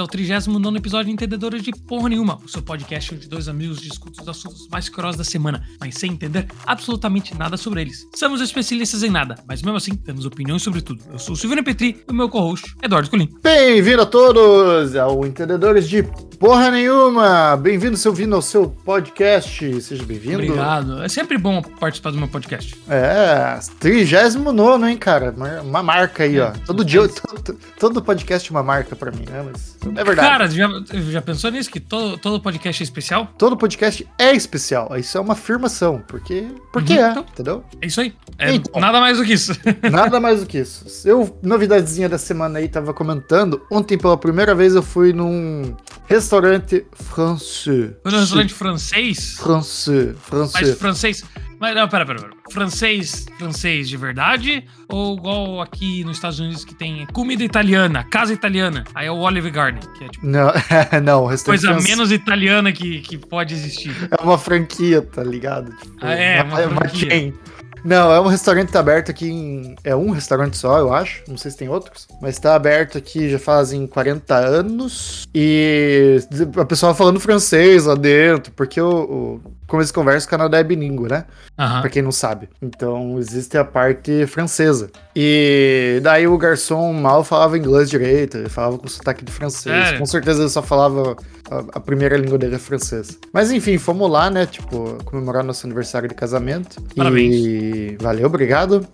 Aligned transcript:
ao 0.00 0.08
39 0.08 0.78
episódio 0.78 1.06
de 1.06 1.12
Entendedores 1.12 1.62
de 1.62 1.72
Porra 1.72 2.08
Nenhuma, 2.08 2.38
o 2.44 2.48
seu 2.48 2.62
podcast 2.62 3.14
onde 3.14 3.28
dois 3.28 3.48
amigos 3.48 3.80
discutem 3.80 4.22
os 4.22 4.28
assuntos 4.28 4.66
mais 4.68 4.88
curiosos 4.88 5.18
da 5.18 5.24
semana, 5.24 5.62
mas 5.78 5.94
sem 5.96 6.12
entender 6.12 6.46
absolutamente 6.66 7.36
nada 7.36 7.56
sobre 7.56 7.82
eles. 7.82 8.06
Somos 8.14 8.40
especialistas 8.40 9.02
em 9.02 9.10
nada, 9.10 9.36
mas 9.46 9.62
mesmo 9.62 9.76
assim 9.76 9.94
temos 9.94 10.24
opiniões 10.24 10.62
sobre 10.62 10.80
tudo. 10.80 11.04
Eu 11.12 11.18
sou 11.18 11.34
o 11.34 11.36
Silvino 11.36 11.62
Petri 11.62 12.02
e 12.08 12.10
o 12.10 12.14
meu 12.14 12.28
co-host, 12.28 12.74
Eduardo 12.82 13.10
Colim. 13.10 13.28
Bem-vindo 13.42 14.02
a 14.02 14.06
todos 14.06 14.96
ao 14.96 15.26
Entendedores 15.26 15.88
de 15.88 16.02
Porra 16.40 16.70
Nenhuma! 16.70 17.54
Bem-vindo, 17.54 17.98
ouvindo 18.06 18.34
ao 18.34 18.40
seu 18.40 18.66
podcast. 18.66 19.82
Seja 19.82 20.02
bem-vindo. 20.04 20.36
Obrigado. 20.36 21.02
É 21.02 21.06
sempre 21.06 21.36
bom 21.36 21.60
participar 21.60 22.12
do 22.12 22.16
meu 22.16 22.28
podcast. 22.28 22.74
É, 22.88 23.60
39, 23.78 24.88
hein, 24.88 24.96
cara? 24.96 25.34
Uma 25.62 25.82
marca 25.82 26.22
aí, 26.22 26.40
ó. 26.40 26.52
Todo 26.64 26.82
dia, 26.82 27.06
todo, 27.06 27.58
todo 27.78 28.02
podcast 28.02 28.50
é 28.50 28.52
uma 28.52 28.62
marca 28.62 28.96
pra 28.96 29.10
mim, 29.10 29.26
né? 29.28 29.44
Mas 29.52 29.76
é 29.84 30.02
verdade. 30.02 30.28
Cara, 30.28 30.48
já, 30.48 30.66
já 31.10 31.20
pensou 31.20 31.50
nisso? 31.50 31.70
Que 31.70 31.78
todo, 31.78 32.16
todo 32.16 32.40
podcast 32.40 32.82
é 32.82 32.84
especial? 32.84 33.28
Todo 33.36 33.54
podcast 33.54 34.08
é 34.18 34.32
especial. 34.32 34.96
Isso 34.96 35.18
é 35.18 35.20
uma 35.20 35.34
afirmação, 35.34 36.02
porque, 36.08 36.48
porque 36.72 36.94
uhum, 36.94 37.04
é, 37.04 37.10
então, 37.10 37.26
entendeu? 37.30 37.64
É 37.82 37.86
isso 37.86 38.00
aí. 38.00 38.14
É 38.38 38.54
então, 38.54 38.80
nada 38.80 38.98
mais 38.98 39.18
do 39.18 39.26
que 39.26 39.34
isso. 39.34 39.52
nada 39.92 40.18
mais 40.18 40.40
do 40.40 40.46
que 40.46 40.56
isso. 40.56 40.86
Eu, 41.06 41.38
novidadezinha 41.42 42.08
da 42.08 42.16
semana 42.16 42.60
aí, 42.60 42.66
tava 42.66 42.94
comentando. 42.94 43.60
Ontem, 43.70 43.98
pela 43.98 44.16
primeira 44.16 44.54
vez, 44.54 44.74
eu 44.74 44.82
fui 44.82 45.12
num 45.12 45.76
restaurante 46.10 46.84
francês. 46.92 47.92
Num 48.04 48.18
restaurante 48.18 48.52
francês? 48.52 49.36
Francês. 49.38 50.16
Francês. 50.20 50.68
Mas 50.68 50.78
francês. 50.78 51.24
Mas 51.60 51.76
não, 51.76 51.86
pera, 51.88 52.04
pera, 52.04 52.18
pera. 52.18 52.32
Francês, 52.50 53.26
francês 53.38 53.88
de 53.88 53.96
verdade? 53.96 54.64
Ou 54.88 55.16
igual 55.16 55.60
aqui 55.60 56.02
nos 56.02 56.16
Estados 56.16 56.40
Unidos 56.40 56.64
que 56.64 56.74
tem 56.74 57.06
comida 57.12 57.44
italiana, 57.44 58.02
casa 58.02 58.32
italiana? 58.32 58.82
Aí 58.94 59.06
é 59.06 59.10
o 59.10 59.18
Olive 59.18 59.50
Garden, 59.50 59.82
que 59.96 60.04
é 60.04 60.08
tipo. 60.08 60.26
Não, 60.26 60.50
não, 61.04 61.24
Coisa 61.26 61.68
francês. 61.68 61.84
menos 61.84 62.10
italiana 62.10 62.72
que, 62.72 63.00
que 63.02 63.16
pode 63.16 63.54
existir. 63.54 63.94
É 64.10 64.20
uma 64.22 64.38
franquia, 64.38 65.02
tá 65.02 65.22
ligado? 65.22 65.70
Tipo, 65.76 65.96
ah, 66.00 66.12
é, 66.12 66.42
uma, 66.42 66.60
uma, 66.60 66.66
uma 66.66 66.88
chain. 66.88 67.34
Não, 67.84 68.12
é 68.12 68.20
um 68.20 68.26
restaurante 68.26 68.66
que 68.66 68.72
tá 68.72 68.80
aberto 68.80 69.10
aqui 69.10 69.30
em. 69.30 69.76
É 69.84 69.94
um 69.94 70.10
restaurante 70.10 70.56
só, 70.56 70.78
eu 70.78 70.92
acho. 70.92 71.22
Não 71.28 71.36
sei 71.36 71.50
se 71.50 71.56
tem 71.56 71.68
outros. 71.68 72.06
Mas 72.20 72.38
tá 72.38 72.54
aberto 72.54 72.98
aqui 72.98 73.28
já 73.28 73.38
fazem 73.38 73.86
40 73.86 74.34
anos. 74.34 75.28
E 75.34 76.20
a 76.56 76.64
pessoa 76.64 76.94
falando 76.94 77.20
francês 77.20 77.86
lá 77.86 77.94
dentro, 77.94 78.52
porque 78.52 78.80
o, 78.80 79.40
o 79.44 79.52
como 79.70 79.80
eles 79.80 79.92
conversam, 79.92 80.26
o 80.26 80.30
Canadá 80.30 80.58
é 80.58 80.64
bilíngue, 80.64 81.08
né? 81.08 81.24
Uhum. 81.56 81.80
Pra 81.80 81.88
quem 81.88 82.02
não 82.02 82.10
sabe. 82.10 82.48
Então, 82.60 83.16
existe 83.18 83.56
a 83.56 83.64
parte 83.64 84.26
francesa. 84.26 84.90
E 85.14 86.00
daí 86.02 86.26
o 86.26 86.36
garçom 86.36 86.92
mal 86.92 87.22
falava 87.22 87.56
inglês 87.56 87.88
direito, 87.88 88.36
ele 88.36 88.48
falava 88.48 88.76
com 88.76 88.88
sotaque 88.88 89.24
de 89.24 89.30
francês. 89.30 89.96
Com 89.96 90.06
certeza 90.06 90.42
ele 90.42 90.48
só 90.48 90.60
falava. 90.60 91.16
A, 91.50 91.78
a, 91.78 91.80
primeira 91.80 92.16
língua 92.16 92.38
dele 92.38 92.54
é 92.54 92.58
francês. 92.58 93.18
Mas 93.32 93.50
enfim, 93.50 93.76
fomos 93.76 94.08
lá, 94.08 94.30
né? 94.30 94.46
Tipo, 94.46 95.02
comemorar 95.04 95.42
nosso 95.42 95.66
aniversário 95.66 96.08
de 96.08 96.14
casamento. 96.14 96.80
Parabéns. 96.96 97.34
E 97.34 97.96
valeu, 98.00 98.26
obrigado. 98.26 98.86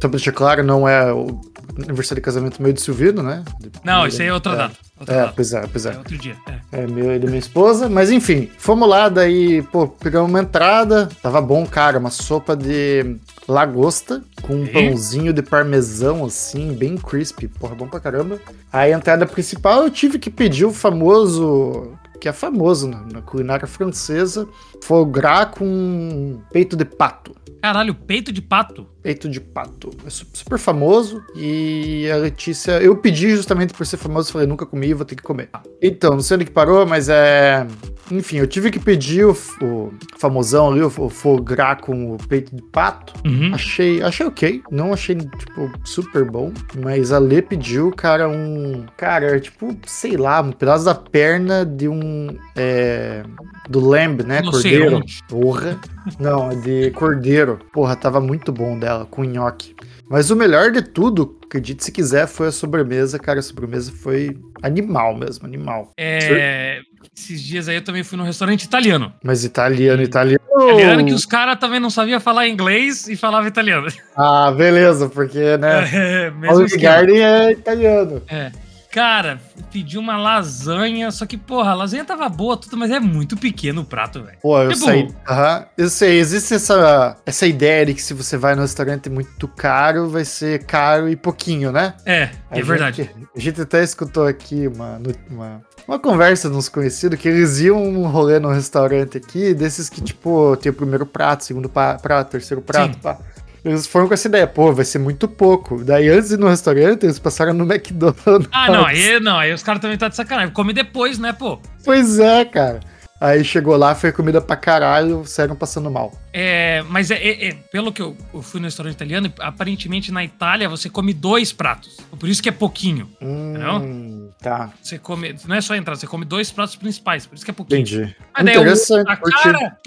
Só 0.00 0.08
pra 0.08 0.10
deixar 0.10 0.32
claro, 0.32 0.62
não 0.62 0.88
é 0.88 1.12
o 1.12 1.40
aniversário 1.82 2.20
de 2.20 2.24
casamento 2.24 2.62
meio 2.62 2.74
de 2.74 2.80
Silvino, 2.80 3.22
né? 3.22 3.44
Não, 3.84 4.06
isso 4.06 4.22
aí 4.22 4.28
é 4.28 4.32
outra 4.32 4.52
é, 4.52 4.56
data. 4.56 4.76
Outra 4.98 5.14
é, 5.14 5.18
data. 5.18 5.32
pois 5.34 5.52
é, 5.52 5.66
pois 5.66 5.86
é. 5.86 5.92
É 5.92 5.98
outro 5.98 6.18
dia. 6.18 6.36
É. 6.46 6.82
é 6.82 6.86
meu 6.86 7.14
e 7.14 7.18
da 7.18 7.26
minha 7.26 7.38
esposa. 7.38 7.88
Mas 7.88 8.10
enfim, 8.10 8.50
fomos 8.58 8.88
lá, 8.88 9.08
daí, 9.08 9.62
pô, 9.62 9.88
pegamos 9.88 10.28
uma 10.28 10.40
entrada. 10.40 11.08
Tava 11.22 11.40
bom, 11.40 11.66
cara, 11.66 11.98
uma 11.98 12.10
sopa 12.10 12.56
de 12.56 13.16
lagosta 13.48 14.22
com 14.42 14.54
um 14.54 14.64
e? 14.64 14.68
pãozinho 14.68 15.32
de 15.32 15.42
parmesão, 15.42 16.24
assim, 16.24 16.72
bem 16.74 16.96
crispy. 16.96 17.48
Porra, 17.48 17.74
bom 17.74 17.88
pra 17.88 18.00
caramba. 18.00 18.38
Aí 18.72 18.92
a 18.92 18.96
entrada 18.96 19.26
principal 19.26 19.84
eu 19.84 19.90
tive 19.90 20.18
que 20.18 20.30
pedir 20.30 20.64
o 20.64 20.72
famoso 20.72 21.96
que 22.18 22.28
é 22.28 22.32
famoso 22.32 22.88
na, 22.88 23.02
na 23.02 23.22
culinária 23.22 23.66
francesa, 23.66 24.48
foie 24.82 25.04
gras 25.10 25.50
com 25.56 26.40
peito 26.50 26.74
de 26.74 26.84
pato. 26.84 27.36
Caralho, 27.62 27.94
peito 27.94 28.32
de 28.32 28.40
pato? 28.40 28.86
Peito 29.06 29.28
de 29.28 29.40
pato. 29.40 29.90
É 30.04 30.10
super 30.10 30.58
famoso. 30.58 31.22
E 31.36 32.10
a 32.10 32.16
Letícia. 32.16 32.72
Eu 32.82 32.96
pedi 32.96 33.30
justamente 33.30 33.72
por 33.72 33.86
ser 33.86 33.98
famoso, 33.98 34.32
falei, 34.32 34.48
nunca 34.48 34.66
comi, 34.66 34.92
vou 34.92 35.06
ter 35.06 35.14
que 35.14 35.22
comer. 35.22 35.48
Então, 35.80 36.14
não 36.14 36.20
sei 36.20 36.34
onde 36.34 36.46
que 36.46 36.50
parou, 36.50 36.84
mas 36.84 37.08
é. 37.08 37.64
Enfim, 38.10 38.38
eu 38.38 38.48
tive 38.48 38.68
que 38.68 38.80
pedir 38.80 39.24
o, 39.24 39.30
o 39.62 39.92
famosão 40.18 40.72
ali, 40.72 40.82
o, 40.82 40.88
o 40.88 41.80
com 41.80 42.14
o 42.14 42.18
peito 42.28 42.56
de 42.56 42.62
pato. 42.62 43.14
Uhum. 43.24 43.54
Achei, 43.54 44.02
achei 44.02 44.26
ok. 44.26 44.60
Não 44.72 44.92
achei, 44.92 45.14
tipo, 45.14 45.70
super 45.84 46.24
bom. 46.28 46.52
Mas 46.82 47.12
a 47.12 47.20
Lê 47.20 47.40
pediu, 47.40 47.92
cara, 47.92 48.28
um. 48.28 48.86
Cara, 48.96 49.38
tipo, 49.38 49.76
sei 49.86 50.16
lá, 50.16 50.40
um 50.40 50.50
pedaço 50.50 50.84
da 50.84 50.96
perna 50.96 51.64
de 51.64 51.88
um. 51.88 52.36
É, 52.56 53.22
do 53.68 53.78
lamb, 53.78 54.24
né? 54.24 54.42
Não 54.42 54.50
cordeiro. 54.50 55.00
Porra. 55.28 55.78
Não, 56.18 56.50
é 56.50 56.54
de 56.54 56.90
cordeiro. 56.92 57.58
Porra, 57.72 57.96
tava 57.96 58.20
muito 58.20 58.52
bom 58.52 58.78
dela, 58.78 59.06
com 59.06 59.24
nhoque. 59.24 59.74
Mas 60.08 60.30
o 60.30 60.36
melhor 60.36 60.70
de 60.70 60.82
tudo, 60.82 61.36
acredite 61.44 61.84
se 61.84 61.90
quiser, 61.90 62.26
foi 62.26 62.48
a 62.48 62.52
sobremesa. 62.52 63.18
Cara, 63.18 63.40
a 63.40 63.42
sobremesa 63.42 63.90
foi 63.90 64.36
animal 64.62 65.16
mesmo, 65.16 65.46
animal. 65.46 65.92
É. 65.98 66.80
Esses 67.16 67.42
dias 67.42 67.68
aí 67.68 67.76
eu 67.76 67.82
também 67.82 68.04
fui 68.04 68.18
num 68.18 68.24
restaurante 68.24 68.62
italiano. 68.64 69.12
Mas 69.24 69.44
italiano, 69.44 70.02
italiano. 70.02 70.40
Italiano 70.54 71.06
que 71.06 71.12
os 71.12 71.24
caras 71.24 71.58
também 71.58 71.80
não 71.80 71.90
sabiam 71.90 72.20
falar 72.20 72.46
inglês 72.46 73.08
e 73.08 73.16
falava 73.16 73.48
italiano. 73.48 73.88
Ah, 74.14 74.50
beleza, 74.50 75.08
porque, 75.08 75.56
né? 75.56 75.86
É, 75.96 76.30
mesmo 76.30 76.56
Olive 76.56 76.78
Garden 76.78 77.22
é 77.22 77.52
italiano. 77.52 78.22
É. 78.28 78.52
Cara, 78.96 79.38
pedi 79.70 79.98
uma 79.98 80.16
lasanha, 80.16 81.10
só 81.10 81.26
que, 81.26 81.36
porra, 81.36 81.72
a 81.72 81.74
lasanha 81.74 82.02
tava 82.02 82.26
boa, 82.30 82.56
tudo, 82.56 82.78
mas 82.78 82.90
é 82.90 82.98
muito 82.98 83.36
pequeno 83.36 83.82
o 83.82 83.84
prato, 83.84 84.22
velho. 84.22 84.38
Pô, 84.40 84.58
eu 84.58 84.72
tipo, 84.72 84.86
sei. 84.86 85.02
Uhum. 85.02 85.64
Eu 85.76 85.90
sei, 85.90 86.18
existe 86.18 86.54
essa, 86.54 87.14
essa 87.26 87.46
ideia 87.46 87.84
de 87.84 87.92
que 87.92 88.00
se 88.00 88.14
você 88.14 88.38
vai 88.38 88.54
no 88.54 88.62
restaurante 88.62 89.10
muito 89.10 89.46
caro, 89.48 90.08
vai 90.08 90.24
ser 90.24 90.64
caro 90.64 91.10
e 91.10 91.14
pouquinho, 91.14 91.70
né? 91.70 91.92
É, 92.06 92.30
a 92.50 92.58
é 92.58 92.62
verdade. 92.62 93.10
A 93.36 93.38
gente 93.38 93.60
até 93.60 93.84
escutou 93.84 94.26
aqui 94.26 94.66
uma, 94.66 94.98
uma, 95.30 95.62
uma 95.86 95.98
conversa 95.98 96.48
dos 96.48 96.70
conhecidos 96.70 97.20
que 97.20 97.28
eles 97.28 97.60
iam 97.60 97.76
um 97.76 98.06
rolê 98.06 98.38
no 98.38 98.48
restaurante 98.48 99.18
aqui, 99.18 99.52
desses 99.52 99.90
que, 99.90 100.00
tipo, 100.00 100.56
tem 100.56 100.72
o 100.72 100.74
primeiro 100.74 101.04
prato, 101.04 101.44
segundo 101.44 101.68
prato, 101.68 102.30
terceiro 102.30 102.62
prato, 102.62 102.94
Sim. 102.94 103.00
pá. 103.00 103.18
Eles 103.66 103.84
foram 103.84 104.06
com 104.06 104.14
essa 104.14 104.28
ideia, 104.28 104.46
pô, 104.46 104.72
vai 104.72 104.84
ser 104.84 105.00
muito 105.00 105.26
pouco. 105.26 105.82
Daí, 105.82 106.08
antes 106.08 106.28
de 106.28 106.36
ir 106.36 106.38
no 106.38 106.48
restaurante, 106.48 107.02
eles 107.02 107.18
passaram 107.18 107.52
no 107.52 107.64
McDonald's. 107.64 108.48
Ah, 108.52 108.70
não, 108.70 108.86
aí 108.86 109.18
não, 109.18 109.36
aí 109.36 109.52
os 109.52 109.60
caras 109.60 109.82
também 109.82 109.98
tá 109.98 110.06
de 110.08 110.14
sacanagem. 110.14 110.54
Come 110.54 110.72
depois, 110.72 111.18
né, 111.18 111.32
pô? 111.32 111.58
Pois 111.84 112.20
é, 112.20 112.44
cara. 112.44 112.78
Aí 113.20 113.42
chegou 113.42 113.76
lá, 113.76 113.92
foi 113.96 114.12
comida 114.12 114.40
pra 114.40 114.54
caralho, 114.54 115.24
saíram 115.26 115.56
passando 115.56 115.90
mal. 115.90 116.12
É, 116.38 116.84
mas 116.90 117.10
é, 117.10 117.14
é, 117.14 117.48
é, 117.48 117.54
pelo 117.54 117.90
que 117.90 118.02
eu, 118.02 118.14
eu, 118.34 118.42
fui 118.42 118.60
no 118.60 118.66
restaurante 118.66 118.94
italiano, 118.94 119.32
aparentemente 119.40 120.12
na 120.12 120.22
Itália 120.22 120.68
você 120.68 120.90
come 120.90 121.14
dois 121.14 121.50
pratos. 121.50 121.96
Por 122.20 122.28
isso 122.28 122.42
que 122.42 122.48
é 122.50 122.52
pouquinho. 122.52 123.10
Hum, 123.22 123.54
entendeu? 123.54 124.34
Tá. 124.42 124.70
Você 124.82 124.98
come. 124.98 125.34
Não 125.48 125.56
é 125.56 125.62
só 125.62 125.74
entrar, 125.74 125.96
você 125.96 126.06
come 126.06 126.26
dois 126.26 126.52
pratos 126.52 126.76
principais, 126.76 127.24
por 127.24 127.36
isso 127.36 127.44
que 127.44 127.50
é 127.50 127.54
pouquinho. 127.54 127.80
Entendi. 127.80 128.14
Mas 128.34 128.48
Interessante. 128.48 129.06
Daí, 129.06 129.14
a 129.14 129.16
cara, 129.16 129.78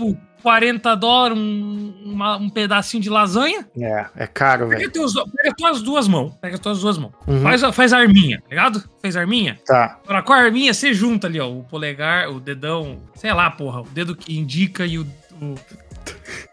40 0.42 0.96
dólares 0.96 1.38
um, 1.38 1.94
uma, 2.04 2.38
um 2.38 2.50
pedacinho 2.50 3.04
de 3.04 3.12
lasanha. 3.12 3.68
É, 3.80 4.08
é 4.16 4.26
caro, 4.26 4.70
velho. 4.70 4.92
Pega, 4.92 5.56
tuas 5.56 5.84
duas 5.84 6.08
mãos. 6.08 6.34
Pega 6.42 6.58
tuas 6.58 6.80
duas 6.80 6.98
mãos. 6.98 7.14
Uhum. 7.28 7.44
Faz, 7.44 7.62
faz 7.76 7.94
arminha, 7.94 8.42
tá 8.42 8.50
ligado? 8.50 8.84
Fez 9.00 9.16
arminha? 9.16 9.60
Tá. 9.68 10.00
Agora, 10.04 10.24
com 10.24 10.34
a 10.34 10.38
arminha, 10.38 10.74
você 10.74 10.96
junta 10.96 11.28
ali, 11.28 11.40
ó, 11.40 11.48
o 11.48 11.64
polegar, 11.64 12.28
o 12.32 12.40
dedão, 12.40 13.00
sei 13.14 13.32
lá, 13.34 13.52
porra, 13.52 13.82
o 13.82 13.88
dedo 13.90 14.16
que 14.16 14.36
indica 14.36 14.84
e 14.88 14.98
o, 14.98 15.06
o 15.40 15.56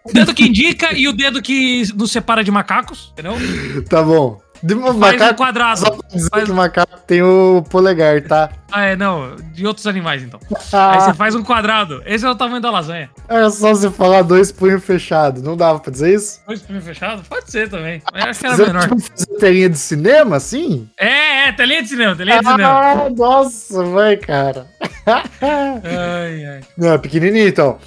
o 0.09 0.13
dedo 0.13 0.35
que 0.35 0.45
indica 0.45 0.93
e 0.93 1.09
o 1.09 1.13
dedo 1.13 1.43
que 1.43 1.83
nos 1.95 2.13
separa 2.13 2.45
de 2.45 2.51
macacos, 2.51 3.11
entendeu? 3.13 3.35
Tá 3.89 4.03
bom. 4.03 4.41
De 4.63 4.75
faz 4.75 4.97
macaco, 4.97 5.33
um 5.33 5.37
quadrado. 5.37 5.81
Só 5.81 5.91
pra 5.91 6.09
dizer 6.09 6.31
faz... 6.31 6.45
que 6.45 6.51
o 6.51 6.55
macaco 6.55 6.99
tem 7.07 7.23
o 7.23 7.63
polegar, 7.69 8.23
tá? 8.23 8.51
Ah, 8.73 8.87
é, 8.87 8.97
não. 8.97 9.37
De 9.53 9.67
outros 9.67 9.87
animais, 9.87 10.23
então. 10.23 10.41
Ah. 10.73 10.93
Aí 10.97 11.01
você 11.01 11.15
faz 11.15 11.35
um 11.35 11.43
quadrado. 11.43 12.03
Esse 12.07 12.25
é 12.25 12.31
o 12.31 12.35
tamanho 12.35 12.61
da 12.61 12.71
lasanha. 12.71 13.11
É 13.29 13.49
só 13.51 13.69
você 13.75 13.91
falar 13.91 14.23
dois 14.23 14.51
punhos 14.51 14.83
fechados. 14.85 15.43
Não 15.43 15.57
dava 15.57 15.79
pra 15.79 15.93
dizer 15.93 16.15
isso? 16.15 16.41
Dois 16.47 16.63
punhos 16.63 16.85
fechados? 16.85 17.27
Pode 17.29 17.51
ser 17.51 17.69
também. 17.69 18.03
Mas 18.13 18.25
acho 18.25 18.41
que 18.41 18.47
era 18.47 18.57
você, 18.57 18.67
menor. 18.67 18.83
Tipo, 18.83 19.01
fazer 19.01 19.39
telinha 19.39 19.69
de 19.69 19.79
cinema, 19.79 20.37
assim? 20.37 20.89
É, 20.99 21.49
é, 21.49 21.53
telinha 21.53 21.83
de 21.83 21.89
cinema, 21.89 22.17
telinha 22.17 22.41
de 22.41 22.47
ah, 22.47 22.51
cinema. 22.51 22.81
Ah, 22.81 23.11
nossa, 23.11 23.85
vai, 23.85 24.17
cara. 24.17 24.67
ai, 25.07 26.45
ai. 26.45 26.61
Não, 26.77 26.93
é 26.93 26.99
pequenininho, 26.99 27.49
então. 27.49 27.79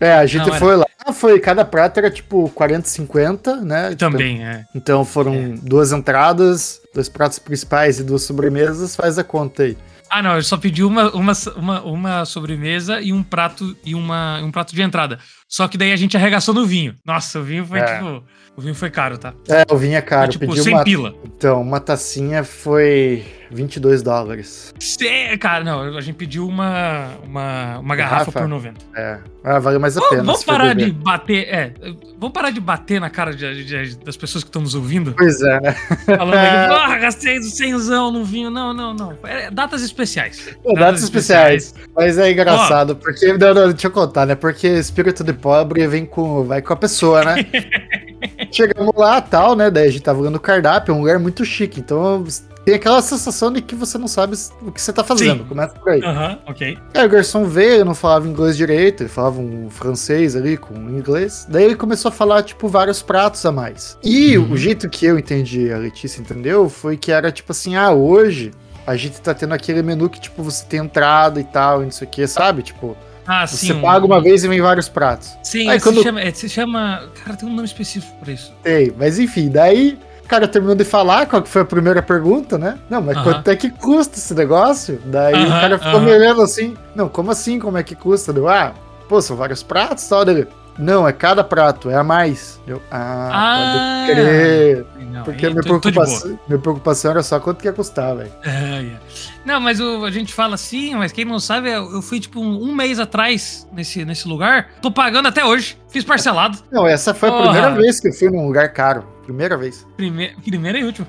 É, 0.00 0.12
a 0.12 0.26
gente 0.26 0.48
não, 0.48 0.54
foi 0.54 0.74
era... 0.74 0.76
lá, 0.78 1.12
foi, 1.12 1.40
cada 1.40 1.64
prato 1.64 1.98
era 1.98 2.10
tipo 2.10 2.50
40, 2.50 2.88
50, 2.88 3.56
né? 3.56 3.94
Também, 3.94 4.36
tipo, 4.36 4.46
é. 4.46 4.64
Então 4.74 5.04
foram 5.04 5.34
é. 5.34 5.48
duas 5.62 5.92
entradas, 5.92 6.80
dois 6.94 7.08
pratos 7.08 7.38
principais 7.38 7.98
e 7.98 8.04
duas 8.04 8.22
sobremesas, 8.22 8.94
faz 8.94 9.18
a 9.18 9.24
conta 9.24 9.62
aí. 9.62 9.76
Ah, 10.08 10.22
não, 10.22 10.36
eu 10.36 10.42
só 10.42 10.56
pedi 10.56 10.84
uma, 10.84 11.10
uma, 11.10 11.32
uma, 11.56 11.82
uma 11.82 12.24
sobremesa 12.24 13.00
e 13.00 13.12
um 13.12 13.22
prato 13.22 13.76
e 13.84 13.94
uma, 13.94 14.40
um 14.40 14.52
prato 14.52 14.74
de 14.74 14.80
entrada. 14.80 15.18
Só 15.48 15.68
que 15.68 15.78
daí 15.78 15.92
a 15.92 15.96
gente 15.96 16.16
arregaçou 16.16 16.52
no 16.54 16.66
vinho. 16.66 16.94
Nossa, 17.04 17.38
o 17.40 17.42
vinho 17.42 17.64
foi 17.64 17.78
É. 17.80 17.84
tipo. 17.98 18.22
O 18.56 18.60
vinho 18.62 18.74
foi 18.74 18.88
caro, 18.90 19.18
tá? 19.18 19.34
É, 19.50 19.64
eu 19.70 19.76
vinha 19.76 20.00
caro. 20.00 20.32
Foi, 20.32 20.40
tipo, 20.48 20.56
100 20.56 20.72
uma... 20.74 20.82
pila. 20.84 21.14
Então, 21.26 21.60
uma 21.60 21.78
tacinha 21.78 22.42
foi 22.42 23.22
22 23.50 24.02
dólares. 24.02 24.72
Cê- 24.80 25.36
cara, 25.36 25.62
não, 25.62 25.82
a 25.94 26.00
gente 26.00 26.14
pediu 26.16 26.48
uma, 26.48 27.10
uma, 27.22 27.78
uma 27.80 27.94
garrafa, 27.94 28.32
Garrafa? 28.32 28.40
por 28.40 28.48
90. 28.48 28.80
É. 28.96 29.18
Ah, 29.44 29.58
vale 29.58 29.78
mais 29.78 29.96
a 29.96 30.00
pena. 30.08 30.22
vamos 30.24 30.42
parar 30.42 30.74
de 30.74 30.90
bater. 30.90 31.46
É, 31.52 31.72
vamos 32.18 32.32
parar 32.32 32.50
de 32.50 32.58
bater 32.60 32.98
na 32.98 33.10
cara 33.10 33.32
de- 33.34 33.64
de- 33.64 33.96
das 33.98 34.16
pessoas 34.16 34.42
que 34.42 34.48
estão 34.48 34.62
nos 34.62 34.74
ouvindo. 34.74 35.14
Pois 35.16 35.40
é, 35.42 35.60
né? 35.60 35.72
Falando 36.06 36.34
aí, 36.34 36.68
porra, 36.68 36.96
gastei 36.98 37.40
100 37.42 37.72
no 38.10 38.24
vinho. 38.24 38.50
Não, 38.50 38.72
não, 38.72 38.94
não. 38.94 39.18
É, 39.22 39.50
datas 39.50 39.82
especiais. 39.82 40.56
Pô, 40.62 40.72
datas 40.72 41.02
especiais. 41.02 41.74
Mas 41.94 42.16
é 42.18 42.32
engraçado, 42.32 42.96
porque. 42.96 43.34
Não, 43.34 43.52
não, 43.52 43.68
deixa 43.70 43.86
eu 43.86 43.90
contar, 43.90 44.24
né? 44.24 44.34
Porque 44.34 44.66
espírito 44.66 45.22
de 45.22 45.34
pobre 45.36 45.86
vem 45.86 46.04
com, 46.06 46.44
vai 46.44 46.60
com 46.62 46.72
a 46.72 46.76
pessoa, 46.76 47.24
né? 47.24 47.46
Chegamos 48.50 48.94
lá 48.96 49.20
tal, 49.20 49.54
né? 49.54 49.70
Daí 49.70 49.88
a 49.88 49.90
gente 49.90 50.02
tava 50.02 50.20
olhando 50.20 50.36
o 50.36 50.40
cardápio, 50.40 50.92
é 50.92 50.94
um 50.94 51.00
lugar 51.00 51.18
muito 51.18 51.44
chique. 51.44 51.80
Então 51.80 52.24
tem 52.64 52.74
aquela 52.74 53.00
sensação 53.02 53.52
de 53.52 53.60
que 53.62 53.74
você 53.74 53.96
não 53.98 54.08
sabe 54.08 54.34
o 54.62 54.72
que 54.72 54.80
você 54.80 54.92
tá 54.92 55.04
fazendo. 55.04 55.42
Sim. 55.42 55.48
Começa 55.48 55.74
por 55.74 55.90
aí. 55.92 56.02
Aham, 56.02 56.38
ok. 56.46 56.78
Aí 56.94 57.06
o 57.06 57.08
garçom 57.08 57.44
veio, 57.44 57.84
não 57.84 57.94
falava 57.94 58.26
inglês 58.26 58.56
direito, 58.56 59.02
ele 59.02 59.08
falava 59.10 59.40
um 59.40 59.68
francês 59.70 60.34
ali 60.34 60.56
com 60.56 60.74
inglês. 60.74 61.46
Daí 61.48 61.64
ele 61.64 61.76
começou 61.76 62.08
a 62.08 62.12
falar, 62.12 62.42
tipo, 62.42 62.66
vários 62.68 63.02
pratos 63.02 63.44
a 63.46 63.52
mais. 63.52 63.96
E 64.02 64.36
Uhum. 64.38 64.52
o 64.52 64.56
jeito 64.56 64.88
que 64.88 65.06
eu 65.06 65.18
entendi, 65.18 65.70
a 65.72 65.78
Letícia 65.78 66.20
entendeu, 66.20 66.68
foi 66.68 66.96
que 66.96 67.12
era 67.12 67.30
tipo 67.30 67.52
assim, 67.52 67.76
ah, 67.76 67.92
hoje 67.92 68.50
a 68.86 68.96
gente 68.96 69.20
tá 69.20 69.34
tendo 69.34 69.52
aquele 69.52 69.82
menu 69.82 70.08
que, 70.08 70.20
tipo, 70.20 70.42
você 70.42 70.64
tem 70.64 70.80
entrada 70.80 71.40
e 71.40 71.44
tal, 71.44 71.82
e 71.82 71.84
não 71.86 71.90
sei 71.90 72.06
o 72.06 72.10
que, 72.10 72.26
sabe? 72.26 72.62
Tipo, 72.62 72.96
Ah, 73.26 73.46
você 73.46 73.56
sim. 73.66 73.72
um- 73.72 73.80
paga 73.82 74.04
uma 74.06 74.20
vez 74.20 74.44
e 74.44 74.48
vem 74.48 74.60
vários 74.60 74.88
pratos. 74.88 75.36
Sim, 75.42 75.68
Aí 75.68 75.78
se, 75.80 75.84
quando- 75.84 76.02
chama, 76.02 76.20
é, 76.20 76.32
se 76.32 76.48
chama. 76.48 77.02
Cara, 77.24 77.36
tem 77.36 77.48
um 77.48 77.52
nome 77.52 77.66
específico 77.66 78.14
pra 78.22 78.32
isso. 78.32 78.52
Tem, 78.62 78.92
mas 78.96 79.18
enfim, 79.18 79.48
daí 79.50 79.98
o 80.24 80.28
cara 80.28 80.46
terminou 80.48 80.74
de 80.76 80.84
falar 80.84 81.26
qual 81.26 81.42
que 81.42 81.48
foi 81.48 81.62
a 81.62 81.64
primeira 81.64 82.02
pergunta, 82.02 82.56
né? 82.58 82.78
Não, 82.90 83.00
mas 83.02 83.16
Aham. 83.16 83.24
quanto 83.34 83.48
é 83.50 83.56
que 83.56 83.70
custa 83.70 84.18
esse 84.18 84.34
negócio? 84.34 85.00
Daí 85.06 85.34
o 85.34 85.48
Aham, 85.48 85.60
cara 85.60 85.78
ficou 85.78 85.96
aham. 85.96 86.04
me 86.04 86.12
olhando 86.12 86.42
assim, 86.42 86.76
não, 86.94 87.08
como 87.08 87.30
assim, 87.30 87.58
como 87.58 87.78
é 87.78 87.82
que 87.82 87.94
custa? 87.94 88.32
Deu, 88.32 88.48
ah, 88.48 88.72
pô, 89.08 89.20
são 89.20 89.36
vários 89.36 89.62
pratos 89.62 90.04
e 90.04 90.08
tal. 90.08 90.24
Dele, 90.24 90.48
não, 90.78 91.06
é 91.08 91.12
cada 91.12 91.42
prato, 91.44 91.88
é 91.90 91.94
a 91.94 92.04
mais. 92.04 92.60
Eu, 92.66 92.80
ah, 92.90 93.30
Ah, 93.32 94.04
pode 94.06 94.12
crer. 94.20 94.86
Não, 95.10 95.22
Porque 95.24 95.48
minha 95.48 95.62
tô- 95.62 95.80
tô 95.80 95.90
preocupação, 95.90 96.38
minha 96.46 96.58
preocupação 96.58 97.10
era 97.12 97.22
só 97.22 97.40
quanto 97.40 97.58
que 97.58 97.66
ia 97.68 97.72
custar, 97.72 98.14
velho. 98.16 98.30
É, 98.44 98.50
é. 98.50 98.96
Não, 99.44 99.60
mas 99.60 99.80
o- 99.80 100.04
a 100.04 100.10
gente 100.10 100.32
fala 100.34 100.54
assim, 100.56 100.94
mas 100.94 101.12
quem 101.12 101.24
não 101.24 101.38
sabe, 101.40 101.70
eu, 101.70 101.90
eu 101.92 102.02
fui 102.02 102.20
tipo 102.20 102.40
um, 102.40 102.62
um 102.62 102.74
mês 102.74 102.98
atrás 102.98 103.66
nesse, 103.72 104.04
nesse 104.04 104.28
lugar. 104.28 104.68
Tô 104.82 104.90
pagando 104.90 105.28
até 105.28 105.44
hoje. 105.44 105.78
Fiz 105.88 106.04
parcelado. 106.04 106.58
Não, 106.70 106.86
essa 106.86 107.14
foi 107.14 107.28
a 107.28 107.32
primeira 107.42 107.70
vez 107.70 107.98
que 108.00 108.08
eu 108.08 108.12
fui 108.12 108.28
num 108.30 108.46
lugar 108.46 108.68
caro. 108.72 109.06
Primeira 109.26 109.56
vez. 109.56 109.86
Prime, 109.96 110.34
primeira 110.44 110.78
e 110.78 110.84
última. 110.84 111.06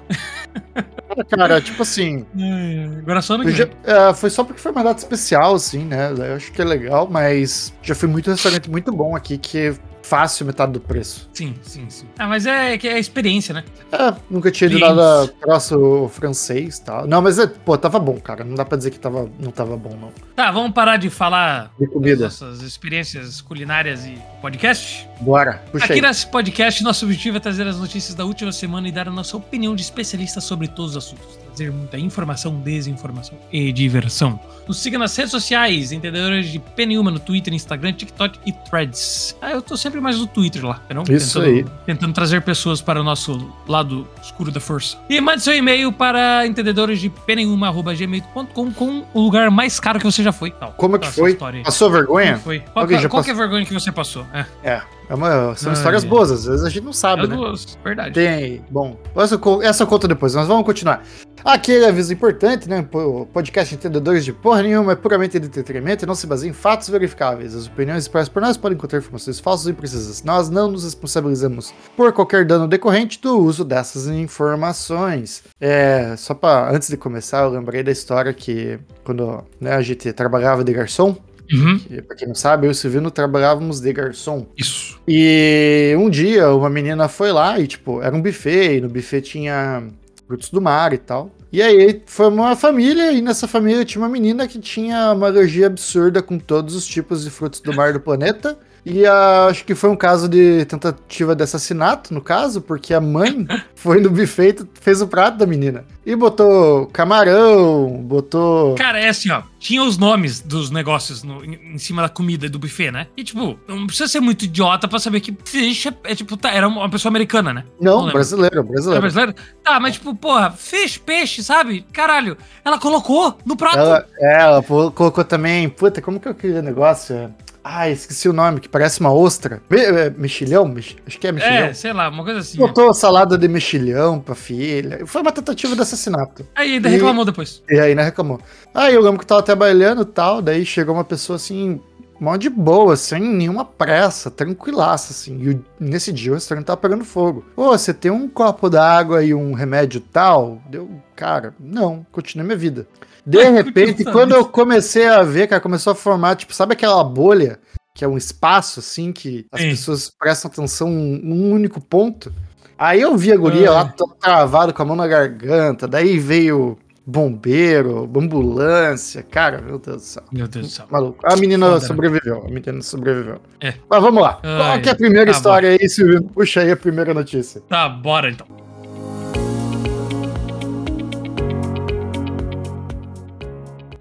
Cara, 1.30 1.62
tipo 1.62 1.82
assim, 1.84 2.26
Agora 3.00 3.22
só 3.22 3.38
no 3.38 3.44
que 3.46 3.52
já- 3.52 3.68
é, 3.84 4.14
foi 4.14 4.30
só 4.30 4.44
porque 4.44 4.60
foi 4.62 4.72
uma 4.72 4.84
data 4.84 5.00
especial, 5.00 5.56
assim, 5.56 5.86
né? 5.86 6.12
Eu 6.12 6.36
acho 6.36 6.52
que 6.52 6.62
é 6.62 6.66
legal, 6.66 7.08
mas 7.10 7.74
já 7.82 7.96
fui 7.96 8.08
muito 8.10 8.30
restaurante 8.30 8.70
muito 8.70 8.92
bom 8.92 9.16
aqui, 9.16 9.38
que 9.38 9.74
fácil 10.08 10.46
metade 10.46 10.72
do 10.72 10.80
preço. 10.80 11.30
Sim, 11.34 11.56
sim, 11.62 11.86
sim. 11.90 12.06
Ah, 12.18 12.28
mas 12.28 12.46
é 12.46 12.78
que 12.78 12.88
é 12.88 12.98
experiência, 13.00 13.54
né? 13.54 13.64
É, 13.92 14.14
nunca 14.30 14.50
tinha 14.50 14.70
ido 14.70 14.80
nada 14.80 15.28
próximo 15.40 16.08
francês 16.10 16.78
e 16.78 16.84
tal. 16.84 17.08
Não, 17.08 17.22
mas, 17.22 17.38
é, 17.40 17.48
pô, 17.48 17.78
tava 17.78 18.00
bom, 18.00 18.20
cara. 18.20 18.44
Não 18.44 18.56
dá 18.56 18.64
pra 18.64 18.78
dizer 18.78 18.92
que 18.92 19.00
tava, 19.00 19.30
não 19.40 19.52
tava 19.52 19.76
bom, 19.76 19.96
não. 20.00 20.12
Tá, 20.36 20.52
vamos 20.52 20.72
parar 20.72 20.98
de 20.98 21.10
falar 21.10 21.72
De 21.78 21.86
das 21.86 21.94
comida. 21.94 22.24
nossas 22.26 22.62
experiências 22.62 23.42
culinárias 23.42 24.06
e 24.06 24.18
podcast? 24.42 25.08
Bora, 25.22 25.64
puxa 25.72 25.86
Aqui 25.86 25.94
aí. 25.94 26.02
nesse 26.02 26.28
podcast, 26.28 26.84
nosso 26.84 27.06
objetivo 27.06 27.38
é 27.38 27.40
trazer 27.40 27.68
as 27.68 27.78
notícias 27.80 28.16
da 28.16 28.24
última 28.26 28.52
semana 28.52 28.88
e 28.88 28.92
dar 28.92 29.08
a 29.08 29.12
nossa 29.12 29.36
opinião 29.36 29.76
de 29.76 29.82
especialista 29.82 30.40
sobre 30.40 30.68
todos 30.68 30.96
os 30.96 31.06
assuntos. 31.06 31.47
Muita 31.60 31.98
informação, 31.98 32.60
desinformação 32.60 33.38
e 33.52 33.72
diversão. 33.72 34.40
Nos 34.68 34.78
siga 34.80 34.98
nas 34.98 35.16
redes 35.16 35.32
sociais, 35.32 35.92
entendedores 35.92 36.50
de 36.52 36.60
P 36.60 36.86
nenhuma 36.86 37.10
no 37.10 37.20
Twitter, 37.20 37.54
Instagram, 37.54 37.94
TikTok 37.94 38.40
e 38.46 38.52
Threads. 38.52 39.36
Ah, 39.42 39.52
eu 39.52 39.62
tô 39.62 39.76
sempre 39.78 40.00
mais 40.02 40.18
no 40.18 40.28
Twitter 40.28 40.66
lá, 40.66 40.82
entendeu? 40.86 41.04
Isso 41.16 41.40
tentando, 41.42 41.56
aí. 41.56 41.66
Tentando 41.86 42.14
trazer 42.14 42.42
pessoas 42.42 42.82
para 42.82 43.00
o 43.02 43.04
nosso 43.04 43.52
lado 43.68 44.08
escuro 44.22 44.52
da 44.52 44.60
força. 44.60 44.98
E 45.10 45.20
mande 45.22 45.42
seu 45.42 45.56
e-mail 45.56 45.92
para 45.92 46.46
entendedores 46.46 47.00
de 47.00 47.10
gmail.com 47.10 48.72
com 48.74 49.06
o 49.14 49.22
lugar 49.22 49.50
mais 49.52 49.80
caro 49.80 50.00
que 50.00 50.06
você 50.06 50.22
já 50.24 50.32
foi. 50.32 50.52
Tal. 50.52 50.74
Como 50.74 50.98
que 51.00 51.06
Essa 51.08 51.20
foi? 51.22 51.32
história 51.32 51.60
aí. 51.60 51.64
Passou 51.64 51.88
Como 51.90 51.98
vergonha? 52.00 52.38
foi? 52.38 52.60
Qual, 52.60 52.88
que- 52.88 53.08
qual 53.08 53.24
que 53.24 53.30
é 53.30 53.34
a 53.34 53.36
vergonha 53.38 53.66
que 53.66 53.74
você 53.74 53.92
passou? 53.92 54.26
É, 54.34 54.46
É. 54.64 54.82
é 55.10 55.16
uma- 55.16 55.56
são 55.56 55.72
Ai, 55.72 55.78
histórias 55.78 56.04
boas, 56.04 56.32
às 56.32 56.46
vezes 56.46 56.66
a 56.66 56.70
gente 56.70 56.84
não 56.84 56.94
sabe, 56.94 57.24
é 57.24 57.28
né? 57.28 57.36
duas, 57.36 57.78
verdade. 57.84 58.14
Tem. 58.14 58.62
Bom, 58.70 58.98
essa, 59.16 59.40
essa 59.64 59.84
eu 59.84 59.88
conto 59.88 60.08
depois, 60.08 60.36
mas 60.36 60.48
vamos 60.48 60.66
continuar. 60.66 61.02
Aquele 61.46 61.86
aviso 61.86 62.12
importante, 62.12 62.68
né? 62.68 62.86
O 62.94 63.26
podcast 63.26 63.74
Entendedores 63.74 64.26
de 64.26 64.34
Porra 64.34 64.64
Nenhuma 64.64 64.94
é 64.94 64.96
puramente 64.96 65.40
de 65.40 65.46
entretenimento 65.46 66.04
e 66.04 66.08
não 66.08 66.16
se 66.16 66.28
baseia 66.28 66.50
em 66.50 66.54
fatos 66.54 66.90
verificáveis. 66.90 67.56
As 67.56 67.68
opiniões 67.68 68.04
expressas 68.04 68.28
por 68.28 68.42
nós 68.42 68.58
podem 68.58 68.78
conter 68.78 69.00
informações 69.00 69.40
falsas 69.40 69.68
e 69.68 69.72
imprecisas. 69.72 70.24
Nós 70.24 70.50
não 70.50 70.70
nos 70.72 70.84
responsabilizamos 70.84 71.74
por 71.96 72.12
qualquer 72.12 72.44
dano 72.44 72.68
decorrente 72.68 73.22
do 73.22 73.38
uso 73.40 73.64
dessas 73.64 74.08
informações. 74.08 75.44
É, 75.62 76.16
só 76.18 76.34
pra. 76.34 76.70
Antes 76.72 76.90
de 76.90 76.98
começar, 76.98 77.44
eu 77.44 77.50
lembrei 77.50 77.84
da 77.84 77.92
história 77.92 78.34
que 78.34 78.80
quando 79.04 79.44
né, 79.62 79.74
a 79.76 79.82
gente 79.82 80.12
trabalhava 80.14 80.64
de 80.64 80.74
garçom, 80.74 81.16
Uhum. 81.52 81.80
que, 81.80 82.02
pra 82.02 82.16
quem 82.16 82.28
não 82.28 82.36
sabe, 82.36 82.68
eu 82.68 82.72
e 82.72 82.74
o 82.74 82.76
Silvino 82.76 83.10
trabalhávamos 83.10 83.80
de 83.80 83.92
garçom. 83.94 84.46
Isso. 84.58 85.00
E 85.08 85.96
um 85.98 86.10
dia 86.10 86.50
uma 86.52 86.70
menina 86.70 87.08
foi 87.08 87.32
lá 87.32 87.60
e, 87.60 87.68
tipo, 87.68 88.02
era 88.02 88.16
um 88.16 88.22
buffet, 88.22 88.78
e 88.78 88.82
no 88.82 88.90
buffet 88.90 89.22
tinha 89.22 89.84
frutos 90.28 90.50
do 90.50 90.62
mar 90.62 90.94
e 90.94 90.98
tal. 90.98 91.32
E 91.52 91.62
aí 91.62 92.02
foi 92.06 92.28
uma 92.28 92.56
família, 92.56 93.12
e 93.14 93.22
nessa 93.22 93.48
família 93.48 93.86
tinha 93.86 94.02
uma 94.02 94.10
menina 94.10 94.48
que 94.48 94.60
tinha 94.60 95.14
uma 95.14 95.28
alergia 95.28 95.68
absurda 95.68 96.22
com 96.22 96.38
todos 96.38 96.76
os 96.76 96.86
tipos 96.86 97.24
de 97.24 97.30
frutos 97.30 97.62
do 97.62 97.74
mar 97.74 97.94
do 97.94 98.00
planeta. 98.00 98.58
E 98.90 99.06
ah, 99.06 99.48
acho 99.50 99.66
que 99.66 99.76
foi 99.76 99.90
um 99.90 99.96
caso 99.98 100.30
de 100.30 100.64
tentativa 100.66 101.36
de 101.36 101.44
assassinato, 101.44 102.14
no 102.14 102.22
caso, 102.22 102.62
porque 102.62 102.94
a 102.94 103.02
mãe 103.02 103.46
foi 103.76 104.00
no 104.00 104.10
buffet 104.10 104.56
e 104.62 104.68
fez 104.82 105.02
o 105.02 105.08
prato 105.08 105.38
da 105.38 105.46
menina. 105.46 105.84
E 106.06 106.16
botou 106.16 106.86
camarão, 106.88 108.02
botou. 108.04 108.76
Cara, 108.76 108.98
é 108.98 109.10
assim, 109.10 109.30
ó. 109.30 109.42
Tinha 109.60 109.84
os 109.84 109.98
nomes 109.98 110.40
dos 110.40 110.70
negócios 110.72 111.22
no- 111.24 111.44
em, 111.44 111.74
em 111.74 111.78
cima 111.78 112.02
da 112.02 112.08
comida 112.08 112.48
do 112.50 112.58
buffet, 112.58 112.90
né? 112.92 113.08
E, 113.18 113.24
tipo, 113.26 113.60
não 113.68 113.86
precisa 113.86 114.08
ser 114.08 114.22
muito 114.22 114.46
idiota 114.46 114.88
pra 114.88 115.00
saber 115.00 115.20
que 115.20 115.36
fish 115.44 115.88
é, 115.88 115.94
é, 116.06 116.16
tipo, 116.16 116.38
tá, 116.38 116.52
era 116.52 116.66
uma 116.68 116.90
pessoa 116.90 117.10
americana, 117.10 117.54
né? 117.54 117.64
não 117.82 117.92
Não, 117.92 117.98
lembro. 118.00 118.14
brasileiro, 118.14 118.60
Era 118.90 119.02
brasileiro. 119.02 119.36
Tá, 119.64 119.80
mas, 119.82 119.96
tipo, 119.96 120.16
porra, 120.16 120.52
fish, 120.52 120.98
peixe, 120.98 121.44
sabe? 121.44 121.86
Caralho, 121.92 122.38
ela 122.64 122.80
colocou 122.80 123.38
no 123.46 123.58
prato. 123.58 123.78
Ela, 123.80 124.06
é, 124.20 124.42
ela 124.44 124.64
colocou 124.64 125.12
também. 125.26 125.68
Puta, 125.68 126.02
como 126.02 126.20
que 126.22 126.28
é 126.30 126.32
aquele 126.32 126.62
negócio? 126.62 127.34
Ah, 127.70 127.90
esqueci 127.90 128.30
o 128.30 128.34
nome, 128.34 128.62
que 128.62 128.70
parece 128.70 129.00
uma 129.02 129.12
ostra. 129.14 129.62
Me, 129.70 129.78
é, 129.80 130.10
mexilhão? 130.10 130.66
Mex- 130.68 130.96
acho 131.06 131.20
que 131.20 131.28
é 131.28 131.32
mexilhão. 131.34 131.66
é, 131.66 131.74
sei 131.74 131.92
lá, 131.92 132.08
uma 132.10 132.24
coisa 132.24 132.40
assim. 132.40 132.58
Botou 132.58 132.94
salada 132.94 133.38
de 133.38 133.48
mexilhão 133.48 134.20
pra 134.22 134.36
filha. 134.36 135.06
Foi 135.06 135.22
uma 135.22 135.32
tentativa 135.34 135.76
de 135.76 135.82
assassinato. 135.82 136.46
Aí 136.56 136.74
ainda 136.76 136.88
E- 136.88 136.94
reclamou 136.94 137.26
depois. 137.26 137.62
E 137.70 137.78
aí, 137.80 137.94
né, 137.94 138.04
reclamou. 138.04 138.40
Aí 138.74 138.94
eu 138.94 139.02
lembro 139.02 139.18
que 139.20 139.24
eu 139.26 139.28
tava 139.28 139.44
trabalhando 139.44 140.04
e 140.04 140.06
tal, 140.06 140.42
daí 140.42 140.66
chegou 140.66 140.94
uma 140.96 141.04
pessoa 141.04 141.36
assim, 141.36 141.82
mó 142.20 142.38
de 142.38 142.50
boa, 142.50 142.96
sem 142.96 143.22
nenhuma 143.22 143.66
pressa, 143.66 144.32
tranquilaça, 144.32 145.12
assim. 145.12 145.38
E 145.52 145.60
nesse 145.84 146.14
dia 146.14 146.32
o 146.32 146.36
restaurante 146.36 146.66
tava 146.68 146.78
pegando 146.80 147.04
fogo. 147.04 147.44
Ô, 147.56 147.70
você 147.70 147.94
tem 147.94 148.10
um 148.12 148.28
copo 148.30 148.70
d'água 148.70 149.24
e 149.24 149.34
um 149.34 149.54
remédio 149.54 150.00
tal? 150.00 150.62
Deu, 150.70 150.90
cara, 151.16 151.54
não, 151.60 152.06
continuei 152.12 152.46
minha 152.48 152.58
vida. 152.58 152.88
De 153.28 153.44
repente, 153.50 154.06
quando 154.06 154.34
eu 154.34 154.46
comecei 154.46 155.06
a 155.08 155.22
ver, 155.22 155.48
cara, 155.48 155.62
começou 155.62 155.92
a 155.92 155.96
formar, 155.96 156.36
tipo, 156.36 156.54
sabe 156.54 156.74
aquela 156.74 157.04
bolha? 157.04 157.60
Que 157.94 158.06
é 158.06 158.08
um 158.08 158.16
espaço, 158.18 158.80
assim, 158.80 159.12
que 159.12 159.46
as 159.52 159.60
Sim. 159.62 159.70
pessoas 159.72 160.10
prestam 160.18 160.50
atenção 160.50 160.90
num 160.90 161.52
único 161.52 161.82
ponto. 161.82 162.32
Aí 162.78 163.02
eu 163.02 163.18
vi 163.18 163.32
a 163.34 163.38
guria 163.38 163.70
Ah. 163.70 163.74
lá, 163.74 163.86
toda 163.86 164.16
travada, 164.16 164.72
com 164.72 164.82
a 164.82 164.86
mão 164.86 164.96
na 164.96 165.08
garganta. 165.08 165.88
Daí 165.88 166.18
veio 166.20 166.78
bombeiro, 167.06 168.10
ambulância. 168.16 169.24
Cara, 169.24 169.62
meu 169.62 169.80
Deus 169.80 169.98
do 169.98 170.02
céu. 170.04 170.24
Meu 170.32 170.48
Deus 170.48 170.68
do 170.68 170.72
céu. 170.72 170.86
Maluco. 170.90 171.20
A 171.26 171.36
menina 171.36 171.66
Foda, 171.66 171.80
né? 171.80 171.88
sobreviveu. 171.88 172.44
A 172.46 172.50
menina 172.50 172.82
sobreviveu. 172.82 173.42
É. 173.60 173.74
Mas 173.90 174.02
vamos 174.02 174.22
lá. 174.22 174.40
Ai, 174.44 174.58
Qual 174.58 174.82
que 174.82 174.90
é 174.90 174.92
a 174.92 174.96
primeira 174.96 175.32
tá 175.32 175.38
história 175.38 175.70
aí, 175.72 175.90
Silvio? 175.90 176.24
Puxa 176.24 176.62
aí 176.62 176.72
a 176.72 176.78
primeira 176.78 177.14
notícia. 177.14 177.62
Tá, 177.68 177.90
bora 177.90 178.30
então. 178.30 178.46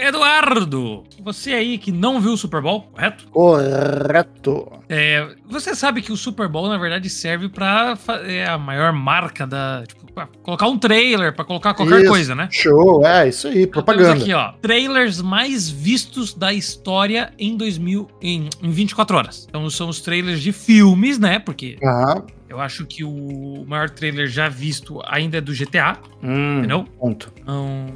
Eduardo, 0.07 1.05
você 1.23 1.53
aí 1.53 1.79
que 1.79 1.91
não 1.93 2.21
viu 2.21 2.33
o 2.33 2.37
Super 2.37 2.61
Bowl, 2.63 2.83
correto? 2.93 3.27
Correto. 3.29 4.73
É, 4.89 5.35
você 5.49 5.75
sabe 5.75 6.01
que 6.03 6.13
o 6.13 6.17
Super 6.17 6.49
Bowl, 6.49 6.69
na 6.69 6.79
verdade, 6.79 7.09
serve 7.11 7.49
pra 7.49 7.97
é 8.27 8.47
a 8.47 8.59
maior 8.59 8.93
marca 8.93 9.47
da. 9.47 9.83
Tipo, 9.87 10.11
pra 10.13 10.27
colocar 10.43 10.67
um 10.69 10.79
trailer, 10.79 11.35
pra 11.35 11.45
colocar 11.45 11.75
qualquer 11.75 12.01
Isso. 12.01 12.09
coisa, 12.09 12.35
né? 12.35 12.49
Show, 12.51 13.05
é 13.05 13.29
isso 13.29 13.49
aí, 13.49 13.63
Então, 13.63 13.73
propaganda. 13.73 14.13
Aqui, 14.23 14.33
ó, 14.33 14.53
trailers 14.63 15.21
mais 15.21 15.69
vistos 15.69 16.33
da 16.33 16.53
história 16.53 17.33
em 17.39 17.57
2000, 17.57 18.09
em, 18.23 18.49
em 18.63 18.71
24 18.71 19.17
horas. 19.17 19.47
Então 19.49 19.69
são 19.69 19.89
os 19.89 20.01
trailers 20.01 20.41
de 20.41 20.53
filmes, 20.53 21.19
né? 21.19 21.39
Porque 21.39 21.77
Aham. 21.83 22.25
eu 22.49 22.61
acho 22.61 22.87
que 22.87 23.05
o 23.05 23.65
maior 23.67 23.91
trailer 23.91 24.27
já 24.29 24.49
visto 24.49 25.01
ainda 25.07 25.39
é 25.39 25.41
do 25.41 25.53
GTA, 25.53 25.99
Hum, 26.23 26.59
entendeu? 26.59 26.85
Ponto. 26.99 27.31
Então, 27.37 27.87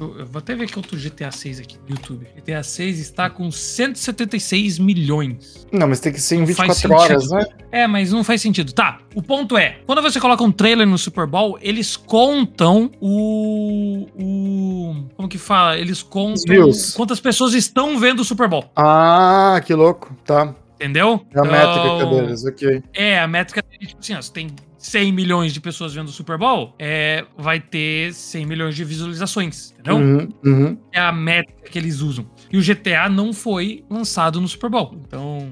eu, 0.00 0.18
eu 0.20 0.26
vou 0.26 0.38
até 0.38 0.54
ver 0.54 0.64
aqui 0.64 0.76
outro 0.76 0.96
GTA 0.98 1.30
6 1.30 1.60
aqui 1.60 1.76
no 1.88 1.94
YouTube. 1.96 2.26
GTA 2.36 2.62
6 2.62 2.98
está 2.98 3.28
com 3.30 3.50
176 3.50 4.78
milhões. 4.78 5.66
Não, 5.72 5.86
mas 5.88 6.00
tem 6.00 6.12
que 6.12 6.20
ser 6.20 6.36
em 6.36 6.40
Não 6.46 6.54
faz 6.54 6.80
24 6.82 6.92
horas, 6.94 7.30
né? 7.30 7.44
É, 7.72 7.86
mas 7.86 8.12
não 8.12 8.22
faz 8.24 8.40
sentido. 8.40 8.72
Tá, 8.72 8.98
o 9.14 9.22
ponto 9.22 9.56
é, 9.58 9.78
quando 9.86 10.00
você 10.02 10.20
coloca 10.20 10.42
um 10.42 10.52
trailer 10.52 10.86
no 10.86 10.96
Super 10.98 11.26
Bowl, 11.26 11.58
eles 11.60 11.96
contam 11.96 12.90
o... 13.00 14.06
o 14.16 15.04
como 15.16 15.28
que 15.28 15.38
fala? 15.38 15.76
Eles 15.78 16.02
contam 16.02 16.42
views. 16.46 16.94
quantas 16.94 17.20
pessoas 17.20 17.54
estão 17.54 17.98
vendo 17.98 18.20
o 18.20 18.24
Super 18.24 18.48
Bowl, 18.48 18.64
Ah, 18.76 19.60
que 19.64 19.74
louco. 19.74 20.14
Tá. 20.24 20.54
entendeu? 20.76 21.24
É 21.34 21.38
a 21.40 21.42
métrica 21.44 21.86
Então, 21.96 22.10
deles, 22.10 22.44
ok. 22.44 22.82
É, 22.92 23.18
a 23.20 23.26
métrica 23.28 23.64
é 23.72 23.86
tipo 23.86 24.00
assim, 24.00 24.14
ó, 24.14 24.22
você 24.22 24.32
tem 24.32 24.48
100 24.84 25.12
milhões 25.12 25.54
de 25.54 25.60
pessoas 25.62 25.94
vendo 25.94 26.08
o 26.08 26.12
Super 26.12 26.36
Bowl, 26.36 26.74
é, 26.78 27.24
vai 27.38 27.58
ter 27.58 28.12
100 28.12 28.44
milhões 28.44 28.76
de 28.76 28.84
visualizações, 28.84 29.72
entendeu? 29.72 29.96
Uhum, 29.96 30.28
uhum. 30.44 30.78
é 30.92 31.00
a 31.00 31.10
métrica 31.10 31.70
que 31.70 31.78
eles 31.78 32.00
usam. 32.00 32.26
E 32.52 32.58
o 32.58 32.62
GTA 32.62 33.08
não 33.08 33.32
foi 33.32 33.82
lançado 33.88 34.40
no 34.42 34.46
Super 34.46 34.68
Bowl. 34.68 34.94
Então. 35.06 35.50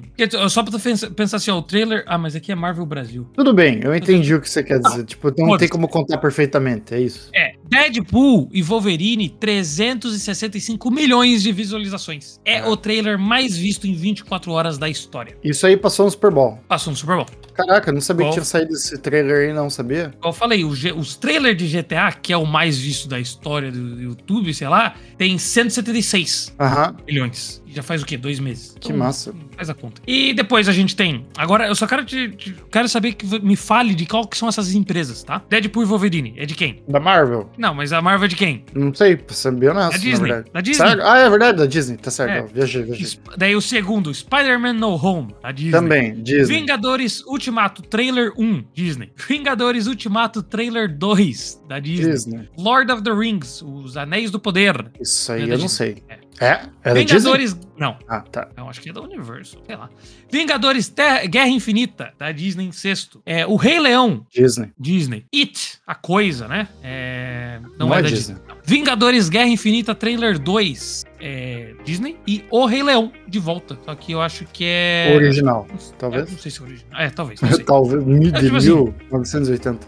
Só 0.51 0.63
pra 0.63 0.79
pensar 1.17 1.39
assim, 1.39 1.51
ó, 1.51 1.59
o 1.59 1.63
trailer. 1.63 2.05
Ah, 2.07 2.19
mas 2.19 2.37
aqui 2.37 2.53
é 2.53 2.55
Marvel 2.55 2.85
Brasil. 2.85 3.27
Tudo 3.33 3.55
bem, 3.55 3.81
eu 3.83 3.95
entendi 3.95 4.35
o 4.35 4.41
que 4.41 4.51
você 4.51 4.63
quer 4.63 4.79
dizer. 4.79 5.05
tipo, 5.05 5.33
não 5.39 5.57
tem 5.57 5.69
como 5.69 5.89
contar 5.89 6.19
perfeitamente, 6.19 6.95
é 6.95 7.01
isso. 7.01 7.31
É, 7.35 7.55
Deadpool 7.73 8.49
e 8.53 8.63
Wolverine, 8.63 9.29
365 9.31 10.91
milhões 10.91 11.43
de 11.43 11.51
visualizações. 11.53 12.39
É 12.45 12.59
É. 12.59 12.67
o 12.69 12.77
trailer 12.77 13.19
mais 13.19 13.57
visto 13.57 13.87
em 13.87 13.95
24 13.95 14.53
horas 14.53 14.77
da 14.79 14.89
história. 14.89 15.37
Isso 15.43 15.67
aí 15.67 15.77
passou 15.77 16.05
no 16.05 16.11
Super 16.11 16.31
Bowl. 16.31 16.59
Passou 16.69 16.91
no 16.91 16.97
Super 16.97 17.17
Bowl. 17.17 17.27
Caraca, 17.55 17.91
eu 17.91 17.95
não 17.95 18.01
sabia 18.01 18.25
Qual? 18.27 18.31
que 18.31 18.37
tinha 18.37 18.45
saído 18.45 18.73
esse 18.73 18.97
trailer 18.99 19.49
aí, 19.49 19.55
não 19.55 19.69
sabia? 19.69 20.15
Eu 20.25 20.33
falei, 20.33 20.65
os 20.65 21.17
trailers 21.17 21.57
de 21.57 21.69
GTA, 21.69 22.11
que 22.13 22.33
é 22.33 22.37
o 22.37 22.47
mais 22.47 22.79
visto 22.79 23.09
da 23.09 23.21
história 23.21 23.71
do 23.71 24.01
YouTube, 24.01 24.53
sei 24.55 24.69
lá, 24.69 24.95
tem 25.19 25.37
176 25.39 26.55
Aham. 26.59 26.97
milhões. 27.07 27.62
Já 27.73 27.83
faz 27.83 28.03
o 28.03 28.07
quê? 28.07 28.17
Dois 28.17 28.39
meses. 28.39 28.77
Que 28.81 28.93
massa. 28.93 29.35
Faz 29.57 29.71
a 29.71 29.75
conta. 29.75 30.01
E 30.07 30.33
depois 30.35 30.69
a 30.69 30.73
gente 30.73 30.95
tem. 30.95 31.27
Agora, 31.37 31.67
eu 31.67 31.75
só 31.75 31.87
quero 31.87 32.05
te, 32.05 32.29
te- 32.31 32.55
quero 32.71 32.89
saber 32.89 33.13
que 33.15 33.27
me 33.41 33.57
fale 33.57 33.95
de 33.95 34.07
qual 34.07 34.27
que 34.27 34.37
são 34.37 34.49
essas 34.49 34.75
empresas, 34.75 35.23
tá? 35.23 35.43
Deadpool 35.49 35.83
e 35.83 35.87
Wolverine. 35.87 36.35
É 36.37 36.45
de 36.47 36.55
quem? 36.55 36.83
Da 36.89 37.01
Marvel? 37.01 37.51
Não, 37.57 37.75
mas 37.75 37.93
a 37.93 38.01
Marvel 38.03 38.27
é 38.27 38.29
de 38.29 38.37
quem? 38.37 38.65
Não 38.75 38.95
sei, 38.95 39.17
pra 39.17 39.35
ser 39.35 39.53
bem 39.53 39.71
honesto, 39.71 39.93
Da 39.93 39.99
Disney. 39.99 40.45
Da 40.53 40.61
Disney. 40.61 40.87
Sério? 40.89 41.03
Ah, 41.07 41.19
é 41.19 41.31
verdade, 41.31 41.59
da 41.59 41.67
Disney, 41.67 41.97
tá 41.97 42.11
certo. 42.11 42.51
É. 42.51 42.53
Viajei, 42.55 42.83
viajei. 42.83 43.19
Daí 43.37 43.57
o 43.57 43.61
segundo, 43.61 44.13
Spider-Man 44.13 44.75
No 44.75 44.95
Home, 44.95 45.35
da 45.43 45.51
Disney. 45.53 45.73
Também, 45.73 46.23
Disney. 46.23 46.45
Vingadores 46.59 47.23
Ultimato 47.27 47.83
Trailer 47.83 48.33
1, 48.39 48.65
Disney. 48.75 49.13
Vingadores 49.29 49.87
Ultimato 49.87 50.43
Trailer 50.43 50.89
2, 50.97 51.63
da 51.69 51.79
Disney. 51.79 52.11
Disney. 52.13 52.49
Lord 52.59 52.91
of 52.93 53.03
the 53.03 53.13
Rings, 53.13 53.63
Os 53.63 53.97
Anéis 53.97 54.31
do 54.31 54.39
Poder. 54.39 54.91
Isso 55.01 55.33
aí 55.33 55.41
É 55.41 55.45
eu 55.45 55.49
não 55.49 55.55
Disney. 55.57 55.69
sei. 55.69 56.03
É. 56.09 56.19
É? 56.45 56.61
É 56.83 56.95
da 56.95 57.01
Disney? 57.03 57.05
Vingadores. 57.19 57.57
Não, 57.79 57.97
Ah, 58.09 58.21
tá. 58.21 58.49
Não, 58.57 58.69
acho 58.69 58.81
que 58.81 58.91
é 58.91 58.93
da 58.93 59.01
Universal, 59.01 59.63
sei 59.67 59.77
lá. 59.77 59.89
Vingadores 60.31 60.89
Terra- 60.89 61.25
Guerra 61.27 61.49
Infinita, 61.49 62.13
da 62.19 62.33
Disney 62.33 62.67
em 62.67 62.73
sexto. 62.73 63.23
É, 63.25 63.47
o 63.47 63.57
Rei 63.57 63.79
Leão, 63.79 64.27
Disney. 64.35 64.73
Disney. 64.79 65.25
It, 65.35 65.79
a 65.87 65.95
coisa, 65.95 66.49
né? 66.49 66.69
É, 66.83 67.61
não, 67.79 67.87
Não 67.89 67.95
é, 67.95 67.99
é 67.99 68.03
da 68.03 68.09
Disney. 68.09 68.35
Disney. 68.35 68.57
Vingadores 68.65 69.29
Guerra 69.29 69.49
Infinita 69.49 69.95
Trailer 69.95 70.39
2, 70.39 71.05
é, 71.21 71.75
Disney. 71.85 72.17
E 72.27 72.45
O 72.51 72.67
Rei 72.67 72.83
Leão, 72.83 73.13
de 73.29 73.39
volta. 73.39 73.79
Só 73.85 73.95
que 73.95 74.13
eu 74.13 74.21
acho 74.21 74.45
que 74.53 74.65
é... 74.67 75.13
Original, 75.15 75.67
É, 75.71 75.77
talvez. 75.99 76.31
não 76.31 76.39
sei 76.39 76.51
se 76.51 76.61
é 76.61 76.65
original. 76.65 77.01
É, 77.01 77.11
talvez. 77.11 77.41
Talvez. 77.67 78.05
Mil, 78.05 78.35
É, 78.35 78.41
tipo 78.41 78.57
assim, 78.57 78.69
1980. 79.11 79.87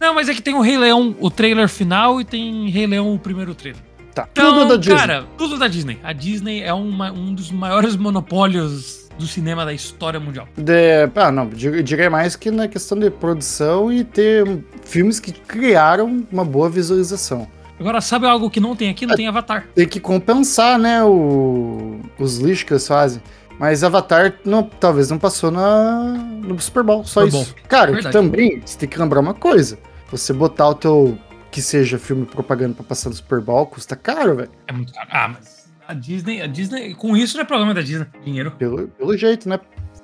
Não, 0.00 0.14
mas 0.14 0.28
é 0.28 0.34
que 0.34 0.42
tem 0.42 0.54
o 0.54 0.60
Rei 0.60 0.76
Leão, 0.76 1.16
o 1.20 1.30
trailer 1.30 1.68
final, 1.68 2.20
e 2.20 2.24
tem 2.24 2.68
Rei 2.68 2.86
Leão, 2.86 3.14
o 3.14 3.18
primeiro 3.18 3.54
trailer. 3.54 3.80
Tá. 4.14 4.28
Então, 4.30 4.52
Tudo 4.54 4.68
da 4.68 4.76
Disney. 4.76 4.96
cara, 4.96 5.24
tudo 5.36 5.58
da 5.58 5.66
Disney. 5.68 5.98
A 6.04 6.12
Disney 6.12 6.62
é 6.62 6.72
uma- 6.72 7.10
um 7.10 7.34
dos 7.34 7.50
maiores 7.50 7.96
monopólios 7.96 9.08
do 9.18 9.26
cinema 9.26 9.64
da 9.64 9.72
história 9.72 10.18
mundial. 10.20 10.46
De, 10.56 11.08
ah, 11.16 11.30
não, 11.32 11.48
diria 11.48 12.08
mais 12.10 12.36
que 12.36 12.50
na 12.50 12.68
questão 12.68 12.98
de 12.98 13.10
produção 13.10 13.92
e 13.92 14.04
ter 14.04 14.44
filmes 14.84 15.18
que 15.20 15.32
criaram 15.32 16.24
uma 16.30 16.44
boa 16.44 16.68
visualização. 16.68 17.46
Agora, 17.78 18.00
sabe 18.00 18.26
algo 18.26 18.48
que 18.50 18.60
não 18.60 18.76
tem 18.76 18.88
aqui? 18.88 19.04
Não 19.04 19.16
tem 19.16 19.26
Avatar. 19.26 19.66
Tem 19.74 19.86
que 19.88 19.98
compensar, 19.98 20.78
né, 20.78 21.02
o, 21.02 21.98
os 22.18 22.38
lixos 22.38 22.62
que 22.64 22.72
eles 22.72 22.86
fazem. 22.86 23.20
Mas 23.58 23.82
Avatar 23.84 24.34
não, 24.44 24.62
talvez 24.62 25.10
não 25.10 25.18
passou 25.18 25.50
na, 25.50 26.02
no 26.42 26.60
Super 26.60 26.82
Bowl, 26.82 27.04
só 27.04 27.24
Super 27.24 27.38
isso. 27.42 27.54
Cara, 27.68 27.86
que 27.88 28.02
Verdade. 28.02 28.12
também 28.12 28.62
você 28.64 28.78
tem 28.78 28.88
que 28.88 28.98
lembrar 28.98 29.20
uma 29.20 29.34
coisa. 29.34 29.78
Você 30.10 30.32
botar 30.32 30.68
o 30.68 30.74
teu, 30.74 31.18
que 31.54 31.62
seja 31.62 32.00
filme 32.00 32.26
propaganda 32.26 32.74
pra 32.74 32.82
passar 32.84 33.08
no 33.10 33.14
Super 33.14 33.40
Bowl, 33.40 33.64
custa 33.66 33.94
caro, 33.94 34.34
velho. 34.34 34.50
É 34.66 34.72
muito 34.72 34.92
caro. 34.92 35.08
Ah, 35.12 35.28
mas 35.28 35.68
a 35.86 35.94
Disney, 35.94 36.42
a 36.42 36.48
Disney, 36.48 36.94
com 36.94 37.16
isso 37.16 37.36
não 37.36 37.42
é 37.42 37.46
problema 37.46 37.72
da 37.72 37.80
Disney. 37.80 38.06
Dinheiro. 38.24 38.50
Pelo, 38.50 38.88
pelo 38.88 39.16
jeito, 39.16 39.48
né? 39.48 39.60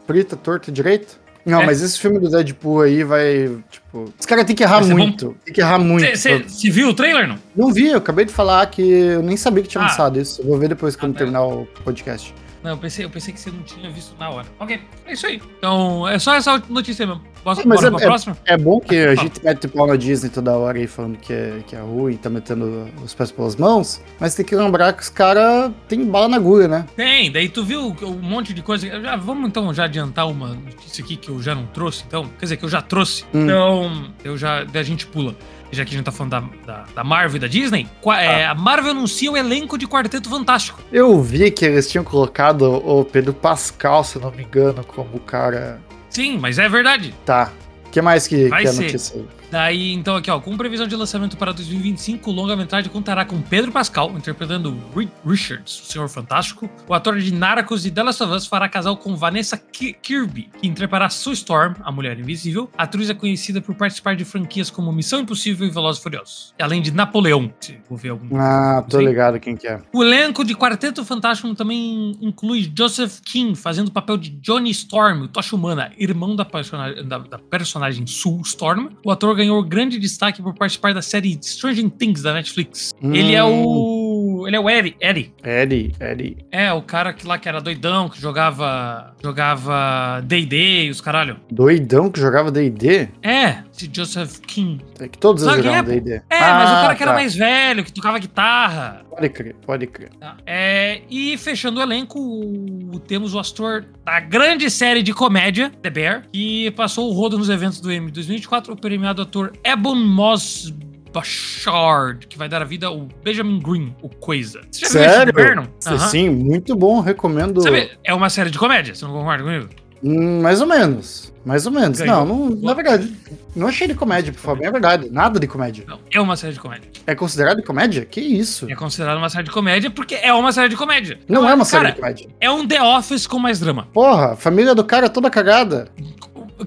Frita, 0.06 0.36
torta, 0.36 0.70
direito. 0.70 1.18
Não, 1.44 1.62
É. 1.62 1.66
mas 1.66 1.82
esse 1.82 1.98
filme 1.98 2.20
do 2.20 2.30
Deadpool 2.30 2.82
aí 2.82 3.02
vai, 3.02 3.50
tipo... 3.68 4.12
Os 4.16 4.26
caras 4.26 4.44
têm 4.44 4.54
que 4.54 4.62
errar 4.62 4.84
ser 4.84 4.90
bom? 4.92 4.98
muito. 4.98 5.34
Tem 5.44 5.52
que 5.54 5.60
errar 5.60 5.78
muito. 5.80 6.06
Você 6.16 6.38
viu 6.70 6.90
o 6.90 6.94
trailer, 6.94 7.26
não? 7.26 7.36
Não 7.56 7.72
vi, 7.72 7.88
eu 7.88 7.98
acabei 7.98 8.24
de 8.26 8.32
falar 8.32 8.64
que 8.70 8.82
eu 8.82 9.22
nem 9.22 9.36
sabia 9.36 9.64
que 9.64 9.68
tinha 9.68 9.82
Ah. 9.82 9.86
lançado 9.88 10.20
isso. 10.20 10.40
Eu 10.42 10.46
vou 10.46 10.56
ver 10.58 10.68
depois 10.68 10.94
quando 10.94 11.10
Ah, 11.12 11.14
tá. 11.14 11.18
terminar 11.18 11.42
o 11.44 11.66
podcast. 11.82 12.32
Não, 12.62 12.72
eu 12.72 12.76
pensei, 12.78 13.04
eu 13.04 13.10
pensei 13.10 13.32
que 13.32 13.40
você 13.40 13.50
não 13.50 13.62
tinha 13.62 13.90
visto 13.90 14.14
na 14.18 14.28
hora. 14.28 14.46
Ok, 14.58 14.80
é 15.06 15.12
isso 15.12 15.26
aí. 15.26 15.40
Então, 15.58 16.06
é 16.06 16.18
só 16.18 16.34
essa 16.34 16.62
notícia 16.68 17.06
mesmo. 17.06 17.22
Posso, 17.42 17.66
Mas 17.66 17.82
é- 17.82 17.90
pra 17.90 18.00
é- 18.00 18.04
próxima? 18.04 18.36
É 18.44 18.56
bom 18.58 18.78
que 18.80 18.94
a 18.94 19.12
Ah. 19.12 19.14
gente 19.14 19.42
mete 19.42 19.66
pau 19.66 19.86
na 19.86 19.96
Disney 19.96 20.28
toda 20.28 20.52
hora 20.58 20.76
aí 20.76 20.86
falando 20.86 21.16
que 21.16 21.32
é, 21.32 21.60
que 21.66 21.74
é 21.74 21.80
ruim, 21.80 22.16
tá 22.18 22.28
metendo 22.28 22.86
os 23.02 23.14
pés 23.14 23.32
pelas 23.32 23.56
mãos, 23.56 24.02
mas 24.18 24.34
tem 24.34 24.44
que 24.44 24.54
lembrar 24.54 24.92
que 24.92 25.02
os 25.02 25.08
caras 25.08 25.72
têm 25.88 26.04
bala 26.04 26.28
na 26.28 26.36
agulha, 26.36 26.68
né? 26.68 26.84
Tem, 26.94 27.32
daí 27.32 27.48
tu 27.48 27.64
viu 27.64 27.96
um 28.02 28.12
monte 28.20 28.52
de 28.52 28.60
coisa. 28.60 28.86
Já, 29.00 29.16
vamos 29.16 29.48
então 29.48 29.72
já 29.72 29.84
adiantar 29.84 30.28
uma 30.28 30.48
notícia 30.48 31.02
aqui 31.02 31.16
que 31.16 31.30
eu 31.30 31.40
já 31.40 31.54
não 31.54 31.64
trouxe, 31.66 32.04
então. 32.06 32.24
Quer 32.38 32.44
dizer, 32.44 32.56
que 32.58 32.64
eu 32.64 32.68
já 32.68 32.82
trouxe. 32.82 33.24
Hum. 33.32 33.44
Então, 33.44 34.10
eu 34.22 34.36
já. 34.36 34.64
daí 34.64 34.80
A 34.82 34.84
gente 34.84 35.06
pula. 35.06 35.34
Já 35.72 35.84
que 35.84 35.94
a 35.94 35.96
gente 35.96 36.04
tá 36.04 36.12
falando 36.12 36.30
da, 36.32 36.40
da, 36.66 36.84
da 36.96 37.04
Marvel 37.04 37.36
e 37.36 37.38
da 37.40 37.46
Disney, 37.46 37.86
é, 38.18 38.44
Ah. 38.44 38.50
a 38.50 38.54
Marvel 38.54 38.90
anuncia 38.90 39.30
o 39.30 39.36
elenco 39.36 39.78
de 39.78 39.86
Quarteto 39.86 40.28
Fantástico. 40.28 40.80
Eu 40.92 41.20
vi 41.22 41.50
que 41.50 41.64
eles 41.64 41.88
tinham 41.90 42.04
colocado 42.04 42.62
o 42.62 43.04
Pedro 43.04 43.32
Pascal, 43.32 44.02
se 44.02 44.18
não 44.18 44.30
me 44.32 44.42
engano, 44.42 44.82
como 44.84 45.16
o 45.16 45.20
cara. 45.20 45.80
Sim, 46.08 46.38
mas 46.38 46.58
é 46.58 46.68
verdade. 46.68 47.14
Tá. 47.24 47.52
O 47.86 47.90
que 47.90 48.02
mais 48.02 48.26
que, 48.26 48.48
Vai 48.48 48.62
que 48.62 48.68
é 48.68 48.70
a 48.70 48.74
notícia 48.74 49.16
aí? 49.16 49.26
Daí, 49.50 49.92
então, 49.92 50.14
aqui, 50.16 50.30
ó, 50.30 50.38
com 50.38 50.56
previsão 50.56 50.86
de 50.86 50.94
lançamento 50.94 51.36
para 51.36 51.52
2025, 51.52 52.30
o 52.30 52.32
longa-metragem 52.32 52.90
contará 52.90 53.24
com 53.24 53.40
Pedro 53.42 53.72
Pascal, 53.72 54.10
interpretando 54.16 54.76
Reed 54.94 55.08
Richards, 55.26 55.80
o 55.80 55.84
Senhor 55.86 56.08
Fantástico. 56.08 56.70
O 56.86 56.94
ator 56.94 57.18
de 57.18 57.32
Narcos 57.34 57.84
e 57.84 57.90
The 57.90 58.02
Last 58.02 58.22
of 58.22 58.32
Us 58.32 58.46
fará 58.46 58.68
casal 58.68 58.96
com 58.96 59.16
Vanessa 59.16 59.56
Ki- 59.56 59.92
Kirby, 60.00 60.48
que 60.60 60.68
interpretará 60.68 61.08
Sue 61.08 61.32
Storm, 61.32 61.74
a 61.82 61.90
Mulher 61.90 62.18
Invisível. 62.18 62.70
A 62.78 62.84
atriz 62.84 63.10
é 63.10 63.14
conhecida 63.14 63.60
por 63.60 63.74
participar 63.74 64.14
de 64.14 64.24
franquias 64.24 64.70
como 64.70 64.92
Missão 64.92 65.20
Impossível 65.20 65.66
e 65.66 65.70
Velozes 65.70 66.00
e 66.00 66.02
Furiosos. 66.04 66.54
Além 66.60 66.80
de 66.80 66.92
Napoleão, 66.92 67.52
se 67.60 67.76
vou 67.88 67.98
ver 67.98 68.10
algum. 68.10 68.36
Ah, 68.38 68.84
tô 68.88 69.00
ligado 69.00 69.40
quem 69.40 69.56
que 69.56 69.66
é. 69.66 69.80
O 69.92 70.04
elenco 70.04 70.44
de 70.44 70.54
Quarteto 70.54 71.04
Fantástico 71.04 71.52
também 71.56 72.16
inclui 72.20 72.70
Joseph 72.76 73.18
King 73.24 73.56
fazendo 73.56 73.88
o 73.88 73.92
papel 73.92 74.16
de 74.16 74.30
Johnny 74.30 74.70
Storm, 74.70 75.22
o 75.22 75.28
Tocha 75.28 75.56
Humana, 75.56 75.90
irmão 75.98 76.36
da 76.36 76.44
personagem, 76.44 77.04
da, 77.06 77.18
da 77.18 77.38
personagem 77.38 78.06
Sue 78.06 78.40
Storm. 78.42 78.90
O 79.04 79.10
ator 79.10 79.39
ganhou 79.40 79.62
grande 79.62 79.98
destaque 79.98 80.42
por 80.42 80.54
participar 80.54 80.92
da 80.92 81.02
série 81.02 81.38
Stranger 81.42 81.90
Things 81.90 82.22
da 82.22 82.32
Netflix. 82.32 82.94
Hum. 83.02 83.14
Ele 83.14 83.34
é 83.34 83.42
o. 83.42 84.09
Ele 84.46 84.56
é 84.56 84.60
o 84.60 84.68
Eri. 84.68 84.96
Eri. 85.00 85.32
Eddie, 85.44 85.92
Eddie. 86.00 86.36
É, 86.50 86.72
o 86.72 86.82
cara 86.82 87.12
que 87.12 87.26
lá 87.26 87.38
que 87.38 87.48
era 87.48 87.60
doidão, 87.60 88.08
que 88.08 88.20
jogava. 88.20 89.14
jogava 89.22 90.20
DD 90.24 90.84
e 90.86 90.90
os 90.90 91.00
caralho. 91.00 91.36
Doidão 91.50 92.10
que 92.10 92.20
jogava 92.20 92.50
DD? 92.50 93.08
É, 93.22 93.58
esse 93.72 93.90
Joseph 93.92 94.38
King. 94.40 94.82
É 95.00 95.08
que 95.08 95.18
todos 95.18 95.42
eles 95.44 95.56
jogavam? 95.64 95.94
DD. 95.94 96.12
É, 96.14 96.40
mas 96.40 96.70
o 96.70 96.72
Ah, 96.74 96.80
cara 96.82 96.94
que 96.94 97.02
era 97.02 97.12
tá. 97.12 97.16
mais 97.18 97.34
velho, 97.34 97.84
que 97.84 97.92
tocava 97.92 98.18
guitarra. 98.18 99.02
Pode 99.10 99.28
crer, 99.30 99.54
pode 99.66 99.86
crer. 99.86 100.10
Tá. 100.18 100.36
É, 100.46 101.02
e 101.10 101.36
fechando 101.38 101.80
o 101.80 101.82
elenco, 101.82 103.00
temos 103.06 103.34
o 103.34 103.38
ator 103.38 103.84
da 104.04 104.20
grande 104.20 104.70
série 104.70 105.02
de 105.02 105.12
comédia, 105.12 105.70
The 105.82 105.90
Bear, 105.90 106.22
que 106.32 106.70
passou 106.72 107.10
o 107.10 107.12
rodo 107.12 107.36
nos 107.38 107.48
eventos 107.48 107.80
do 107.80 107.92
Emmy 107.92 108.10
2024, 108.10 108.72
o 108.72 108.76
premiado 108.76 109.22
ator 109.22 109.52
Ebon 109.64 109.94
Moss 109.96 110.72
Bashard, 111.12 112.26
que 112.26 112.38
vai 112.38 112.48
dar 112.48 112.62
a 112.62 112.64
vida 112.64 112.86
ao 112.86 113.08
Benjamin 113.22 113.60
Green, 113.60 113.94
o 114.02 114.08
Coisa. 114.08 114.60
Você 114.70 114.80
já 114.80 114.88
Sério? 114.88 115.32
viu 115.34 115.44
Vernon? 115.44 115.64
Sim, 116.10 116.30
muito 116.30 116.74
bom, 116.76 117.00
recomendo. 117.00 117.62
Sabe, 117.62 117.90
é 118.04 118.14
uma 118.14 118.30
série 118.30 118.50
de 118.50 118.58
comédia, 118.58 118.94
você 118.94 119.04
não 119.04 119.12
concorda 119.12 119.42
comigo? 119.44 119.68
Hum, 120.02 120.40
mais 120.40 120.60
ou 120.60 120.66
menos. 120.66 121.32
Mais 121.44 121.66
ou 121.66 121.72
menos. 121.72 121.98
Ganhou. 121.98 122.24
Não, 122.24 122.50
não, 122.50 122.56
na 122.56 122.74
verdade, 122.74 123.14
não 123.54 123.66
achei 123.66 123.86
de 123.86 123.94
comédia, 123.94 124.32
por 124.32 124.40
favor. 124.40 124.64
É 124.64 124.70
verdade. 124.70 125.10
Nada 125.10 125.38
de 125.38 125.46
comédia. 125.46 125.84
Não, 125.86 125.98
é 126.10 126.20
uma 126.20 126.36
série 126.36 126.52
de 126.52 126.60
comédia. 126.60 126.90
É 127.06 127.14
considerado 127.14 127.62
comédia? 127.62 128.04
Que 128.04 128.20
isso? 128.20 128.70
É 128.70 128.74
considerado 128.74 129.18
uma 129.18 129.28
série 129.28 129.44
de 129.44 129.50
comédia 129.50 129.90
porque 129.90 130.14
é 130.14 130.32
uma 130.32 130.52
série 130.52 130.68
de 130.68 130.76
comédia. 130.76 131.18
Não, 131.28 131.42
não 131.42 131.48
é 131.48 131.54
uma 131.54 131.66
cara, 131.66 131.84
série 131.84 131.94
de 131.94 132.00
comédia. 132.00 132.28
É 132.40 132.50
um 132.50 132.66
The 132.66 132.82
Office 132.82 133.26
com 133.26 133.38
mais 133.38 133.58
drama. 133.58 133.88
Porra, 133.92 134.36
família 134.36 134.74
do 134.74 134.84
cara 134.84 135.06
é 135.06 135.08
toda 135.08 135.30
cagada. 135.30 135.88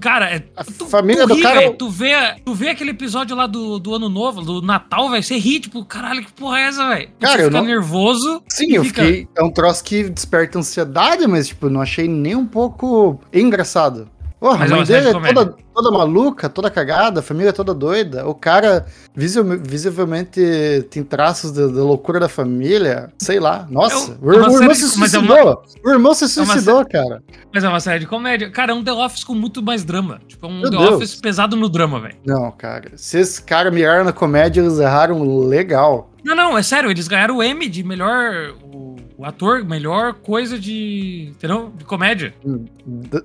Cara, 0.00 0.30
é, 0.30 0.44
a 0.56 0.64
tu, 0.64 0.86
família 0.86 1.22
tu 1.22 1.28
do 1.28 1.34
ri, 1.34 1.42
cara. 1.42 1.72
tu, 1.72 1.88
vê, 1.88 2.12
tu 2.44 2.54
vê 2.54 2.70
aquele 2.70 2.90
episódio 2.90 3.36
lá 3.36 3.46
do, 3.46 3.78
do 3.78 3.94
Ano 3.94 4.08
Novo, 4.08 4.42
do 4.42 4.62
Natal, 4.62 5.10
velho. 5.10 5.22
Você 5.22 5.36
ri, 5.38 5.60
tipo, 5.60 5.84
caralho, 5.84 6.24
que 6.24 6.32
porra 6.32 6.58
é 6.58 6.62
essa, 6.62 6.88
velho? 6.88 7.10
Cara, 7.20 7.36
você 7.36 7.42
eu 7.42 7.46
fica 7.46 7.58
não... 7.58 7.66
nervoso. 7.66 8.42
Sim, 8.48 8.72
eu 8.72 8.84
fica... 8.84 9.02
fiquei. 9.02 9.28
É 9.36 9.42
um 9.42 9.50
troço 9.50 9.84
que 9.84 10.04
desperta 10.04 10.58
ansiedade, 10.58 11.26
mas, 11.26 11.48
tipo, 11.48 11.68
não 11.68 11.80
achei 11.80 12.08
nem 12.08 12.34
um 12.34 12.46
pouco 12.46 13.20
engraçado. 13.32 14.08
Porra, 14.44 14.58
mas 14.58 14.72
a 14.72 14.76
mãe 14.76 14.84
dele 14.84 15.08
é 15.08 15.12
toda, 15.32 15.56
toda 15.72 15.90
maluca, 15.90 16.50
toda 16.50 16.68
cagada, 16.68 17.20
a 17.20 17.22
família 17.22 17.50
toda 17.50 17.72
doida. 17.72 18.28
O 18.28 18.34
cara 18.34 18.84
visivelmente 19.16 20.86
tem 20.90 21.02
traços 21.02 21.50
da, 21.50 21.64
loucura 21.64 22.20
da 22.20 22.28
família. 22.28 23.10
Sei 23.16 23.40
lá. 23.40 23.66
Nossa, 23.70 24.12
é 24.12 24.16
o, 24.20 24.28
o, 24.28 24.34
irmão, 24.34 24.74
se 24.74 24.86
suicidou. 24.86 25.34
É 25.34 25.42
uma... 25.44 25.62
O 25.82 25.90
irmão 25.90 26.12
se 26.12 26.28
suicidou, 26.28 26.82
é 26.82 26.84
cara. 26.84 27.22
Mas 27.54 27.64
é 27.64 27.68
uma 27.70 27.80
série 27.80 28.00
de 28.00 28.06
comédia. 28.06 28.50
Cara, 28.50 28.72
é 28.72 28.74
um 28.74 28.84
The 28.84 28.92
Office 28.92 29.24
com 29.24 29.34
muito 29.34 29.62
mais 29.62 29.82
drama. 29.82 30.20
Tipo, 30.28 30.46
é 30.46 30.50
um 30.50 30.60
Meu 30.60 30.70
The 30.70 30.76
Deus. 30.76 30.90
Office 30.96 31.14
pesado 31.14 31.56
no 31.56 31.70
drama, 31.70 31.98
velho. 31.98 32.16
Não, 32.26 32.52
cara. 32.52 32.92
Se 32.96 33.18
esses 33.18 33.38
caras 33.38 33.72
miraram 33.72 34.04
na 34.04 34.12
comédia, 34.12 34.60
eles 34.60 34.78
erraram 34.78 35.22
legal. 35.22 36.10
Não, 36.22 36.34
não, 36.34 36.58
é 36.58 36.62
sério. 36.62 36.90
Eles 36.90 37.08
ganharam 37.08 37.38
o 37.38 37.42
M 37.42 37.66
de 37.66 37.82
melhor 37.82 38.54
o 38.62 38.93
ator, 39.24 39.64
melhor 39.64 40.14
coisa 40.14 40.58
de. 40.58 41.28
Entendeu? 41.30 41.72
De 41.76 41.84
comédia. 41.84 42.34
Hum, 42.44 42.66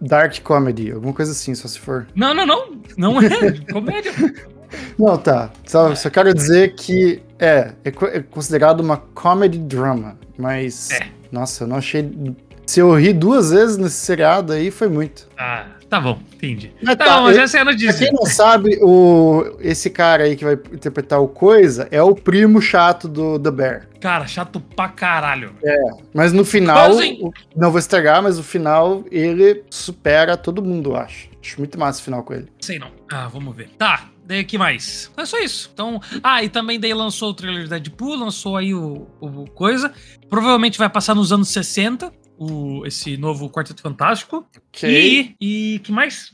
dark 0.02 0.40
comedy, 0.42 0.92
alguma 0.92 1.14
coisa 1.14 1.32
assim, 1.32 1.54
só 1.56 1.68
se 1.68 1.80
for. 1.80 2.08
Não, 2.16 2.34
não, 2.34 2.46
não. 2.46 2.82
Não 2.98 3.22
é. 3.22 3.30
comédia. 3.72 4.12
Não, 5.00 5.18
tá. 5.18 5.52
Só, 5.66 5.96
só 5.96 6.12
quero 6.12 6.32
dizer 6.32 6.76
que 6.76 7.24
é, 7.40 7.74
é, 7.84 7.90
é, 7.90 8.22
considerado 8.22 8.82
uma 8.82 8.98
comedy 8.98 9.58
drama. 9.58 10.16
Mas. 10.38 10.92
É. 10.92 11.08
Nossa, 11.32 11.64
eu 11.64 11.68
não 11.68 11.78
achei. 11.78 12.08
Se 12.68 12.80
eu 12.80 12.94
ri 12.94 13.14
duas 13.14 13.50
vezes 13.50 13.78
nesse 13.78 13.96
seriado 13.96 14.54
aí, 14.54 14.70
foi 14.70 14.88
muito. 14.88 15.28
Ah. 15.38 15.66
Tá 15.90 16.00
bom, 16.00 16.20
entendi. 16.34 16.72
Mas 16.84 16.96
tá, 16.98 17.06
tá 17.06 17.22
mas 17.22 17.36
essa 17.36 17.58
é 17.58 17.62
a 17.62 17.66
notícia. 17.66 17.94
Pra 17.94 18.00
quem 18.00 18.14
não 18.14 18.26
sabe, 18.26 18.78
o, 18.80 19.58
esse 19.60 19.90
cara 19.90 20.26
aí 20.26 20.36
que 20.36 20.46
vai 20.46 20.54
interpretar 20.54 21.20
o 21.20 21.28
Coisa 21.28 21.88
é 21.90 22.02
o 22.02 22.14
primo 22.14 22.62
chato 22.62 23.08
do 23.08 23.40
The 23.40 23.50
Bear. 23.50 23.88
Cara, 24.00 24.28
chato 24.28 24.60
pra 24.60 24.88
caralho. 24.90 25.56
É, 25.64 25.78
mas 26.14 26.32
no 26.32 26.46
final, 26.46 26.92
o, 26.96 27.34
não 27.56 27.72
vou 27.72 27.80
estragar, 27.80 28.22
mas 28.22 28.38
no 28.38 28.44
final 28.44 29.04
ele 29.12 29.64
supera 29.70 30.38
todo 30.38 30.64
mundo, 30.64 30.96
acho. 30.96 31.28
Acho 31.42 31.58
muito 31.58 31.80
massa 31.80 32.00
o 32.00 32.04
final 32.04 32.22
com 32.22 32.34
ele. 32.34 32.48
Sei 32.60 32.78
não. 32.78 32.92
Ah, 33.12 33.28
vamos 33.28 33.56
ver. 33.56 33.70
Tá, 33.78 34.10
daí 34.26 34.44
que 34.44 34.58
mais? 34.58 35.10
É 35.18 35.26
só 35.26 35.40
isso. 35.40 35.72
Então, 35.74 36.00
ah, 36.22 36.44
e 36.44 36.50
também 36.50 36.80
daí 36.80 36.94
lançou 36.94 37.32
o 37.32 37.34
trailer 37.34 37.64
de 37.64 37.70
Deadpool, 37.70 38.16
lançou 38.16 38.56
aí 38.56 38.76
o, 38.76 39.08
o 39.20 39.46
coisa. 39.50 39.92
Provavelmente 40.30 40.78
vai 40.78 40.90
passar 40.90 41.16
nos 41.16 41.32
anos 41.32 41.50
60 41.50 42.12
o, 42.40 42.86
esse 42.86 43.18
novo 43.18 43.50
Quarteto 43.50 43.82
Fantástico. 43.82 44.46
Okay. 44.70 45.36
E, 45.40 45.76
e 45.76 45.80
que 45.80 45.92
mais? 45.92 46.32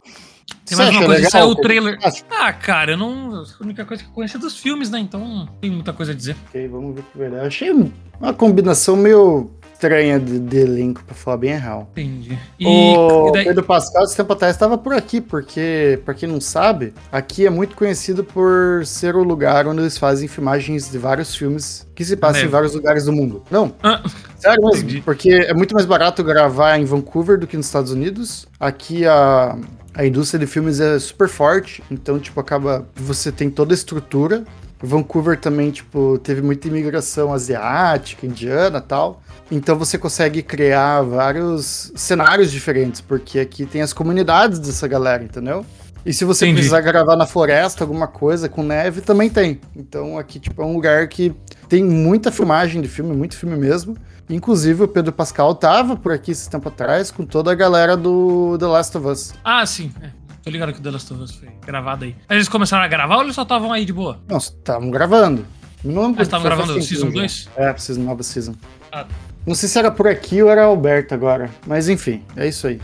Tem 0.64 0.78
mais 0.78 0.92
uma 0.92 1.00
coisa, 1.00 1.16
legal? 1.16 1.32
saiu 1.32 1.48
o 1.48 1.56
trailer. 1.56 2.00
Ah, 2.30 2.54
cara, 2.54 2.92
eu 2.92 2.98
não. 2.98 3.44
A 3.44 3.64
única 3.64 3.84
coisa 3.84 4.04
que 4.04 4.10
eu 4.10 4.14
conheço 4.14 4.38
é 4.38 4.40
dos 4.40 4.58
filmes, 4.58 4.92
né? 4.92 5.00
Então 5.00 5.20
não 5.20 5.48
tem 5.48 5.72
muita 5.72 5.92
coisa 5.92 6.12
a 6.12 6.16
dizer. 6.16 6.36
Ok, 6.48 6.68
vamos 6.68 6.96
ver 6.96 7.02
o 7.02 7.04
que 7.04 7.18
vai 7.18 7.30
dar. 7.32 7.46
Achei 7.46 7.72
uma 7.72 8.34
combinação 8.34 8.96
meio 8.96 9.52
estranha 9.86 10.20
de, 10.20 10.40
de 10.40 10.58
elenco, 10.58 11.04
pra 11.04 11.16
falar 11.16 11.38
bem 11.38 11.58
real. 11.58 11.90
Entendi. 11.92 12.38
E, 12.60 12.66
o 12.68 13.30
e 13.30 13.32
daí... 13.34 13.46
Pedro 13.46 13.64
Pascal, 13.64 14.04
esse 14.04 14.18
tempo 14.18 14.34
atrás, 14.34 14.56
estava 14.56 14.78
por 14.78 14.94
aqui, 14.94 15.22
porque, 15.22 16.00
pra 16.04 16.14
quem 16.14 16.28
não 16.28 16.42
sabe, 16.42 16.94
aqui 17.12 17.46
é 17.46 17.50
muito 17.50 17.76
conhecido 17.76 18.24
por 18.24 18.86
ser 18.86 19.16
o 19.16 19.24
lugar 19.24 19.68
onde 19.68 19.82
eles 19.82 19.98
fazem 19.98 20.28
filmagens 20.28 20.90
de 20.90 20.98
vários 20.98 21.36
filmes 21.36 21.88
que 21.94 22.04
se 22.04 22.18
passam 22.18 22.44
em 22.44 22.48
vários 22.48 22.74
lugares 22.74 23.06
do 23.06 23.14
mundo. 23.14 23.44
Não, 23.50 23.74
ah, 23.82 24.04
sério 24.38 24.64
mesmo, 24.66 24.84
entendi. 24.84 25.02
porque 25.02 25.30
é 25.30 25.54
muito 25.54 25.74
mais 25.74 25.86
barato 25.86 26.24
gravar 26.24 26.78
em 26.78 26.86
Vancouver 26.86 27.40
do 27.40 27.48
que 27.48 27.56
nos 27.56 27.68
Estados 27.68 27.92
Unidos. 27.92 28.48
Aqui 28.60 29.06
a 29.06 29.58
a 29.98 30.06
indústria 30.06 30.38
de 30.38 30.46
filmes 30.46 30.82
é 30.82 31.00
super 31.00 31.30
forte, 31.30 31.82
então, 31.90 32.20
tipo, 32.20 32.38
acaba. 32.38 32.86
Você 32.96 33.32
tem 33.32 33.50
toda 33.50 33.74
a 33.74 33.76
estrutura. 33.76 34.44
Vancouver 34.82 35.40
também, 35.40 35.72
tipo, 35.72 36.20
teve 36.20 36.42
muita 36.42 36.68
imigração 36.68 37.34
asiática, 37.34 38.26
indiana 38.26 38.82
tal. 38.82 39.22
Então 39.52 39.78
você 39.78 39.98
consegue 39.98 40.42
criar 40.42 41.02
vários 41.02 41.92
cenários 41.96 42.52
diferentes, 42.52 43.02
porque 43.02 43.40
aqui 43.40 43.66
tem 43.66 43.82
as 43.82 43.94
comunidades 43.94 44.60
dessa 44.60 44.88
galera, 44.88 45.24
entendeu? 45.24 45.66
E 46.06 46.14
se 46.14 46.24
você 46.24 46.46
Entendi. 46.46 46.58
precisar 46.58 46.82
gravar 46.82 47.16
na 47.16 47.26
floresta, 47.26 47.84
alguma 47.84 48.06
coisa 48.08 48.48
com 48.48 48.62
neve, 48.62 49.02
também 49.02 49.28
tem. 49.30 49.60
Então 49.76 50.20
aqui, 50.20 50.40
tipo, 50.40 50.62
é 50.62 50.66
um 50.66 50.74
lugar 50.74 51.08
que 51.08 51.34
tem 51.68 51.84
muita 51.84 52.32
filmagem 52.32 52.80
de 52.82 52.88
filme, 52.88 53.16
muito 53.16 53.36
filme 53.36 53.58
mesmo. 53.58 53.98
Inclusive 54.30 54.84
o 54.84 54.88
Pedro 54.88 55.12
Pascal 55.12 55.56
tava 55.56 55.96
por 55.96 56.12
aqui 56.12 56.32
esse 56.32 56.50
tempo 56.50 56.70
atrás 56.70 57.10
com 57.10 57.26
toda 57.26 57.52
a 57.52 57.56
galera 57.56 57.98
do 57.98 58.56
The 58.60 58.66
Last 58.68 58.98
of 58.98 59.08
Us. 59.08 59.34
Ah, 59.44 59.66
sim. 59.66 59.92
É. 60.02 60.25
Tô 60.46 60.52
ligado 60.52 60.72
que 60.72 60.80
o 60.80 60.82
The 60.84 60.92
Last 60.92 61.12
of 61.12 61.24
Us 61.24 61.32
foi 61.32 61.50
gravado 61.66 62.06
aí. 62.06 62.16
Eles 62.30 62.48
começaram 62.48 62.84
a 62.84 62.88
gravar 62.88 63.16
ou 63.16 63.24
eles 63.24 63.34
só 63.34 63.42
estavam 63.42 63.74
aí 63.74 63.84
de 63.84 63.92
boa? 63.92 64.22
Não, 64.28 64.38
estavam 64.38 64.92
gravando. 64.92 65.44
Não 65.84 66.14
ah, 66.16 66.22
estavam 66.22 66.46
gravando 66.46 66.80
Season 66.84 67.10
2? 67.10 67.50
É, 67.56 67.76
season, 67.76 68.04
nova 68.04 68.22
Season. 68.22 68.54
Ah. 68.92 69.08
Não 69.44 69.56
sei 69.56 69.68
se 69.68 69.80
era 69.80 69.90
por 69.90 70.08
aqui 70.08 70.44
ou 70.44 70.50
era 70.52 70.66
Alberto 70.66 71.16
agora. 71.16 71.50
Mas 71.66 71.90
enfim, 71.90 72.24
é 72.36 72.48
isso 72.48 72.68
aí. 72.68 72.80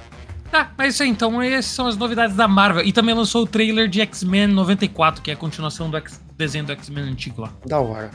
Tá, 0.49 0.71
mas 0.75 0.87
é 0.87 0.89
isso 0.89 1.03
aí. 1.03 1.09
Então, 1.09 1.39
essas 1.39 1.71
são 1.71 1.85
as 1.85 1.95
novidades 1.95 2.35
da 2.35 2.47
Marvel. 2.47 2.83
E 2.83 2.91
também 2.91 3.13
lançou 3.13 3.43
o 3.43 3.47
trailer 3.47 3.87
de 3.87 4.01
X-Men 4.01 4.47
94, 4.47 5.21
que 5.21 5.29
é 5.29 5.35
a 5.35 5.37
continuação 5.37 5.87
do 5.87 5.97
X 5.97 6.19
desenho 6.35 6.65
do 6.65 6.71
X-Men 6.71 7.03
antigo 7.03 7.43
lá. 7.43 7.53
Da 7.67 7.79
hora. 7.79 8.09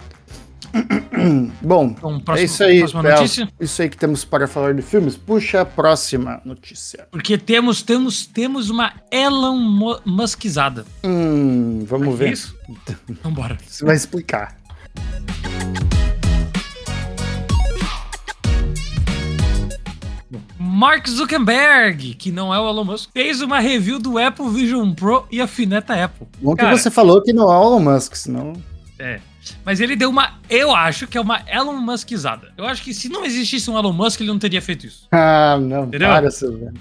Bom, 1.63 1.87
então, 1.87 2.21
próximo, 2.21 2.43
é 2.43 2.45
isso 2.45 2.65
aí, 2.65 2.81
notícia? 2.81 3.49
Isso 3.61 3.83
aí 3.83 3.89
que 3.89 3.97
temos 3.97 4.25
para 4.25 4.47
falar 4.47 4.75
de 4.75 4.83
filmes. 4.83 5.17
Puxa 5.17 5.63
a 5.63 5.65
próxima 5.65 6.41
notícia. 6.45 7.07
Porque 7.11 7.39
temos, 7.39 7.83
temos, 7.83 8.27
temos 8.27 8.71
uma 8.71 8.93
Elon 9.11 10.01
Muskizada. 10.05 10.85
Hum, 11.05 11.85
vamos 11.87 12.15
é 12.15 12.17
ver. 12.17 12.33
Isso? 12.33 12.57
Então 13.09 13.33
bora. 13.33 13.57
Você 13.67 13.85
vai 13.85 13.97
explicar. 13.97 14.57
Mark 20.59 21.09
Zuckerberg, 21.09 22.15
que 22.15 22.31
não 22.31 22.53
é 22.53 22.61
o 22.61 22.69
Elon 22.69 22.85
Musk, 22.85 23.11
fez 23.13 23.41
uma 23.41 23.61
review 23.61 23.99
do 23.99 24.19
Apple 24.19 24.51
Vision 24.51 24.93
Pro 24.93 25.27
e 25.31 25.41
a 25.41 25.47
fineta 25.47 25.95
Apple. 25.95 26.27
Bom 26.39 26.55
Cara, 26.55 26.75
que 26.75 26.83
você 26.83 26.91
falou 26.91 27.23
que 27.23 27.33
não 27.33 27.51
é 27.51 27.57
o 27.57 27.63
Elon 27.63 27.81
Musk, 27.81 28.15
senão... 28.15 28.53
É. 28.99 29.21
Mas 29.65 29.81
ele 29.81 29.97
deu 29.97 30.11
uma. 30.11 30.35
Eu 30.49 30.75
acho 30.75 31.07
que 31.07 31.19
é 31.19 31.21
uma 31.21 31.43
Elon 31.51 31.75
Muskizada. 31.75 32.53
Eu 32.57 32.67
acho 32.67 32.83
que 32.83 32.95
se 32.95 33.09
não 33.09 33.25
existisse 33.25 33.71
um 33.71 33.79
Elon 33.79 33.93
Musk, 33.93 34.21
ele 34.21 34.31
não 34.31 34.39
teria 34.39 34.63
feito 34.63 34.87
isso. 34.87 35.09
Ah, 35.13 35.59
não. 35.61 35.85
Entendeu? 35.85 36.09
Para, 36.09 36.31
Silvio. 36.31 36.73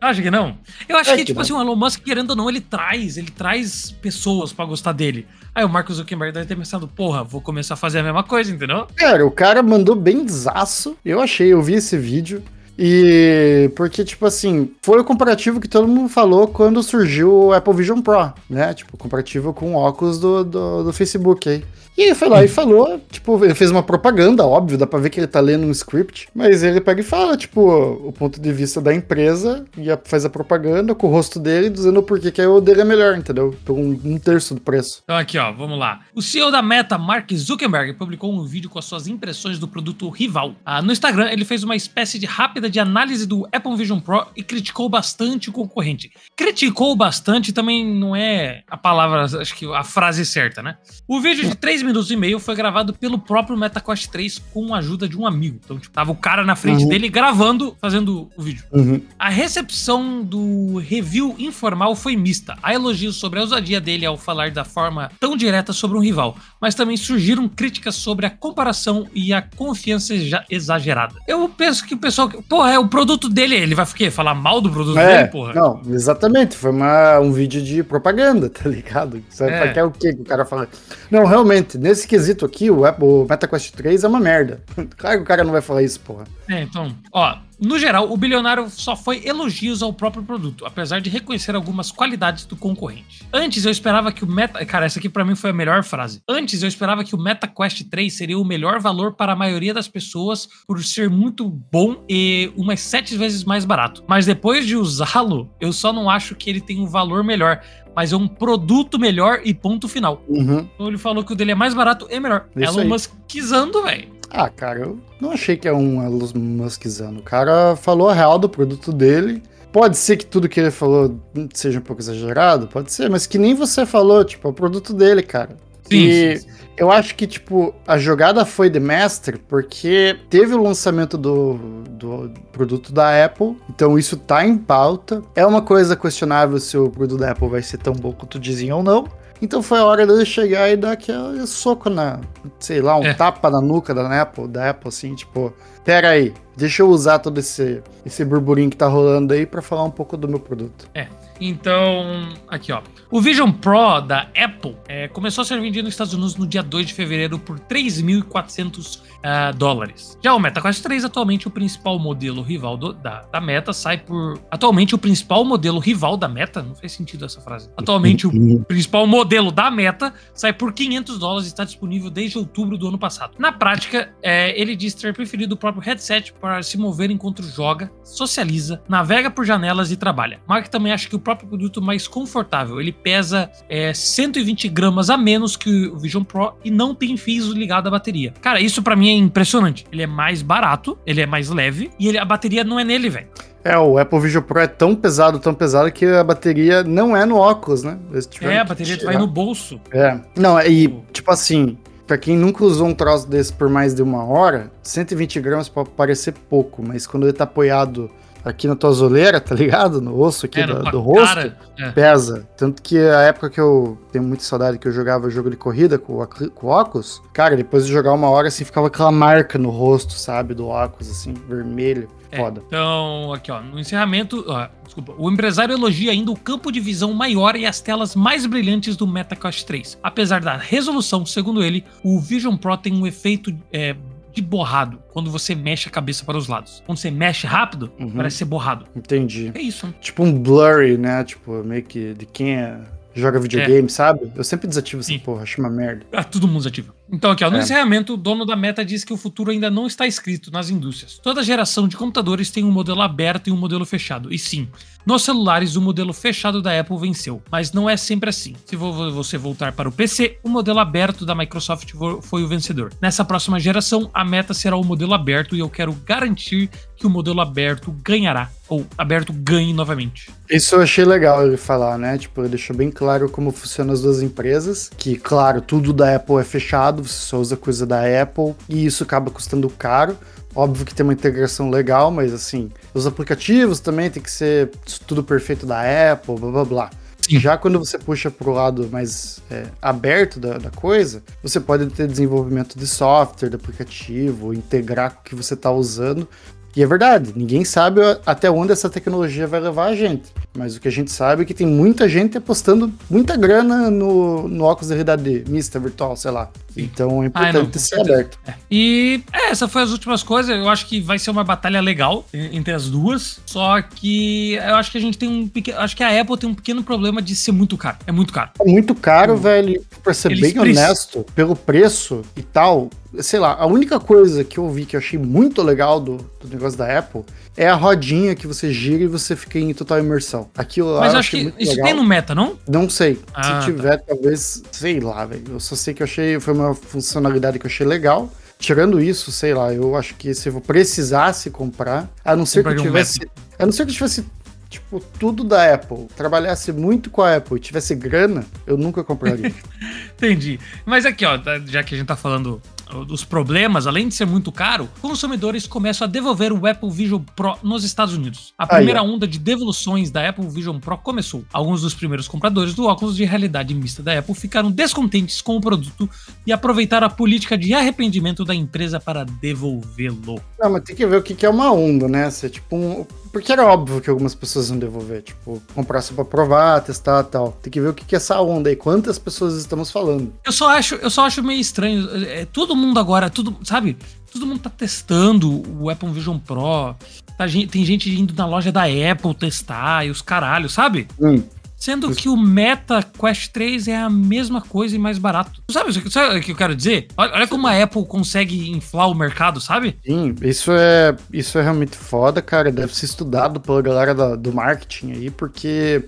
Acho 0.00 0.22
que 0.22 0.30
não. 0.30 0.56
Eu 0.88 0.96
acho 0.96 1.10
é 1.10 1.12
que, 1.14 1.20
que, 1.20 1.26
tipo 1.26 1.38
não. 1.38 1.42
assim, 1.42 1.52
o 1.52 1.60
Elon 1.60 1.76
Musk, 1.76 2.02
querendo 2.02 2.30
ou 2.30 2.36
não, 2.36 2.48
ele 2.48 2.60
traz, 2.60 3.16
ele 3.16 3.30
traz 3.30 3.90
pessoas 3.90 4.52
para 4.52 4.64
gostar 4.64 4.92
dele. 4.92 5.26
Aí 5.54 5.64
o 5.64 5.68
Marcos 5.68 5.96
Zuckerberg 5.96 6.32
deve 6.32 6.46
ter 6.46 6.56
pensado, 6.56 6.88
porra, 6.88 7.22
vou 7.22 7.40
começar 7.40 7.74
a 7.74 7.76
fazer 7.76 7.98
a 7.98 8.02
mesma 8.02 8.22
coisa, 8.22 8.52
entendeu? 8.52 8.86
Cara, 8.96 9.26
o 9.26 9.30
cara 9.30 9.62
mandou 9.62 9.94
bem 9.94 10.24
desaço. 10.24 10.96
Eu 11.04 11.20
achei, 11.20 11.52
eu 11.52 11.60
vi 11.60 11.74
esse 11.74 11.98
vídeo. 11.98 12.42
E 12.78 13.70
porque, 13.76 14.04
tipo 14.04 14.24
assim, 14.24 14.70
foi 14.80 15.00
o 15.00 15.04
comparativo 15.04 15.60
que 15.60 15.68
todo 15.68 15.86
mundo 15.86 16.08
falou 16.08 16.48
quando 16.48 16.82
surgiu 16.82 17.32
o 17.32 17.52
Apple 17.52 17.74
Vision 17.74 18.00
Pro, 18.00 18.32
né? 18.48 18.72
Tipo, 18.72 18.96
comparativo 18.96 19.52
com 19.52 19.74
o 19.74 19.76
óculos 19.76 20.18
do, 20.18 20.42
do, 20.42 20.84
do 20.84 20.92
Facebook 20.92 21.48
aí. 21.48 21.62
E 21.96 22.02
ele 22.02 22.14
foi 22.14 22.28
lá 22.28 22.44
e 22.44 22.48
falou, 22.48 23.00
tipo, 23.10 23.44
ele 23.44 23.54
fez 23.54 23.70
uma 23.70 23.82
propaganda, 23.82 24.46
óbvio, 24.46 24.78
dá 24.78 24.86
pra 24.86 24.98
ver 24.98 25.10
que 25.10 25.20
ele 25.20 25.26
tá 25.26 25.40
lendo 25.40 25.66
um 25.66 25.70
script, 25.70 26.28
mas 26.34 26.62
ele 26.62 26.80
pega 26.80 27.00
e 27.00 27.04
fala, 27.04 27.36
tipo, 27.36 27.60
o 27.60 28.12
ponto 28.12 28.40
de 28.40 28.52
vista 28.52 28.80
da 28.80 28.94
empresa 28.94 29.64
e 29.76 29.88
faz 30.04 30.24
a 30.24 30.30
propaganda 30.30 30.94
com 30.94 31.08
o 31.08 31.10
rosto 31.10 31.38
dele, 31.38 31.68
dizendo 31.68 32.02
por 32.02 32.18
que 32.20 32.42
o 32.42 32.60
dele 32.60 32.80
é 32.80 32.84
melhor, 32.84 33.16
entendeu? 33.18 33.54
Por 33.64 33.74
um, 33.74 34.00
um, 34.04 34.18
terço 34.18 34.54
do 34.54 34.60
preço. 34.60 35.02
Então 35.04 35.16
aqui, 35.16 35.36
ó, 35.36 35.52
vamos 35.52 35.78
lá. 35.78 36.00
O 36.14 36.22
CEO 36.22 36.50
da 36.50 36.62
Meta, 36.62 36.96
Mark 36.96 37.30
Zuckerberg, 37.34 37.94
publicou 37.94 38.32
um 38.32 38.44
vídeo 38.44 38.70
com 38.70 38.78
as 38.78 38.84
suas 38.84 39.06
impressões 39.06 39.58
do 39.58 39.68
produto 39.68 40.08
rival. 40.08 40.54
Ah, 40.64 40.80
no 40.80 40.92
Instagram, 40.92 41.30
ele 41.30 41.44
fez 41.44 41.62
uma 41.62 41.76
espécie 41.76 42.18
de 42.18 42.26
rápida 42.26 42.52
rápida 42.52 42.68
de 42.68 42.78
análise 42.78 43.26
do 43.26 43.48
Apple 43.52 43.76
Vision 43.76 43.98
Pro 43.98 44.26
e 44.36 44.42
criticou 44.42 44.88
bastante 44.88 45.48
o 45.48 45.52
concorrente. 45.52 46.10
Criticou 46.36 46.94
bastante 46.94 47.52
também 47.52 47.86
não 47.86 48.14
é 48.14 48.62
a 48.68 48.76
palavra, 48.76 49.24
acho 49.40 49.54
que 49.54 49.64
a 49.72 49.82
frase 49.82 50.26
certa, 50.26 50.62
né? 50.62 50.76
O 51.08 51.20
vídeo 51.20 51.48
de 51.48 51.56
3 51.56 51.81
minutos 51.84 52.10
e 52.10 52.16
meio 52.16 52.38
foi 52.38 52.54
gravado 52.54 52.92
pelo 52.94 53.18
próprio 53.18 53.56
MetaQuest 53.56 54.08
3 54.08 54.38
com 54.52 54.74
a 54.74 54.78
ajuda 54.78 55.08
de 55.08 55.16
um 55.16 55.26
amigo. 55.26 55.58
Então, 55.64 55.78
tipo, 55.78 55.92
tava 55.92 56.12
o 56.12 56.16
cara 56.16 56.44
na 56.44 56.56
frente 56.56 56.84
uhum. 56.84 56.88
dele 56.88 57.08
gravando, 57.08 57.76
fazendo 57.80 58.30
o 58.36 58.42
vídeo. 58.42 58.64
Uhum. 58.72 59.00
A 59.18 59.28
recepção 59.28 60.22
do 60.22 60.78
review 60.78 61.34
informal 61.38 61.94
foi 61.94 62.16
mista. 62.16 62.56
Há 62.62 62.74
elogios 62.74 63.16
sobre 63.16 63.38
a 63.38 63.42
ousadia 63.42 63.80
dele 63.80 64.06
ao 64.06 64.16
falar 64.16 64.50
da 64.50 64.64
forma 64.64 65.10
tão 65.18 65.36
direta 65.36 65.72
sobre 65.72 65.96
um 65.96 66.00
rival, 66.00 66.36
mas 66.60 66.74
também 66.74 66.96
surgiram 66.96 67.48
críticas 67.48 67.94
sobre 67.94 68.26
a 68.26 68.30
comparação 68.30 69.06
e 69.14 69.32
a 69.32 69.42
confiança 69.42 70.14
exagerada. 70.50 71.14
Eu 71.26 71.48
penso 71.48 71.84
que 71.86 71.94
o 71.94 71.98
pessoal. 71.98 72.28
Porra, 72.48 72.72
é 72.72 72.78
o 72.78 72.88
produto 72.88 73.28
dele, 73.28 73.54
ele 73.54 73.74
vai 73.74 73.86
quê? 73.86 74.10
falar 74.10 74.34
mal 74.34 74.60
do 74.60 74.70
produto 74.70 74.98
é, 74.98 75.18
dele, 75.18 75.28
porra? 75.28 75.54
Não, 75.54 75.82
exatamente. 75.90 76.56
Foi 76.56 76.70
uma, 76.70 77.18
um 77.18 77.32
vídeo 77.32 77.62
de 77.62 77.82
propaganda, 77.82 78.48
tá 78.50 78.68
ligado? 78.68 79.22
Você 79.28 79.44
é. 79.44 79.72
quer 79.72 79.84
o 79.84 79.90
quê 79.90 80.14
que 80.14 80.22
o 80.22 80.24
cara 80.24 80.44
fala? 80.44 80.68
Não, 81.10 81.24
realmente, 81.24 81.71
nesse 81.78 82.06
quesito 82.06 82.44
aqui, 82.44 82.70
o, 82.70 82.82
o 82.82 83.26
MetaQuest 83.28 83.72
3 83.74 84.04
é 84.04 84.08
uma 84.08 84.20
merda. 84.20 84.62
Claro 84.96 85.18
que 85.18 85.22
o 85.22 85.26
cara 85.26 85.44
não 85.44 85.52
vai 85.52 85.60
falar 85.60 85.82
isso, 85.82 85.98
porra. 86.00 86.24
É, 86.48 86.62
então, 86.62 86.94
ó, 87.12 87.36
no 87.62 87.78
geral, 87.78 88.10
o 88.12 88.16
bilionário 88.16 88.68
só 88.68 88.96
foi 88.96 89.22
elogios 89.24 89.82
ao 89.82 89.92
próprio 89.92 90.22
produto, 90.24 90.66
apesar 90.66 91.00
de 91.00 91.08
reconhecer 91.08 91.54
algumas 91.54 91.92
qualidades 91.92 92.44
do 92.44 92.56
concorrente. 92.56 93.24
Antes 93.32 93.64
eu 93.64 93.70
esperava 93.70 94.10
que 94.10 94.24
o 94.24 94.26
Meta. 94.26 94.64
Cara, 94.66 94.86
essa 94.86 94.98
aqui 94.98 95.08
para 95.08 95.24
mim 95.24 95.36
foi 95.36 95.50
a 95.50 95.52
melhor 95.52 95.84
frase. 95.84 96.20
Antes 96.28 96.62
eu 96.62 96.68
esperava 96.68 97.04
que 97.04 97.14
o 97.14 97.18
Meta 97.18 97.46
Quest 97.46 97.88
3 97.88 98.12
seria 98.12 98.38
o 98.38 98.44
melhor 98.44 98.80
valor 98.80 99.14
para 99.14 99.32
a 99.32 99.36
maioria 99.36 99.72
das 99.72 99.86
pessoas 99.86 100.48
por 100.66 100.82
ser 100.82 101.08
muito 101.08 101.48
bom 101.48 102.04
e 102.08 102.52
umas 102.56 102.80
sete 102.80 103.16
vezes 103.16 103.44
mais 103.44 103.64
barato. 103.64 104.02
Mas 104.08 104.26
depois 104.26 104.66
de 104.66 104.76
usá-lo, 104.76 105.48
eu 105.60 105.72
só 105.72 105.92
não 105.92 106.10
acho 106.10 106.34
que 106.34 106.50
ele 106.50 106.60
tem 106.60 106.80
um 106.80 106.86
valor 106.86 107.22
melhor 107.22 107.60
mas 107.94 108.12
é 108.12 108.16
um 108.16 108.26
produto 108.26 108.98
melhor 108.98 109.40
e 109.44 109.52
ponto 109.52 109.86
final. 109.86 110.24
Uhum. 110.26 110.66
Então 110.74 110.88
ele 110.88 110.98
falou 110.98 111.22
que 111.22 111.32
o 111.32 111.36
dele 111.36 111.52
é 111.52 111.54
mais 111.54 111.74
barato 111.74 112.06
e 112.10 112.18
melhor. 112.18 112.48
Isso 112.56 112.80
Elon 112.80 112.88
Musk 112.88 113.12
quisando, 113.28 113.82
velho. 113.82 114.08
Ah, 114.34 114.48
cara, 114.48 114.80
eu 114.80 114.98
não 115.20 115.32
achei 115.32 115.58
que 115.58 115.68
é 115.68 115.72
um 115.72 116.02
Elon 116.02 116.30
Muskizando. 116.34 117.20
O 117.20 117.22
cara 117.22 117.76
falou 117.76 118.08
a 118.08 118.14
real 118.14 118.38
do 118.38 118.48
produto 118.48 118.90
dele. 118.90 119.42
Pode 119.70 119.96
ser 119.98 120.16
que 120.16 120.24
tudo 120.24 120.48
que 120.48 120.58
ele 120.58 120.70
falou 120.70 121.18
seja 121.52 121.78
um 121.78 121.82
pouco 121.82 122.00
exagerado, 122.00 122.66
pode 122.66 122.92
ser, 122.92 123.08
mas 123.10 123.26
que 123.26 123.38
nem 123.38 123.54
você 123.54 123.86
falou, 123.86 124.24
tipo, 124.24 124.48
é 124.48 124.50
o 124.50 124.54
produto 124.54 124.92
dele, 124.92 125.22
cara. 125.22 125.56
Sim, 125.84 125.96
e 125.96 126.36
sim, 126.36 126.48
sim. 126.48 126.54
eu 126.76 126.90
acho 126.90 127.14
que, 127.14 127.26
tipo, 127.26 127.74
a 127.86 127.98
jogada 127.98 128.44
foi 128.44 128.68
de 128.68 128.78
mestre 128.78 129.38
porque 129.48 130.18
teve 130.28 130.54
o 130.54 130.62
lançamento 130.62 131.16
do, 131.16 131.54
do 131.90 132.30
produto 132.52 132.92
da 132.92 133.24
Apple, 133.24 133.56
então 133.68 133.98
isso 133.98 134.16
tá 134.16 134.46
em 134.46 134.56
pauta. 134.56 135.22
É 135.34 135.44
uma 135.44 135.62
coisa 135.62 135.96
questionável 135.96 136.58
se 136.58 136.76
o 136.76 136.90
produto 136.90 137.20
da 137.20 137.32
Apple 137.32 137.48
vai 137.48 137.62
ser 137.62 137.78
tão 137.78 137.94
bom 137.94 138.12
quanto 138.12 138.38
diziam 138.38 138.78
ou 138.78 138.84
não. 138.84 139.21
Então 139.42 139.60
foi 139.60 139.80
a 139.80 139.84
hora 139.84 140.06
dele 140.06 140.24
chegar 140.24 140.70
e 140.70 140.76
dar 140.76 140.92
aquele 140.92 141.44
soco 141.48 141.90
na, 141.90 142.20
sei 142.60 142.80
lá, 142.80 142.96
um 142.96 143.04
é. 143.04 143.12
tapa 143.12 143.50
na 143.50 143.60
nuca 143.60 143.92
da 143.92 144.22
Apple, 144.22 144.46
da 144.46 144.70
Apple, 144.70 144.88
assim, 144.88 145.16
tipo, 145.16 145.52
pera 145.84 146.10
aí, 146.10 146.32
deixa 146.56 146.82
eu 146.82 146.88
usar 146.88 147.18
todo 147.18 147.38
esse, 147.38 147.82
esse 148.06 148.24
burburinho 148.24 148.70
que 148.70 148.76
tá 148.76 148.86
rolando 148.86 149.34
aí 149.34 149.44
para 149.44 149.60
falar 149.60 149.82
um 149.82 149.90
pouco 149.90 150.16
do 150.16 150.28
meu 150.28 150.38
produto. 150.38 150.88
É. 150.94 151.08
Então, 151.40 152.28
aqui 152.46 152.70
ó. 152.70 152.80
O 153.10 153.20
Vision 153.20 153.50
Pro 153.50 154.00
da 154.00 154.28
Apple 154.36 154.76
é, 154.86 155.08
começou 155.08 155.42
a 155.42 155.44
ser 155.44 155.60
vendido 155.60 155.86
nos 155.86 155.94
Estados 155.94 156.14
Unidos 156.14 156.36
no 156.36 156.46
dia 156.46 156.62
2 156.62 156.86
de 156.86 156.94
fevereiro 156.94 157.36
por 157.36 157.58
3.400 157.58 159.00
uh, 159.24 159.56
dólares. 159.56 160.18
Já 160.22 160.34
o 160.34 160.40
MetaQuest 160.40 160.82
3, 160.82 161.04
atualmente 161.04 161.48
o 161.48 161.50
principal 161.50 161.98
modelo 161.98 162.42
rival 162.42 162.76
do, 162.76 162.92
da, 162.92 163.22
da 163.32 163.40
Meta, 163.40 163.72
sai 163.72 163.98
por. 163.98 164.38
Atualmente 164.50 164.94
o 164.94 164.98
principal 164.98 165.44
modelo 165.44 165.78
rival 165.78 166.16
da 166.16 166.28
Meta, 166.28 166.62
não 166.62 166.74
faz 166.74 166.92
sentido 166.92 167.24
essa 167.24 167.40
frase. 167.40 167.70
Atualmente 167.76 168.26
o 168.26 168.30
principal 168.66 169.06
modelo 169.06 169.50
da 169.50 169.70
Meta 169.70 170.12
sai 170.34 170.52
por 170.52 170.72
500 170.72 171.18
dólares 171.18 171.46
e 171.46 171.48
está 171.48 171.64
disponível 171.64 172.10
desde 172.10 172.38
outubro 172.38 172.76
do 172.76 172.88
ano 172.88 172.98
passado. 172.98 173.34
Na 173.38 173.52
prática, 173.52 174.14
é, 174.22 174.58
ele 174.60 174.76
diz 174.76 174.94
ter 174.94 175.14
preferido 175.14 175.54
o 175.54 175.58
próprio 175.58 175.82
headset 175.82 176.32
para 176.40 176.62
se 176.62 176.76
mover 176.78 177.10
enquanto 177.10 177.42
joga, 177.42 177.90
socializa, 178.02 178.82
navega 178.88 179.30
por 179.30 179.44
janelas 179.44 179.90
e 179.90 179.96
trabalha. 179.96 180.40
Mark 180.46 180.68
também 180.68 180.92
acha 180.92 181.08
que 181.08 181.16
o 181.16 181.18
próprio 181.18 181.48
produto 181.48 181.80
mais 181.80 182.08
confortável. 182.08 182.80
Ele 182.80 182.92
pesa 182.92 183.50
é, 183.68 183.92
120 183.92 184.68
gramas 184.68 185.10
a 185.10 185.16
menos 185.16 185.56
que 185.56 185.86
o 185.86 185.98
Vision 185.98 186.24
Pro 186.24 186.54
e 186.64 186.70
não 186.70 186.94
tem 186.94 187.16
fios 187.16 187.48
ligado 187.48 187.86
à 187.86 187.90
bateria. 187.90 188.32
Cara, 188.40 188.60
isso 188.60 188.82
para 188.82 188.96
mim 188.96 189.08
é 189.08 189.11
impressionante. 189.18 189.86
Ele 189.92 190.02
é 190.02 190.06
mais 190.06 190.42
barato, 190.42 190.98
ele 191.06 191.20
é 191.20 191.26
mais 191.26 191.48
leve 191.48 191.90
e 191.98 192.08
ele, 192.08 192.18
a 192.18 192.24
bateria 192.24 192.64
não 192.64 192.78
é 192.78 192.84
nele, 192.84 193.08
velho. 193.08 193.28
É, 193.64 193.78
o 193.78 193.96
Apple 193.96 194.18
Vision 194.18 194.42
Pro 194.42 194.58
é 194.58 194.66
tão 194.66 194.94
pesado, 194.94 195.38
tão 195.38 195.54
pesado 195.54 195.90
que 195.92 196.04
a 196.04 196.24
bateria 196.24 196.82
não 196.82 197.16
é 197.16 197.24
no 197.24 197.36
óculos, 197.36 197.84
né? 197.84 197.96
É, 198.40 198.58
a 198.58 198.64
bateria 198.64 198.98
vai 199.04 199.16
no 199.16 199.26
bolso. 199.26 199.80
É. 199.92 200.18
Não, 200.36 200.60
e 200.60 200.88
tipo 201.12 201.30
assim, 201.30 201.78
Pra 202.06 202.18
quem 202.18 202.36
nunca 202.36 202.64
usou 202.64 202.88
um 202.88 202.94
troço 202.94 203.26
desse 203.26 203.52
por 203.52 203.70
mais 203.70 203.94
de 203.94 204.02
uma 204.02 204.24
hora, 204.24 204.70
120 204.82 205.40
gramas 205.40 205.68
pode 205.68 205.88
parecer 205.90 206.34
pouco, 206.50 206.82
mas 206.86 207.06
quando 207.06 207.24
ele 207.24 207.32
tá 207.32 207.44
apoiado 207.44 208.10
aqui 208.44 208.66
na 208.66 208.74
tua 208.74 208.92
zoleira, 208.92 209.40
tá 209.40 209.54
ligado? 209.54 210.00
No 210.00 210.18
osso 210.20 210.46
aqui 210.46 210.60
é, 210.60 210.66
do, 210.66 210.82
do 210.82 211.00
rosto, 211.00 211.52
é. 211.78 211.90
pesa. 211.90 212.46
Tanto 212.56 212.82
que 212.82 212.98
a 212.98 213.22
época 213.22 213.50
que 213.50 213.60
eu 213.60 213.98
tenho 214.10 214.24
muita 214.24 214.42
saudade 214.42 214.78
que 214.78 214.88
eu 214.88 214.92
jogava 214.92 215.30
jogo 215.30 215.50
de 215.50 215.56
corrida 215.56 215.98
com, 215.98 216.24
com 216.54 216.66
óculos, 216.66 217.22
cara, 217.32 217.56
depois 217.56 217.86
de 217.86 217.92
jogar 217.92 218.12
uma 218.12 218.28
hora 218.28 218.48
assim, 218.48 218.64
ficava 218.64 218.86
aquela 218.88 219.12
marca 219.12 219.58
no 219.58 219.70
rosto, 219.70 220.12
sabe? 220.12 220.54
Do 220.54 220.68
óculos, 220.68 221.10
assim, 221.10 221.34
vermelho. 221.48 222.08
É, 222.30 222.38
Foda. 222.38 222.62
Então, 222.66 223.30
aqui 223.34 223.52
ó, 223.52 223.60
no 223.60 223.78
encerramento, 223.78 224.42
ó, 224.48 224.66
desculpa, 224.84 225.12
o 225.18 225.30
empresário 225.30 225.74
elogia 225.74 226.12
ainda 226.12 226.30
o 226.30 226.36
campo 226.36 226.72
de 226.72 226.80
visão 226.80 227.12
maior 227.12 227.56
e 227.56 227.66
as 227.66 227.78
telas 227.78 228.16
mais 228.16 228.46
brilhantes 228.46 228.96
do 228.96 229.06
MetaQuest 229.06 229.66
3. 229.66 229.98
Apesar 230.02 230.40
da 230.40 230.56
resolução, 230.56 231.26
segundo 231.26 231.62
ele, 231.62 231.84
o 232.02 232.18
Vision 232.18 232.56
Pro 232.56 232.74
tem 232.78 232.94
um 232.94 233.06
efeito 233.06 233.54
é, 233.70 233.94
de 234.32 234.42
borrado 234.42 235.02
quando 235.12 235.30
você 235.30 235.54
mexe 235.54 235.88
a 235.88 235.92
cabeça 235.92 236.24
para 236.24 236.36
os 236.36 236.48
lados. 236.48 236.82
Quando 236.86 236.98
você 236.98 237.10
mexe 237.10 237.46
rápido, 237.46 237.92
uhum. 237.98 238.10
parece 238.10 238.38
ser 238.38 238.44
borrado. 238.44 238.86
Entendi. 238.96 239.52
É 239.54 239.60
isso. 239.60 239.92
Tipo 240.00 240.22
um 240.24 240.38
blurry, 240.38 240.96
né? 240.96 241.22
Tipo, 241.24 241.62
meio 241.62 241.82
que 241.82 242.14
de 242.14 242.26
quem 242.26 242.56
é 242.56 242.80
joga 243.14 243.38
videogame, 243.38 243.86
é. 243.86 243.88
sabe? 243.88 244.32
Eu 244.34 244.44
sempre 244.44 244.66
desativo 244.66 245.00
essa 245.00 245.08
Sim. 245.08 245.18
porra, 245.18 245.42
acho 245.42 245.60
uma 245.60 245.70
merda. 245.70 246.06
Ah, 246.12 246.24
todo 246.24 246.46
mundo 246.46 246.58
desativa. 246.58 246.94
Então, 247.12 247.30
aqui, 247.30 247.44
ó, 247.44 247.50
no 247.50 247.58
é. 247.58 247.60
encerramento, 247.60 248.14
o 248.14 248.16
dono 248.16 248.46
da 248.46 248.56
Meta 248.56 248.82
diz 248.82 249.04
que 249.04 249.12
o 249.12 249.18
futuro 249.18 249.50
ainda 249.50 249.70
não 249.70 249.86
está 249.86 250.06
escrito 250.06 250.50
nas 250.50 250.70
indústrias. 250.70 251.20
Toda 251.22 251.42
geração 251.42 251.86
de 251.86 251.94
computadores 251.94 252.50
tem 252.50 252.64
um 252.64 252.70
modelo 252.70 253.02
aberto 253.02 253.48
e 253.48 253.52
um 253.52 253.56
modelo 253.56 253.84
fechado. 253.84 254.32
E 254.32 254.38
sim, 254.38 254.66
nos 255.04 255.24
celulares, 255.24 255.74
o 255.74 255.80
modelo 255.80 256.12
fechado 256.12 256.62
da 256.62 256.78
Apple 256.78 256.96
venceu, 256.96 257.42
mas 257.50 257.72
não 257.72 257.90
é 257.90 257.96
sempre 257.96 258.30
assim. 258.30 258.54
Se 258.64 258.76
você 258.76 259.36
voltar 259.36 259.72
para 259.72 259.88
o 259.88 259.92
PC, 259.92 260.38
o 260.44 260.48
modelo 260.48 260.78
aberto 260.78 261.26
da 261.26 261.34
Microsoft 261.34 261.92
foi 262.22 262.44
o 262.44 262.48
vencedor. 262.48 262.92
Nessa 263.00 263.24
próxima 263.24 263.58
geração, 263.58 264.08
a 264.14 264.24
meta 264.24 264.54
será 264.54 264.76
o 264.76 264.84
modelo 264.84 265.12
aberto 265.12 265.56
e 265.56 265.58
eu 265.58 265.68
quero 265.68 265.92
garantir 265.92 266.70
que 266.96 267.06
o 267.06 267.10
modelo 267.10 267.40
aberto 267.40 267.90
ganhará, 268.04 268.48
ou 268.68 268.86
aberto 268.96 269.32
ganhe 269.32 269.74
novamente. 269.74 270.30
Isso 270.48 270.76
eu 270.76 270.82
achei 270.82 271.04
legal 271.04 271.44
ele 271.44 271.56
falar, 271.56 271.98
né? 271.98 272.16
Tipo, 272.16 272.42
ele 272.42 272.50
deixou 272.50 272.76
bem 272.76 272.92
claro 272.92 273.28
como 273.28 273.50
funcionam 273.50 273.92
as 273.92 274.02
duas 274.02 274.22
empresas, 274.22 274.88
que, 274.96 275.16
claro, 275.16 275.60
tudo 275.60 275.92
da 275.92 276.14
Apple 276.14 276.36
é 276.36 276.44
fechado, 276.44 277.01
você 277.02 277.14
só 277.14 277.38
usa 277.38 277.56
coisa 277.56 277.86
da 277.86 278.00
Apple, 278.22 278.54
e 278.68 278.86
isso 278.86 279.02
acaba 279.02 279.30
custando 279.30 279.68
caro, 279.68 280.16
Óbvio 280.54 280.84
que 280.84 280.94
tem 280.94 281.02
uma 281.02 281.14
integração 281.14 281.70
legal, 281.70 282.10
mas 282.10 282.32
assim, 282.32 282.70
os 282.92 283.06
aplicativos 283.06 283.80
também 283.80 284.10
tem 284.10 284.22
que 284.22 284.30
ser 284.30 284.70
tudo 285.06 285.24
perfeito 285.24 285.64
da 285.64 286.12
Apple, 286.12 286.38
blá 286.38 286.50
blá 286.50 286.64
blá. 286.64 286.90
Sim. 287.22 287.38
Já 287.38 287.56
quando 287.56 287.78
você 287.78 287.98
puxa 287.98 288.30
para 288.30 288.50
o 288.50 288.52
lado 288.52 288.88
mais 288.90 289.40
é, 289.50 289.64
aberto 289.80 290.38
da, 290.38 290.58
da, 290.58 290.70
coisa, 290.70 291.22
você 291.42 291.58
pode 291.60 291.86
ter 291.86 292.06
desenvolvimento 292.06 292.76
de 292.76 292.86
software, 292.86 293.48
de 293.48 293.56
aplicativo, 293.56 294.52
integrar 294.52 295.12
com 295.12 295.20
o 295.20 295.22
que 295.22 295.34
você 295.34 295.54
está 295.54 295.70
usando 295.70 296.28
e 296.74 296.82
é 296.82 296.86
verdade, 296.86 297.34
ninguém 297.36 297.66
sabe 297.66 298.00
até 298.24 298.50
onde 298.50 298.72
essa 298.72 298.88
tecnologia 298.88 299.46
vai 299.46 299.60
levar 299.60 299.86
a 299.88 299.94
gente. 299.94 300.32
Mas 300.54 300.76
o 300.76 300.80
que 300.80 300.88
a 300.88 300.92
gente 300.92 301.10
sabe 301.10 301.42
é 301.42 301.44
que 301.44 301.54
tem 301.54 301.66
muita 301.66 302.08
gente 302.08 302.36
apostando 302.36 302.92
muita 303.08 303.36
grana 303.36 303.90
no, 303.90 304.46
no 304.48 304.64
óculos 304.64 304.88
de 304.88 304.94
realidade 304.94 305.44
mista, 305.48 305.80
virtual, 305.80 306.14
sei 306.14 306.30
lá. 306.30 306.50
Então 306.76 307.22
é 307.22 307.26
importante 307.26 307.78
ser 307.78 308.00
aberto. 308.00 308.38
É. 308.46 308.54
E 308.70 309.22
é, 309.32 309.50
essa 309.50 309.66
foi 309.66 309.82
as 309.82 309.90
últimas 309.90 310.22
coisas. 310.22 310.54
Eu 310.54 310.68
acho 310.68 310.86
que 310.86 311.00
vai 311.00 311.18
ser 311.18 311.30
uma 311.30 311.44
batalha 311.44 311.80
legal 311.80 312.26
entre 312.32 312.72
as 312.72 312.88
duas. 312.88 313.40
Só 313.46 313.80
que 313.80 314.54
eu 314.54 314.74
acho 314.74 314.90
que 314.92 314.98
a 314.98 315.00
gente 315.00 315.16
tem 315.16 315.28
um 315.28 315.48
pequeno. 315.48 315.78
Acho 315.78 315.96
que 315.96 316.02
a 316.02 316.20
Apple 316.20 316.36
tem 316.36 316.48
um 316.48 316.54
pequeno 316.54 316.82
problema 316.82 317.22
de 317.22 317.34
ser 317.34 317.52
muito 317.52 317.76
caro. 317.78 317.96
É 318.06 318.12
muito 318.12 318.32
caro. 318.32 318.50
É 318.60 318.64
muito 318.64 318.94
caro, 318.94 319.34
hum. 319.34 319.36
velho. 319.36 319.82
Pra 320.02 320.12
ser 320.12 320.32
Eles 320.32 320.52
bem 320.52 320.58
honesto, 320.58 321.24
pelo 321.34 321.54
preço 321.54 322.22
e 322.36 322.42
tal, 322.42 322.90
sei 323.20 323.38
lá, 323.38 323.54
a 323.54 323.66
única 323.66 324.00
coisa 324.00 324.42
que 324.42 324.58
eu 324.58 324.68
vi 324.70 324.84
que 324.84 324.96
eu 324.96 325.00
achei 325.00 325.18
muito 325.18 325.62
legal 325.62 326.00
do, 326.00 326.16
do 326.40 326.48
negócio 326.48 326.78
da 326.78 326.98
Apple 326.98 327.22
é 327.56 327.68
a 327.68 327.74
rodinha 327.74 328.34
que 328.34 328.46
você 328.46 328.72
gira 328.72 329.02
e 329.02 329.06
você 329.06 329.36
fica 329.36 329.58
em 329.58 329.72
total 329.74 329.98
imersão. 329.98 330.48
Aquilo 330.56 330.98
Mas 330.98 331.12
eu 331.12 331.18
acho 331.18 331.30
que 331.30 331.52
isso 331.58 331.72
legal. 331.72 331.86
tem 331.86 331.94
no 331.94 332.04
meta, 332.04 332.34
não? 332.34 332.58
Não 332.68 332.88
sei. 332.88 333.18
Ah, 333.34 333.60
Se 333.60 333.66
tiver, 333.66 333.98
tá. 333.98 334.04
talvez, 334.08 334.62
sei 334.72 335.00
lá, 335.00 335.24
velho. 335.26 335.42
Eu 335.50 335.60
só 335.60 335.74
sei 335.76 335.92
que 335.94 336.02
eu 336.02 336.04
achei, 336.06 336.38
foi 336.40 336.54
uma 336.54 336.74
funcionalidade 336.74 337.58
que 337.58 337.66
eu 337.66 337.70
achei 337.70 337.86
legal. 337.86 338.30
tirando 338.58 339.00
isso, 339.02 339.32
sei 339.32 339.52
lá, 339.54 339.72
eu 339.74 339.96
acho 339.96 340.14
que 340.14 340.32
se 340.34 340.48
eu 340.48 340.60
precisasse 340.60 341.50
comprar, 341.50 342.08
a 342.24 342.36
não 342.36 342.46
ser 342.46 342.62
que 342.62 342.68
eu 342.68 342.76
Compraria 342.76 342.82
um 342.90 342.92
tivesse. 342.92 343.20
A 343.58 343.66
não 343.66 343.72
ser 343.72 343.84
que 343.84 343.90
eu 343.90 343.94
tivesse, 343.94 344.24
tipo, 344.72 345.00
tudo 345.18 345.44
da 345.44 345.74
Apple, 345.74 346.06
trabalhasse 346.16 346.72
muito 346.72 347.10
com 347.10 347.22
a 347.22 347.36
Apple 347.36 347.56
e 347.56 347.60
tivesse 347.60 347.94
grana, 347.94 348.44
eu 348.66 348.76
nunca 348.76 349.04
compraria. 349.04 349.52
Entendi. 350.16 350.58
Mas 350.86 351.04
aqui, 351.04 351.24
ó, 351.24 351.38
já 351.66 351.82
que 351.82 351.94
a 351.94 351.98
gente 351.98 352.06
tá 352.06 352.16
falando 352.16 352.60
dos 353.06 353.24
problemas, 353.24 353.86
além 353.86 354.08
de 354.08 354.14
ser 354.14 354.26
muito 354.26 354.52
caro, 354.52 354.88
consumidores 355.00 355.66
começam 355.66 356.06
a 356.06 356.10
devolver 356.10 356.52
o 356.52 356.66
Apple 356.66 356.90
Vision 356.90 357.22
Pro 357.34 357.56
nos 357.62 357.84
Estados 357.84 358.14
Unidos. 358.14 358.52
A 358.58 358.66
primeira 358.66 359.00
Aí, 359.00 359.08
onda 359.08 359.26
de 359.26 359.38
devoluções 359.38 360.10
da 360.10 360.28
Apple 360.28 360.46
Vision 360.48 360.78
Pro 360.78 360.98
começou. 360.98 361.44
Alguns 361.52 361.80
dos 361.80 361.94
primeiros 361.94 362.28
compradores 362.28 362.74
do 362.74 362.84
óculos 362.84 363.16
de 363.16 363.24
realidade 363.24 363.74
mista 363.74 364.02
da 364.02 364.18
Apple 364.18 364.34
ficaram 364.34 364.70
descontentes 364.70 365.40
com 365.40 365.56
o 365.56 365.60
produto 365.60 366.08
e 366.46 366.52
aproveitaram 366.52 367.06
a 367.06 367.10
política 367.10 367.56
de 367.56 367.72
arrependimento 367.72 368.44
da 368.44 368.54
empresa 368.54 369.00
para 369.00 369.24
devolvê-lo. 369.24 370.42
não, 370.60 370.70
mas 370.70 370.82
tem 370.82 370.94
que 370.94 371.06
ver 371.06 371.16
o 371.16 371.22
que, 371.22 371.34
que 371.34 371.46
é 371.46 371.48
uma 371.48 371.72
onda, 371.72 372.08
né? 372.08 372.30
Se 372.30 372.46
é 372.46 372.48
tipo 372.48 372.76
um. 372.76 373.06
Porque 373.32 373.50
era 373.50 373.66
óbvio 373.66 374.00
que 374.00 374.10
algumas 374.10 374.34
pessoas 374.34 374.68
iam 374.68 374.78
devolver, 374.78 375.22
tipo, 375.22 375.62
comprar 375.74 376.02
só 376.02 376.12
pra 376.14 376.24
provar, 376.24 376.82
testar 376.82 377.22
e 377.22 377.30
tal. 377.30 377.52
Tem 377.62 377.72
que 377.72 377.80
ver 377.80 377.88
o 377.88 377.94
que, 377.94 378.04
que 378.04 378.14
é 378.14 378.18
essa 378.18 378.38
onda 378.42 378.68
aí, 378.68 378.76
quantas 378.76 379.18
pessoas 379.18 379.54
estamos 379.54 379.90
falando. 379.90 380.34
Eu 380.44 380.52
só 380.52 380.68
acho, 380.68 380.96
eu 380.96 381.08
só 381.08 381.24
acho 381.24 381.42
meio 381.42 381.58
estranho. 381.58 382.08
É, 382.26 382.44
todo 382.44 382.76
mundo 382.76 383.00
agora, 383.00 383.30
tudo, 383.30 383.56
sabe? 383.64 383.96
Todo 384.30 384.46
mundo 384.46 384.60
tá 384.60 384.70
testando 384.70 385.62
o 385.80 385.88
Apple 385.88 386.10
Vision 386.10 386.38
Pro. 386.38 386.94
Tá 387.38 387.46
tem 387.70 387.84
gente 387.86 388.10
indo 388.10 388.34
na 388.34 388.46
loja 388.46 388.70
da 388.70 388.82
Apple 388.82 389.34
testar 389.34 390.06
e 390.06 390.10
os 390.10 390.20
caralhos, 390.20 390.74
sabe? 390.74 391.08
Hum. 391.18 391.42
Sendo 391.82 392.14
que 392.14 392.28
o 392.28 392.36
Meta 392.36 393.02
Quest 393.02 393.50
3 393.50 393.88
é 393.88 393.96
a 393.96 394.08
mesma 394.08 394.60
coisa 394.62 394.94
e 394.94 395.00
mais 395.00 395.18
barato. 395.18 395.60
Sabe, 395.68 395.92
sabe 396.12 396.38
o 396.38 396.40
que 396.40 396.52
eu 396.52 396.56
quero 396.56 396.76
dizer? 396.76 397.08
Olha, 397.16 397.32
olha 397.34 397.48
como 397.48 397.66
a 397.66 397.82
Apple 397.82 398.06
consegue 398.06 398.70
inflar 398.70 399.10
o 399.10 399.14
mercado, 399.16 399.60
sabe? 399.60 399.98
Sim, 400.06 400.32
isso 400.42 400.70
é, 400.70 401.16
isso 401.32 401.58
é 401.58 401.62
realmente 401.62 401.96
foda, 401.96 402.40
cara. 402.40 402.70
Deve 402.70 402.94
ser 402.94 403.06
estudado 403.06 403.58
pela 403.58 403.82
galera 403.82 404.14
da- 404.14 404.36
do 404.36 404.52
marketing 404.52 405.10
aí, 405.10 405.28
porque 405.28 406.04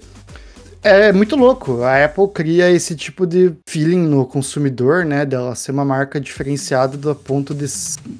é 0.80 1.12
muito 1.12 1.34
louco. 1.34 1.82
A 1.82 2.04
Apple 2.04 2.28
cria 2.32 2.70
esse 2.70 2.94
tipo 2.94 3.26
de 3.26 3.52
feeling 3.68 4.06
no 4.06 4.24
consumidor, 4.26 5.04
né? 5.04 5.26
Dela 5.26 5.56
ser 5.56 5.72
uma 5.72 5.84
marca 5.84 6.20
diferenciada 6.20 6.96
do 6.96 7.12
ponto 7.16 7.52
de 7.52 7.66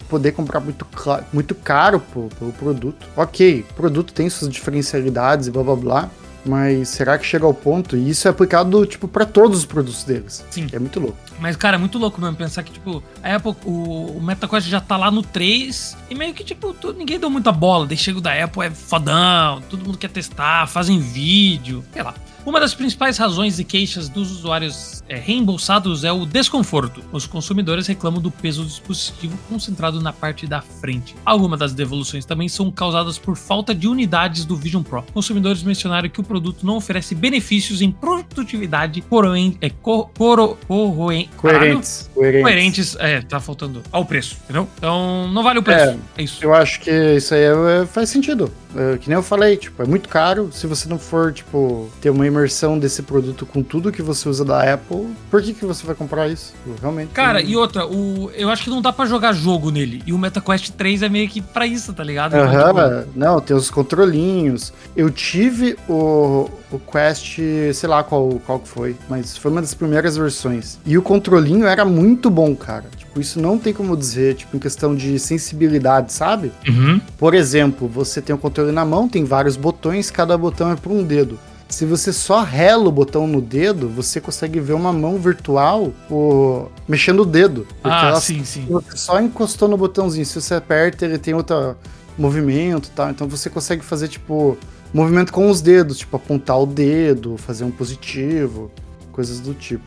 poder 0.09 0.33
comprar 0.33 0.59
muito, 0.59 0.85
muito 1.33 1.55
caro 1.55 2.01
pelo 2.37 2.53
produto. 2.53 3.07
Ok, 3.17 3.65
o 3.71 3.75
produto 3.75 4.13
tem 4.13 4.29
suas 4.29 4.51
diferencialidades 4.51 5.47
e 5.47 5.53
blá 5.53 5.63
blá 5.63 5.77
blá. 5.77 6.11
Mas 6.45 6.89
será 6.91 7.17
que 7.17 7.25
chega 7.25 7.47
ao 7.47 7.55
ponto? 7.55 7.97
E 7.97 8.11
isso 8.11 8.29
é 8.29 8.31
aplicado, 8.31 8.85
tipo, 8.87 9.09
para 9.09 9.25
todos 9.25 9.59
os 9.61 9.65
produtos 9.65 10.05
deles. 10.05 10.45
Sim. 10.51 10.67
É 10.73 10.79
muito 10.79 11.01
louco. 11.01 11.17
Mas, 11.39 11.57
cara, 11.57 11.77
é 11.77 11.79
muito 11.79 11.99
louco 11.99 12.21
mesmo 12.21 12.37
pensar 12.37 12.63
que, 12.63 12.73
tipo, 12.73 13.03
a 13.23 13.37
Apple, 13.37 13.55
o, 13.65 14.17
o 14.19 14.23
MetaQuest 14.23 14.69
já 14.69 14.81
tá 14.81 14.97
lá 14.97 15.11
no 15.11 15.23
3 15.23 15.97
e 16.11 16.15
meio 16.15 16.33
que, 16.35 16.45
tipo, 16.45 16.73
tu- 16.75 16.93
ninguém 16.93 17.19
deu 17.19 17.31
muita 17.31 17.51
bola. 17.51 17.87
Daí 17.87 17.97
chega 17.97 18.19
o 18.19 18.21
da 18.21 18.33
Apple, 18.45 18.63
é 18.67 18.71
fodão, 18.71 19.63
todo 19.69 19.85
mundo 19.85 19.99
quer 19.99 20.11
testar, 20.11 20.67
fazem 20.69 20.99
vídeo, 21.01 21.85
sei 21.93 22.03
lá. 22.03 22.15
Uma 22.47 22.61
das 22.61 22.75
principais 22.75 23.17
razões 23.17 23.59
e 23.59 23.65
queixas 23.65 24.09
dos 24.09 24.31
usuários 24.31 25.03
é, 25.09 25.17
reembolsados 25.17 26.05
é 26.05 26.13
o 26.13 26.27
desconforto. 26.27 27.03
Os 27.11 27.27
consumidores 27.27 27.87
reclamam 27.87 28.21
do 28.21 28.31
peso 28.31 28.63
do 28.63 28.69
dispositivo 28.69 29.39
concentrado 29.49 30.01
na 30.01 30.13
parte 30.13 30.47
da 30.47 30.61
frente. 30.61 31.15
Algumas 31.25 31.59
das 31.59 31.73
devoluções 31.73 32.25
também 32.27 32.49
são 32.49 32.71
causadas 32.71 33.17
por 33.17 33.37
falta 33.37 33.75
de 33.75 33.89
unidades 33.89 34.45
do 34.45 34.57
Vision 34.57 34.83
Pro. 34.83 35.03
Consumidores 35.15 35.63
mencionaram 35.63 36.09
que 36.09 36.21
o 36.21 36.25
produto 36.25 36.67
não 36.67 36.77
oferece 36.77 37.15
benefícios 37.15 37.81
em 37.81 37.91
produtividade 37.91 39.01
coroen, 39.01 39.57
é, 39.61 39.71
co, 39.71 40.11
coro, 40.17 40.59
corroen, 40.69 41.29
caralho, 41.41 41.59
Coerentes. 41.61 42.11
Coerentes. 42.15 42.43
coerentes, 42.43 42.97
é, 42.99 43.21
tá 43.23 43.41
faltando 43.41 43.83
ao 43.91 44.05
preço, 44.05 44.37
entendeu? 44.45 44.69
Então 44.77 45.29
não 45.33 45.43
vale 45.43 45.59
o 45.61 45.63
preço. 45.63 45.99
É, 46.17 46.23
isso. 46.23 46.45
Eu 46.45 46.53
acho 46.55 46.81
que 46.81 46.91
isso 46.91 47.35
aí 47.35 47.43
é- 47.43 47.87
faz 47.87 48.11
sentido. 48.11 48.51
É, 48.77 48.99
que 48.99 49.09
nem 49.09 49.17
eu 49.17 49.23
falei, 49.23 49.57
tipo, 49.57 49.81
é 49.83 49.87
muito 49.87 50.09
caro. 50.09 50.51
Se 50.53 50.67
você 50.67 50.89
não 50.89 50.99
for, 50.99 51.33
tipo, 51.33 51.89
ter 52.01 52.11
uma 52.11 52.27
imersão 52.35 52.79
desse 52.79 53.03
produto 53.03 53.47
com 53.47 53.63
tudo 53.63 53.93
que 53.93 54.03
você 54.03 54.29
usa 54.29 54.45
da 54.45 54.75
Apple, 54.75 55.07
por 55.31 55.41
que, 55.43 55.55
que 55.55 55.65
você 55.65 55.87
vai 55.87 55.95
comprar 55.95 56.29
isso? 56.29 56.53
Realmente. 56.81 57.11
Cara, 57.13 57.41
não- 57.43 57.49
e 57.49 57.57
outra, 57.57 57.87
o, 57.87 58.31
eu 58.35 58.51
acho 58.51 58.65
que 58.65 58.71
não 58.71 58.83
dá 58.83 58.93
pra 58.93 59.07
jogar 59.07 59.33
jogo 59.33 59.71
nele. 59.71 60.03
E 60.07 60.13
o 60.13 60.19
MetaQuest 60.19 60.71
3 60.73 61.03
é 61.03 61.09
meio 61.09 61.29
que 61.29 61.41
pra 61.41 61.67
isso, 61.67 61.93
tá 61.93 62.03
ligado? 62.03 62.35
Então, 62.37 62.47
tipo, 62.51 62.79
Aham, 62.79 63.05
não, 63.15 63.41
tem 63.41 63.57
os 63.57 63.71
controlinhos. 63.71 64.73
Eu 64.97 65.11
tive 65.11 65.77
o, 65.89 66.49
o 66.71 66.79
Quest, 66.79 67.39
sei 67.73 67.89
lá 67.89 68.03
qual, 68.03 68.41
qual 68.45 68.59
que 68.59 68.69
foi, 68.69 68.97
mas 69.09 69.37
foi 69.37 69.51
uma 69.51 69.61
das 69.61 69.75
primeiras 69.75 70.17
versões. 70.17 70.79
E 70.85 70.99
o 70.99 71.03
controlinho 71.03 71.67
era 71.67 71.85
muito 71.85 72.29
bom, 72.31 72.55
cara. 72.57 72.85
Tipo, 72.97 73.21
isso 73.21 73.41
não 73.41 73.59
tem 73.59 73.73
como 73.73 73.97
dizer, 73.97 74.35
tipo, 74.35 74.57
em 74.57 74.61
questão 74.61 74.95
de 74.95 75.19
sensibilidade, 75.19 76.13
sabe? 76.13 76.53
Uhum. 76.69 77.01
Por 77.17 77.35
exemplo, 77.35 77.87
você 77.89 78.21
tem 78.21 78.35
o 78.35 78.39
controle 78.39 78.73
na 78.73 78.85
mão, 78.85 79.09
tem 79.09 79.25
vários 79.25 79.57
botões, 79.57 80.11
cada 80.11 80.37
botão 80.37 80.71
é 80.73 80.77
para 80.77 80.93
um 80.93 81.03
dedo. 81.05 81.39
Se 81.75 81.85
você 81.85 82.13
só 82.13 82.43
rela 82.45 82.89
o 82.89 82.93
botão 82.93 83.27
no 83.27 83.41
dedo, 83.41 83.89
você 83.89 84.21
consegue 84.21 84.61
ver 84.61 84.75
uma 84.75 84.93
mão 84.93 85.19
virtual 85.19 85.93
o- 86.09 86.67
mexendo 86.87 87.21
o 87.23 87.25
dedo. 87.25 87.67
Ah, 87.83 88.09
ela- 88.11 88.21
sim, 88.21 88.45
sim. 88.45 88.65
você 88.71 88.97
só 88.97 89.21
encostou 89.21 89.67
no 89.69 89.77
botãozinho. 89.77 90.25
Se 90.25 90.41
você 90.41 90.55
aperta, 90.55 91.05
ele 91.05 91.19
tem 91.19 91.35
outro 91.35 91.75
movimento 92.17 92.87
e 92.87 92.91
tal. 92.93 93.11
Então 93.11 93.27
você 93.29 93.51
consegue 93.51 93.85
fazer, 93.85 94.07
tipo, 94.07 94.57
movimento 94.93 95.33
com 95.33 95.51
os 95.51 95.61
dedos, 95.61 95.99
tipo, 95.99 96.15
apontar 96.17 96.61
o 96.61 96.65
dedo, 96.67 97.37
fazer 97.37 97.65
um 97.65 97.73
positivo, 97.73 98.71
coisas 99.11 99.41
do 99.41 99.53
tipo. 99.53 99.83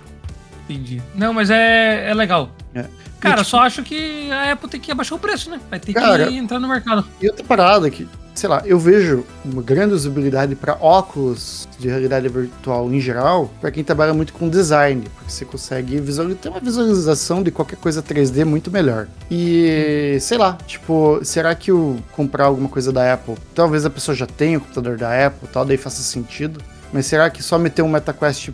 Entendi. 0.70 1.02
Não, 1.16 1.34
mas 1.34 1.50
é, 1.50 2.10
é 2.10 2.14
legal. 2.14 2.50
É. 2.76 2.86
Cara, 3.20 3.38
tipo- 3.38 3.50
só 3.50 3.62
acho 3.62 3.84
que 3.84 4.30
a 4.32 4.52
Apple 4.52 4.70
tem 4.70 4.80
que 4.80 4.92
abaixar 4.92 5.18
o 5.18 5.22
preço, 5.22 5.50
né? 5.50 5.60
Vai 5.70 5.80
ter 5.80 5.94
Cara- 5.94 6.28
que 6.28 6.36
entrar 6.38 6.60
no 6.60 6.68
mercado. 6.68 7.06
E 7.22 7.28
outra 7.28 7.44
parada 7.44 7.90
que, 7.90 8.08
sei 8.36 8.48
lá, 8.50 8.62
eu 8.66 8.78
vejo 8.78 9.26
uma 9.44 9.62
grande 9.64 9.96
usabilidade 9.96 10.56
para 10.56 10.74
óculos 10.80 11.68
de 11.80 11.88
realidade 11.88 12.28
virtual 12.30 12.92
em 12.94 13.00
geral, 13.00 13.50
para 13.60 13.72
quem 13.72 13.84
trabalha 13.84 14.14
muito 14.14 14.34
com 14.34 14.48
design, 14.50 15.02
porque 15.16 15.32
você 15.32 15.46
consegue 15.46 16.00
visualizar, 16.00 16.40
ter 16.42 16.50
uma 16.50 16.60
visualização 16.60 17.42
de 17.42 17.50
qualquer 17.50 17.78
coisa 17.78 18.04
3D 18.04 18.44
muito 18.46 18.70
melhor. 18.70 19.08
E, 19.32 20.18
sei 20.22 20.38
lá, 20.38 20.58
tipo, 20.68 21.20
será 21.24 21.56
que 21.56 21.72
o 21.72 21.98
comprar 22.12 22.46
alguma 22.46 22.70
coisa 22.70 22.92
da 22.92 23.14
Apple, 23.14 23.36
talvez 23.56 23.84
a 23.86 23.90
pessoa 23.90 24.14
já 24.16 24.26
tenha 24.28 24.58
o 24.58 24.62
computador 24.62 24.98
da 24.98 25.26
Apple, 25.28 25.48
tal, 25.52 25.66
daí 25.66 25.78
faça 25.78 26.02
sentido, 26.04 26.62
mas 26.94 27.06
será 27.08 27.30
que 27.32 27.42
só 27.42 27.58
meter 27.58 27.82
um 27.82 27.90
MetaQuest 27.90 28.50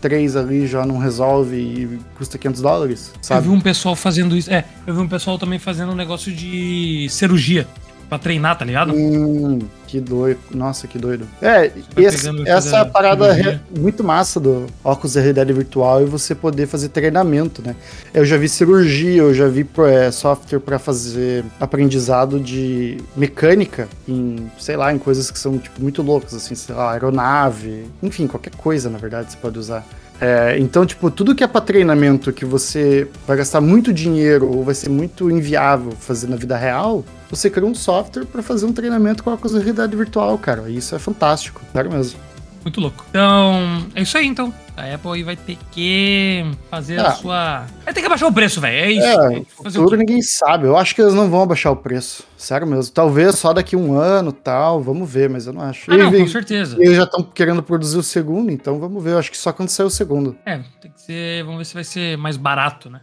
3 0.00 0.36
ali 0.36 0.66
já 0.66 0.84
não 0.86 0.98
resolve 0.98 1.56
e 1.56 1.98
custa 2.16 2.38
500 2.38 2.60
dólares, 2.62 3.10
Eu 3.14 3.18
sabe? 3.22 3.48
vi 3.48 3.54
um 3.54 3.60
pessoal 3.60 3.94
fazendo 3.96 4.36
isso. 4.36 4.50
É, 4.52 4.64
eu 4.86 4.94
vi 4.94 5.00
um 5.00 5.08
pessoal 5.08 5.38
também 5.38 5.58
fazendo 5.58 5.92
um 5.92 5.96
negócio 5.96 6.32
de 6.32 7.06
cirurgia. 7.10 7.66
Pra 8.08 8.18
treinar, 8.18 8.56
tá 8.56 8.64
ligado? 8.64 8.94
Hum, 8.94 9.58
que 9.86 10.00
doido. 10.00 10.38
Nossa, 10.50 10.86
que 10.88 10.98
doido. 10.98 11.26
É, 11.42 11.70
esse- 11.96 12.28
essa 12.46 12.78
é 12.78 12.84
parada 12.86 13.34
cirurgia. 13.34 13.60
re- 13.74 13.80
muito 13.80 14.02
massa 14.02 14.40
do 14.40 14.66
óculos 14.82 15.12
de 15.12 15.18
realidade 15.20 15.52
virtual 15.52 16.00
e 16.02 16.06
você 16.06 16.34
poder 16.34 16.66
fazer 16.66 16.88
treinamento, 16.88 17.60
né? 17.60 17.76
Eu 18.14 18.24
já 18.24 18.38
vi 18.38 18.48
cirurgia, 18.48 19.20
eu 19.22 19.34
já 19.34 19.46
vi 19.46 19.66
é, 19.86 20.10
software 20.10 20.58
para 20.60 20.78
fazer 20.78 21.44
aprendizado 21.60 22.40
de 22.40 22.96
mecânica 23.14 23.86
em, 24.08 24.50
sei 24.58 24.76
lá, 24.76 24.90
em 24.92 24.98
coisas 24.98 25.30
que 25.30 25.38
são 25.38 25.58
tipo 25.58 25.82
muito 25.82 26.00
loucas, 26.00 26.32
assim, 26.32 26.54
sei 26.54 26.74
lá, 26.74 26.92
aeronave, 26.92 27.84
enfim, 28.02 28.26
qualquer 28.26 28.54
coisa, 28.56 28.88
na 28.88 28.96
verdade, 28.98 29.32
você 29.32 29.36
pode 29.36 29.58
usar. 29.58 29.86
É, 30.20 30.56
então, 30.58 30.84
tipo, 30.84 31.10
tudo 31.10 31.34
que 31.34 31.44
é 31.44 31.46
para 31.46 31.60
treinamento 31.60 32.32
que 32.32 32.44
você 32.44 33.06
vai 33.26 33.36
gastar 33.36 33.60
muito 33.60 33.92
dinheiro 33.92 34.50
ou 34.52 34.64
vai 34.64 34.74
ser 34.74 34.88
muito 34.88 35.30
inviável 35.30 35.92
fazer 35.92 36.26
na 36.26 36.34
vida 36.36 36.56
real, 36.56 37.04
você 37.30 37.50
cria 37.50 37.66
um 37.66 37.74
software 37.74 38.24
para 38.24 38.42
fazer 38.42 38.66
um 38.66 38.72
treinamento 38.72 39.22
com 39.22 39.30
a 39.30 39.36
realidade 39.36 39.94
virtual, 39.96 40.36
cara. 40.38 40.68
Isso 40.70 40.94
é 40.94 40.98
fantástico, 40.98 41.60
sério 41.72 41.90
mesmo. 41.90 42.27
Muito 42.68 42.82
louco. 42.82 43.02
Então, 43.08 43.86
é 43.94 44.02
isso 44.02 44.18
aí 44.18 44.26
então. 44.26 44.52
A 44.76 44.94
Apple 44.94 45.10
aí 45.12 45.22
vai 45.22 45.34
ter 45.36 45.56
que 45.72 46.44
fazer 46.70 47.00
a 47.00 47.08
Ah. 47.08 47.12
sua. 47.12 47.66
Vai 47.82 47.94
ter 47.94 48.00
que 48.00 48.06
abaixar 48.06 48.28
o 48.28 48.32
preço, 48.32 48.60
velho. 48.60 48.76
É 48.76 48.90
isso. 48.92 49.06
É, 49.06 49.42
futuro 49.70 49.96
ninguém 49.96 50.20
sabe. 50.20 50.66
Eu 50.66 50.76
acho 50.76 50.94
que 50.94 51.00
eles 51.00 51.14
não 51.14 51.28
vão 51.30 51.42
abaixar 51.42 51.72
o 51.72 51.76
preço. 51.76 52.24
Sério 52.36 52.66
mesmo. 52.66 52.92
Talvez 52.92 53.36
só 53.36 53.52
daqui 53.54 53.74
um 53.74 53.98
ano 53.98 54.30
tal. 54.32 54.82
Vamos 54.82 55.10
ver, 55.10 55.30
mas 55.30 55.46
eu 55.46 55.52
não 55.54 55.62
acho. 55.62 55.90
Ah, 55.90 55.96
não, 55.96 56.14
E- 56.14 56.18
com 56.18 56.24
e- 56.24 56.28
certeza. 56.28 56.76
e 56.78 56.82
eles 56.84 56.96
já 56.96 57.04
estão 57.04 57.22
querendo 57.24 57.62
produzir 57.62 57.96
o 57.96 58.02
segundo, 58.02 58.52
então 58.52 58.78
vamos 58.78 59.02
ver. 59.02 59.12
Eu 59.14 59.18
acho 59.18 59.30
que 59.30 59.38
só 59.38 59.50
quando 59.50 59.70
sair 59.70 59.86
o 59.86 59.90
segundo. 59.90 60.36
É, 60.44 60.60
tem 60.80 60.90
que 60.92 61.00
ser. 61.00 61.42
Vamos 61.44 61.58
ver 61.58 61.64
se 61.64 61.74
vai 61.74 61.84
ser 61.84 62.18
mais 62.18 62.36
barato, 62.36 62.88
né? 62.90 63.00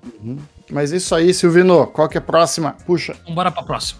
Mas 0.69 0.93
é 0.93 0.97
isso 0.97 1.13
aí, 1.15 1.33
Silvino. 1.33 1.87
Qual 1.87 2.07
que 2.07 2.17
é 2.17 2.19
a 2.19 2.21
próxima? 2.21 2.77
Puxa. 2.85 3.15
Vamos 3.23 3.35
bora 3.35 3.51
pra 3.51 3.63
próxima. 3.63 3.99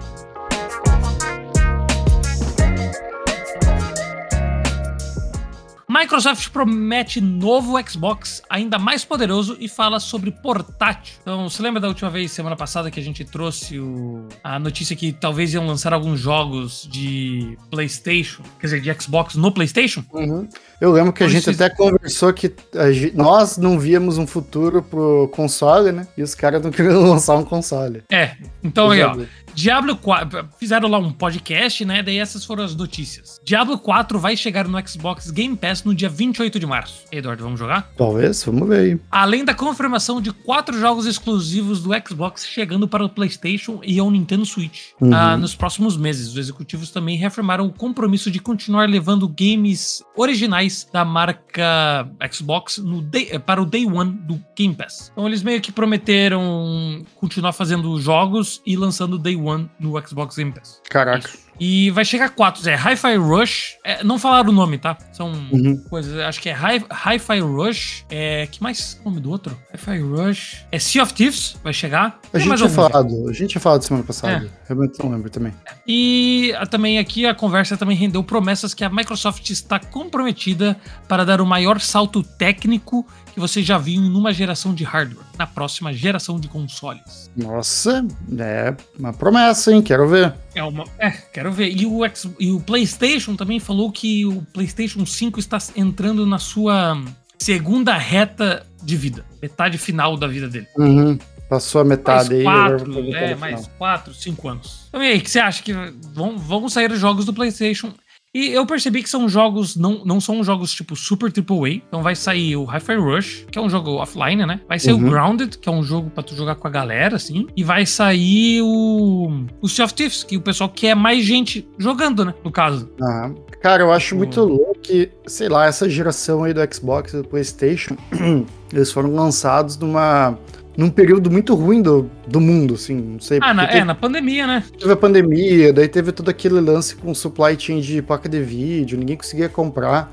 Microsoft 6.05 6.49
promete 6.49 7.19
novo 7.19 7.73
Xbox 7.81 8.43
ainda 8.47 8.77
mais 8.77 9.03
poderoso 9.03 9.57
e 9.59 9.67
fala 9.67 9.99
sobre 9.99 10.29
portátil. 10.29 11.15
Então, 11.19 11.49
você 11.49 11.63
lembra 11.63 11.81
da 11.81 11.87
última 11.87 12.11
vez, 12.11 12.31
semana 12.31 12.55
passada, 12.55 12.91
que 12.91 12.99
a 12.99 13.03
gente 13.03 13.25
trouxe 13.25 13.79
o, 13.79 14.27
a 14.43 14.59
notícia 14.59 14.95
que 14.95 15.11
talvez 15.11 15.55
iam 15.55 15.65
lançar 15.65 15.93
alguns 15.93 16.19
jogos 16.19 16.87
de 16.91 17.57
PlayStation, 17.71 18.43
quer 18.59 18.67
dizer, 18.67 18.81
de 18.81 19.01
Xbox 19.01 19.33
no 19.33 19.51
PlayStation? 19.51 20.03
Uhum. 20.13 20.47
Eu 20.79 20.91
lembro 20.91 21.11
que 21.11 21.23
a 21.23 21.27
gente 21.27 21.49
até 21.49 21.71
conversou 21.71 22.31
que 22.31 22.53
gente, 22.91 23.17
nós 23.17 23.57
não 23.57 23.79
víamos 23.79 24.19
um 24.19 24.27
futuro 24.27 24.83
pro 24.83 25.27
console, 25.33 25.91
né? 25.91 26.07
E 26.15 26.21
os 26.21 26.35
caras 26.35 26.61
não 26.61 26.69
queriam 26.69 27.01
lançar 27.09 27.35
um 27.35 27.43
console. 27.43 28.03
É, 28.11 28.35
então 28.63 28.91
aí, 28.91 29.01
ó. 29.01 29.17
Diablo 29.55 29.95
4. 29.95 30.49
Fizeram 30.59 30.89
lá 30.89 30.97
um 30.97 31.11
podcast, 31.11 31.85
né? 31.85 32.03
Daí 32.03 32.17
essas 32.17 32.43
foram 32.43 32.63
as 32.63 32.75
notícias. 32.75 33.39
Diablo 33.43 33.79
4 33.79 34.19
vai 34.19 34.35
chegar 34.35 34.67
no 34.67 34.87
Xbox 34.87 35.31
Game 35.31 35.55
Pass 35.55 35.83
no 35.85 35.95
dia 35.95 36.09
28 36.09 36.59
de 36.59 36.65
março. 36.65 37.05
Eduardo, 37.09 37.43
vamos 37.43 37.57
jogar? 37.57 37.89
Talvez, 37.95 38.43
vamos 38.43 38.67
ver 38.67 38.79
aí. 38.79 38.99
Além 39.09 39.45
da 39.45 39.53
confirmação 39.53 40.21
de 40.21 40.33
quatro 40.33 40.77
jogos 40.77 41.05
exclusivos 41.05 41.81
do 41.81 41.91
Xbox 42.05 42.45
chegando 42.45 42.85
para 42.85 43.05
o 43.05 43.09
PlayStation 43.09 43.79
e 43.81 43.97
ao 43.97 44.11
Nintendo 44.11 44.45
Switch 44.45 44.89
uhum. 44.99 45.13
ah, 45.13 45.37
nos 45.37 45.55
próximos 45.55 45.95
meses. 45.95 46.27
Os 46.29 46.37
executivos 46.37 46.91
também 46.91 47.15
reafirmaram 47.15 47.65
o 47.65 47.71
compromisso 47.73 48.29
de 48.29 48.39
continuar 48.39 48.89
levando 48.89 49.27
games 49.27 50.03
originais 50.17 50.87
da 50.91 51.05
marca 51.05 52.09
Xbox 52.29 52.81
day, 53.03 53.39
para 53.39 53.61
o 53.61 53.65
Day 53.65 53.85
One 53.85 54.11
do 54.11 54.41
Game 54.55 54.75
Pass. 54.75 55.11
Então 55.13 55.25
eles 55.25 55.41
meio 55.41 55.61
que 55.61 55.71
prometeram 55.71 57.05
continuar 57.15 57.53
fazendo 57.53 57.97
jogos 58.01 58.61
e 58.65 58.75
lançando 58.75 59.17
Day 59.17 59.35
One 59.35 59.44
One 59.45 59.69
no 59.79 59.99
Xbox 60.05 60.36
Game 60.36 60.51
Pass. 60.51 60.81
Caraca. 60.89 61.27
Isso. 61.27 61.45
E 61.60 61.89
vai 61.91 62.03
chegar 62.03 62.29
quatro. 62.29 62.67
É 62.69 62.75
Hi-Fi 62.75 63.15
Rush. 63.15 63.77
É, 63.84 64.03
não 64.03 64.19
falaram 64.19 64.49
o 64.49 64.51
nome, 64.51 64.77
tá? 64.77 64.97
São 65.13 65.31
uhum. 65.51 65.81
coisas. 65.89 66.17
Acho 66.19 66.41
que 66.41 66.49
é 66.49 66.53
Hi-Fi 66.53 67.39
Rush. 67.39 68.05
É. 68.10 68.47
Que 68.47 68.62
mais? 68.62 68.99
Nome 69.05 69.19
do 69.19 69.29
outro? 69.29 69.58
Hi-Fi 69.73 69.99
Rush. 69.99 70.65
É 70.71 70.79
Sea 70.79 71.03
of 71.03 71.13
Thieves. 71.13 71.55
Vai 71.63 71.73
chegar. 71.73 72.19
A 72.34 72.39
gente 72.39 72.58
tinha 72.58 72.69
falado. 72.69 73.29
A 73.29 73.34
gente 73.34 73.51
tinha 73.51 73.62
falado 73.62 73.81
semana 73.84 74.03
passada. 74.03 74.45
É. 74.45 74.49
Realmente 74.67 74.99
não 75.01 75.12
lembro 75.12 75.29
também. 75.29 75.53
E 75.88 76.53
também 76.69 76.99
aqui 76.99 77.25
a 77.25 77.34
conversa 77.34 77.77
também 77.77 77.95
rendeu 77.95 78.23
promessas 78.23 78.73
que 78.73 78.84
a 78.84 78.89
Microsoft 78.89 79.49
está 79.49 79.79
comprometida 79.79 80.75
para 81.08 81.23
dar 81.23 81.39
o 81.39 81.45
maior 81.45 81.79
salto 81.79 82.21
técnico 82.21 83.05
que 83.35 83.39
você 83.39 83.61
já 83.61 83.77
viu 83.77 84.01
numa 84.01 84.31
geração 84.31 84.73
de 84.73 84.85
hardware, 84.85 85.25
na 85.37 85.45
próxima 85.45 85.91
geração 85.93 86.39
de 86.39 86.47
consoles. 86.47 87.29
Nossa, 87.35 88.07
é 88.39 88.73
uma 88.97 89.11
promessa, 89.11 89.73
hein? 89.73 89.81
Quero 89.81 90.07
ver. 90.07 90.33
É, 90.55 90.63
uma, 90.63 90.85
é 90.97 91.11
quero 91.11 91.51
ver. 91.51 91.69
E 91.69 91.85
o, 91.85 92.05
X, 92.05 92.29
e 92.39 92.49
o 92.49 92.61
PlayStation 92.61 93.35
também 93.35 93.59
falou 93.59 93.91
que 93.91 94.25
o 94.25 94.41
PlayStation 94.53 95.05
5 95.05 95.37
está 95.37 95.57
entrando 95.75 96.25
na 96.25 96.39
sua 96.39 96.97
segunda 97.37 97.97
reta 97.97 98.65
de 98.81 98.95
vida, 98.95 99.25
metade 99.41 99.77
final 99.77 100.15
da 100.15 100.27
vida 100.27 100.47
dele. 100.47 100.67
Uhum. 100.77 101.19
Passou 101.49 101.81
a 101.81 101.83
metade 101.83 102.41
mais 102.41 102.81
quatro, 102.81 102.97
aí. 102.97 103.13
É, 103.13 103.35
mais 103.35 103.67
quatro, 103.77 104.13
cinco 104.13 104.47
anos. 104.47 104.85
Então, 104.87 105.03
e 105.03 105.07
aí, 105.07 105.17
o 105.17 105.21
que 105.21 105.29
você 105.29 105.39
acha 105.39 105.61
que 105.61 105.73
vão, 106.13 106.37
vão 106.37 106.69
sair 106.69 106.89
os 106.89 106.99
jogos 106.99 107.25
do 107.25 107.33
PlayStation 107.33 107.93
e 108.35 108.51
eu 108.51 108.65
percebi 108.65 109.01
que 109.01 109.09
são 109.09 109.29
jogos, 109.29 109.77
não, 109.77 110.03
não 110.03 110.19
são 110.19 110.43
jogos 110.43 110.73
tipo 110.73 110.93
super 110.93 111.31
AAA. 111.31 111.81
Então 111.87 112.03
vai 112.03 112.17
sair 112.17 112.57
o 112.57 112.65
Hi-Fi 112.65 112.95
Rush, 112.97 113.45
que 113.49 113.57
é 113.57 113.61
um 113.61 113.69
jogo 113.69 113.91
offline, 113.91 114.45
né? 114.45 114.59
Vai 114.67 114.77
sair 114.77 114.93
uhum. 114.93 115.07
o 115.07 115.09
Grounded, 115.09 115.57
que 115.57 115.69
é 115.69 115.71
um 115.71 115.81
jogo 115.81 116.09
para 116.09 116.21
tu 116.21 116.35
jogar 116.35 116.55
com 116.55 116.67
a 116.67 116.69
galera, 116.69 117.15
assim. 117.15 117.47
E 117.55 117.63
vai 117.63 117.85
sair 117.85 118.61
o, 118.61 119.45
o 119.61 119.69
Sea 119.69 119.85
of 119.85 119.93
Thieves, 119.93 120.25
que 120.25 120.35
o 120.35 120.41
pessoal 120.41 120.69
quer 120.69 120.93
mais 120.97 121.23
gente 121.23 121.65
jogando, 121.77 122.25
né? 122.25 122.33
No 122.43 122.51
caso. 122.51 122.91
Ah, 123.01 123.31
cara, 123.61 123.83
eu 123.83 123.93
acho 123.93 124.17
muito 124.17 124.41
louco 124.41 124.79
que, 124.81 125.09
sei 125.25 125.47
lá, 125.47 125.67
essa 125.67 125.89
geração 125.89 126.43
aí 126.43 126.53
do 126.53 126.59
Xbox 126.73 127.13
e 127.13 127.17
do 127.21 127.23
PlayStation, 127.23 127.95
eles 128.73 128.91
foram 128.91 129.15
lançados 129.15 129.77
numa 129.77 130.37
num 130.77 130.89
período 130.89 131.31
muito 131.31 131.55
ruim 131.55 131.81
do, 131.81 132.09
do 132.27 132.41
mundo, 132.41 132.73
assim, 132.75 132.95
não 132.95 133.19
sei. 133.19 133.39
Ah, 133.41 133.53
na, 133.53 133.67
teve, 133.67 133.79
é, 133.79 133.83
na 133.83 133.95
pandemia, 133.95 134.45
né? 134.45 134.63
Teve 134.77 134.91
a 134.91 134.95
pandemia, 134.95 135.71
daí 135.71 135.88
teve 135.88 136.11
todo 136.11 136.29
aquele 136.29 136.59
lance 136.59 136.95
com 136.95 137.13
supply 137.13 137.57
chain 137.57 137.79
de 137.79 138.01
placa 138.01 138.27
de 138.27 138.41
vídeo, 138.41 138.97
ninguém 138.97 139.15
conseguia 139.15 139.49
comprar. 139.49 140.11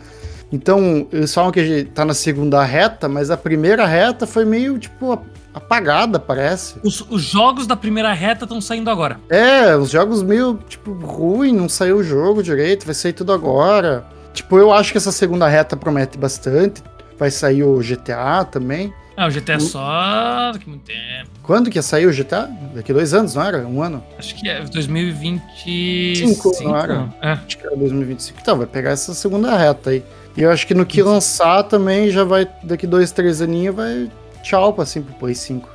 Então, 0.53 1.09
eles 1.11 1.33
falam 1.33 1.51
que 1.51 1.61
a 1.61 1.65
gente 1.65 1.91
tá 1.91 2.05
na 2.05 2.13
segunda 2.13 2.63
reta, 2.63 3.09
mas 3.09 3.31
a 3.31 3.37
primeira 3.37 3.87
reta 3.87 4.27
foi 4.27 4.45
meio, 4.45 4.79
tipo, 4.79 5.19
apagada, 5.55 6.19
parece. 6.19 6.75
Os, 6.85 7.01
os 7.09 7.23
jogos 7.23 7.67
da 7.67 7.75
primeira 7.75 8.13
reta 8.13 8.45
estão 8.45 8.61
saindo 8.61 8.91
agora. 8.91 9.19
É, 9.31 9.75
os 9.75 9.91
jogos 9.91 10.23
meio, 10.23 10.59
tipo, 10.69 10.93
ruim, 10.93 11.53
não 11.53 11.71
saiu 11.71 11.97
o 11.97 12.05
jogo 12.05 12.43
direito, 12.43 12.85
vai 12.85 12.95
sair 12.95 13.15
tudo 13.15 13.33
agora. 13.33 14.05
Tipo, 14.35 14.59
eu 14.59 14.71
acho 14.71 14.93
que 14.93 14.99
essa 14.99 15.11
segunda 15.11 15.49
reta 15.49 15.75
promete 15.75 16.19
bastante. 16.19 16.83
Vai 17.19 17.31
sair 17.31 17.63
o 17.63 17.79
GTA 17.79 18.45
também. 18.45 18.93
Ah, 19.17 19.27
o 19.27 19.31
GTA 19.31 19.55
é 19.55 19.59
só 19.59 20.53
daqui 20.53 20.69
muito 20.69 20.85
tempo. 20.85 21.31
Quando 21.43 21.71
que 21.71 21.79
ia 21.79 21.83
sair 21.83 22.07
o 22.07 22.13
GTA? 22.13 22.49
Daqui 22.75 22.93
dois 22.93 23.13
anos, 23.13 23.35
não 23.35 23.43
era? 23.43 23.59
Um 23.67 23.83
ano? 23.83 24.03
Acho 24.19 24.35
que 24.35 24.49
é 24.49 24.61
2025. 24.65 26.29
Cinco, 26.29 26.65
não 26.65 26.77
era? 26.77 27.09
É. 27.21 27.33
Acho 27.33 27.59
que 27.59 27.67
era 27.67 27.77
2025. 27.77 28.39
Então, 28.41 28.57
vai 28.59 28.67
pegar 28.67 28.91
essa 28.91 29.13
segunda 29.15 29.57
reta 29.57 29.91
aí. 29.91 30.03
E 30.37 30.43
eu 30.43 30.51
acho 30.51 30.67
que 30.67 30.75
no 30.75 30.87
que 30.87 31.03
lançar 31.03 31.63
também 31.65 32.11
já 32.11 32.25
vai, 32.25 32.49
daqui 32.63 32.87
dois, 32.87 33.13
três 33.13 33.43
aninhos, 33.43 33.77
vai 33.77 34.11
tchau 34.43 34.73
pra, 34.73 34.85
assim, 34.85 35.03
pro 35.03 35.15
Play 35.15 35.35
5 35.35 35.72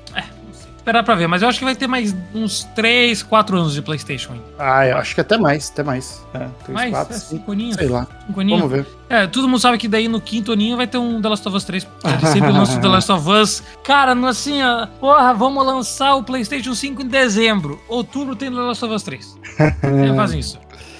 esperar 0.87 1.03
pra 1.03 1.15
ver, 1.15 1.27
mas 1.27 1.41
eu 1.41 1.49
acho 1.49 1.59
que 1.59 1.65
vai 1.65 1.75
ter 1.75 1.85
mais 1.85 2.15
uns 2.33 2.63
3, 2.63 3.21
4 3.21 3.57
anos 3.57 3.73
de 3.73 3.81
PlayStation 3.81 4.31
ainda. 4.31 4.45
Ah, 4.57 4.87
eu 4.87 4.97
acho 4.97 5.13
que 5.13 5.19
até 5.19 5.37
mais, 5.37 5.69
até 5.69 5.83
mais. 5.83 6.25
É, 6.33 6.47
3, 6.63 6.69
mais? 6.69 6.91
4, 6.91 7.13
é, 7.13 7.19
5 7.19 7.51
aninhos. 7.51 7.75
Sei 7.75 7.89
lá. 7.89 8.07
Cinco 8.25 8.39
aninhos. 8.39 8.61
Vamos 8.61 8.77
ver. 8.77 8.87
É, 9.09 9.27
todo 9.27 9.49
mundo 9.49 9.59
sabe 9.59 9.77
que 9.77 9.87
daí 9.87 10.07
no 10.07 10.21
quinto 10.21 10.53
aninho 10.53 10.77
vai 10.77 10.87
ter 10.87 10.97
um 10.97 11.21
The 11.21 11.27
Last 11.27 11.47
of 11.47 11.57
Us 11.57 11.65
3. 11.65 11.87
Ele 12.05 12.31
sempre 12.31 12.51
lança 12.51 12.77
o 12.77 12.81
The 12.81 12.87
Last 12.87 13.11
of 13.11 13.29
Us. 13.29 13.63
Cara, 13.83 14.13
assim, 14.29 14.63
ó, 14.63 14.87
porra, 14.99 15.33
vamos 15.33 15.65
lançar 15.65 16.15
o 16.15 16.23
PlayStation 16.23 16.73
5 16.73 17.01
em 17.01 17.07
dezembro. 17.07 17.81
Outubro 17.89 18.33
tem 18.35 18.49
The 18.49 18.57
Last 18.57 18.85
of 18.85 18.93
Us 18.93 19.03
3. 19.03 19.37
Eles 19.83 20.15
fazem 20.15 20.39
isso. 20.39 20.57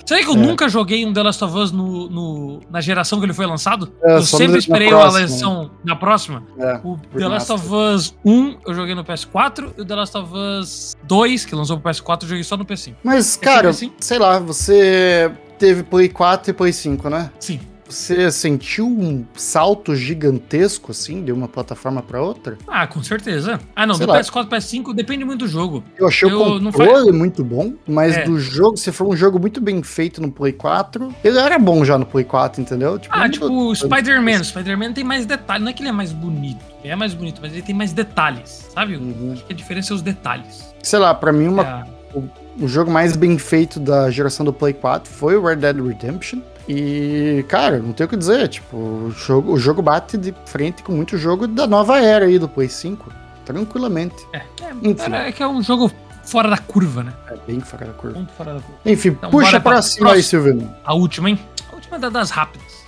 Sabe 0.08 0.24
que 0.24 0.30
eu 0.30 0.36
é. 0.36 0.38
nunca 0.38 0.70
joguei 0.70 1.06
um 1.06 1.12
The 1.12 1.22
Last 1.22 1.44
of 1.44 1.58
Us 1.58 1.72
no, 1.74 2.10
no, 2.10 2.62
na 2.70 2.80
geração 2.80 3.20
que 3.20 3.26
ele 3.26 3.34
foi 3.34 3.46
lançado? 3.46 3.92
É, 4.02 4.16
eu 4.16 4.22
sempre 4.22 4.58
esperei 4.58 4.92
a 4.92 5.10
versão 5.10 5.70
na 5.84 5.98
próxima. 5.98 6.44
É, 6.58 6.80
o 6.82 6.98
The 6.98 7.28
Last 7.28 7.52
of 7.52 7.68
Us 7.68 8.16
1 8.24 8.58
eu 8.66 8.74
joguei 8.74 8.96
no 8.96 9.04
PS4 9.04 9.74
e 9.78 9.82
o 9.82 9.86
The 9.86 9.96
Last 9.96 10.18
of 10.18 10.32
Us 10.34 10.96
2, 11.04 11.44
que 11.44 11.54
lançou 11.54 11.78
pro 11.78 11.92
PS4, 11.92 12.24
eu 12.24 12.30
joguei 12.30 12.44
só 12.46 12.56
no 12.56 12.66
PS5. 12.66 12.96
Mas, 13.04 13.36
cara, 13.36 13.70
assim? 13.70 13.92
sei 14.00 14.18
lá, 14.18 14.40
você 14.40 15.30
teve 15.60 15.84
Play 15.84 16.08
4 16.08 16.52
e 16.52 16.54
Play 16.54 16.72
5, 16.72 17.10
né? 17.10 17.30
Sim. 17.38 17.60
Você 17.90 18.30
sentiu 18.32 18.88
um 18.88 19.26
salto 19.36 19.96
gigantesco, 19.96 20.92
assim, 20.92 21.24
de 21.24 21.32
uma 21.32 21.48
plataforma 21.48 22.02
para 22.02 22.22
outra? 22.22 22.58
Ah, 22.68 22.86
com 22.86 23.02
certeza. 23.02 23.60
Ah, 23.76 23.86
não, 23.86 23.96
Sei 23.96 24.06
do 24.06 24.12
lá. 24.12 24.20
PS4 24.20 24.50
PS5 24.50 24.94
depende 24.94 25.24
muito 25.24 25.40
do 25.40 25.48
jogo. 25.48 25.84
Eu 25.98 26.08
achei 26.08 26.30
eu, 26.30 26.42
o 26.42 26.62
controle 26.62 27.12
muito 27.12 27.44
bom, 27.44 27.74
mas 27.88 28.18
é. 28.18 28.24
do 28.24 28.40
jogo, 28.40 28.78
se 28.78 28.92
for 28.92 29.08
um 29.08 29.16
jogo 29.16 29.40
muito 29.40 29.62
bem 29.62 29.82
feito 29.82 30.22
no 30.22 30.32
Play 30.32 30.54
4, 30.54 31.14
ele 31.24 31.40
era 31.40 31.58
bom 31.58 31.84
já 31.86 31.98
no 31.98 32.06
Play 32.06 32.26
4, 32.26 32.62
entendeu? 32.62 33.00
Tipo, 33.00 33.16
ah, 33.16 33.30
tipo 33.30 33.46
o 33.48 33.76
Spider-Man. 33.76 34.44
Spider-man 34.44 34.94
tem 34.94 35.04
mais 35.04 35.26
detalhes. 35.26 35.64
Não 35.64 35.70
é 35.70 35.74
que 35.74 35.82
ele 35.82 35.90
é 35.90 35.94
mais 35.94 36.12
bonito. 36.12 36.64
Ele 36.84 36.94
é 36.94 36.96
mais 36.96 37.14
bonito, 37.14 37.40
mas 37.42 37.54
ele 37.54 37.62
tem 37.62 37.76
mais 37.76 37.94
detalhes, 37.94 38.70
sabe? 38.74 38.96
Uhum. 38.96 39.32
Acho 39.34 39.46
que 39.46 39.54
a 39.54 39.56
diferença 39.56 39.94
é 39.94 39.96
os 39.96 40.02
detalhes. 40.02 40.74
Sei 40.84 41.00
lá, 41.00 41.14
pra 41.14 41.32
mim, 41.32 41.48
uma, 41.48 41.64
é. 42.14 42.18
o, 42.18 42.30
o 42.64 42.68
jogo 42.68 42.92
mais 42.92 43.16
bem 43.16 43.38
feito 43.38 43.80
da 43.80 44.10
geração 44.10 44.46
do 44.46 44.54
Play 44.54 44.74
4 44.74 45.12
foi 45.12 45.36
o 45.36 45.44
Red 45.44 45.58
Dead 45.58 45.78
Redemption. 45.78 46.40
E, 46.68 47.46
cara, 47.48 47.80
não 47.80 47.94
tem 47.94 48.06
o 48.06 48.10
que 48.10 48.18
dizer. 48.18 48.48
Tipo, 48.50 48.78
o 48.78 49.12
jogo, 49.12 49.54
o 49.54 49.58
jogo 49.58 49.82
bate 49.82 50.18
de 50.18 50.34
frente 50.46 50.84
com 50.84 50.92
muito 50.92 51.18
jogo 51.18 51.48
da 51.48 51.66
nova 51.66 52.00
era 52.00 52.26
aí 52.26 52.38
do 52.38 52.48
Play 52.48 52.68
5. 52.68 53.12
Tranquilamente. 53.46 54.16
É, 54.34 54.42
é, 54.62 55.30
é 55.30 55.32
que 55.32 55.42
é 55.42 55.48
um 55.48 55.64
jogo 55.64 55.90
fora 56.24 56.50
da 56.50 56.58
curva, 56.58 57.04
né? 57.04 57.14
É 57.30 57.38
bem 57.48 57.62
fora 57.62 57.86
da 57.86 57.94
curva. 57.94 58.18
Muito 58.18 58.34
fora 58.34 58.56
da 58.56 58.60
curva. 58.60 58.80
Enfim, 58.86 59.10
então, 59.10 59.30
puxa 59.30 59.60
pra 59.60 59.82
cima 59.82 60.12
aí, 60.12 60.22
Silvio. 60.22 60.70
A 60.84 60.94
última, 60.94 61.30
hein? 61.30 61.40
A 61.72 61.76
última 61.76 61.98
é 61.98 62.10
das 62.10 62.30
rápidas. 62.30 62.86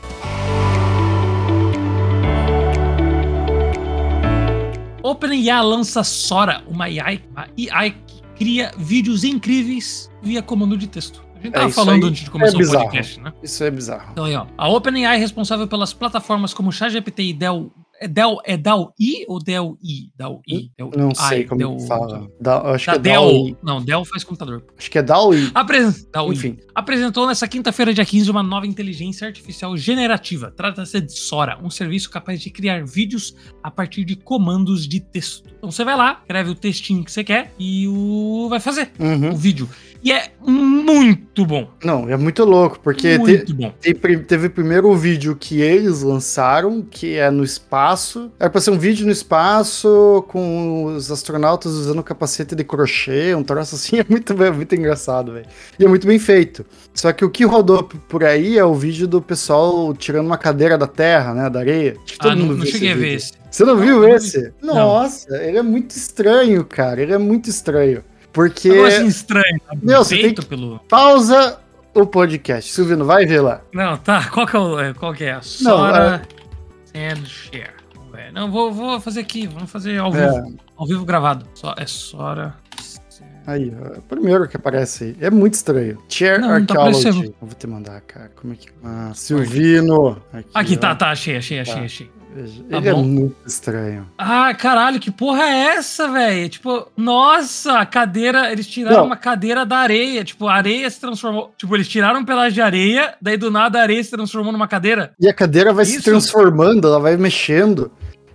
OpenAI 5.01 5.63
lança 5.63 6.03
Sora, 6.03 6.61
uma 6.67 6.85
AI, 6.85 7.23
uma 7.31 7.47
AI 7.73 7.95
que 8.05 8.21
cria 8.35 8.71
vídeos 8.77 9.23
incríveis 9.23 10.11
via 10.21 10.41
comando 10.41 10.77
de 10.77 10.87
texto. 10.87 11.28
A 11.39 11.43
gente 11.43 11.54
tava 11.54 11.67
é, 11.67 11.71
falando 11.71 12.08
antes 12.08 12.23
de 12.23 12.30
começar 12.30 12.60
é 12.60 12.65
o 12.65 12.71
podcast, 12.71 13.19
né? 13.21 13.34
Isso 13.41 13.63
é 13.63 13.71
bizarro. 13.71 14.12
Então 14.12 14.25
aí, 14.25 14.36
ó. 14.36 14.45
A 14.58 14.69
OpenAI 14.69 15.15
é 15.15 15.19
responsável 15.19 15.67
pelas 15.67 15.93
plataformas 15.93 16.54
como 16.54 16.71
ChatGPT 16.71 17.23
e 17.23 17.34
Dell 17.34 17.71
é 17.99 18.08
Del, 18.08 18.38
é 18.45 18.58
Dal 18.58 18.93
I 18.97 19.25
ou 19.28 19.39
Del 19.43 19.78
I? 19.84 20.10
Del 20.15 20.41
I? 20.47 20.71
Del 20.78 20.91
não 20.97 21.13
sei 21.13 21.41
I, 21.41 21.45
como 21.45 21.60
Del, 21.60 21.80
fala. 21.82 22.32
Da, 22.39 22.62
acho 22.71 22.86
da 22.86 22.93
que 22.93 22.99
é 22.99 23.02
Dell. 23.02 23.21
Dell 23.21 23.58
não, 23.62 23.84
Dell 23.84 24.06
faz 24.06 24.23
computador. 24.23 24.65
Acho 24.78 24.89
que 24.89 24.97
é 24.97 25.04
Dal 25.04 25.34
I. 25.34 25.52
Apres... 25.54 26.08
Dal 26.12 26.32
Enfim. 26.32 26.58
I. 26.60 26.67
Apresentou 26.73 27.28
nessa 27.28 27.47
quinta-feira, 27.47 27.93
dia 27.93 28.06
15, 28.06 28.32
uma 28.32 28.41
nova 28.41 28.65
inteligência 28.65 29.28
artificial 29.28 29.75
generativa. 29.75 30.52
Trata-se 30.56 31.02
de 31.02 31.12
Sora, 31.12 31.60
um 31.62 31.69
serviço 31.69 32.10
capaz 32.10 32.41
de 32.41 32.49
criar 32.49 32.86
vídeos 32.86 33.36
a 33.62 33.69
partir 33.69 34.06
de 34.06 34.15
comandos 34.15 34.88
de 34.88 35.02
texto. 35.02 35.49
Então 35.59 35.69
você 35.71 35.83
vai 35.83 35.95
lá, 35.95 36.19
escreve 36.21 36.49
o 36.49 36.55
textinho 36.55 37.03
que 37.03 37.11
você 37.11 37.23
quer 37.23 37.51
e 37.59 37.85
o 37.87 38.47
vai 38.49 38.59
fazer 38.59 38.89
uhum. 38.99 39.33
o 39.33 39.37
vídeo. 39.37 39.69
E 40.01 40.13
é 40.13 40.31
muito 40.47 41.45
bom. 41.45 41.69
Não, 41.83 42.09
é 42.09 42.15
muito 42.15 42.45
louco, 42.45 42.79
porque 42.79 43.19
te- 43.19 43.53
muito. 43.53 43.73
Tem 43.81 43.93
pri- 43.93 44.19
teve 44.19 44.47
primeiro 44.47 44.89
o 44.89 44.95
vídeo 44.95 45.35
que 45.35 45.59
eles 45.59 46.01
lançaram, 46.01 46.81
que 46.81 47.15
é 47.17 47.29
no 47.29 47.43
espaço. 47.43 48.31
Era 48.39 48.49
pra 48.49 48.61
ser 48.61 48.71
um 48.71 48.79
vídeo 48.79 49.05
no 49.05 49.11
espaço 49.11 50.23
com 50.29 50.85
os 50.85 51.11
astronautas 51.11 51.73
usando 51.73 52.01
capacete 52.01 52.55
de 52.55 52.63
crochê, 52.63 53.35
um 53.35 53.43
troço 53.43 53.75
assim. 53.75 53.97
É 53.99 54.05
muito, 54.07 54.33
bem- 54.33 54.51
muito 54.53 54.73
engraçado, 54.73 55.33
velho. 55.33 55.45
E 55.77 55.83
é 55.83 55.87
muito 55.89 56.07
bem 56.07 56.17
feito. 56.17 56.65
Só 56.93 57.11
que 57.11 57.25
o 57.25 57.29
que 57.29 57.43
rodou 57.43 57.83
por 57.83 58.23
aí 58.23 58.57
é 58.57 58.63
o 58.63 58.73
vídeo 58.73 59.05
do 59.05 59.21
pessoal 59.21 59.93
tirando 59.93 60.25
uma 60.27 60.37
cadeira 60.37 60.77
da 60.77 60.87
terra, 60.87 61.33
né, 61.33 61.49
da 61.49 61.59
areia. 61.59 61.97
Acho 62.05 62.17
que 62.17 62.27
Ah, 62.27 62.33
não, 62.35 62.45
não 62.45 62.63
esse 62.63 62.71
cheguei 62.71 62.93
a 62.93 62.95
ver 62.95 63.15
esse. 63.15 63.33
Você 63.49 63.63
não, 63.65 63.75
Não, 63.75 63.81
viu 63.81 63.95
não 64.01 64.07
vi. 64.09 64.12
esse? 64.15 64.53
Nossa, 64.62 65.35
ele 65.38 65.57
é 65.57 65.62
muito 65.63 65.91
estranho, 65.91 66.63
cara. 66.65 67.01
Ele 67.01 67.13
é 67.13 67.17
muito 67.17 67.49
estranho. 67.49 68.03
Porque. 68.31 68.69
Agora 68.69 68.88
assim, 68.89 69.07
estranho. 69.07 69.59
tá 69.65 69.75
Meu, 69.81 70.04
você 70.04 70.17
tem 70.17 70.33
que- 70.33 70.45
pelo. 70.45 70.79
Pausa 70.87 71.60
o 71.93 72.06
podcast. 72.06 72.71
Silvino, 72.71 73.04
vai 73.06 73.25
ver 73.25 73.41
lá. 73.41 73.62
Não, 73.73 73.97
tá. 73.97 74.29
Qual 74.29 74.45
que 74.45 74.56
é 74.56 74.60
o. 74.60 74.79
é, 74.79 74.93
Qual 74.93 75.13
que 75.13 75.23
é? 75.23 75.31
A 75.33 75.41
Sora 75.41 76.21
and 76.95 77.25
Share. 77.25 77.71
Vamos 77.95 78.12
ver. 78.12 78.31
Não, 78.31 78.52
vou, 78.52 78.71
vou 78.71 79.00
fazer 79.02 79.21
aqui. 79.21 79.47
Vamos 79.47 79.71
fazer 79.71 79.97
ao 79.97 80.13
É. 80.15 80.31
vivo. 80.41 80.56
Ao 80.77 80.85
vivo 80.85 81.04
gravado. 81.06 81.45
Só, 81.56 81.73
é 81.77 81.85
Sora. 81.87 82.56
Aí, 83.47 83.73
ó, 83.81 83.95
é 83.97 84.02
primeiro 84.08 84.47
que 84.47 84.58
aparece 84.58 85.06
aí. 85.06 85.17
É 85.19 85.31
muito 85.31 85.56
estranho. 85.56 85.97
Chair 86.08 86.39
Não, 86.39 86.50
não 86.50 86.65
tá 86.65 86.75
Archaeology. 86.75 87.08
aparecendo. 87.08 87.25
Eu 87.41 87.47
vou 87.47 87.56
te 87.58 87.65
mandar, 87.65 88.00
cara. 88.02 88.31
Como 88.35 88.54
é 88.54 88.56
que. 88.56 88.67
Ah, 88.83 89.12
Silvino. 89.15 90.21
Aqui, 90.54 90.75
ó. 90.75 90.77
tá, 90.77 90.93
tá. 90.93 91.10
Achei, 91.10 91.35
achei, 91.35 91.60
achei, 91.60 91.73
Tá. 91.75 91.81
achei. 91.81 92.12
Tá 92.69 92.77
Ele 92.77 92.90
é 92.90 92.94
muito 92.94 93.36
estranho. 93.46 94.08
Ah, 94.17 94.54
caralho, 94.54 95.00
que 95.00 95.10
porra 95.10 95.44
é 95.44 95.75
essa, 95.77 96.08
velho? 96.08 96.48
Tipo, 96.48 96.88
nossa, 96.96 97.80
a 97.80 97.86
cadeira. 97.86 98.52
Eles 98.52 98.67
tiraram 98.67 98.98
Não. 98.98 99.06
uma 99.08 99.17
cadeira 99.17 99.65
da 99.65 99.77
areia. 99.77 100.23
Tipo, 100.23 100.48
a 100.48 100.54
areia 100.54 100.90
se 100.90 101.00
transformou. 101.00 101.52
Tipo, 101.58 101.75
eles 101.75 101.88
tiraram 101.88 102.19
um 102.19 102.25
pedaço 102.25 102.52
de 102.52 102.62
areia, 102.62 103.15
daí 103.21 103.36
do 103.36 103.50
nada 103.50 103.80
a 103.80 103.82
areia 103.82 104.04
se 104.04 104.12
transformou 104.12 104.52
numa 104.54 104.67
cadeira. 104.67 105.12
E 105.19 105.27
a 105.27 105.34
cadeira 105.34 105.73
vai 105.73 105.86
se 105.86 105.96
Isso. 105.96 106.04
transformando, 106.04 106.88
ela 106.88 107.00
vai 107.00 107.17
mexendo. 107.17 107.92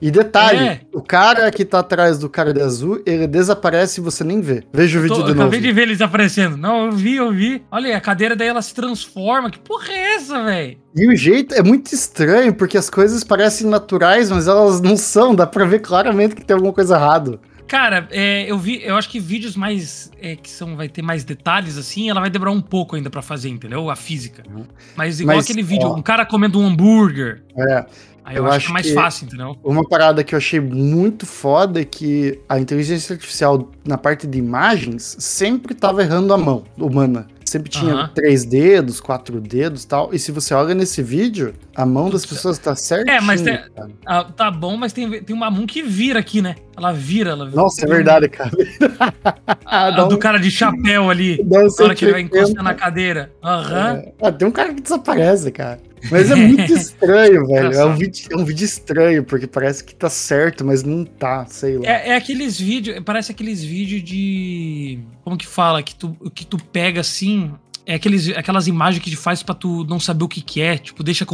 E 0.06 0.10
detalhe, 0.10 0.58
É. 0.58 0.80
o 0.92 1.00
cara 1.00 1.50
que 1.50 1.64
tá 1.64 1.78
atrás 1.78 2.18
do 2.18 2.28
cara 2.28 2.52
de 2.52 2.60
azul, 2.60 3.00
ele 3.06 3.26
desaparece 3.26 4.00
e 4.00 4.04
você 4.04 4.22
nem 4.22 4.38
vê. 4.38 4.62
Veja 4.70 4.98
o 4.98 5.02
Tô- 5.02 5.08
vídeo 5.08 5.20
eu 5.22 5.26
de 5.28 5.30
novo. 5.30 5.40
acabei 5.44 5.60
de 5.60 5.72
ver 5.72 5.82
eles 5.82 6.02
aparecendo. 6.02 6.58
Não, 6.58 6.84
eu 6.86 6.92
vi, 6.92 7.16
eu 7.16 7.32
vi. 7.32 7.62
Olha 7.70 7.86
aí, 7.88 7.94
a 7.94 8.00
cadeira 8.02 8.36
daí 8.36 8.48
ela 8.48 8.60
se 8.60 8.74
transforma. 8.74 9.50
Que 9.50 9.58
porra 9.58 9.88
é 9.90 10.16
essa, 10.16 10.42
velho? 10.44 10.76
E 10.94 11.08
o 11.08 11.16
jeito 11.16 11.54
é 11.54 11.62
muito 11.62 11.94
estranho, 11.94 12.52
porque 12.52 12.76
as 12.76 12.90
coisas 12.90 13.24
parecem 13.24 13.66
naturais, 13.66 14.30
mas 14.30 14.46
elas 14.46 14.82
não 14.82 14.94
são. 14.94 15.34
Dá 15.34 15.46
pra 15.46 15.64
ver 15.64 15.78
claramente 15.78 16.34
que 16.34 16.44
tem 16.44 16.52
alguma 16.54 16.74
coisa 16.74 16.96
errada. 16.96 17.40
Cara, 17.66 18.06
é, 18.10 18.44
eu 18.48 18.58
vi, 18.58 18.82
eu 18.84 18.94
acho 18.96 19.08
que 19.08 19.18
vídeos 19.18 19.56
mais 19.56 20.10
é, 20.20 20.36
que 20.36 20.50
são 20.50 20.76
vai 20.76 20.86
ter 20.86 21.00
mais 21.00 21.24
detalhes 21.24 21.78
assim, 21.78 22.10
ela 22.10 22.20
vai 22.20 22.28
demorar 22.28 22.50
um 22.50 22.60
pouco 22.60 22.94
ainda 22.94 23.08
pra 23.08 23.22
fazer, 23.22 23.48
entendeu? 23.48 23.88
A 23.88 23.96
física. 23.96 24.42
Uhum. 24.54 24.64
Mas 24.94 25.18
igual 25.18 25.38
Mas, 25.38 25.46
aquele 25.46 25.62
vídeo, 25.62 25.88
ó. 25.88 25.96
um 25.96 26.02
cara 26.02 26.26
comendo 26.26 26.60
um 26.60 26.66
hambúrguer. 26.66 27.42
É. 27.56 27.86
Aí 28.24 28.36
eu, 28.36 28.42
Eu 28.44 28.46
acho, 28.46 28.56
acho 28.56 28.66
que 28.66 28.70
é 28.70 28.72
mais 28.72 28.86
que- 28.86 28.94
fácil, 28.94 29.26
entendeu? 29.26 29.56
Uma 29.62 29.86
parada 29.86 30.24
que 30.24 30.34
eu 30.34 30.38
achei 30.38 30.58
muito 30.58 31.26
foda 31.26 31.80
é 31.80 31.84
que 31.84 32.40
a 32.48 32.58
inteligência 32.58 33.12
artificial 33.12 33.70
na 33.86 33.98
parte 33.98 34.26
de 34.26 34.38
imagens 34.38 35.16
sempre 35.18 35.74
tava 35.74 36.02
errando 36.02 36.32
a 36.32 36.38
mão 36.38 36.64
humana. 36.78 37.26
Sempre 37.44 37.68
tinha 37.70 37.92
Aham. 37.92 38.10
três 38.14 38.44
dedos, 38.44 39.00
quatro 39.00 39.38
dedos 39.40 39.84
e 39.84 39.86
tal. 39.86 40.08
E 40.14 40.18
se 40.18 40.32
você 40.32 40.54
olha 40.54 40.74
nesse 40.74 41.02
vídeo, 41.02 41.52
a 41.76 41.84
mão 41.84 42.08
das 42.08 42.24
pessoas 42.24 42.58
tá 42.58 42.74
certinha. 42.74 43.18
É, 43.18 43.20
mas 43.20 43.42
tem- 43.42 43.58
cara. 43.76 43.90
Ah, 44.06 44.24
tá 44.24 44.50
bom, 44.50 44.76
mas 44.78 44.92
tem, 44.94 45.22
tem 45.22 45.36
uma 45.36 45.50
mão 45.50 45.66
que 45.66 45.82
vira 45.82 46.18
aqui, 46.18 46.40
né? 46.40 46.56
Ela 46.76 46.92
vira, 46.92 47.30
ela 47.32 47.44
Nossa, 47.50 47.84
é 47.84 47.88
verdade, 47.88 48.28
cara. 48.30 48.50
A 49.66 50.04
um- 50.04 50.08
do 50.08 50.18
cara 50.18 50.38
de 50.38 50.50
chapéu 50.50 51.10
ali. 51.10 51.36
dá 51.44 51.60
um 51.60 51.66
Na 51.78 51.84
hora 51.84 51.94
que 51.94 52.04
ele 52.06 52.12
vai 52.12 52.22
180. 52.22 52.38
encostar 52.38 52.64
na 52.64 52.74
cadeira. 52.74 53.30
Aham. 53.42 53.96
É. 53.96 54.12
Ah, 54.22 54.32
tem 54.32 54.48
um 54.48 54.50
cara 54.50 54.72
que 54.74 54.80
desaparece, 54.80 55.50
cara. 55.52 55.78
Mas 56.10 56.30
é 56.30 56.34
muito 56.34 56.72
estranho, 56.74 57.46
velho. 57.46 57.72
É 57.72 57.84
um, 57.84 57.96
vídeo, 57.96 58.28
é 58.30 58.36
um 58.36 58.44
vídeo 58.44 58.64
estranho, 58.64 59.24
porque 59.24 59.46
parece 59.46 59.82
que 59.82 59.94
tá 59.94 60.08
certo, 60.08 60.64
mas 60.64 60.82
não 60.82 61.04
tá, 61.04 61.46
sei 61.46 61.78
lá. 61.78 61.86
É, 61.86 62.10
é 62.10 62.16
aqueles 62.16 62.58
vídeos, 62.58 63.00
parece 63.04 63.32
aqueles 63.32 63.62
vídeos 63.62 64.02
de. 64.02 65.00
Como 65.22 65.36
que 65.36 65.46
fala? 65.46 65.82
Que 65.82 65.94
tu, 65.94 66.16
que 66.34 66.46
tu 66.46 66.58
pega 66.58 67.00
assim. 67.00 67.52
É 67.86 67.96
aqueles, 67.96 68.30
aquelas 68.30 68.66
imagens 68.66 69.04
que 69.04 69.10
te 69.10 69.16
faz 69.16 69.42
pra 69.42 69.54
tu 69.54 69.84
não 69.84 70.00
saber 70.00 70.24
o 70.24 70.28
que, 70.28 70.40
que 70.40 70.58
é, 70.58 70.78
tipo, 70.78 71.02
deixa 71.02 71.26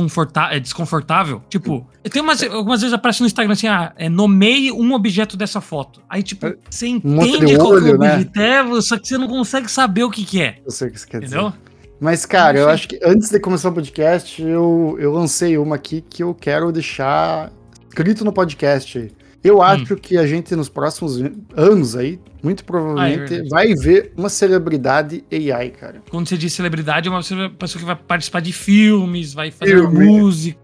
é 0.51 0.59
desconfortável. 0.59 1.41
Tipo, 1.49 1.87
tem 2.11 2.21
umas, 2.21 2.43
algumas 2.43 2.81
vezes 2.81 2.93
aparece 2.93 3.21
no 3.21 3.27
Instagram 3.27 3.53
assim, 3.53 3.69
ah, 3.69 3.93
é, 3.97 4.09
nomeie 4.09 4.73
um 4.73 4.93
objeto 4.93 5.37
dessa 5.37 5.61
foto. 5.61 6.03
Aí, 6.09 6.25
tipo, 6.25 6.53
você 6.69 6.89
monte 7.05 7.29
entende 7.29 7.53
de 7.53 7.57
qual 7.57 7.81
que 7.81 7.89
é 7.89 7.93
o 7.93 7.99
né? 7.99 8.15
objeto, 8.15 8.41
é, 8.41 8.81
só 8.81 8.99
que 8.99 9.07
você 9.07 9.17
não 9.17 9.29
consegue 9.29 9.71
saber 9.71 10.03
o 10.03 10.11
que, 10.11 10.25
que 10.25 10.43
é. 10.43 10.59
Eu 10.65 10.73
sei 10.73 10.89
o 10.89 10.91
que 10.91 10.99
você 10.99 11.07
quer 11.07 11.21
dizer. 11.21 11.53
Mas, 12.01 12.25
cara, 12.25 12.59
eu 12.59 12.69
acho 12.71 12.89
que 12.89 12.99
antes 13.05 13.29
de 13.29 13.39
começar 13.39 13.69
o 13.69 13.75
podcast, 13.75 14.43
eu, 14.43 14.97
eu 14.99 15.13
lancei 15.13 15.59
uma 15.59 15.77
aqui 15.77 16.01
que 16.01 16.23
eu 16.23 16.35
quero 16.35 16.73
deixar 16.73 17.53
escrito 17.89 18.25
no 18.25 18.33
podcast. 18.33 19.13
Eu 19.45 19.61
acho 19.61 19.97
que 19.97 20.17
a 20.17 20.27
gente, 20.27 20.57
nos 20.57 20.71
próximos 20.71 21.23
anos 21.55 21.95
aí, 21.95 22.19
muito 22.43 22.65
provavelmente, 22.65 23.19
verdade. 23.29 23.49
vai 23.49 23.75
ver 23.75 24.13
uma 24.17 24.29
celebridade 24.29 25.25
AI, 25.33 25.71
cara. 25.71 26.03
Quando 26.11 26.29
você 26.29 26.37
diz 26.37 26.53
celebridade, 26.53 27.09
é 27.09 27.11
uma 27.11 27.21
pessoa 27.23 27.81
que 27.81 27.85
vai 27.85 27.97
participar 27.97 28.41
de 28.41 28.53
filmes, 28.53 29.33
vai 29.35 29.51
fazer 29.51 29.73
Filme. 29.79 30.07
música. 30.07 30.59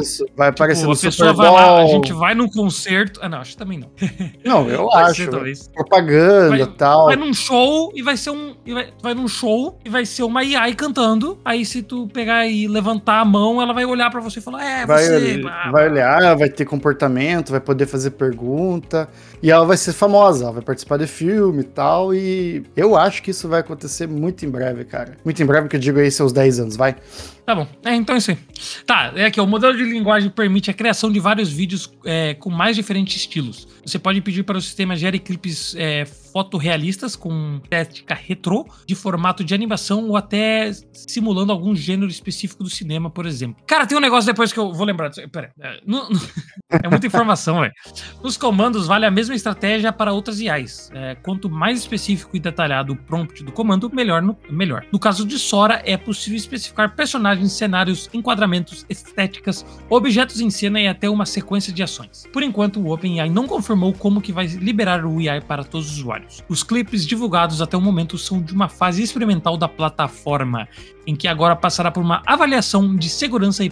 Isso, 0.00 0.24
vai 0.36 0.50
Tipo, 0.50 0.62
aparecer 0.62 0.84
no 0.86 0.92
a 0.92 0.96
pessoa 0.96 1.12
Super 1.30 1.34
vai 1.34 1.50
lá, 1.50 1.64
a 1.64 1.82
Bowl. 1.82 1.88
gente 1.88 2.12
vai 2.12 2.34
num 2.34 2.48
concerto. 2.48 3.20
Ah, 3.22 3.28
não, 3.28 3.38
acho 3.38 3.52
que 3.52 3.56
também 3.56 3.78
não. 3.78 3.88
Não, 4.44 4.68
eu 4.68 4.86
Vai 4.86 5.04
acho. 5.04 5.14
ser, 5.24 5.30
talvez. 5.30 5.68
Propaganda 5.68 6.56
e 6.58 6.66
tal. 6.66 7.06
Vai 7.06 7.16
num 7.16 7.32
show 7.34 7.90
e 7.94 8.02
vai 8.02 8.16
ser 8.16 8.30
um. 8.30 8.54
vai, 8.66 8.88
vai 9.02 9.14
num 9.14 9.26
show 9.26 9.78
e 9.84 9.88
vai 9.90 10.04
ser 10.06 10.22
uma 10.22 10.40
AI 10.40 10.74
cantando. 10.74 11.38
Aí, 11.44 11.64
se 11.64 11.82
tu 11.82 12.06
pegar 12.08 12.46
e 12.46 12.68
levantar 12.68 13.20
a 13.20 13.24
mão, 13.24 13.60
ela 13.60 13.72
vai 13.72 13.84
olhar 13.84 14.10
pra 14.10 14.20
você 14.20 14.38
e 14.38 14.42
falar: 14.42 14.64
É, 14.64 14.86
Vai, 14.86 15.04
você. 15.04 15.38
blá, 15.38 15.70
vai 15.70 15.88
olhar, 15.90 16.36
vai 16.36 16.48
ter 16.48 16.64
comportamento, 16.64 17.50
vai 17.50 17.60
poder 17.60 17.86
fazer 17.86 18.10
pergunta. 18.12 19.08
E 19.42 19.50
ela 19.50 19.64
vai 19.66 19.76
ser 19.76 19.92
famosa, 19.92 20.44
ela 20.44 20.52
vai 20.52 20.62
participar 20.62 20.96
de 20.98 21.06
filme 21.16 21.60
e 21.60 21.64
tal. 21.64 22.14
E 22.14 22.64
eu 22.76 22.96
acho 22.96 23.22
que 23.22 23.30
isso 23.30 23.48
vai 23.48 23.60
acontecer 23.60 24.06
muito 24.06 24.44
em 24.44 24.50
breve, 24.50 24.84
cara. 24.84 25.16
Muito 25.24 25.42
em 25.42 25.46
breve, 25.46 25.68
que 25.68 25.76
eu 25.76 25.80
digo 25.80 25.98
aí 25.98 26.10
seus 26.10 26.32
10 26.32 26.60
anos, 26.60 26.76
vai. 26.76 26.96
Tá 27.46 27.54
bom. 27.54 27.66
É, 27.84 27.94
então 27.94 28.16
é 28.16 28.18
isso 28.18 28.32
aí. 28.32 28.38
Tá, 28.84 29.12
é 29.14 29.26
aqui. 29.26 29.40
O 29.40 29.46
modelo 29.46 29.76
de 29.76 29.84
linguagem 29.84 30.28
permite 30.28 30.68
a 30.68 30.74
criação 30.74 31.12
de 31.12 31.20
vários 31.20 31.48
vídeos 31.48 31.88
é, 32.04 32.34
com 32.34 32.50
mais 32.50 32.74
diferentes 32.74 33.14
estilos. 33.14 33.68
Você 33.84 34.00
pode 34.00 34.20
pedir 34.20 34.42
para 34.42 34.58
o 34.58 34.60
sistema 34.60 34.96
gere 34.96 35.20
clipes 35.20 35.76
é, 35.76 36.04
fotorrealistas 36.04 37.14
com 37.14 37.60
estética 37.62 38.14
retrô, 38.14 38.66
de 38.84 38.96
formato 38.96 39.44
de 39.44 39.54
animação 39.54 40.08
ou 40.08 40.16
até 40.16 40.72
simulando 40.92 41.52
algum 41.52 41.74
gênero 41.74 42.10
específico 42.10 42.64
do 42.64 42.68
cinema, 42.68 43.08
por 43.08 43.26
exemplo. 43.26 43.62
Cara, 43.64 43.86
tem 43.86 43.96
um 43.96 44.00
negócio 44.00 44.26
depois 44.26 44.52
que 44.52 44.58
eu 44.58 44.72
vou 44.72 44.84
lembrar. 44.84 45.08
disso. 45.08 45.26
Pera. 45.28 45.52
É, 45.60 45.80
é 46.82 46.88
muita 46.88 47.06
informação, 47.06 47.60
velho. 47.60 47.72
Nos 48.22 48.36
comandos, 48.36 48.88
vale 48.88 49.06
a 49.06 49.10
mesma 49.10 49.36
estratégia 49.36 49.92
para 49.92 50.12
outras 50.12 50.40
IAs. 50.40 50.90
É, 50.92 51.14
quanto 51.14 51.48
mais 51.48 51.78
específico 51.78 52.36
e 52.36 52.40
detalhado 52.40 52.92
o 52.92 52.96
prompt 52.96 53.44
do 53.44 53.52
comando, 53.52 53.88
melhor 53.94 54.20
no, 54.20 54.36
melhor. 54.50 54.84
No 54.92 54.98
caso 54.98 55.24
de 55.24 55.38
Sora, 55.38 55.80
é 55.84 55.96
possível 55.96 56.36
especificar 56.36 56.94
personagens, 56.94 57.35
cenários, 57.44 58.08
enquadramentos, 58.12 58.86
estéticas, 58.88 59.64
objetos 59.88 60.40
em 60.40 60.50
cena 60.50 60.80
e 60.80 60.88
até 60.88 61.08
uma 61.08 61.26
sequência 61.26 61.72
de 61.72 61.82
ações. 61.82 62.24
Por 62.32 62.42
enquanto, 62.42 62.80
o 62.80 62.92
OpenAI 62.92 63.28
não 63.28 63.46
confirmou 63.46 63.92
como 63.92 64.20
que 64.20 64.32
vai 64.32 64.46
liberar 64.46 65.04
o 65.04 65.18
AI 65.18 65.40
para 65.40 65.64
todos 65.64 65.90
os 65.90 65.98
usuários. 65.98 66.42
Os 66.48 66.62
clipes 66.62 67.06
divulgados 67.06 67.60
até 67.60 67.76
o 67.76 67.80
momento 67.80 68.16
são 68.16 68.40
de 68.40 68.52
uma 68.52 68.68
fase 68.68 69.02
experimental 69.02 69.56
da 69.56 69.68
plataforma, 69.68 70.68
em 71.06 71.14
que 71.14 71.28
agora 71.28 71.54
passará 71.54 71.90
por 71.90 72.02
uma 72.02 72.22
avaliação 72.26 72.96
de 72.96 73.08
segurança 73.08 73.64
e 73.64 73.70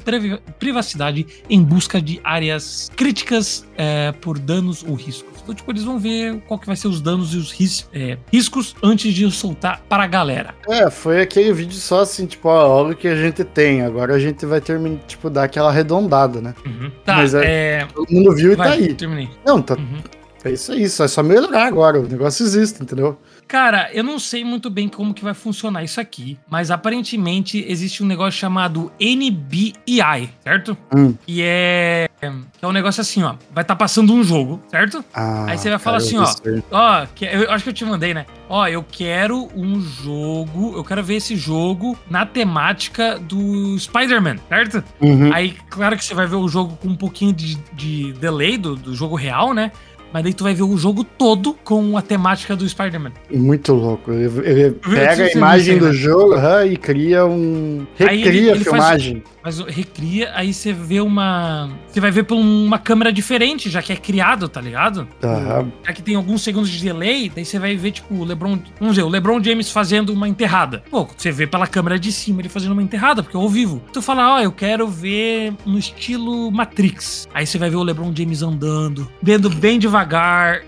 privacidade 0.58 1.26
em 1.48 1.62
busca 1.62 2.00
de 2.00 2.20
áreas 2.22 2.90
críticas 2.94 3.66
é, 3.76 4.12
por 4.12 4.38
danos 4.38 4.82
ou 4.82 4.94
riscos. 4.94 5.33
Então, 5.44 5.54
tipo, 5.54 5.70
eles 5.70 5.84
vão 5.84 5.98
ver 5.98 6.40
qual 6.48 6.58
que 6.58 6.66
vai 6.66 6.74
ser 6.74 6.88
os 6.88 7.00
danos 7.00 7.32
e 7.34 7.36
os 7.36 7.52
ris- 7.52 7.86
é, 7.92 8.18
riscos 8.32 8.74
antes 8.82 9.12
de 9.14 9.30
soltar 9.30 9.80
para 9.88 10.02
a 10.02 10.06
galera. 10.06 10.54
É, 10.66 10.90
foi 10.90 11.20
aquele 11.20 11.52
vídeo 11.52 11.76
só 11.76 12.00
assim, 12.00 12.26
tipo, 12.26 12.48
ó, 12.48 12.82
olha 12.82 12.94
o 12.94 12.96
que 12.96 13.06
a 13.06 13.14
gente 13.14 13.44
tem. 13.44 13.82
Agora 13.82 14.14
a 14.14 14.18
gente 14.18 14.44
vai 14.46 14.60
terminar, 14.60 14.98
tipo, 15.06 15.28
dar 15.28 15.44
aquela 15.44 15.68
arredondada, 15.68 16.40
né? 16.40 16.54
Uhum. 16.66 16.90
Tá, 17.04 17.16
Mas 17.16 17.34
é... 17.34 17.86
Todo 17.94 18.10
mundo 18.10 18.34
viu 18.34 18.52
e 18.52 18.56
vai, 18.56 18.68
tá 18.68 18.74
aí. 18.74 18.94
terminei. 18.94 19.28
Não, 19.44 19.60
tá, 19.60 19.74
Uhum. 19.74 20.00
é 20.44 20.50
isso 20.52 20.72
aí, 20.72 20.88
só 20.88 21.04
é 21.04 21.08
só 21.08 21.22
melhorar 21.22 21.66
agora. 21.66 22.00
O 22.00 22.08
negócio 22.08 22.42
existe, 22.44 22.82
entendeu? 22.82 23.18
Cara, 23.54 23.88
eu 23.92 24.02
não 24.02 24.18
sei 24.18 24.44
muito 24.44 24.68
bem 24.68 24.88
como 24.88 25.14
que 25.14 25.22
vai 25.22 25.32
funcionar 25.32 25.84
isso 25.84 26.00
aqui, 26.00 26.36
mas 26.50 26.72
aparentemente 26.72 27.64
existe 27.68 28.02
um 28.02 28.06
negócio 28.06 28.32
chamado 28.32 28.90
NBEI, 29.00 30.28
certo? 30.42 30.76
Hum. 30.92 31.14
Que 31.24 31.40
é 31.40 32.10
que 32.58 32.64
é 32.64 32.68
um 32.68 32.72
negócio 32.72 33.00
assim, 33.00 33.22
ó, 33.22 33.34
vai 33.52 33.62
estar 33.62 33.76
passando 33.76 34.12
um 34.12 34.24
jogo, 34.24 34.60
certo? 34.68 35.04
Ah, 35.14 35.46
Aí 35.48 35.58
você 35.58 35.70
vai 35.70 35.78
falar 35.78 36.00
cara, 36.00 36.24
assim, 36.24 36.62
ó. 36.70 37.02
Ó, 37.02 37.06
que, 37.14 37.26
eu 37.26 37.50
acho 37.52 37.64
que 37.64 37.70
eu 37.70 37.74
te 37.74 37.84
mandei, 37.84 38.12
né? 38.12 38.26
Ó, 38.48 38.66
eu 38.66 38.82
quero 38.82 39.48
um 39.54 39.80
jogo, 39.80 40.76
eu 40.76 40.82
quero 40.82 41.02
ver 41.02 41.16
esse 41.16 41.36
jogo 41.36 41.96
na 42.10 42.26
temática 42.26 43.18
do 43.18 43.78
Spider-Man, 43.78 44.38
certo? 44.48 44.82
Uhum. 45.00 45.32
Aí, 45.32 45.56
claro 45.68 45.96
que 45.96 46.04
você 46.04 46.14
vai 46.14 46.26
ver 46.26 46.36
o 46.36 46.48
jogo 46.48 46.76
com 46.76 46.88
um 46.88 46.96
pouquinho 46.96 47.32
de, 47.32 47.56
de 47.72 48.12
delay 48.14 48.56
do, 48.56 48.74
do 48.74 48.94
jogo 48.94 49.14
real, 49.14 49.54
né? 49.54 49.70
Mas 50.14 50.22
daí 50.22 50.32
tu 50.32 50.44
vai 50.44 50.54
ver 50.54 50.62
o 50.62 50.76
jogo 50.78 51.02
todo 51.02 51.54
com 51.64 51.98
a 51.98 52.02
temática 52.02 52.54
do 52.54 52.66
Spider-Man. 52.68 53.10
Muito 53.32 53.74
louco. 53.74 54.12
Ele, 54.12 54.30
ele 54.48 54.70
pega 54.70 55.24
a 55.24 55.32
imagem 55.32 55.76
do 55.78 55.86
né? 55.88 55.92
jogo 55.92 56.34
e 56.70 56.76
cria 56.76 57.26
um. 57.26 57.84
Aí 57.98 58.22
ele- 58.22 58.24
Recria 58.24 58.40
ele 58.40 58.50
a 58.50 58.54
faz- 58.54 58.62
filmagem. 58.64 59.22
Mas 59.42 59.58
recria, 59.58 60.30
aí 60.34 60.54
você 60.54 60.72
vê 60.72 61.00
uma. 61.00 61.68
Você 61.88 62.00
vai 62.00 62.10
ver 62.10 62.22
por 62.22 62.34
uma 62.36 62.78
câmera 62.78 63.12
diferente, 63.12 63.68
já 63.68 63.82
que 63.82 63.92
é 63.92 63.96
criado, 63.96 64.48
tá 64.48 64.58
ligado? 64.58 65.06
Aham. 65.22 65.70
Já 65.86 65.92
que 65.92 66.00
tem 66.00 66.14
alguns 66.14 66.40
segundos 66.42 66.70
de 66.70 66.82
delay, 66.82 67.30
daí 67.34 67.44
você 67.44 67.58
vai 67.58 67.76
ver, 67.76 67.90
tipo, 67.90 68.14
o 68.14 68.24
LeBron. 68.24 68.58
Vamos 68.78 68.94
dizer, 68.94 69.02
o 69.02 69.08
LeBron 69.10 69.42
James 69.42 69.70
fazendo 69.70 70.14
uma 70.14 70.26
enterrada. 70.28 70.82
Pô, 70.90 71.06
você 71.14 71.30
vê 71.30 71.46
pela 71.46 71.66
câmera 71.66 71.98
de 71.98 72.10
cima 72.10 72.40
ele 72.40 72.48
fazendo 72.48 72.72
uma 72.72 72.82
enterrada, 72.82 73.22
porque 73.22 73.36
é 73.36 73.40
ao 73.40 73.48
vivo. 73.48 73.82
Tu 73.92 74.00
fala, 74.00 74.36
ó, 74.36 74.40
eu 74.40 74.52
quero 74.52 74.86
ver 74.88 75.52
no 75.66 75.78
estilo 75.78 76.50
Matrix. 76.50 77.28
Aí 77.34 77.46
você 77.46 77.58
vai 77.58 77.68
ver 77.68 77.76
o 77.76 77.82
LeBron 77.82 78.12
James 78.16 78.40
andando, 78.40 79.10
vendo 79.22 79.50
bem 79.50 79.78
devagar. 79.78 80.03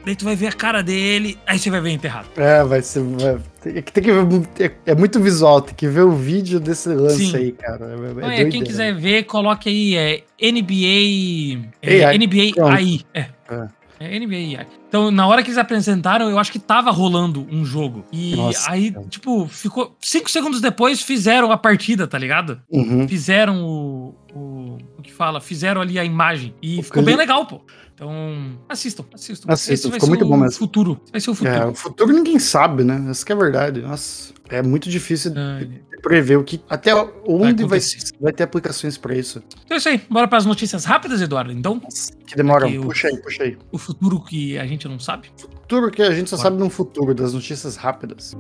Daí 0.05 0.17
tu 0.17 0.25
vai 0.25 0.35
ver 0.37 0.49
a 0.49 0.53
cara 0.53 0.83
dele, 0.83 1.39
aí 1.47 1.59
você 1.59 1.71
vai 1.71 1.81
ver 1.81 1.91
a 1.91 1.93
enterrada. 1.93 2.27
É, 2.37 2.65
vai 2.65 2.83
ser. 2.83 3.03
vai- 3.03 3.39
tem, 3.63 3.83
que- 3.83 3.93
tem 3.93 4.05
que 4.05 4.13
ver. 4.13 4.49
É, 4.87 4.91
é 4.93 4.95
muito 4.95 5.21
visual, 5.21 5.61
tem 5.61 5.75
que 5.75 5.89
ver 5.89 6.03
o 6.03 6.13
vídeo 6.13 6.59
desse 6.61 6.89
lance 6.89 7.27
Sim. 7.31 7.37
aí, 7.37 7.53
cara. 7.53 7.97
É, 8.23 8.37
é 8.37 8.43
é, 8.43 8.51
quem 8.51 8.63
quiser 8.63 8.95
ver, 8.95 9.25
coloque 9.25 9.69
aí 9.69 9.97
é, 9.97 10.23
NBA. 10.41 11.69
É, 11.83 12.17
NBA. 12.17 12.63
AI. 12.65 13.01
É. 13.15 13.21
É. 13.51 13.69
É 13.99 14.19
NBA 14.19 14.59
AI. 14.59 14.67
Então, 14.89 15.11
na 15.11 15.27
hora 15.27 15.43
que 15.43 15.49
eles 15.49 15.57
apresentaram, 15.57 16.29
eu 16.29 16.39
acho 16.39 16.53
que 16.53 16.59
tava 16.59 16.91
rolando 16.91 17.47
um 17.51 17.65
jogo. 17.65 18.05
E 18.13 18.37
Nossa, 18.37 18.71
aí, 18.71 18.91
cara. 18.91 19.07
tipo, 19.09 19.47
ficou. 19.49 19.97
Cinco 20.03 20.31
segundos 20.31 20.61
depois 20.61 21.01
fizeram 21.03 21.51
a 21.51 21.57
partida, 21.57 22.07
tá 22.07 22.19
ligado? 22.19 22.61
Uhum. 22.71 23.09
Fizeram 23.09 23.63
o. 23.65 24.15
O, 24.35 24.77
o 24.99 25.03
que 25.03 25.11
fala? 25.11 25.41
Fizeram 25.41 25.81
ali 25.81 25.99
a 25.99 26.05
imagem. 26.05 26.55
E 26.61 26.79
O 26.79 26.83
ficou 26.83 27.03
bem 27.03 27.17
legal, 27.17 27.47
pô. 27.47 27.63
Então, 27.97 28.59
assistam, 28.69 29.07
assistam. 29.15 29.51
Assistam, 29.51 29.73
Esse 29.73 29.89
vai 29.89 29.95
ficou 29.95 30.11
muito 30.11 30.27
bom 30.27 30.37
mesmo. 30.37 30.59
futuro. 30.59 31.01
Vai 31.11 31.19
ser 31.19 31.31
o 31.31 31.35
futuro. 31.35 31.57
É, 31.57 31.65
o 31.65 31.75
futuro 31.75 32.13
ninguém 32.13 32.39
sabe, 32.39 32.85
né? 32.85 33.07
Essa 33.09 33.25
que 33.25 33.33
é 33.33 33.35
a 33.35 33.39
verdade. 33.39 33.81
Nossa, 33.81 34.35
é 34.51 34.61
muito 34.63 34.91
difícil 34.91 35.33
É. 35.35 35.67
prever 36.03 36.37
o 36.37 36.45
que. 36.45 36.61
Até 36.69 36.95
onde 37.27 37.65
vai, 37.65 37.79
acontecer. 37.79 38.13
vai 38.21 38.35
ter 38.35 38.43
aplicações 38.43 38.99
pra 38.99 39.17
isso. 39.17 39.43
Então 39.65 39.77
é 39.77 39.79
isso 39.79 39.89
aí. 39.89 39.99
Bora 40.11 40.29
para 40.29 40.37
as 40.37 40.45
notícias 40.45 40.85
rápidas, 40.85 41.23
Eduardo. 41.23 41.51
Então, 41.53 41.81
Que 42.27 42.37
demoram. 42.37 42.69
O- 42.81 42.83
Puxa 42.89 43.09
aí, 43.09 43.17
puxa 43.17 43.43
aí. 43.45 43.57
o 43.73 43.79
futuro 43.79 44.23
que 44.23 44.59
a 44.59 44.67
gente 44.67 44.87
não 44.87 44.99
sabe. 44.99 45.31
Futuro 45.39 45.91
que 45.91 46.03
a 46.03 46.11
gente 46.13 46.29
só 46.29 46.37
Bora. 46.37 46.51
sabe 46.51 46.59
no 46.63 46.69
futuro, 46.69 47.15
das 47.15 47.33
notícias 47.33 47.77
rápidas. 47.77 48.37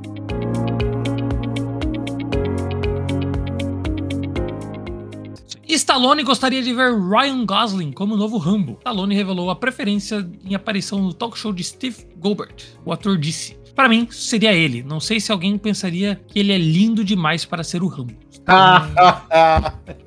Stallone 5.75 6.23
gostaria 6.23 6.63
de 6.63 6.73
ver 6.73 6.93
Ryan 6.95 7.45
Gosling 7.45 7.93
como 7.93 8.17
novo 8.17 8.39
Rambo. 8.39 8.75
Stallone 8.79 9.15
revelou 9.15 9.51
a 9.51 9.57
preferência 9.57 10.27
em 10.45 10.55
aparição 10.55 11.03
no 11.03 11.13
talk 11.13 11.39
show 11.39 11.53
de 11.53 11.65
Steve 11.65 12.07
Goldberg. 12.17 12.55
O 12.85 12.93
ator 12.93 13.17
disse: 13.19 13.57
Para 13.75 13.89
mim, 13.89 14.07
seria 14.11 14.53
ele. 14.53 14.83
Não 14.83 15.01
sei 15.01 15.19
se 15.21 15.33
alguém 15.33 15.59
pensaria 15.59 16.21
que 16.29 16.39
ele 16.39 16.53
é 16.53 16.59
lindo 16.59 17.05
demais 17.05 17.45
para 17.45 17.65
ser 17.65 17.83
o 17.83 17.89
Rambo. 17.89 18.15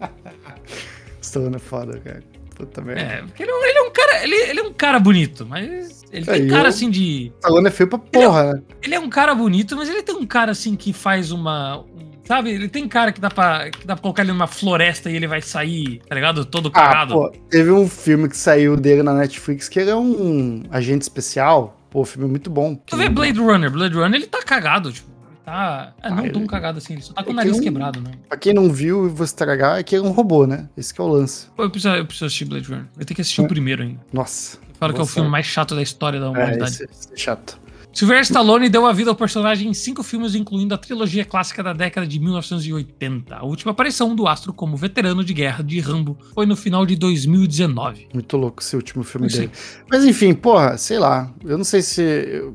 Stallone 1.22 1.56
é 1.56 1.60
foda, 1.60 2.00
cara. 2.00 2.24
Puta 2.56 2.82
merda. 2.82 3.02
É, 3.02 3.22
porque 3.22 3.44
ele, 3.44 3.52
é 3.52 3.56
um- 3.56 3.64
ele 3.64 3.78
é 3.78 3.82
um 3.84 3.92
cara, 3.92 4.24
ele, 4.24 4.36
ele 4.36 4.60
é 4.60 4.64
um 4.64 4.74
cara 4.74 5.00
bonito, 5.00 5.46
mas 5.46 6.04
ele 6.12 6.26
tem 6.26 6.34
Aí, 6.34 6.50
cara 6.50 6.64
eu- 6.64 6.68
assim 6.70 6.90
de, 6.90 7.32
Stallone 7.40 7.68
é 7.68 7.72
feio 7.72 7.90
pra 7.90 8.00
porra, 8.00 8.54
né? 8.54 8.62
ele 8.82 8.96
é 8.96 9.00
um 9.00 9.10
cara 9.10 9.34
bonito, 9.34 9.78
mas 9.78 9.88
ele 9.88 10.04
tem 10.04 10.16
um 10.16 10.26
cara 10.26 10.52
assim 10.52 10.76
que 10.76 10.92
faz 10.92 11.32
uma, 11.32 11.78
um- 11.78 11.86
sabe? 12.30 12.52
Ele 12.52 12.70
tem 12.70 12.88
cara 12.88 13.12
que 13.12 13.20
dá 13.20 13.30
para 13.30 13.72
que 13.72 13.86
dá 13.88 13.96
para 13.96 14.02
colocar 14.04 14.22
ele 14.22 14.32
numa 14.32 14.46
floresta 14.48 15.10
e 15.10 15.16
ele 15.16 15.28
vai 15.28 15.42
sair, 15.42 16.00
tá 16.08 16.14
ligado? 16.14 16.46
Todo 16.46 16.70
Ah, 16.70 16.72
cagado. 16.72 17.14
pô, 17.16 17.30
teve 17.50 17.72
um 17.72 17.90
filme 17.90 18.30
que 18.30 18.38
saiu 18.38 18.78
dele 18.78 19.02
na 19.02 19.14
Netflix 19.16 19.68
que 19.68 19.80
ele 19.80 19.90
é 19.90 19.96
um 19.96 20.62
agente 20.70 21.02
especial. 21.02 21.76
Pô, 21.90 22.06
filme 22.06 22.28
é 22.28 22.30
muito 22.30 22.52
bom. 22.52 22.76
Tu 22.76 22.96
vê 22.96 23.10
Blade 23.10 23.40
Runner, 23.40 23.72
Blade 23.72 23.96
Runner 23.96 24.14
ele 24.16 24.28
tá 24.28 24.44
cagado, 24.44 24.92
tipo, 24.94 25.10
tá, 25.44 25.92
é, 26.04 26.10
não 26.12 26.20
Ah, 26.20 26.30
tão 26.30 26.42
ele- 26.42 26.48
cagado 26.48 26.78
assim, 26.78 26.94
ele 26.94 27.02
só 27.02 27.14
tá 27.14 27.24
com 27.24 27.30
é 27.32 27.34
o 27.34 27.36
que 27.36 27.36
nariz 27.44 27.58
um- 27.58 27.62
quebrado, 27.64 28.00
né? 28.00 28.12
Pra 28.30 28.38
quem 28.38 28.54
não 28.54 28.72
viu 28.72 29.08
e 29.08 29.10
vou 29.10 29.26
estragar, 29.26 29.80
é 29.80 29.84
que 29.84 29.96
ele 29.96 30.06
é 30.06 30.08
um 30.08 30.12
robô, 30.12 30.46
né? 30.46 30.70
Esse 30.78 30.94
que 30.94 31.02
é 31.02 31.04
o 31.04 31.08
lance. 31.08 31.48
Pô, 31.58 31.64
eu 31.64 31.70
preciso, 31.72 31.96
eu 31.96 32.06
preciso 32.06 32.26
assistir 32.26 32.46
Blade 32.46 32.68
Runner. 32.70 32.86
Eu 33.00 33.06
tenho 33.06 33.16
que 33.16 33.22
assistir 33.22 33.42
o 33.42 33.48
primeiro 33.48 33.82
ainda. 33.82 34.00
Nossa. 34.14 34.60
Fala 34.80 34.94
que 34.94 35.00
é 35.00 35.04
o 35.04 35.08
filme 35.08 35.28
mais 35.28 35.48
chato 35.48 35.74
da 35.76 35.82
história 35.82 36.20
da 36.20 36.28
É, 36.28 36.30
humanidade. 36.30 36.72
esse, 36.72 36.84
esse 36.84 37.12
é 37.14 37.18
chato. 37.18 37.60
Sylvester 37.92 38.36
Stallone 38.38 38.70
deu 38.70 38.86
a 38.86 38.94
vida 38.94 39.10
ao 39.10 39.16
personagem 39.16 39.68
em 39.70 39.74
cinco 39.74 40.04
filmes, 40.04 40.36
incluindo 40.36 40.74
a 40.74 40.78
trilogia 40.78 41.26
clássica 41.26 41.64
da 41.64 41.74
década 41.74 42.06
de 42.08 42.20
1980. 42.20 43.36
A 43.36 43.44
última 43.44 43.72
aparição 43.72 44.16
do 44.16 44.28
astro 44.28 44.54
como 44.54 44.78
veterano 44.78 45.24
de 45.24 45.34
guerra 45.34 45.64
de 45.64 45.80
Rambo 45.80 46.18
foi 46.34 46.46
no 46.46 46.56
final 46.56 46.86
de 46.86 46.96
2019. 46.96 48.08
Muito 48.14 48.38
louco 48.38 48.62
esse 48.62 48.76
último 48.76 49.04
filme 49.04 49.28
Eu 49.28 49.32
sei. 49.32 49.40
dele. 49.48 49.52
Mas 49.90 50.06
enfim, 50.06 50.34
porra, 50.34 50.78
sei 50.78 51.00
lá. 51.00 51.32
Eu 51.44 51.58
não 51.58 51.66
sei 51.66 51.82
se. 51.82 52.02
Eu, 52.02 52.54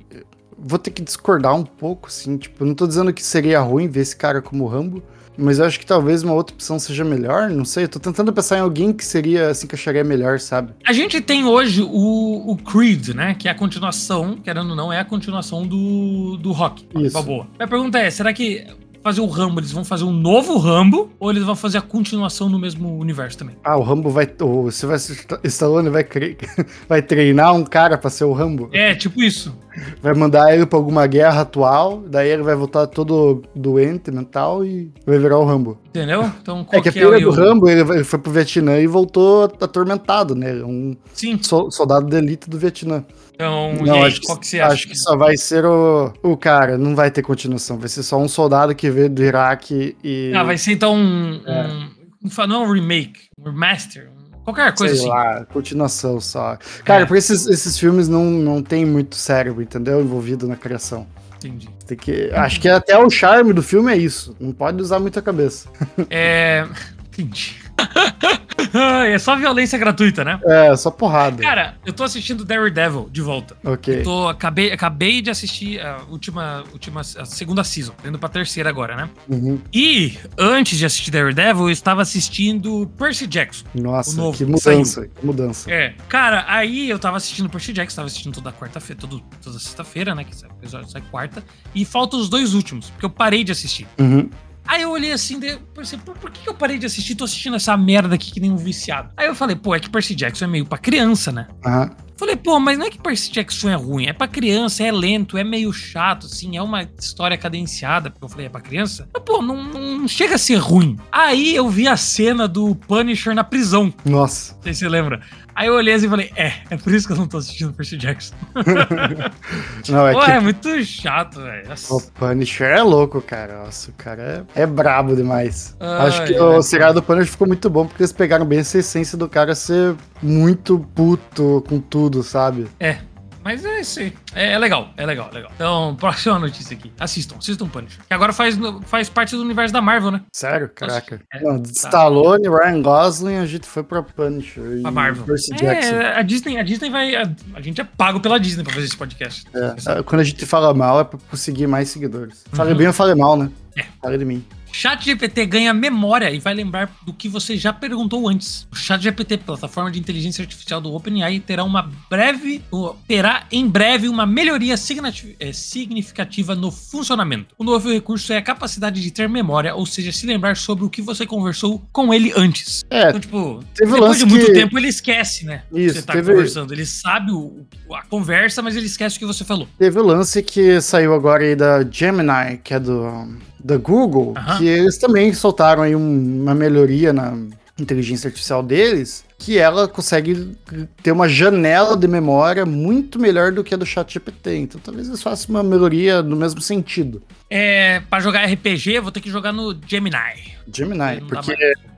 vou 0.57 0.79
ter 0.79 0.91
que 0.91 1.03
discordar 1.03 1.55
um 1.55 1.65
pouco, 1.65 2.09
assim. 2.09 2.37
Tipo, 2.39 2.65
não 2.65 2.75
tô 2.75 2.87
dizendo 2.87 3.13
que 3.13 3.23
seria 3.23 3.61
ruim 3.61 3.89
ver 3.89 4.01
esse 4.01 4.17
cara 4.17 4.41
como 4.41 4.67
Rambo. 4.67 5.03
Mas 5.37 5.59
eu 5.59 5.65
acho 5.67 5.79
que 5.81 5.87
talvez 5.87 6.23
uma 6.23 6.33
outra 6.33 6.55
opção 6.55 6.79
seja 6.79 7.05
melhor. 7.05 7.51
Não 7.51 7.65
sei. 7.65 7.85
Eu 7.85 7.89
tô 7.89 7.99
tentando 7.99 8.33
pensar 8.33 8.59
em 8.59 8.61
alguém 8.61 8.93
que 8.93 9.05
seria, 9.05 9.53
se 9.55 9.65
encaixaria 9.67 10.05
melhor, 10.05 10.39
sabe? 10.41 10.73
A 10.87 10.93
gente 10.93 11.21
tem 11.21 11.45
hoje 11.45 11.83
o, 11.83 12.45
o 12.53 12.57
Creed, 12.57 13.09
né? 13.11 13.35
Que 13.35 13.49
é 13.49 13.51
a 13.51 13.55
continuação, 13.55 14.37
querendo 14.37 14.71
ou 14.71 14.77
não, 14.77 14.93
é 14.93 15.01
a 15.01 15.05
continuação 15.05 15.67
do, 15.67 16.37
do 16.37 16.53
Rock. 16.53 16.87
Isso. 16.97 17.13
Balboa. 17.15 17.47
A 17.59 17.67
pergunta 17.67 17.99
é: 17.99 18.11
será 18.11 18.33
que 18.33 18.65
fazer 19.03 19.21
o 19.21 19.27
Rambo, 19.27 19.61
eles 19.61 19.71
vão 19.71 19.85
fazer 19.85 20.05
um 20.05 20.13
novo 20.13 20.57
Rambo 20.57 21.13
ou 21.21 21.31
eles 21.31 21.43
vão 21.43 21.55
fazer 21.55 21.77
a 21.77 21.83
continuação 21.83 22.49
no 22.49 22.59
mesmo 22.59 22.97
universo 22.99 23.37
também? 23.37 23.55
Ah, 23.63 23.77
o 23.77 23.83
Rambo 23.83 24.09
vai. 24.09 24.27
O 24.41 24.71
Sylvester 24.71 25.27
Stallone 25.45 25.91
vai, 25.91 26.05
cre- 26.05 26.39
vai 26.89 27.03
treinar 27.03 27.55
um 27.55 27.65
cara 27.65 27.99
pra 27.99 28.09
ser 28.09 28.25
o 28.25 28.33
Rambo. 28.33 28.71
É, 28.73 28.95
tipo 28.95 29.23
isso. 29.23 29.55
Vai 30.03 30.15
mandar 30.15 30.55
ele 30.55 30.67
pra 30.67 30.79
alguma 30.79 31.07
guerra 31.07 31.41
atual. 31.43 32.03
Daí 32.07 32.29
ele 32.31 32.43
vai 32.43 32.55
voltar 32.55 32.87
todo 32.87 33.43
doente 33.55 34.11
mental 34.11 34.65
e 34.65 34.93
vai 35.07 35.19
virar 35.19 35.39
o 35.39 35.45
Rambo. 35.45 35.79
Entendeu? 35.89 36.31
Então, 36.41 36.61
É 36.61 36.65
qual 36.65 36.83
que 36.83 36.89
a 36.89 36.93
é, 36.93 37.07
o. 37.07 37.11
pira 37.11 37.21
do 37.21 37.31
Rambo, 37.31 37.69
ele 37.69 38.05
foi 38.05 38.19
pro 38.19 38.31
Vietnã 38.33 38.79
e 38.79 38.87
voltou 38.87 39.45
atormentado, 39.45 40.35
né? 40.35 40.53
Um 40.65 40.97
Sim. 41.13 41.39
so- 41.43 41.71
soldado 41.71 42.07
de 42.07 42.17
elite 42.17 42.49
do 42.49 42.59
Vietnã. 42.59 43.05
Então, 43.35 43.73
Não, 43.85 43.95
aí, 43.97 44.05
acho, 44.05 44.21
qual 44.23 44.39
que, 44.39 44.47
você 44.47 44.61
acha? 44.61 44.75
acho 44.75 44.89
que 44.89 44.97
só 44.97 45.17
vai 45.17 45.37
ser 45.37 45.65
o, 45.65 46.13
o 46.23 46.37
cara, 46.37 46.79
não 46.79 46.95
vai 46.95 47.11
ter 47.11 47.23
continuação. 47.23 47.77
Vai 47.79 47.89
ser 47.89 48.05
só 48.05 48.17
um 48.17 48.29
soldado 48.29 48.75
que 48.77 48.89
veio 48.91 49.11
do 49.11 49.23
Iraque 49.25 49.97
e. 50.05 50.33
Ah, 50.35 50.45
vai 50.45 50.57
ser 50.57 50.73
então 50.73 50.95
um. 50.95 51.41
É. 51.45 51.67
um- 51.67 52.47
não 52.49 52.65
um 52.65 52.73
remake, 52.73 53.21
um 53.39 53.45
remaster, 53.45 54.09
qualquer 54.45 54.75
coisa 54.75 54.95
sei 54.95 55.03
assim. 55.05 55.09
lá, 55.09 55.45
continuação 55.47 56.21
só. 56.21 56.57
Cara, 56.85 57.03
É. 57.03 57.07
por 57.07 57.17
esses, 57.17 57.47
esses 57.47 57.79
filmes 57.79 58.09
não, 58.09 58.25
não 58.25 58.63
tem 58.63 58.85
muito 58.87 59.17
cérebro, 59.17 59.63
entendeu? 59.63 60.01
Envolvido 60.01 60.47
na 60.47 60.55
criação. 60.57 61.07
Entendi. 61.39 61.69
Tem 61.87 61.97
que, 61.99 62.31
acho 62.33 62.61
que 62.61 62.69
até 62.69 62.97
o 62.99 63.11
charme 63.11 63.53
do 63.53 63.63
filme 63.63 63.93
é 63.93 63.97
isso. 63.97 64.35
Não 64.41 64.53
pode 64.53 64.81
usar 64.81 64.99
muita 64.99 65.21
cabeça. 65.21 65.69
É. 66.09 66.67
Entendi. 67.13 67.64
é 69.09 69.19
só 69.19 69.37
violência 69.37 69.79
gratuita, 69.79 70.25
né? 70.25 70.41
É, 70.45 70.77
só 70.77 70.91
porrada. 70.91 71.43
Cara, 71.43 71.77
eu 71.85 71.93
tô 71.93 72.05
assistindo 72.05 72.45
Daredevil 72.45 73.09
de 73.11 73.21
volta. 73.21 73.57
ok. 73.65 74.03
Tô, 74.03 74.29
acabei, 74.29 74.73
acabei 74.73 75.23
de 75.23 75.31
assistir 75.31 75.81
a 75.81 76.03
última, 76.09 76.65
última 76.73 77.01
a 77.01 77.25
segunda 77.25 77.63
season, 77.65 77.93
indo 78.05 78.19
pra 78.19 78.29
terceira 78.29 78.69
agora, 78.69 78.97
né? 78.97 79.11
Uhum. 79.29 79.61
E 79.73 80.19
antes 80.39 80.79
de 80.79 80.87
assistir 80.87 81.11
Daredevil, 81.11 81.65
eu 81.65 81.71
estava 81.71 82.03
assistindo 82.03 82.91
Percy 82.99 83.27
Jackson. 83.27 83.65
Nossa, 83.75 84.17
novo 84.17 84.37
que 84.37 84.45
mudança, 84.45 85.09
que 85.09 85.27
mudança. 85.27 85.71
É, 85.71 85.95
cara, 86.09 86.45
aí 86.49 86.89
eu 86.89 86.99
tava 86.99 87.17
assistindo 87.17 87.49
Percy 87.49 87.73
Jackson, 87.73 87.97
tava 87.97 88.07
assistindo 88.07 88.35
toda 88.35 88.53
quarta-feira, 88.53 89.01
toda 89.01 89.59
sexta-feira, 89.59 90.15
né? 90.15 90.25
Que 90.25 90.33
esse 90.33 90.45
episódio 90.47 90.91
sai 90.91 91.03
quarta. 91.11 91.43
E 91.75 91.85
faltam 91.85 92.19
os 92.19 92.29
dois 92.29 92.55
últimos, 92.55 92.91
porque 92.91 93.07
eu 93.07 93.11
parei 93.11 93.45
de 93.45 93.53
assistir. 93.53 93.87
Uhum. 93.99 94.29
Aí 94.67 94.83
eu 94.83 94.91
olhei 94.91 95.13
assim, 95.13 95.39
daí 95.39 95.51
eu 95.51 95.61
pensei, 95.75 95.99
pô, 95.99 96.13
por 96.13 96.31
que 96.31 96.49
eu 96.49 96.55
parei 96.55 96.79
de 96.79 96.87
assistir? 96.87 97.15
Tô 97.15 97.25
assistindo 97.25 97.57
essa 97.57 97.77
merda 97.77 98.15
aqui 98.15 98.33
que 98.33 98.41
nem 98.41 98.51
um 98.51 98.57
viciado. 98.57 99.11
Aí 99.17 99.27
eu 99.27 99.35
falei, 99.35 99.57
pô, 99.57 99.75
é 99.75 99.81
que 99.81 99.91
Percy 99.91 100.15
Jackson 100.15 100.47
é 100.47 100.49
meio 100.49 100.67
pra 100.67 100.79
criança, 100.79 101.31
né? 101.31 101.47
Aham. 101.65 101.91
Falei, 102.17 102.37
pô, 102.37 102.61
mas 102.61 102.79
não 102.79 102.87
é 102.87 102.91
que 102.91 102.99
Percy 102.99 103.33
Jackson 103.33 103.71
é 103.71 103.75
ruim, 103.75 104.07
é 104.07 104.13
pra 104.13 104.29
criança, 104.29 104.85
é 104.85 104.93
lento, 104.93 105.37
é 105.37 105.43
meio 105.43 105.73
chato, 105.73 106.27
assim, 106.27 106.57
é 106.57 106.63
uma 106.63 106.89
história 106.99 107.37
cadenciada, 107.37 108.09
porque 108.09 108.25
eu 108.25 108.29
falei, 108.29 108.47
é 108.47 108.49
pra 108.49 108.61
criança. 108.61 109.09
Mas, 109.13 109.23
pô, 109.25 109.43
não, 109.43 109.65
não 109.65 110.07
chega 110.07 110.37
a 110.37 110.39
ser 110.39 110.57
ruim. 110.57 110.97
Aí 111.11 111.57
eu 111.57 111.69
vi 111.69 111.89
a 111.89 111.97
cena 111.97 112.47
do 112.47 112.75
Punisher 112.77 113.35
na 113.35 113.43
prisão, 113.43 113.93
Nossa. 114.05 114.55
não 114.55 114.63
sei 114.63 114.75
se 114.75 114.81
você 114.81 114.89
lembra. 114.89 115.23
Aí 115.55 115.69
eu 115.69 115.75
olhei 115.75 115.95
assim 115.95 116.07
e 116.07 116.09
falei, 116.09 116.33
é, 116.35 116.53
é 116.71 116.77
por 116.77 116.93
isso 116.93 117.07
que 117.07 117.13
eu 117.13 117.17
não 117.17 117.29
tô 117.29 117.37
assistindo 117.37 117.73
Percy 117.73 117.97
Jackson. 117.97 118.35
Não, 119.89 120.09
é 120.09 120.13
Pô, 120.13 120.21
que 120.21 120.31
é 120.31 120.41
muito 120.41 120.85
chato, 120.85 121.41
velho. 121.41 121.69
O 121.91 122.01
Punisher 122.01 122.69
é 122.69 122.83
louco, 122.83 123.21
cara. 123.21 123.65
Nossa, 123.65 123.91
o 123.91 123.95
cara 123.95 124.47
é, 124.55 124.63
é 124.63 124.67
brabo 124.67 125.15
demais. 125.15 125.77
Ai, 125.79 126.09
Acho 126.09 126.25
que 126.25 126.35
ai. 126.35 126.41
o 126.41 126.63
seriado 126.63 126.95
do 126.95 127.03
Punisher 127.03 127.31
ficou 127.31 127.47
muito 127.47 127.69
bom 127.71 127.87
porque 127.87 128.03
eles 128.03 128.13
pegaram 128.13 128.45
bem 128.45 128.61
essa 128.61 128.79
essência 128.79 129.17
do 129.17 129.29
cara 129.29 129.55
ser 129.55 129.95
muito 130.23 130.79
puto 130.95 131.65
com 131.69 131.79
tudo, 131.79 132.23
sabe? 132.23 132.67
É, 132.81 132.99
mas 133.45 133.65
é 133.65 133.81
isso 133.81 134.01
aí. 134.01 134.13
É, 134.35 134.53
é 134.53 134.59
legal, 134.59 134.89
é 134.97 135.05
legal, 135.07 135.29
é 135.31 135.35
legal. 135.35 135.53
Então, 135.55 135.95
próxima 136.01 136.39
notícia 136.39 136.75
aqui. 136.75 136.91
Assistam, 136.99 137.37
assistam 137.37 137.69
Punisher. 137.69 138.01
Que 138.09 138.15
agora 138.15 138.33
faz, 138.33 138.57
faz 138.87 139.09
parte 139.09 139.37
do 139.37 139.43
universo 139.43 139.73
da 139.73 139.81
Marvel, 139.83 140.11
né? 140.11 140.23
Sério? 140.33 140.69
Caraca. 140.75 141.21
É, 141.33 141.41
Não, 141.43 141.63
tá. 141.63 141.69
Stallone, 141.71 142.49
Ryan 142.49 142.83
Gosling, 142.83 143.37
a 143.37 143.47
gente 143.47 143.67
foi 143.67 143.83
pra 143.85 144.03
Punisher. 144.03 144.65
A 144.85 144.89
e 144.89 144.91
Marvel. 144.93 145.25
Percy 145.25 145.55
Jackson. 145.55 145.95
É, 145.95 146.19
a 146.19 146.23
Disney, 146.23 146.59
a 146.59 146.63
Disney 146.63 146.91
vai. 146.91 147.15
A, 147.15 147.31
a 147.55 147.61
gente 147.61 147.81
é 147.81 147.85
pago 147.85 148.19
pela 148.21 148.41
Disney 148.41 148.65
pra 148.65 148.73
fazer 148.73 148.87
esse 148.87 148.97
podcast. 148.97 149.45
É, 149.55 150.03
quando 150.03 150.23
a 150.23 150.25
gente 150.25 150.45
fala 150.47 150.73
mal 150.75 151.01
é 151.01 151.05
pra 151.05 151.19
conseguir 151.31 151.67
mais 151.67 151.91
seguidores. 151.91 152.45
Fale 152.53 152.73
Uhum. 152.73 152.79
bem 152.79 152.87
ou 152.87 152.93
fale 152.93 153.15
mal, 153.15 153.37
né? 153.37 153.51
É. 153.77 153.85
Fale 154.03 154.17
de 154.19 154.25
mim. 154.25 154.45
Chat 154.77 155.05
GPT 155.05 155.47
ganha 155.47 155.73
memória 155.73 156.29
e 156.33 156.41
vai 156.41 156.53
lembrar 156.53 156.91
do 157.07 157.13
que 157.13 157.29
você 157.29 157.57
já 157.57 157.73
perguntou 157.73 158.29
antes. 158.29 158.67
O 158.73 158.75
Chat 158.75 159.01
GPT, 159.01 159.39
plataforma 159.39 159.89
de 159.89 160.01
inteligência 160.01 160.43
artificial 160.43 160.81
do 160.81 160.93
OpenAI, 160.93 161.39
terá 161.39 161.63
uma 161.63 161.89
breve, 162.11 162.61
terá 163.07 163.47
em 163.53 163.69
breve 163.69 164.09
uma 164.09 164.27
melhoria 164.27 164.75
eh, 164.75 165.53
significativa 165.53 166.57
no 166.57 166.73
funcionamento. 166.73 167.55
O 167.57 167.63
novo 167.63 167.89
recurso 167.93 168.33
é 168.33 168.39
a 168.39 168.43
capacidade 168.43 169.01
de 169.01 169.13
ter 169.13 169.29
memória, 169.29 169.77
ou 169.77 169.87
seja, 169.87 170.11
se 170.11 170.27
lembrar 170.27 170.57
sobre 170.57 170.85
o 170.85 170.91
que 170.91 171.01
você 171.01 171.25
conversou 171.25 171.81
com 171.93 172.13
ele 172.13 172.33
antes. 172.37 172.85
É, 172.91 173.11
Então, 173.11 173.21
tipo, 173.21 173.65
depois 173.79 174.19
de 174.19 174.27
muito 174.27 174.47
que- 174.47 174.53
tempo 174.55 174.77
ele 174.77 174.89
esquece, 174.89 175.45
né? 175.45 175.63
Isso, 175.73 175.95
você 176.01 176.03
tá 176.03 176.15
teve- 176.15 176.33
conversando. 176.33 176.73
Ele 176.75 176.85
sabe 176.85 177.31
o- 177.31 177.65
a 177.93 178.03
conversa, 178.03 178.61
mas 178.61 178.75
ele 178.75 178.87
esquece 178.87 179.17
o 179.17 179.19
que 179.21 179.27
você 179.27 179.45
falou. 179.45 179.69
Teve 179.79 180.01
o 180.01 180.03
lance 180.05 180.43
que 180.43 180.81
saiu 180.81 181.15
agora 181.15 181.45
aí 181.45 181.55
da 181.55 181.85
Gemini, 181.89 182.59
que 182.65 182.75
é 182.75 182.81
do 182.81 183.37
da 183.65 183.79
Google, 183.79 184.35
Aham. 184.37 184.59
que 184.59 184.67
eles 184.69 184.99
também 184.99 185.33
soltaram 185.33 185.83
aí 185.83 185.97
um- 185.97 186.43
uma 186.43 186.55
melhoria 186.55 187.13
na 187.15 187.35
inteligência 187.81 188.29
artificial 188.29 188.63
deles, 188.63 189.25
que 189.39 189.59
ela 189.59 189.89
consegue 189.89 190.57
ter 191.03 191.11
uma 191.11 191.29
janela 191.29 191.97
de 191.97 192.07
memória 192.07 192.65
muito 192.65 193.19
melhor 193.19 193.51
do 193.51 193.65
que 193.65 193.75
a 193.75 193.77
do 193.77 193.85
ChatGPT. 193.85 194.57
Então 194.59 194.81
talvez 194.85 195.09
eles 195.09 195.23
façam 195.23 195.55
uma 195.57 195.63
melhoria 195.63 196.23
no 196.23 196.37
mesmo 196.37 196.61
sentido. 196.61 197.21
É, 197.51 198.01
pra 198.09 198.21
jogar 198.21 198.45
RPG, 198.45 199.01
vou 199.01 199.11
ter 199.11 199.21
que 199.21 199.31
jogar 199.31 199.53
no 199.53 199.75
Gemini. 199.89 200.55
Gemini, 200.73 201.23
porque, 201.29 201.57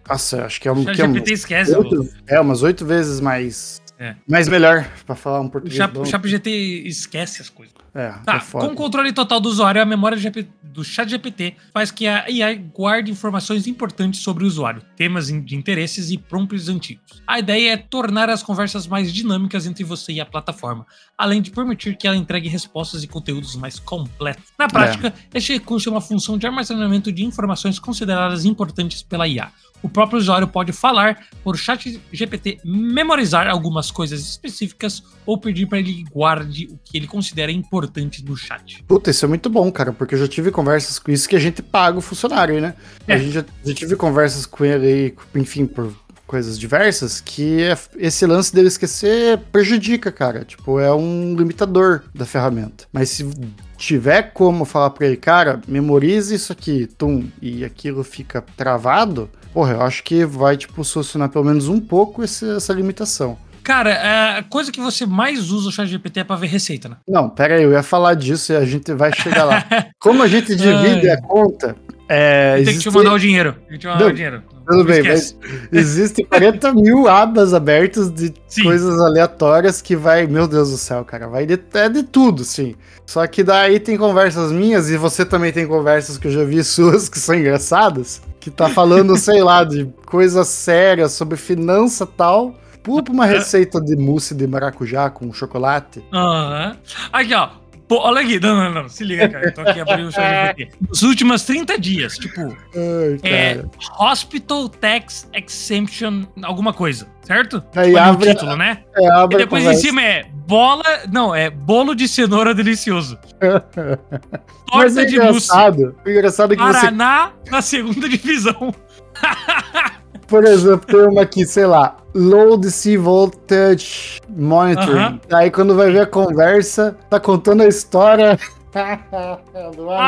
nossa, 0.09 0.45
acho 0.47 0.61
que 0.61 0.69
é 0.69 0.73
O 0.73 0.77
um 0.77 0.85
que 0.85 1.01
é, 1.03 1.05
um- 1.05 1.13
GPT 1.13 1.33
esquece. 1.33 1.73
o- 1.75 1.79
oito, 1.81 2.09
é 2.27 2.41
umas 2.41 2.63
oito 2.63 2.87
vezes 2.87 3.21
mais, 3.21 3.81
É. 3.99 4.15
mais 4.29 4.49
melhor, 4.49 4.87
pra 5.07 5.15
falar 5.17 5.41
um 5.41 5.47
O 5.47 5.51
português 5.51 5.77
Chat, 5.77 5.91
bom. 5.93 6.03
o 6.03 6.07
Chat 6.07 6.27
GPT 6.29 6.51
esquece 6.87 7.41
as 7.41 7.49
coisas. 7.49 7.75
É, 7.95 8.11
Tá, 8.27 8.37
é 8.37 8.41
foda. 8.41 8.67
com 8.67 8.73
o 8.75 8.77
controle 8.77 9.11
total 9.13 9.41
do 9.41 9.49
usuário, 9.49 9.81
a 9.81 9.87
memória 9.87 10.19
do 10.63 10.85
Chat 10.85 11.09
GPT 11.09 11.57
faz 11.73 11.91
que 11.91 12.07
a 12.07 12.25
AI 12.27 12.57
guarde 12.57 13.11
informações 13.11 13.67
importantes 13.67 14.21
sobre 14.21 14.45
o 14.45 14.47
usuário, 14.47 14.83
temas 14.97 15.29
de 15.29 15.57
interesses 15.57 16.11
e 16.11 16.19
prompts 16.19 16.69
antigos. 16.69 17.23
A 17.27 17.39
ideia 17.39 17.73
é 17.73 17.77
tornar 17.79 18.29
as 18.29 18.43
conversas 18.43 18.87
mais 18.87 19.11
dinâmicas 19.11 19.67
entre 19.67 19.83
você 19.83 20.13
e 20.13 20.21
a 20.21 20.27
plataforma, 20.27 20.87
além 21.17 21.41
de 21.41 21.51
permitir 21.51 21.97
que 21.97 22.07
ela 22.07 22.17
entregue 22.17 22.49
respostas 22.51 23.03
e 23.03 23.07
conteúdos 23.09 23.57
mais 23.57 23.79
completos. 23.79 24.45
Na 24.59 24.69
prática, 24.69 25.15
este 25.33 25.55
recurso 25.55 25.89
é 25.89 25.93
uma 25.93 26.03
função 26.03 26.37
de 26.37 26.47
armazenamento 26.47 27.11
de 27.11 27.25
informações 27.25 27.79
consideradas 27.79 28.45
importantes 28.45 29.03
pela 29.03 29.27
IA. 29.27 29.51
O 29.83 29.89
próprio 29.89 30.19
usuário 30.19 30.49
pode 30.49 30.73
falar 30.73 31.27
por 31.45 31.55
o 31.55 31.59
chat 31.59 32.01
GPT 32.13 32.59
memorizar 32.65 33.47
algumas 33.49 33.91
coisas 33.91 34.21
específicas 34.21 35.03
ou 35.25 35.39
pedir 35.39 35.67
para 35.67 35.79
ele 35.79 36.05
guarde 36.11 36.67
o 36.71 36.79
que 36.85 36.97
ele 36.97 37.07
considera 37.07 37.53
importante 37.53 38.25
no 38.25 38.37
chat. 38.37 38.83
Puta, 38.85 39.11
isso 39.11 39.25
é 39.25 39.29
muito 39.29 39.49
bom, 39.49 39.71
cara, 39.71 39.93
porque 39.93 40.15
eu 40.15 40.19
já 40.19 40.29
tive 40.29 40.51
conversas 40.51 40.99
com 40.99 41.11
isso 41.11 41.29
que 41.29 41.37
a 41.37 41.41
gente 41.41 41.63
paga 41.63 41.99
o 41.99 42.03
funcionário, 42.03 42.61
né? 42.61 42.75
É. 43.07 43.15
A 43.15 43.19
gente 43.19 43.33
já, 43.33 43.45
já 43.65 43.75
tive 43.75 43.97
conversas 43.97 44.47
com 44.47 44.65
ele 44.65 44.87
aí, 44.87 45.15
enfim, 45.41 45.67
por 45.67 45.93
coisas 46.27 46.59
diversas, 46.59 47.21
que 47.21 47.63
é- 47.63 47.79
esse 47.99 48.27
lance 48.27 48.53
dele 48.53 48.69
esquecer 48.69 49.39
prejudica, 49.53 50.11
cara. 50.11 50.45
Tipo, 50.45 50.81
é 50.81 50.93
um 50.93 51.37
limitador 51.37 52.03
da 52.15 52.27
ferramenta. 52.27 52.85
Mas 52.93 53.11
se 53.11 53.29
tiver 53.77 54.33
como 54.33 54.65
falar 54.65 54.91
pra 54.91 55.07
ele, 55.07 55.17
cara, 55.17 55.61
memorize 55.69 56.35
isso 56.35 56.53
aqui, 56.53 56.87
tum, 56.99 57.29
e 57.41 57.65
aquilo 57.65 58.03
fica 58.03 58.43
travado, 58.57 59.31
porra, 59.57 59.73
eu 59.73 59.81
acho 59.81 60.03
que 60.03 60.23
vai, 60.23 60.55
tipo, 60.55 60.85
solucionar 60.85 61.31
pelo 61.31 61.43
menos 61.47 61.67
um 61.67 61.81
pouco 61.81 62.23
esse- 62.23 62.57
essa 62.57 62.75
limitação. 62.75 63.39
Cara, 63.63 64.37
a 64.37 64.43
coisa 64.43 64.71
que 64.71 64.79
você 64.79 65.07
mais 65.07 65.51
usa 65.51 65.71
o 65.71 65.73
chat 65.73 65.89
GPT 65.89 66.21
é 66.21 66.25
pra 66.25 66.37
ver 66.37 66.49
receita, 66.49 66.91
né? 66.91 66.97
Não, 67.09 67.31
pera 67.31 67.55
aí, 67.55 67.63
eu 67.63 67.73
ia 67.73 67.83
falar 67.83 68.13
disso 68.13 68.53
e 68.53 68.57
a 68.57 68.67
gente 68.67 68.93
vai 68.93 69.11
chegar 69.15 69.45
lá. 69.45 69.65
Como 69.99 70.23
a 70.23 70.29
gente 70.29 70.55
divide 70.55 71.09
a 71.09 71.19
conta, 71.23 71.75
é, 72.07 72.57
Tem 72.63 72.75
que 72.75 72.81
te 72.81 72.91
mandar 72.91 73.15
o 73.15 73.19
dinheiro. 73.19 73.55
Tem 73.67 73.69
que 73.71 73.79
te 73.79 73.87
mandar 73.87 74.01
Não, 74.01 74.09
o 74.11 74.13
dinheiro. 74.13 74.43
Tudo 74.67 74.85
bem, 74.85 75.03
mas 75.03 75.37
existem 75.71 76.25
40 76.25 76.75
mil 76.75 77.09
abas 77.09 77.55
abertas 77.55 78.11
de 78.11 78.35
Sim. 78.49 78.65
coisas 78.65 78.99
aleatórias 79.01 79.81
que 79.81 79.95
vai, 79.95 80.27
meu 80.27 80.49
Deus 80.49 80.71
do 80.71 80.77
céu, 80.77 81.05
cara, 81.05 81.29
vai 81.29 81.47
de, 81.47 81.59
é 81.75 81.89
de 81.89 82.03
tudo, 82.03 82.45
sim. 82.45 82.75
Só 83.07 83.25
que 83.27 83.45
daí 83.45 83.79
tem 83.79 83.97
conversas 83.97 84.51
minhas 84.51 84.91
e 84.91 84.97
você 84.97 85.25
também 85.25 85.53
tem 85.53 85.67
conversas 85.67 86.19
que 86.19 86.27
eu 86.27 86.33
já 86.33 86.45
vi 86.45 86.63
suas 86.65 87.09
que 87.09 87.19
são 87.19 87.35
engraçadas, 87.35 88.21
que 88.41 88.51
tá 88.51 88.69
falando, 88.69 89.17
sei 89.19 89.43
lá, 89.43 89.63
de 89.63 89.87
coisas 90.05 90.49
sérias 90.49 91.13
sobre 91.13 91.37
finança 91.37 92.05
e 92.05 92.17
tal. 92.17 92.55
Pula 92.83 93.03
pra 93.03 93.13
uma 93.13 93.27
receita 93.27 93.81
de 93.81 93.97
mousse 93.97 94.33
de 94.33 94.47
maracujá 94.47 95.11
com 95.11 95.33
chocolate. 95.33 96.05
Aham. 96.13 96.77
Aqui, 97.13 97.35
ó. 97.35 97.49
Pô, 97.89 98.01
olha 98.01 98.21
aqui. 98.21 98.41
Não, 98.41 98.55
não, 98.57 98.83
não. 98.83 98.89
Se 98.89 99.05
liga, 99.05 99.29
cara. 99.29 99.45
Eu 99.47 99.55
tô 99.55 99.61
aqui 99.61 99.81
abrindo 99.81 100.09
o 100.09 100.13
chat 100.13 100.49
GPT. 100.57 100.77
Nos 100.89 101.03
últimos 101.03 101.43
30 101.45 101.79
dias, 101.79 102.17
tipo, 102.19 102.41
Ai, 102.75 103.21
é. 103.23 103.65
Hospital 103.99 104.69
Tax 104.69 105.29
Exemption, 105.33 106.25
alguma 106.43 106.73
coisa, 106.73 107.07
certo? 107.23 107.63
Aí 107.77 107.87
Tipo, 107.91 107.99
abre- 107.99 108.31
o 108.31 108.35
título, 108.35 108.57
né? 108.57 108.83
É, 108.97 109.03
E 109.05 109.07
abre 109.11 109.37
a 109.37 109.39
depois 109.39 109.65
em 109.65 109.75
cima 109.75 110.03
é 110.03 110.25
bola. 110.49 110.83
Não, 111.13 111.33
é 111.35 111.49
bolo 111.49 111.95
de 111.95 112.09
cenoura 112.09 112.53
delicioso. 112.55 113.17
Torta 114.67 115.03
é 115.03 115.05
de 115.05 115.19
mousse. 115.21 115.47
engraçado. 115.47 115.97
O 116.05 116.11
engraçado 116.11 116.53
é 116.55 116.57
que 116.57 116.63
você 116.63 116.73
Paraná 116.73 117.31
na 117.51 117.63
segunda 117.63 118.09
divisão. 118.09 118.75
Por 120.27 120.45
exemplo, 120.45 120.87
tem 120.87 121.01
uma 121.09 121.23
aqui, 121.23 121.47
sei 121.47 121.67
lá, 121.67 121.97
Low 122.15 122.57
DC 122.57 122.97
Voltage 122.99 124.21
Monitoring. 124.29 124.91
Aham. 124.99 125.21
Aí 125.33 125.51
quando 125.51 125.75
vai 125.75 125.91
ver 125.91 126.01
a 126.01 126.07
conversa, 126.07 126.97
tá 127.09 127.21
contando 127.21 127.63
a 127.63 127.67
história. 127.69 128.39
Ah, 128.79 129.39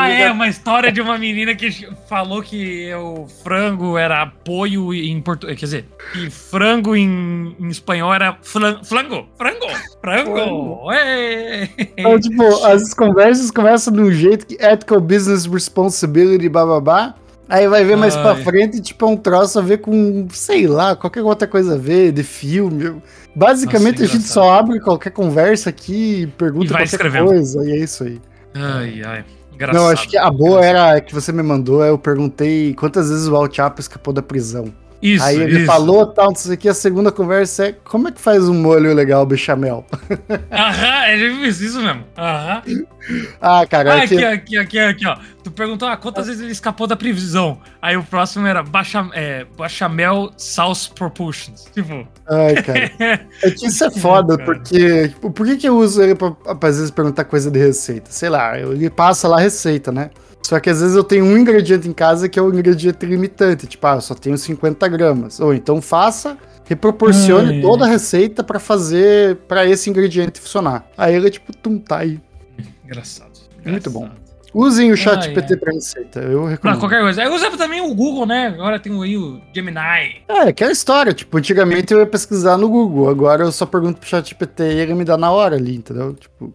amiga- 0.03 0.13
é, 0.25 0.31
uma 0.31 0.47
história 0.47 0.91
de 0.91 1.01
uma 1.01 1.17
menina 1.17 1.55
que 1.55 1.71
falou 2.07 2.43
que 2.43 2.93
o 2.93 3.25
frango 3.43 3.97
era 3.97 4.21
apoio 4.21 4.93
em 4.93 5.19
português. 5.21 5.57
Quer 5.59 5.65
dizer, 5.65 5.85
que 6.13 6.29
frango 6.29 6.95
em, 6.95 7.55
em 7.59 7.67
espanhol 7.67 8.13
era 8.13 8.37
flan, 8.43 8.79
flango. 8.83 9.27
Frango! 9.35 9.65
Frango! 10.01 10.35
Frango. 10.35 10.91
Ê! 10.93 11.67
Então, 11.97 12.19
tipo, 12.19 12.43
as 12.65 12.93
conversas 12.93 13.49
começam 13.49 13.91
de 13.91 14.01
um 14.01 14.11
jeito 14.11 14.45
que 14.45 14.53
ethical 14.63 15.01
business 15.01 15.47
responsibility, 15.47 16.47
bababá. 16.47 17.15
Aí 17.49 17.67
vai 17.67 17.83
ver 17.83 17.97
mais 17.97 18.15
pra 18.15 18.33
Ai. 18.33 18.43
frente, 18.43 18.79
tipo, 18.79 19.05
é 19.05 19.07
um 19.09 19.17
troço 19.17 19.57
a 19.57 19.61
ver 19.61 19.79
com, 19.79 20.27
sei 20.31 20.67
lá, 20.67 20.95
qualquer 20.95 21.23
outra 21.23 21.47
coisa 21.47 21.73
a 21.73 21.77
ver, 21.77 22.11
de 22.11 22.23
filme. 22.23 23.01
Basicamente, 23.35 24.01
Nossa, 24.01 24.03
a 24.03 24.07
gente 24.07 24.15
engraçado. 24.17 24.43
só 24.45 24.51
abre 24.53 24.79
qualquer 24.79 25.09
conversa 25.11 25.69
aqui, 25.69 26.21
E 26.23 26.27
pergunta 26.27 26.67
qualquer 26.69 26.83
escrevendo. 26.85 27.25
coisa, 27.25 27.65
e 27.65 27.71
é 27.71 27.77
isso 27.77 28.03
aí. 28.03 28.21
Ai, 28.53 29.01
ai. 29.03 29.25
Engraçado. 29.53 29.81
Não, 29.83 29.89
acho 29.89 30.07
que 30.07 30.17
a 30.17 30.29
boa 30.29 30.63
era 30.63 30.95
a 30.95 31.01
que 31.01 31.13
você 31.13 31.31
me 31.31 31.41
mandou. 31.43 31.83
Eu 31.83 31.97
perguntei 31.97 32.73
quantas 32.75 33.09
vezes 33.09 33.27
o 33.27 33.35
Al 33.35 33.51
Chapo 33.51 33.81
escapou 33.81 34.13
da 34.13 34.21
prisão. 34.21 34.65
Isso, 35.01 35.23
Aí 35.23 35.37
ele 35.39 35.57
isso. 35.59 35.65
falou 35.65 36.05
tal, 36.07 36.27
não 36.27 36.35
sei 36.35 36.55
o 36.55 36.57
que. 36.57 36.67
A 36.67 36.73
segunda 36.73 37.11
conversa 37.11 37.67
é 37.67 37.71
como 37.71 38.09
é 38.09 38.11
que 38.11 38.19
faz 38.19 38.49
um 38.49 38.53
molho 38.53 38.93
legal 38.93 39.25
bechamel? 39.25 39.85
Aham, 40.51 41.05
é 41.05 41.17
isso 41.47 41.63
isso 41.63 41.81
mesmo. 41.81 42.03
Aham. 42.17 42.61
Ah, 43.41 43.65
cara, 43.65 43.93
Ah, 43.93 44.03
aqui, 44.03 44.23
aqui, 44.23 44.57
aqui, 44.57 44.77
aqui, 44.79 45.07
ó. 45.07 45.17
Tu 45.41 45.49
perguntou 45.51 45.87
ah, 45.87 45.95
quantas 45.95 46.27
vezes 46.27 46.41
ele 46.41 46.51
escapou 46.51 46.85
da 46.85 46.97
previsão. 46.97 47.59
Aí 47.81 47.95
o 47.95 48.03
próximo 48.03 48.45
era 48.45 48.61
Bacha, 48.61 49.09
é, 49.13 49.45
Bachamel 49.57 50.31
Sauce 50.35 50.89
Proportions. 50.91 51.65
Tipo. 51.73 52.05
ai, 52.27 52.61
cara. 52.61 52.91
É 53.41 53.51
que 53.51 53.67
isso 53.67 53.83
é 53.85 53.89
foda, 53.91 54.37
porque. 54.37 55.07
Tipo, 55.09 55.31
por 55.31 55.45
que, 55.47 55.55
que 55.55 55.69
eu 55.69 55.77
uso 55.77 56.01
ele 56.01 56.13
pra, 56.13 56.31
pra, 56.31 56.69
às 56.69 56.75
vezes, 56.75 56.91
perguntar 56.91 57.23
coisa 57.23 57.49
de 57.49 57.57
receita? 57.57 58.11
Sei 58.11 58.27
lá, 58.27 58.59
ele 58.59 58.89
passa 58.89 59.27
lá 59.29 59.37
a 59.37 59.41
receita, 59.41 59.91
né? 59.93 60.09
Só 60.41 60.59
que 60.59 60.69
às 60.69 60.81
vezes 60.81 60.95
eu 60.95 61.03
tenho 61.03 61.25
um 61.25 61.37
ingrediente 61.37 61.87
em 61.87 61.93
casa 61.93 62.27
que 62.27 62.39
é 62.39 62.41
o 62.41 62.49
ingrediente 62.53 63.05
limitante. 63.05 63.67
Tipo, 63.67 63.85
ah, 63.87 63.95
eu 63.95 64.01
só 64.01 64.15
tenho 64.15 64.37
50 64.37 64.87
gramas. 64.87 65.39
Ou 65.39 65.53
então 65.53 65.81
faça, 65.81 66.37
reproporcione 66.65 67.55
Ai. 67.57 67.61
toda 67.61 67.85
a 67.85 67.87
receita 67.87 68.43
pra 68.43 68.59
fazer, 68.59 69.35
pra 69.47 69.65
esse 69.65 69.89
ingrediente 69.89 70.39
funcionar. 70.39 70.87
Aí 70.97 71.13
ele, 71.15 71.29
tipo, 71.29 71.55
tum, 71.55 71.77
tá 71.77 71.99
aí. 71.99 72.19
Engraçado. 72.85 73.31
Muito 73.65 73.89
engraçado. 73.89 74.29
Usem 74.51 74.91
o 74.91 74.97
chat 74.97 75.27
Ai, 75.27 75.33
PT 75.35 75.53
ai. 75.53 75.59
pra 75.59 75.71
receita, 75.73 76.19
eu 76.21 76.41
Pra 76.41 76.49
recomendo. 76.49 76.79
qualquer 76.79 77.01
coisa. 77.01 77.21
Eu 77.23 77.35
usava 77.35 77.55
também 77.55 77.81
o 77.81 77.93
Google, 77.93 78.25
né? 78.25 78.47
Agora 78.47 78.79
tem 78.79 78.91
aí 79.03 79.15
o 79.15 79.39
Gemini. 79.53 79.77
É, 80.27 80.39
aquela 80.47 80.71
história, 80.71 81.13
tipo, 81.13 81.37
antigamente 81.37 81.93
eu 81.93 81.99
ia 81.99 82.07
pesquisar 82.07 82.57
no 82.57 82.67
Google, 82.67 83.07
agora 83.09 83.43
eu 83.43 83.51
só 83.51 83.67
pergunto 83.67 83.99
pro 83.99 84.09
chat 84.09 84.27
GPT 84.29 84.63
e 84.63 84.79
ele 84.79 84.95
me 84.95 85.05
dá 85.05 85.15
na 85.17 85.29
hora 85.29 85.55
ali, 85.55 85.75
entendeu? 85.75 86.15
Tipo, 86.15 86.51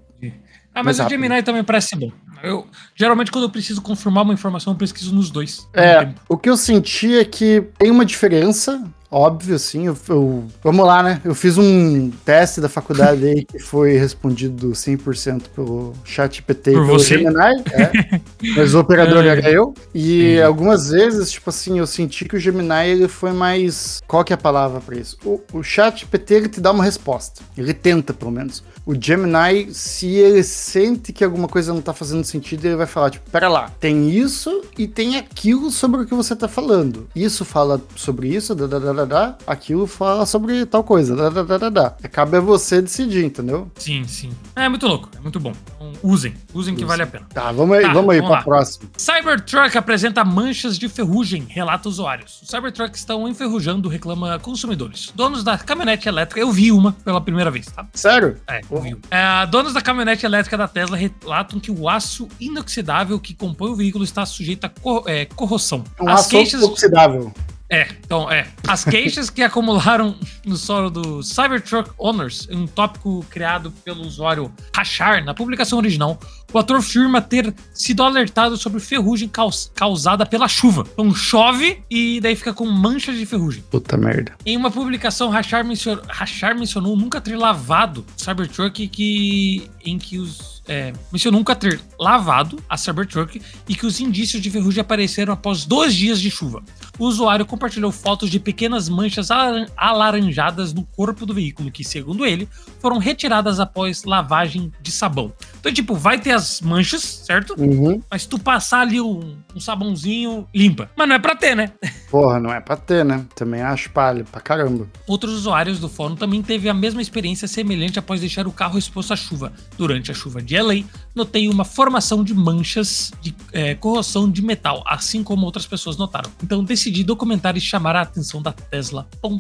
Ah, 0.75 0.83
mas 0.83 0.99
o. 0.99 1.09
Gemini 1.09 1.41
também 1.45 1.63
parece 1.63 1.95
bom. 1.95 2.11
Eu, 2.43 2.67
geralmente, 2.95 3.31
quando 3.31 3.45
eu 3.45 3.51
preciso 3.51 3.81
confirmar 3.81 4.25
uma 4.25 4.35
informação, 4.35 4.73
eu 4.73 4.77
pesquiso 4.79 5.15
nos 5.15 5.31
dois. 5.31 5.67
É, 5.73 6.09
o 6.29 6.37
que 6.37 6.49
eu 6.51 6.57
senti 6.57 7.17
é 7.19 7.25
que 7.25 7.63
tem 7.79 7.91
uma 7.91 8.05
diferença 8.05 8.83
óbvio, 9.11 9.55
assim. 9.55 9.87
Eu, 9.87 9.97
eu- 10.09 10.45
vamos 10.63 10.85
lá, 10.85 11.01
né? 11.01 11.21
Eu 11.25 11.37
fiz 11.37 11.57
um 11.57 12.11
teste 12.25 12.61
da 12.61 12.69
faculdade 12.69 13.25
aí 13.25 13.45
que 13.45 13.61
foi 13.61 13.97
respondido 13.97 14.75
100% 14.75 15.43
pelo 15.55 15.93
chat 16.05 16.43
PT 16.43 16.73
e 16.73 16.75
Por 16.75 16.87
pelo 16.87 16.99
você? 16.99 17.19
Gemini. 17.19 17.37
é. 17.73 18.21
Mas 18.57 18.75
o 18.75 18.81
operador 18.81 19.25
É. 19.25 19.29
era 19.29 19.49
eu. 19.51 19.73
E 19.95 20.23
Entendi. 20.33 20.43
algumas 20.43 20.89
vezes, 20.91 21.31
tipo 21.31 21.49
assim, 21.49 21.79
eu 21.79 21.87
senti 21.87 22.25
que 22.25 22.35
o 22.35 22.41
Gemini 22.41 22.89
ele 22.89 23.07
foi 23.07 23.33
mais. 23.33 24.01
Qual 24.09 24.25
que 24.25 24.33
é 24.33 24.35
a 24.35 24.39
palavra 24.39 24.81
pra 24.81 24.97
isso? 24.97 25.17
O, 25.25 25.41
o 25.53 25.63
chat 25.63 26.05
PT 26.07 26.35
ele 26.35 26.49
te 26.49 26.61
dá 26.61 26.73
uma 26.73 26.83
resposta. 26.83 27.41
Ele 27.57 27.73
tenta, 27.73 28.13
pelo 28.13 28.33
menos. 28.33 28.65
O 28.87 28.95
Gemini, 28.95 29.73
se 29.73 30.09
ele 30.09 30.43
sente 30.43 31.11
que 31.11 31.25
alguma 31.25 31.49
coisa 31.49 31.73
não 31.73 31.81
tá 31.81 31.95
fazendo 31.95 32.23
sentido, 32.23 32.67
ele 32.67 32.77
vai 32.77 32.87
falar, 32.87 33.11
tipo, 33.11 33.31
pera 33.31 33.49
lá, 33.49 33.71
tem 33.81 34.11
isso 34.11 34.63
e 34.77 34.87
tem 34.87 35.17
aquilo 35.17 35.71
sobre 35.71 36.03
o 36.03 36.07
que 36.07 36.15
você 36.15 36.37
tá 36.37 36.47
falando. 36.47 37.09
Isso 37.17 37.47
fala 37.47 37.81
sobre 37.97 38.29
isso, 38.29 38.55
da, 38.55 38.67
da, 38.67 38.79
da, 38.79 38.93
da, 38.93 39.05
da. 39.07 39.39
aquilo 39.47 39.87
fala 39.87 40.27
sobre 40.27 40.67
tal 40.67 40.85
coisa, 40.85 41.17
da, 41.17 41.31
da, 41.31 41.43
da, 41.43 41.59
da, 41.59 41.69
da. 41.71 41.87
Acaba 42.03 42.37
é 42.37 42.41
você 42.41 42.83
decidir, 42.83 43.25
entendeu? 43.25 43.71
Sim, 43.77 44.05
sim. 44.07 44.31
É 44.55 44.69
muito 44.69 44.87
louco, 44.87 45.09
é 45.17 45.21
muito 45.21 45.41
bom. 45.41 45.53
Então, 45.85 45.93
usem, 46.03 46.35
usem 46.53 46.75
que 46.75 46.85
vale 46.85 47.03
a 47.03 47.07
pena. 47.07 47.27
Tá, 47.33 47.53
vamos 47.53 47.77
aí, 47.77 47.83
Tá, 47.83 47.93
vamos 47.93 48.11
aí 48.15 48.19
vamos 48.21 48.31
pra 48.31 48.39
lá. 48.39 48.43
próxima. 48.43 48.89
Cybertruck 48.97 49.77
apresenta 49.77 50.25
manchas 50.25 50.79
de 50.79 50.89
ferrugem, 50.89 51.47
relata 51.49 51.89
usuários. 51.89 52.41
Os 52.43 52.49
Cybertrucks 52.49 53.01
estão 53.01 53.29
enferrujando, 53.29 53.89
reclama 53.89 54.39
consumidores. 54.39 55.13
Donos 55.15 55.45
da 55.45 55.59
caminhonete 55.59 56.09
elétrica, 56.09 56.41
eu 56.41 56.51
vi 56.51 56.73
uma 56.73 56.93
pela 56.93 57.21
primeira 57.21 57.51
vez, 57.51 57.67
tá? 57.67 57.87
Sério? 57.93 58.37
É, 58.49 58.61
eu 58.71 58.81
vi. 58.81 58.97
É, 59.11 59.47
donos 59.47 59.73
da 59.75 59.81
caminhonete 59.81 60.25
elétrica 60.25 60.57
da 60.57 60.69
Tesla 60.69 60.97
relatam 60.97 61.61
que 61.61 61.71
o 61.71 61.89
aço 61.89 62.29
inoxidável 62.41 63.19
que 63.19 63.35
compõe 63.35 63.71
o 63.71 63.77
veículo 63.77 64.05
está 64.05 64.25
sujeito 64.25 64.65
a 64.65 64.69
cor- 64.69 65.05
é, 65.07 65.25
corrosão. 65.27 65.85
Um 66.01 66.09
As 66.09 66.21
aço 66.21 66.31
queixas. 66.31 66.63
oxidável. 66.63 67.33
É, 67.75 67.89
então, 68.07 68.31
é. 68.31 68.47
As 68.69 68.85
queixas 68.85 69.29
que 69.29 69.43
acumularam 69.43 70.17
no 70.47 70.57
solo 70.57 70.89
do 70.89 71.25
Cybertruck 71.25 71.91
Owners, 71.99 72.47
um 72.49 72.69
tópico 72.69 73.27
criado 73.29 73.73
pelo 73.85 74.03
usuário 74.03 74.53
Rachar 74.73 75.25
na 75.25 75.35
publicação 75.35 75.79
original, 75.79 76.17
o 76.55 76.59
ator 76.61 76.77
afirma 76.79 77.21
ter 77.21 77.53
sido 77.73 78.03
alertado 78.03 78.57
sobre 78.57 78.81
ferrugem 78.81 79.29
caus- 79.29 79.71
causada 79.75 80.25
pela 80.25 80.49
chuva. 80.49 80.87
Então 80.93 81.15
chove 81.15 81.83
e 81.91 82.21
daí 82.21 82.37
fica 82.37 82.55
com 82.55 82.67
manchas 82.67 83.17
de 83.17 83.27
ferrugem. 83.27 83.63
Puta 83.71 83.97
merda. 83.97 84.33
Em 84.47 84.57
uma 84.57 84.71
publicação, 84.71 85.29
Rachar 85.31 85.65
mencionou, 85.65 86.05
Rachar 86.09 86.57
mencionou 86.59 86.97
nunca 86.97 87.21
ter 87.21 87.37
lavado 87.37 88.05
Cybertruck 88.17 88.87
que, 88.89 89.69
em 89.85 89.99
que 89.99 90.19
os. 90.19 90.63
é, 90.67 90.93
mencionou 91.13 91.41
nunca 91.41 91.55
ter 91.55 91.81
lavado 91.99 92.59
a 92.69 92.77
Cybertruck 92.77 93.41
e 93.69 93.75
que 93.75 93.85
os 93.85 94.01
indícios 94.01 94.43
de 94.43 94.51
ferrugem 94.51 94.81
apareceram 94.81 95.33
após 95.33 95.65
dois 95.67 95.95
dias 95.95 96.21
de 96.21 96.31
chuva. 96.31 96.63
O 96.99 97.07
usuário 97.07 97.45
compartilhou 97.45 97.91
fotos 97.91 98.31
de 98.31 98.39
pequenas 98.39 98.89
manchas 98.89 99.31
alaran- 99.31 99.67
alaranjadas 99.77 100.73
no 100.73 100.85
corpo 100.85 101.27
do 101.27 101.35
veículo, 101.35 101.71
que, 101.71 101.83
segundo 101.85 102.25
ele, 102.25 102.49
foram 102.81 102.99
retiradas 102.99 103.59
após 103.59 104.05
lavagem 104.05 104.73
de 104.81 104.91
sabão. 104.93 105.33
Então, 105.59 105.73
tipo, 105.73 105.95
vai 105.95 106.19
ter 106.21 106.31
as 106.33 106.44
manchas, 106.61 107.03
certo? 107.03 107.55
Uhum. 107.59 108.03
Mas 108.11 108.27
tu 108.27 108.39
passar 108.39 108.81
ali 108.81 109.01
um, 109.01 109.37
um 109.55 109.61
sabãozinho, 109.61 110.47
limpa. 110.55 110.91
Mas 110.97 111.09
não 111.09 111.15
é 111.15 111.19
pra 111.19 111.35
ter, 111.35 111.55
né? 111.55 111.73
Porra, 112.11 112.39
não 112.39 112.53
é 112.53 112.61
pra 112.61 112.77
ter, 112.77 113.05
né? 113.05 113.25
Também 113.35 113.61
acho 113.63 113.91
palha 113.91 114.25
pra 114.25 114.41
caramba. 114.41 114.87
Outros 115.07 115.33
usuários 115.33 115.79
do 115.81 115.89
fórum 115.89 116.17
também 116.17 116.43
teve 116.43 116.69
a 116.69 116.75
mesma 116.75 117.03
experiência 117.03 117.49
semelhante 117.49 117.99
após 117.99 118.21
deixar 118.21 118.47
o 118.47 118.53
carro 118.53 118.79
exposto 118.79 119.13
à 119.13 119.17
chuva. 119.17 119.53
Durante 119.77 120.11
a 120.11 120.15
chuva 120.15 120.41
de 120.41 120.57
LA, 120.61 120.85
notei 121.15 121.49
uma 121.49 121.65
formação 121.65 122.25
de 122.25 122.35
manchas 122.35 123.13
de 123.21 123.35
é, 123.53 123.75
corrosão 123.75 124.29
de 124.31 124.43
metal, 124.43 124.83
assim 124.87 125.23
como 125.23 125.45
outras 125.47 125.67
pessoas 125.67 125.97
notaram. 125.97 126.31
Então 126.43 126.65
decidi 126.65 127.05
documentar 127.05 127.57
e 127.57 127.61
chamar 127.61 127.95
a 127.97 128.03
atenção 128.03 128.43
da 128.43 128.53
Tesla.com. 128.53 129.39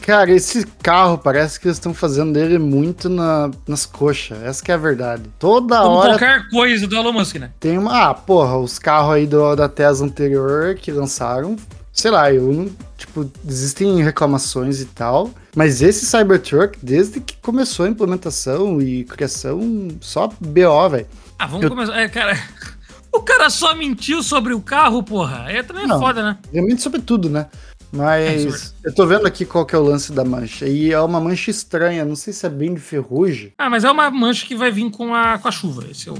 Cara, 0.00 0.30
esse 0.30 0.64
carro 0.82 1.18
parece 1.18 1.58
que 1.58 1.66
eles 1.66 1.76
estão 1.76 1.92
fazendo 1.92 2.32
dele 2.32 2.58
muito 2.58 3.08
na- 3.08 3.50
nas 3.66 3.84
coxas. 3.86 4.42
Essa 4.42 4.62
que 4.62 4.70
é 4.70 4.74
a 4.74 4.78
verdade. 4.78 5.24
Toda 5.38 5.80
Como 5.82 5.96
hora 5.96 6.10
qualquer 6.10 6.48
coisa 6.50 6.86
do 6.86 6.96
Elon 6.96 7.12
Musk, 7.12 7.36
né? 7.36 7.50
tem 7.60 7.76
uma. 7.78 8.08
Ah, 8.10 8.14
porra, 8.14 8.56
os 8.58 8.78
carros 8.78 9.14
aí 9.14 9.26
do, 9.26 9.54
da 9.56 9.68
Tesla 9.68 10.06
anterior 10.06 10.74
que 10.76 10.90
lançaram. 10.92 11.56
Sei 11.92 12.10
lá, 12.10 12.32
eu 12.32 12.52
não. 12.52 12.70
Tipo, 12.96 13.30
existem 13.46 14.02
reclamações 14.02 14.80
e 14.80 14.84
tal. 14.86 15.30
Mas 15.58 15.82
esse 15.82 16.06
Cybertruck, 16.06 16.78
desde 16.80 17.20
que 17.20 17.36
começou 17.42 17.84
a 17.84 17.88
implementação 17.88 18.80
e 18.80 19.02
criação, 19.02 19.88
só 20.00 20.28
BO, 20.40 20.88
velho. 20.88 21.06
Ah, 21.36 21.46
vamos 21.48 21.64
Eu- 21.64 21.70
começar. 21.70 21.98
É, 22.00 22.08
cara. 22.08 22.38
O 23.10 23.20
cara 23.22 23.48
só 23.50 23.74
mentiu 23.74 24.22
sobre 24.22 24.52
o 24.54 24.60
carro, 24.60 25.02
porra. 25.02 25.44
Aí 25.46 25.62
também 25.64 25.84
é 25.84 25.86
Não. 25.86 25.98
foda, 25.98 26.22
né? 26.22 26.38
Realmente 26.52 26.82
sobre 26.82 27.00
tudo, 27.00 27.28
né? 27.30 27.46
É, 27.50 27.96
Mas 27.96 28.42
sobre- 28.42 28.74
eu 28.84 28.94
tô 28.94 29.06
vendo 29.06 29.26
aqui 29.26 29.46
qual 29.46 29.64
que 29.64 29.74
é 29.74 29.78
o 29.78 29.82
lance 29.82 30.12
da 30.12 30.24
mancha. 30.24 30.66
E 30.68 30.92
é 30.92 31.00
uma 31.00 31.18
mancha 31.18 31.50
estranha, 31.50 32.04
não 32.04 32.14
sei 32.14 32.32
se 32.34 32.44
é 32.46 32.50
bem 32.50 32.74
de 32.74 32.80
ferrugem. 32.80 33.52
Ah, 33.58 33.68
mas 33.70 33.82
é 33.82 33.90
uma 33.90 34.10
mancha 34.10 34.46
que 34.46 34.54
vai 34.54 34.70
vir 34.70 34.88
com 34.90 35.14
a, 35.14 35.38
com 35.38 35.48
a 35.48 35.50
chuva. 35.50 35.86
Esse 35.90 36.10
é 36.10 36.12
o 36.12 36.18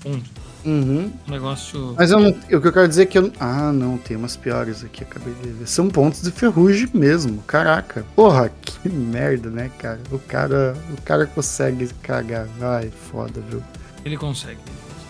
ponto. 0.00 0.30
Uhum. 0.66 1.12
O 1.28 1.30
negócio. 1.30 1.94
Mas 1.96 2.10
eu 2.10 2.18
não, 2.18 2.30
o 2.30 2.34
que 2.34 2.54
eu 2.54 2.72
quero 2.72 2.88
dizer 2.88 3.02
é 3.02 3.06
que 3.06 3.16
eu. 3.18 3.32
Ah, 3.38 3.70
não, 3.72 3.96
tem 3.96 4.16
umas 4.16 4.36
piores 4.36 4.82
aqui, 4.84 5.04
acabei 5.04 5.32
de 5.42 5.50
ver. 5.50 5.66
São 5.68 5.88
pontos 5.88 6.20
de 6.22 6.30
ferrugem 6.32 6.88
mesmo. 6.92 7.40
Caraca. 7.46 8.04
Porra, 8.16 8.50
que 8.60 8.88
merda, 8.88 9.48
né, 9.48 9.70
cara? 9.78 10.00
O 10.10 10.18
cara, 10.18 10.76
o 10.98 11.00
cara 11.02 11.24
consegue 11.26 11.88
cagar. 12.02 12.48
Ai, 12.60 12.90
foda, 13.12 13.40
viu? 13.48 13.62
Ele 14.04 14.16
consegue. 14.16 14.58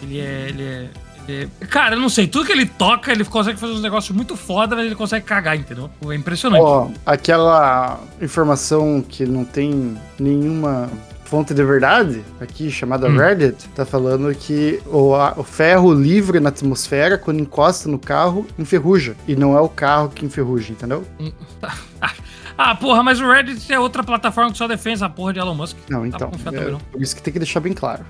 Ele 0.02 0.20
é. 0.20 0.48
Ele 0.48 0.62
é. 0.62 0.90
ele 1.26 1.50
é- 1.60 1.66
Cara, 1.66 1.96
eu 1.96 2.00
não 2.00 2.08
sei. 2.10 2.26
Tudo 2.26 2.44
que 2.44 2.52
ele 2.52 2.66
toca, 2.66 3.10
ele 3.10 3.24
consegue 3.24 3.58
fazer 3.58 3.72
uns 3.72 3.82
negócios 3.82 4.14
muito 4.14 4.36
foda, 4.36 4.76
mas 4.76 4.84
ele 4.86 4.94
consegue 4.94 5.24
cagar, 5.24 5.56
entendeu? 5.56 5.90
É 6.10 6.14
impressionante. 6.14 6.62
Ó, 6.62 6.88
aquela 7.04 7.98
informação 8.20 9.02
que 9.06 9.24
não 9.24 9.44
tem 9.44 9.96
nenhuma 10.20 10.90
fonte 11.26 11.52
de 11.52 11.62
verdade, 11.64 12.22
aqui 12.40 12.70
chamada 12.70 13.08
Hum. 13.08 13.16
Reddit, 13.18 13.68
tá 13.74 13.84
falando 13.84 14.32
que 14.34 14.80
o, 14.86 15.14
a- 15.14 15.34
o 15.36 15.42
ferro 15.44 15.92
livre 15.92 16.40
na 16.40 16.48
atmosfera, 16.48 17.18
quando 17.18 17.40
encosta 17.40 17.88
no 17.88 17.98
carro, 17.98 18.46
enferruja. 18.58 19.14
E 19.28 19.36
não 19.36 19.56
é 19.56 19.60
o 19.60 19.68
carro 19.68 20.08
que 20.08 20.24
enferruja, 20.24 20.72
entendeu? 20.72 21.04
Ah, 22.58 22.74
porra, 22.74 23.02
mas 23.02 23.20
o 23.20 23.30
Reddit 23.30 23.70
é 23.70 23.78
outra 23.78 24.02
plataforma 24.02 24.50
que 24.50 24.56
só 24.56 24.66
defende 24.66 24.94
essa 24.94 25.10
porra 25.10 25.30
de 25.34 25.38
Elon 25.38 25.54
Musk. 25.54 25.76
Não, 25.90 26.00
Dá 26.00 26.06
então. 26.16 26.30
confiar 26.30 26.54
é 26.54 26.76
por 26.90 27.02
isso 27.02 27.14
que 27.14 27.20
tem 27.20 27.30
que 27.30 27.38
deixar 27.38 27.60
bem 27.60 27.74
claro. 27.74 28.02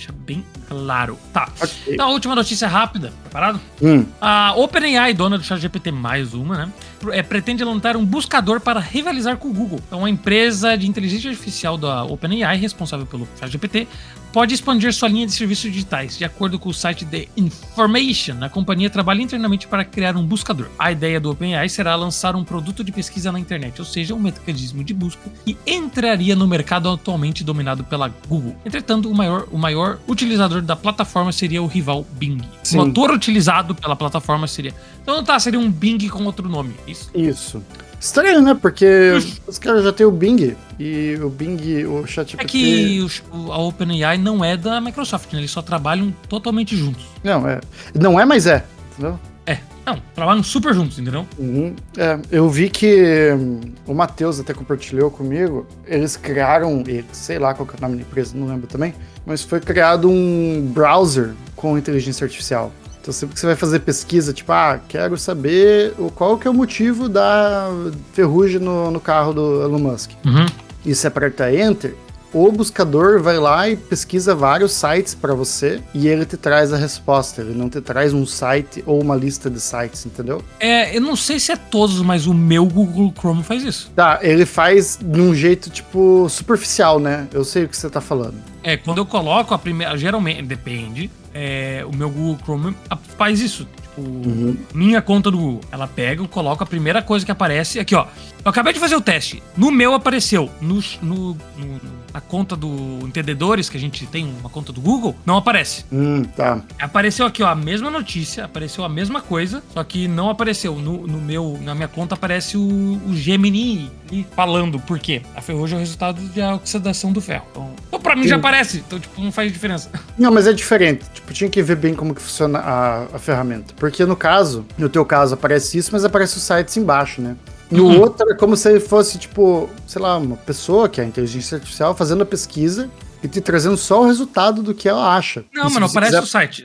Deixa 0.00 0.12
bem 0.12 0.42
claro. 0.66 1.18
Tá. 1.30 1.50
Ok. 1.60 1.70
Então, 1.88 2.08
a 2.08 2.10
última 2.12 2.34
notícia 2.34 2.66
rápida. 2.66 3.12
Preparado? 3.22 3.60
Hum, 3.82 4.06
A 4.18 4.54
OpenAI, 4.56 5.12
dona 5.12 5.36
do 5.36 5.44
ChatGPT, 5.44 5.90
mais 5.90 6.32
uma, 6.32 6.56
né? 6.56 6.72
É, 7.10 7.22
pretende 7.22 7.62
lançar 7.62 7.98
um 7.98 8.04
buscador 8.04 8.60
para 8.60 8.80
rivalizar 8.80 9.36
com 9.36 9.48
o 9.48 9.52
Google. 9.52 9.78
Então, 9.86 10.06
a 10.06 10.08
empresa 10.08 10.74
de 10.78 10.88
inteligência 10.88 11.28
artificial 11.30 11.76
da 11.76 12.02
OpenAI, 12.04 12.56
responsável 12.56 13.04
pelo 13.04 13.28
ChatGPT, 13.38 13.86
pode 14.32 14.54
expandir 14.54 14.92
sua 14.92 15.08
linha 15.08 15.26
de 15.26 15.32
serviços 15.32 15.70
digitais. 15.70 16.16
De 16.16 16.24
acordo 16.24 16.58
com 16.58 16.68
o 16.68 16.74
site 16.74 17.04
The 17.04 17.28
Information, 17.36 18.36
a 18.40 18.48
companhia 18.48 18.90
trabalha 18.90 19.22
internamente 19.22 19.66
para 19.66 19.84
criar 19.84 20.16
um 20.16 20.24
buscador. 20.24 20.68
A 20.78 20.92
ideia 20.92 21.20
do 21.20 21.30
OpenAI 21.30 21.68
será 21.68 21.94
lançar 21.94 22.34
um 22.36 22.44
produto 22.44 22.82
de 22.82 22.92
pesquisa 22.92 23.32
na 23.32 23.38
internet, 23.38 23.78
ou 23.80 23.84
seja, 23.84 24.14
um 24.14 24.18
mecanismo 24.18 24.82
de 24.84 24.94
busca 24.94 25.20
que 25.44 25.56
entraria 25.66 26.34
no 26.36 26.46
mercado 26.46 26.88
atualmente 26.88 27.44
dominado 27.44 27.84
pela 27.84 28.08
Google. 28.28 28.56
Entretanto, 28.64 29.10
o 29.10 29.14
maior, 29.14 29.46
o 29.50 29.58
maior 29.58 29.98
utilizador 30.08 30.62
da 30.62 30.76
plataforma 30.76 31.32
seria 31.32 31.62
o 31.62 31.66
rival 31.66 32.06
Bing. 32.12 32.40
Sim. 32.62 32.78
O 32.78 32.86
motor 32.86 33.10
utilizado 33.10 33.74
pela 33.74 33.96
plataforma 33.96 34.46
seria. 34.46 34.74
Então 35.02 35.22
tá, 35.24 35.38
seria 35.38 35.58
um 35.58 35.70
Bing 35.70 36.08
com 36.08 36.24
outro 36.24 36.48
nome. 36.48 36.74
Isso. 36.86 37.10
isso. 37.14 37.62
Estranho, 38.00 38.40
né? 38.40 38.54
Porque 38.60 39.12
Ux. 39.14 39.40
os 39.46 39.58
caras 39.58 39.84
já 39.84 39.92
têm 39.92 40.06
o 40.06 40.10
Bing. 40.10 40.56
E 40.78 41.18
o 41.22 41.28
Bing, 41.28 41.84
o 41.84 42.06
ChatGPT... 42.06 42.42
É 42.42 42.48
que 42.48 43.06
o- 43.30 43.52
a 43.52 43.58
OpenAI 43.58 44.16
não 44.16 44.42
é 44.42 44.56
da 44.56 44.80
Microsoft, 44.80 45.30
né? 45.34 45.40
Eles 45.40 45.50
só 45.50 45.60
trabalham 45.60 46.10
totalmente 46.28 46.74
juntos. 46.74 47.04
Não, 47.22 47.46
é. 47.46 47.60
Não 47.94 48.18
é, 48.18 48.24
mas 48.24 48.46
é. 48.46 48.64
Entendeu? 48.92 49.20
É, 49.46 49.58
não, 49.84 50.00
trabalham 50.14 50.42
super 50.42 50.72
juntos, 50.72 50.98
entendeu? 50.98 51.26
Uhum. 51.38 51.74
É, 51.98 52.18
eu 52.30 52.48
vi 52.48 52.70
que 52.70 53.32
hum, 53.34 53.60
o 53.86 53.92
Matheus 53.94 54.40
até 54.40 54.54
compartilhou 54.54 55.10
comigo. 55.10 55.66
Eles 55.86 56.16
criaram, 56.16 56.82
sei 57.12 57.38
lá 57.38 57.52
qual 57.52 57.66
que 57.66 57.74
é 57.74 57.78
o 57.78 57.80
nome 57.82 57.96
da 57.96 58.02
empresa, 58.02 58.32
não 58.34 58.46
lembro 58.46 58.66
também. 58.66 58.94
Mas 59.26 59.42
foi 59.42 59.60
criado 59.60 60.08
um 60.10 60.70
browser 60.72 61.32
com 61.54 61.76
inteligência 61.76 62.24
artificial. 62.24 62.72
Então 63.00 63.14
sempre 63.14 63.34
que 63.34 63.40
você 63.40 63.46
vai 63.46 63.56
fazer 63.56 63.80
pesquisa, 63.80 64.32
tipo, 64.32 64.52
ah, 64.52 64.78
quero 64.86 65.16
saber 65.16 65.94
o, 65.98 66.10
qual 66.10 66.36
que 66.36 66.46
é 66.46 66.50
o 66.50 66.54
motivo 66.54 67.08
da 67.08 67.68
ferrugem 68.12 68.60
no, 68.60 68.90
no 68.90 69.00
carro 69.00 69.32
do 69.32 69.62
Elon 69.62 69.78
Musk. 69.78 70.10
Uhum. 70.24 70.46
E 70.84 70.94
você 70.94 71.06
aperta 71.06 71.52
Enter, 71.52 71.94
o 72.32 72.50
buscador 72.52 73.20
vai 73.22 73.38
lá 73.38 73.68
e 73.68 73.76
pesquisa 73.76 74.34
vários 74.34 74.72
sites 74.72 75.14
para 75.14 75.34
você 75.34 75.80
e 75.94 76.06
ele 76.08 76.24
te 76.24 76.36
traz 76.36 76.72
a 76.72 76.76
resposta. 76.76 77.40
Ele 77.40 77.54
não 77.54 77.68
te 77.68 77.80
traz 77.80 78.12
um 78.12 78.24
site 78.26 78.82
ou 78.86 79.00
uma 79.02 79.16
lista 79.16 79.50
de 79.50 79.60
sites, 79.60 80.06
entendeu? 80.06 80.42
É, 80.58 80.96
eu 80.96 81.00
não 81.00 81.16
sei 81.16 81.38
se 81.40 81.52
é 81.52 81.56
todos, 81.56 82.00
mas 82.02 82.26
o 82.26 82.34
meu 82.34 82.64
Google 82.66 83.12
Chrome 83.18 83.42
faz 83.42 83.62
isso. 83.64 83.90
Tá, 83.94 84.18
ele 84.22 84.46
faz 84.46 84.98
de 85.00 85.20
um 85.20 85.34
jeito, 85.34 85.70
tipo, 85.70 86.28
superficial, 86.28 86.98
né? 87.00 87.26
Eu 87.32 87.44
sei 87.44 87.64
o 87.64 87.68
que 87.68 87.76
você 87.76 87.90
tá 87.90 88.00
falando. 88.00 88.34
É, 88.62 88.76
quando 88.76 88.98
eu 88.98 89.06
coloco 89.06 89.54
a 89.54 89.58
primeira. 89.58 89.96
Geralmente, 89.96 90.42
depende. 90.42 91.10
é, 91.32 91.84
o 91.86 91.94
meu 91.96 92.10
Google 92.10 92.38
Chrome 92.44 92.76
faz 93.16 93.40
isso. 93.40 93.66
O, 93.96 94.00
Uhum. 94.02 94.56
Minha 94.74 95.02
conta 95.02 95.30
do 95.30 95.36
Google. 95.38 95.60
Ela 95.70 95.86
pega, 95.86 96.22
eu 96.22 96.28
coloco 96.28 96.62
a 96.62 96.66
primeira 96.66 97.02
coisa 97.02 97.24
que 97.24 97.30
aparece. 97.32 97.78
Aqui, 97.78 97.94
ó. 97.94 98.06
Eu 98.44 98.50
acabei 98.50 98.72
de 98.72 98.78
fazer 98.80 98.96
o 98.96 99.00
teste. 99.00 99.42
No 99.56 99.70
meu 99.70 99.92
apareceu. 99.94 100.48
No, 100.60 100.80
no- 101.02 101.36
no- 101.56 101.80
na 102.12 102.20
conta 102.20 102.56
do 102.56 103.00
Entendedores, 103.06 103.68
que 103.68 103.76
a 103.76 103.80
gente 103.80 104.06
tem 104.06 104.32
uma 104.40 104.48
conta 104.48 104.72
do 104.72 104.80
Google, 104.80 105.14
não 105.24 105.36
aparece. 105.36 105.84
Hum, 105.92 106.24
tá. 106.24 106.60
Apareceu 106.80 107.26
aqui, 107.26 107.42
ó, 107.42 107.48
a 107.48 107.54
mesma 107.54 107.90
notícia, 107.90 108.44
apareceu 108.44 108.84
a 108.84 108.88
mesma 108.88 109.20
coisa, 109.20 109.62
só 109.72 109.82
que 109.84 110.08
não 110.08 110.30
apareceu. 110.30 110.76
No, 110.76 111.06
no 111.06 111.20
meu, 111.20 111.58
na 111.62 111.74
minha 111.74 111.88
conta 111.88 112.14
aparece 112.14 112.56
o, 112.56 113.00
o 113.06 113.14
Gemini 113.14 113.90
falando 114.34 114.78
por 114.78 114.98
quê. 114.98 115.22
A 115.34 115.40
ferrugem 115.40 115.76
é 115.76 115.78
o 115.78 115.80
resultado 115.80 116.20
de 116.20 116.40
oxidação 116.40 117.12
do 117.12 117.20
ferro. 117.20 117.46
Então, 117.50 117.70
então 117.88 118.00
pra 118.00 118.16
mim 118.16 118.24
já 118.24 118.36
Sim. 118.36 118.40
aparece. 118.40 118.84
Então, 118.86 118.98
tipo, 118.98 119.20
não 119.20 119.32
faz 119.32 119.52
diferença. 119.52 119.90
Não, 120.18 120.30
mas 120.30 120.46
é 120.46 120.52
diferente. 120.52 121.04
Tipo, 121.14 121.32
tinha 121.32 121.48
que 121.48 121.62
ver 121.62 121.76
bem 121.76 121.94
como 121.94 122.14
que 122.14 122.20
funciona 122.20 122.58
a, 122.58 123.04
a 123.14 123.18
ferramenta. 123.18 123.72
Porque 123.76 124.04
no 124.04 124.14
caso, 124.14 124.66
no 124.76 124.88
teu 124.88 125.04
caso 125.04 125.34
aparece 125.34 125.78
isso, 125.78 125.90
mas 125.92 126.04
aparece 126.04 126.36
os 126.36 126.42
sites 126.42 126.76
embaixo, 126.76 127.22
né? 127.22 127.36
No 127.70 127.84
Uhum. 127.86 128.00
outro 128.00 128.28
é 128.30 128.34
como 128.34 128.56
se 128.56 128.80
fosse, 128.80 129.18
tipo, 129.18 129.68
sei 129.86 130.02
lá, 130.02 130.16
uma 130.16 130.36
pessoa 130.36 130.88
que 130.88 131.00
é 131.00 131.04
a 131.04 131.06
inteligência 131.06 131.56
artificial 131.56 131.94
fazendo 131.94 132.22
a 132.22 132.26
pesquisa 132.26 132.90
e 133.22 133.28
te 133.28 133.40
trazendo 133.40 133.76
só 133.76 134.02
o 134.02 134.06
resultado 134.06 134.62
do 134.62 134.74
que 134.74 134.88
ela 134.88 135.14
acha. 135.14 135.44
Não, 135.54 135.62
E 135.68 135.72
mas 135.72 135.74
não 135.74 135.86
aparece 135.86 136.12
quiser- 136.12 136.22
o 136.22 136.26
site. 136.26 136.64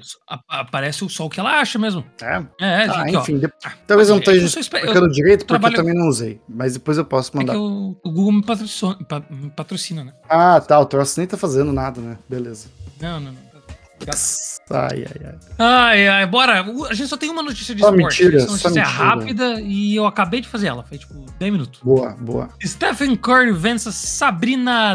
Aparece 0.49 1.08
só 1.10 1.26
o 1.26 1.30
que 1.30 1.39
ela 1.39 1.60
acha 1.60 1.78
mesmo. 1.78 2.03
É? 2.22 2.43
É, 2.62 2.86
Ah, 2.86 3.01
aqui, 3.01 3.16
ó. 3.16 3.22
enfim, 3.22 3.38
de- 3.38 3.51
talvez 3.86 4.10
eu 4.10 4.16
não 4.16 4.22
é 4.24 4.26
eu 4.28 4.34
esteja 4.34 4.58
eu 4.58 4.62
explicando 4.62 5.12
direito, 5.12 5.39
porque 5.45 5.47
trabalho- 5.60 5.74
eu 5.74 5.78
também 5.78 5.93
não 5.93 6.08
usei. 6.08 6.39
Mas 6.49 6.74
depois 6.74 6.97
eu 6.97 7.06
posso 7.06 7.30
É 7.36 7.38
mandar. 7.38 7.53
que 7.53 7.60
o, 7.60 7.95
o 8.03 8.12
Google 8.12 8.32
me 8.32 8.43
patrocina, 8.43 8.95
pa- 9.08 9.24
me 9.30 9.49
patrocina, 9.51 10.03
né? 10.06 10.14
Ah, 10.30 10.60
tá, 10.62 10.80
o 10.80 10.86
troço 10.86 11.20
nem 11.20 11.28
tá 11.28 11.38
fazendo 11.38 11.72
nada, 11.74 12.01
né? 12.01 12.18
Beleza. 12.28 12.68
Não, 12.99 13.20
não, 13.20 13.32
não. 13.34 13.45
Ai, 14.70 15.06
ai, 15.06 15.22
ai. 15.26 15.36
Ai, 15.58 16.08
ai, 16.08 16.26
bora. 16.26 16.62
A 16.89 16.93
gente 16.93 17.08
só 17.08 17.18
tem 17.18 17.30
uma 17.30 17.43
notícia 17.43 17.74
de 17.76 17.82
Só 17.82 17.93
esporte. 17.93 18.24
mentira, 18.24 18.38
Essa 18.43 18.48
notícia 18.52 18.70
só 18.70 18.76
é 18.80 18.84
mentira. 18.84 19.04
rápida 19.06 19.62
e 19.62 19.96
eu 19.96 20.06
acabei 20.08 20.41
de 20.41 20.48
fazer 20.48 20.68
ela. 20.68 20.84
Faz 20.84 21.02
tipo 21.02 21.14
10 21.39 21.52
minutos. 21.52 21.80
Boa, 21.84 22.16
boa. 22.20 22.50
Stephen 22.64 23.16
Curry 23.16 23.52
vence 23.54 23.91
Sabrina 23.91 24.93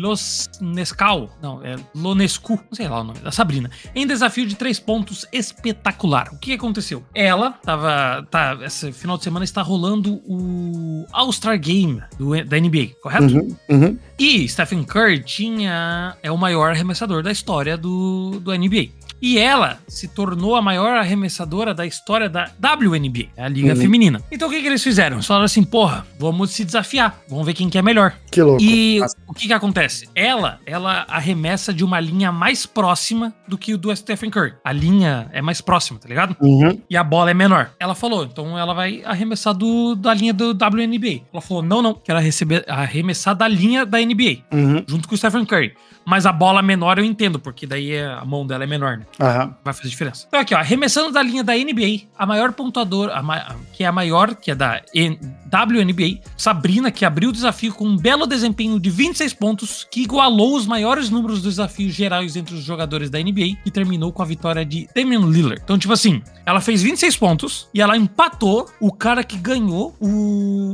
Losnescal. 0.00 1.30
Não, 1.42 1.64
é 1.64 1.76
Lonescu. 1.94 2.54
Não 2.54 2.74
sei 2.74 2.88
lá 2.88 3.00
o 3.00 3.04
nome 3.04 3.18
da 3.20 3.32
Sabrina. 3.32 3.70
Em 3.94 4.06
desafio 4.06 4.46
de 4.46 4.54
três 4.54 4.78
pontos 4.78 5.26
espetacular. 5.32 6.28
O 6.32 6.38
que 6.38 6.52
aconteceu? 6.52 7.04
Ela 7.14 7.52
tava. 7.64 8.26
Tá, 8.30 8.58
esse 8.62 8.92
final 8.92 9.16
de 9.18 9.24
semana 9.24 9.44
está 9.44 9.62
rolando 9.62 10.14
o 10.26 11.04
All-Star 11.12 11.58
Game 11.58 12.02
do, 12.18 12.44
da 12.44 12.58
NBA, 12.60 12.90
correto? 13.02 13.34
Uhum, 13.34 13.56
uhum. 13.68 13.98
E 14.18 14.48
Stephen 14.48 14.84
Curry 14.84 15.20
tinha 15.20 16.16
é 16.22 16.30
o 16.30 16.38
maior 16.38 16.70
arremessador 16.70 17.22
da 17.22 17.32
história 17.32 17.76
do, 17.76 18.38
do 18.40 18.56
NBA. 18.56 18.90
E 19.26 19.38
ela 19.38 19.78
se 19.88 20.06
tornou 20.06 20.54
a 20.54 20.60
maior 20.60 20.98
arremessadora 20.98 21.72
da 21.72 21.86
história 21.86 22.28
da 22.28 22.50
WNBA, 22.60 23.28
a 23.38 23.48
Liga 23.48 23.70
Uhum. 23.72 23.76
Feminina. 23.80 24.20
Então 24.30 24.48
o 24.48 24.50
que, 24.50 24.60
que 24.60 24.66
eles 24.66 24.82
fizeram? 24.82 25.16
Eles 25.16 25.26
falaram 25.26 25.46
assim, 25.46 25.64
porra, 25.64 26.06
vamos 26.18 26.50
se 26.50 26.62
desafiar, 26.62 27.18
vamos 27.26 27.46
ver 27.46 27.54
quem 27.54 27.70
que 27.70 27.78
é 27.78 27.82
melhor. 27.82 28.12
Que 28.30 28.42
louco. 28.42 28.62
E 28.62 28.98
Nossa. 29.00 29.16
o 29.26 29.32
que 29.32 29.46
que 29.46 29.52
acontece? 29.54 30.10
Ela, 30.14 30.60
ela 30.66 31.06
arremessa 31.08 31.72
de 31.72 31.82
uma 31.82 31.98
linha 32.00 32.30
mais 32.30 32.66
próxima 32.66 33.32
do 33.48 33.56
que 33.56 33.72
o 33.72 33.78
do 33.78 33.96
Stephen 33.96 34.28
Curry. 34.28 34.52
A 34.62 34.72
linha 34.72 35.26
é 35.32 35.40
mais 35.40 35.62
próxima, 35.62 35.98
tá 35.98 36.06
ligado? 36.06 36.36
Uhum. 36.40 36.78
e 36.90 36.94
a 36.94 37.02
bola 37.02 37.30
é 37.30 37.34
menor. 37.34 37.70
Ela 37.80 37.94
falou, 37.94 38.24
então 38.24 38.58
ela 38.58 38.74
vai 38.74 39.02
arremessar 39.06 39.54
do, 39.54 39.94
da 39.94 40.12
linha 40.12 40.34
do 40.34 40.50
WNBA. 40.50 41.22
Ela 41.32 41.40
falou, 41.40 41.62
não, 41.62 41.80
não, 41.80 41.94
quero 41.94 42.18
receber, 42.18 42.62
arremessar 42.68 43.34
da 43.34 43.48
linha 43.48 43.86
da 43.86 43.98
NBA, 44.00 44.42
Uhum. 44.52 44.84
junto 44.86 45.08
com 45.08 45.14
o 45.14 45.18
Stephen 45.18 45.46
Curry. 45.46 45.72
Mas 46.06 46.26
a 46.26 46.32
bola 46.32 46.60
menor 46.60 46.98
eu 46.98 47.04
entendo, 47.04 47.38
porque 47.38 47.66
daí 47.66 47.92
é- 47.92 48.04
a 48.06 48.24
mão 48.26 48.46
dela 48.46 48.64
é 48.64 48.66
menor, 48.66 48.98
né? 48.98 49.06
Aham. 49.20 49.54
Vai 49.64 49.72
fazer 49.74 49.88
diferença. 49.88 50.24
Então 50.28 50.40
aqui, 50.40 50.54
ó, 50.54 50.58
arremessando 50.58 51.12
da 51.12 51.22
linha 51.22 51.44
da 51.44 51.54
NBA, 51.54 52.02
a 52.18 52.26
maior 52.26 52.52
pontuadora, 52.52 53.14
a 53.14 53.22
ma- 53.22 53.56
que 53.72 53.84
é 53.84 53.86
a 53.86 53.92
maior, 53.92 54.34
que 54.34 54.50
é 54.50 54.54
da 54.54 54.82
N- 54.94 55.18
WNBA, 55.52 56.20
Sabrina, 56.36 56.90
que 56.90 57.04
abriu 57.04 57.28
o 57.30 57.32
desafio 57.32 57.72
com 57.72 57.84
um 57.86 57.96
belo 57.96 58.26
desempenho 58.26 58.78
de 58.80 58.90
26 58.90 59.32
pontos, 59.34 59.86
que 59.90 60.02
igualou 60.02 60.56
os 60.56 60.66
maiores 60.66 61.10
números 61.10 61.40
dos 61.42 61.54
desafios 61.54 61.94
gerais 61.94 62.34
entre 62.36 62.54
os 62.54 62.64
jogadores 62.64 63.08
da 63.08 63.18
NBA, 63.20 63.56
e 63.64 63.70
terminou 63.70 64.12
com 64.12 64.22
a 64.22 64.24
vitória 64.26 64.64
de 64.64 64.88
Damian 64.94 65.20
Lillard. 65.28 65.60
Então, 65.62 65.78
tipo 65.78 65.92
assim, 65.92 66.22
ela 66.44 66.60
fez 66.60 66.82
26 66.82 67.16
pontos 67.16 67.68
e 67.72 67.80
ela 67.80 67.96
empatou 67.96 68.68
o 68.80 68.92
cara 68.92 69.22
que 69.22 69.36
ganhou 69.36 69.94
o, 70.00 70.72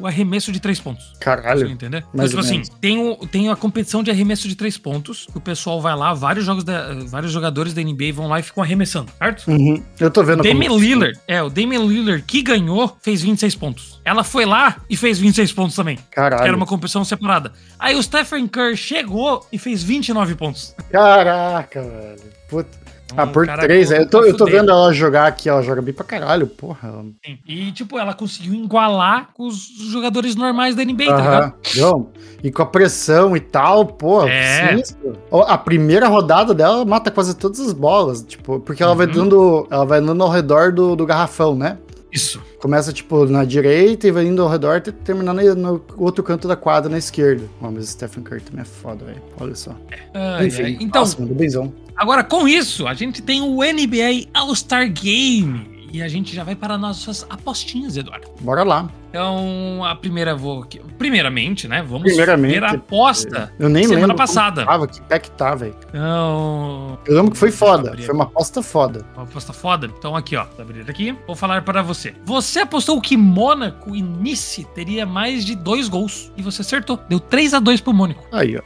o 0.00 0.06
arremesso 0.06 0.52
de 0.52 0.60
3 0.60 0.78
pontos. 0.80 1.12
Caralho. 1.20 1.68
entender? 1.68 1.98
Então, 1.98 2.10
Mais 2.14 2.30
tipo 2.30 2.40
assim, 2.40 2.62
tem, 2.80 2.98
o, 2.98 3.16
tem 3.26 3.48
a 3.50 3.56
competição 3.56 4.02
de 4.02 4.10
arremesso 4.10 4.46
de 4.48 4.54
três 4.54 4.76
pontos, 4.78 5.26
que 5.30 5.38
o 5.38 5.40
pessoal 5.40 5.80
vai 5.80 5.94
lá, 5.96 6.12
vários 6.14 6.44
jogos 6.44 6.64
da, 6.64 6.92
vários 7.06 7.32
jogadores 7.32 7.61
da 7.72 7.82
NBA 7.82 8.12
vão 8.12 8.26
lá 8.26 8.40
e 8.40 8.42
ficam 8.42 8.62
arremessando, 8.62 9.12
certo? 9.18 9.48
Uhum. 9.48 9.82
Eu 10.00 10.10
tô 10.10 10.24
vendo 10.24 10.42
Damian 10.42 10.68
como- 10.70 10.80
Lillard, 10.80 11.18
é, 11.28 11.42
o 11.42 11.48
Damian 11.48 11.84
Lillard 11.84 12.22
que 12.26 12.42
ganhou 12.42 12.96
fez 13.00 13.22
26 13.22 13.54
pontos. 13.54 14.00
Ela 14.04 14.24
foi 14.24 14.44
lá 14.44 14.78
e 14.90 14.96
fez 14.96 15.18
26 15.20 15.52
pontos 15.52 15.76
também. 15.76 15.98
Caralho. 16.10 16.42
era 16.44 16.56
uma 16.56 16.66
competição 16.66 17.04
separada. 17.04 17.52
Aí 17.78 17.94
o 17.94 18.02
Stephen 18.02 18.48
Curry 18.48 18.76
chegou 18.76 19.46
e 19.52 19.58
fez 19.58 19.82
29 19.82 20.34
pontos. 20.34 20.74
Caraca, 20.90 21.80
velho. 21.82 22.22
Puta. 22.48 22.81
Ah, 23.16 23.26
por 23.26 23.46
três. 23.46 23.88
colocou 23.88 24.04
Eu 24.04 24.10
tô, 24.10 24.24
eu 24.24 24.36
tô 24.36 24.44
vendo 24.46 24.70
ela 24.70 24.92
jogar 24.92 25.26
aqui, 25.26 25.48
ela 25.48 25.62
joga 25.62 25.82
bem 25.82 25.92
pra 25.94 26.04
caralho, 26.04 26.46
porra. 26.46 27.04
E, 27.46 27.70
tipo, 27.72 27.98
ela 27.98 28.14
conseguiu 28.14 28.54
igualar 28.54 29.30
com 29.34 29.46
os 29.46 29.56
jogadores 29.90 30.34
normais 30.36 30.74
da 30.74 30.84
NBA, 30.84 31.06
tá 31.06 31.16
ligado? 31.16 31.54
Não, 31.76 32.10
E 32.42 32.50
com 32.50 32.62
a 32.62 32.66
pressão 32.66 33.36
e 33.36 33.40
tal, 33.40 33.86
pô, 33.86 34.26
É. 34.26 34.68
sinistro. 34.70 35.16
A 35.30 35.56
primeira 35.56 36.08
rodada 36.08 36.52
dela 36.54 36.84
mata 36.84 37.10
quase 37.10 37.36
todas 37.36 37.60
as 37.60 37.72
bolas, 37.72 38.22
tipo, 38.22 38.58
porque 38.60 38.82
ela 38.82 38.94
vai 38.94 39.06
Uhum. 39.06 39.12
dando. 39.12 39.66
Ela 39.70 39.84
vai 39.84 39.98
andando 40.00 40.22
ao 40.22 40.30
redor 40.30 40.72
do, 40.72 40.96
do 40.96 41.06
garrafão, 41.06 41.54
né? 41.54 41.78
Isso. 42.12 42.42
Começa, 42.60 42.92
tipo, 42.92 43.24
na 43.24 43.42
direita 43.42 44.06
e 44.06 44.10
vai 44.10 44.26
indo 44.26 44.42
ao 44.42 44.48
redor 44.48 44.76
até 44.76 44.92
terminar 44.92 45.32
no, 45.34 45.80
outro 45.96 46.22
canto 46.22 46.46
da 46.46 46.54
quadra, 46.54 46.90
na 46.90 46.98
esquerda. 46.98 47.44
Ó, 47.60 47.70
mas 47.70 47.84
o 47.84 47.86
Stephen 47.86 48.22
Curry 48.22 48.42
também 48.42 48.60
é 48.60 48.64
foda, 48.66 49.02
velho. 49.06 49.22
Olha 49.40 49.54
só. 49.54 49.74
Ai, 50.12 50.48
Enfim, 50.48 50.62
ai. 50.62 50.76
Então, 50.78 51.00
nossa, 51.00 51.18
mandou 51.18 51.34
benzão. 51.34 51.72
Agora, 51.96 52.24
com 52.24 52.48
isso, 52.48 52.86
a 52.86 52.94
gente 52.94 53.22
tem 53.22 53.40
o 53.40 53.56
NBA 53.62 54.28
All-Star 54.34 54.90
Game. 54.92 55.88
E 55.92 56.02
a 56.02 56.08
gente 56.08 56.34
já 56.34 56.42
vai 56.42 56.56
para 56.56 56.78
nossas 56.78 57.26
apostinhas, 57.28 57.96
Eduardo. 57.96 58.28
Bora 58.40 58.62
lá. 58.62 58.90
Então, 59.12 59.84
a 59.84 59.94
primeira 59.94 60.34
vou. 60.34 60.66
Primeiramente, 60.96 61.68
né? 61.68 61.82
Vamos 61.82 62.04
Primeiramente, 62.04 62.54
ver 62.54 62.64
a 62.64 62.70
aposta. 62.70 63.52
Eu 63.58 63.68
nem 63.68 63.82
Semana 63.82 64.06
lembro. 64.06 64.16
como 64.16 64.26
passada. 64.26 64.64
Tava, 64.64 64.88
que 64.88 65.02
pé 65.02 65.18
que 65.18 65.30
tá, 65.32 65.54
velho. 65.54 65.76
Então. 65.90 66.98
Eu 67.06 67.16
lembro 67.16 67.32
que 67.32 67.36
foi 67.36 67.50
foda. 67.50 67.94
Foi 67.94 68.14
uma 68.14 68.24
aposta 68.24 68.62
foda. 68.62 69.04
Uma 69.14 69.24
aposta 69.24 69.52
foda. 69.52 69.86
Então, 69.98 70.16
aqui, 70.16 70.34
ó. 70.34 70.46
Vou 70.56 70.62
abrir 70.62 70.88
aqui. 70.88 71.14
Vou 71.26 71.36
falar 71.36 71.60
para 71.60 71.82
você. 71.82 72.14
Você 72.24 72.60
apostou 72.60 72.98
que 73.02 73.14
Mônaco 73.14 73.94
e 73.94 74.00
Nice 74.00 74.64
teria 74.74 75.04
mais 75.04 75.44
de 75.44 75.54
dois 75.54 75.90
gols. 75.90 76.32
E 76.34 76.40
você 76.40 76.62
acertou. 76.62 76.98
Deu 77.06 77.20
3 77.20 77.52
a 77.52 77.60
2 77.60 77.82
pro 77.82 77.92
Mônaco. 77.92 78.24
Aí, 78.32 78.56
ó. 78.56 78.62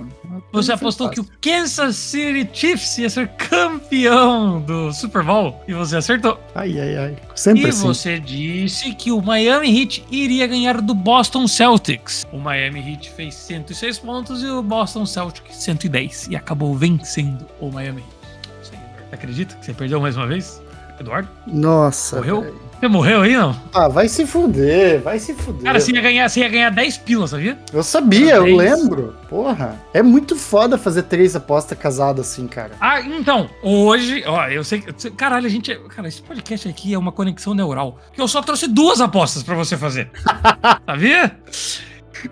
Você 0.52 0.70
apostou 0.70 1.10
que 1.10 1.18
o 1.18 1.26
Kansas 1.40 1.96
City 1.96 2.48
Chiefs 2.52 2.98
ia 2.98 3.10
ser 3.10 3.26
campeão 3.30 4.60
do 4.60 4.92
Super 4.92 5.24
Bowl. 5.24 5.60
E 5.66 5.74
você 5.74 5.96
acertou. 5.96 6.38
Ai, 6.54 6.78
ai, 6.78 6.96
ai. 6.96 7.16
Sempre 7.36 7.64
E 7.64 7.68
assim. 7.68 7.82
você 7.86 8.18
disse 8.18 8.92
que 8.94 9.12
o 9.12 9.20
Miami 9.22 9.68
Heat 9.82 10.04
iria 10.10 10.46
ganhar 10.46 10.80
do 10.80 10.94
Boston 10.94 11.46
Celtics. 11.46 12.26
O 12.32 12.38
Miami 12.38 12.80
Heat 12.92 13.10
fez 13.10 13.34
106 13.34 13.98
pontos 13.98 14.42
e 14.42 14.46
o 14.46 14.62
Boston 14.62 15.04
Celtics 15.06 15.56
110. 15.56 16.28
E 16.30 16.36
acabou 16.36 16.74
vencendo 16.74 17.46
o 17.60 17.70
Miami 17.70 18.00
Heat. 18.00 18.16
Você 18.62 18.74
acredita 19.12 19.54
que 19.54 19.64
você 19.66 19.74
perdeu 19.74 20.00
mais 20.00 20.16
uma 20.16 20.26
vez? 20.26 20.60
Eduardo? 20.98 21.28
Nossa. 21.46 22.16
Morreu? 22.16 22.58
Você 22.78 22.88
morreu 22.88 23.22
aí, 23.22 23.34
não? 23.34 23.56
Ah, 23.72 23.88
vai 23.88 24.06
se 24.06 24.26
fuder, 24.26 25.00
vai 25.00 25.18
se 25.18 25.32
fuder. 25.32 25.62
Cara, 25.62 25.80
você 25.80 25.92
ia 25.92 26.00
ganhar, 26.00 26.28
você 26.28 26.40
ia 26.40 26.48
ganhar 26.48 26.70
10 26.70 26.98
pilas, 26.98 27.30
sabia? 27.30 27.58
Eu 27.72 27.82
sabia, 27.82 28.34
eu 28.34 28.44
lembro. 28.44 29.16
Porra. 29.30 29.80
É 29.94 30.02
muito 30.02 30.36
foda 30.36 30.76
fazer 30.76 31.04
três 31.04 31.34
apostas 31.34 31.78
casadas 31.78 32.28
assim, 32.28 32.46
cara. 32.46 32.72
Ah, 32.78 33.00
então, 33.00 33.48
hoje, 33.62 34.22
ó, 34.26 34.46
eu 34.48 34.62
sei 34.62 34.80
que. 34.80 35.10
Caralho, 35.10 35.46
a 35.46 35.48
gente. 35.48 35.74
Cara, 35.88 36.06
esse 36.06 36.20
podcast 36.20 36.68
aqui 36.68 36.92
é 36.92 36.98
uma 36.98 37.12
conexão 37.12 37.54
neural. 37.54 37.98
Que 38.12 38.20
eu 38.20 38.28
só 38.28 38.42
trouxe 38.42 38.68
duas 38.68 39.00
apostas 39.00 39.42
pra 39.42 39.54
você 39.54 39.76
fazer. 39.76 40.10
Sabia? 40.86 41.36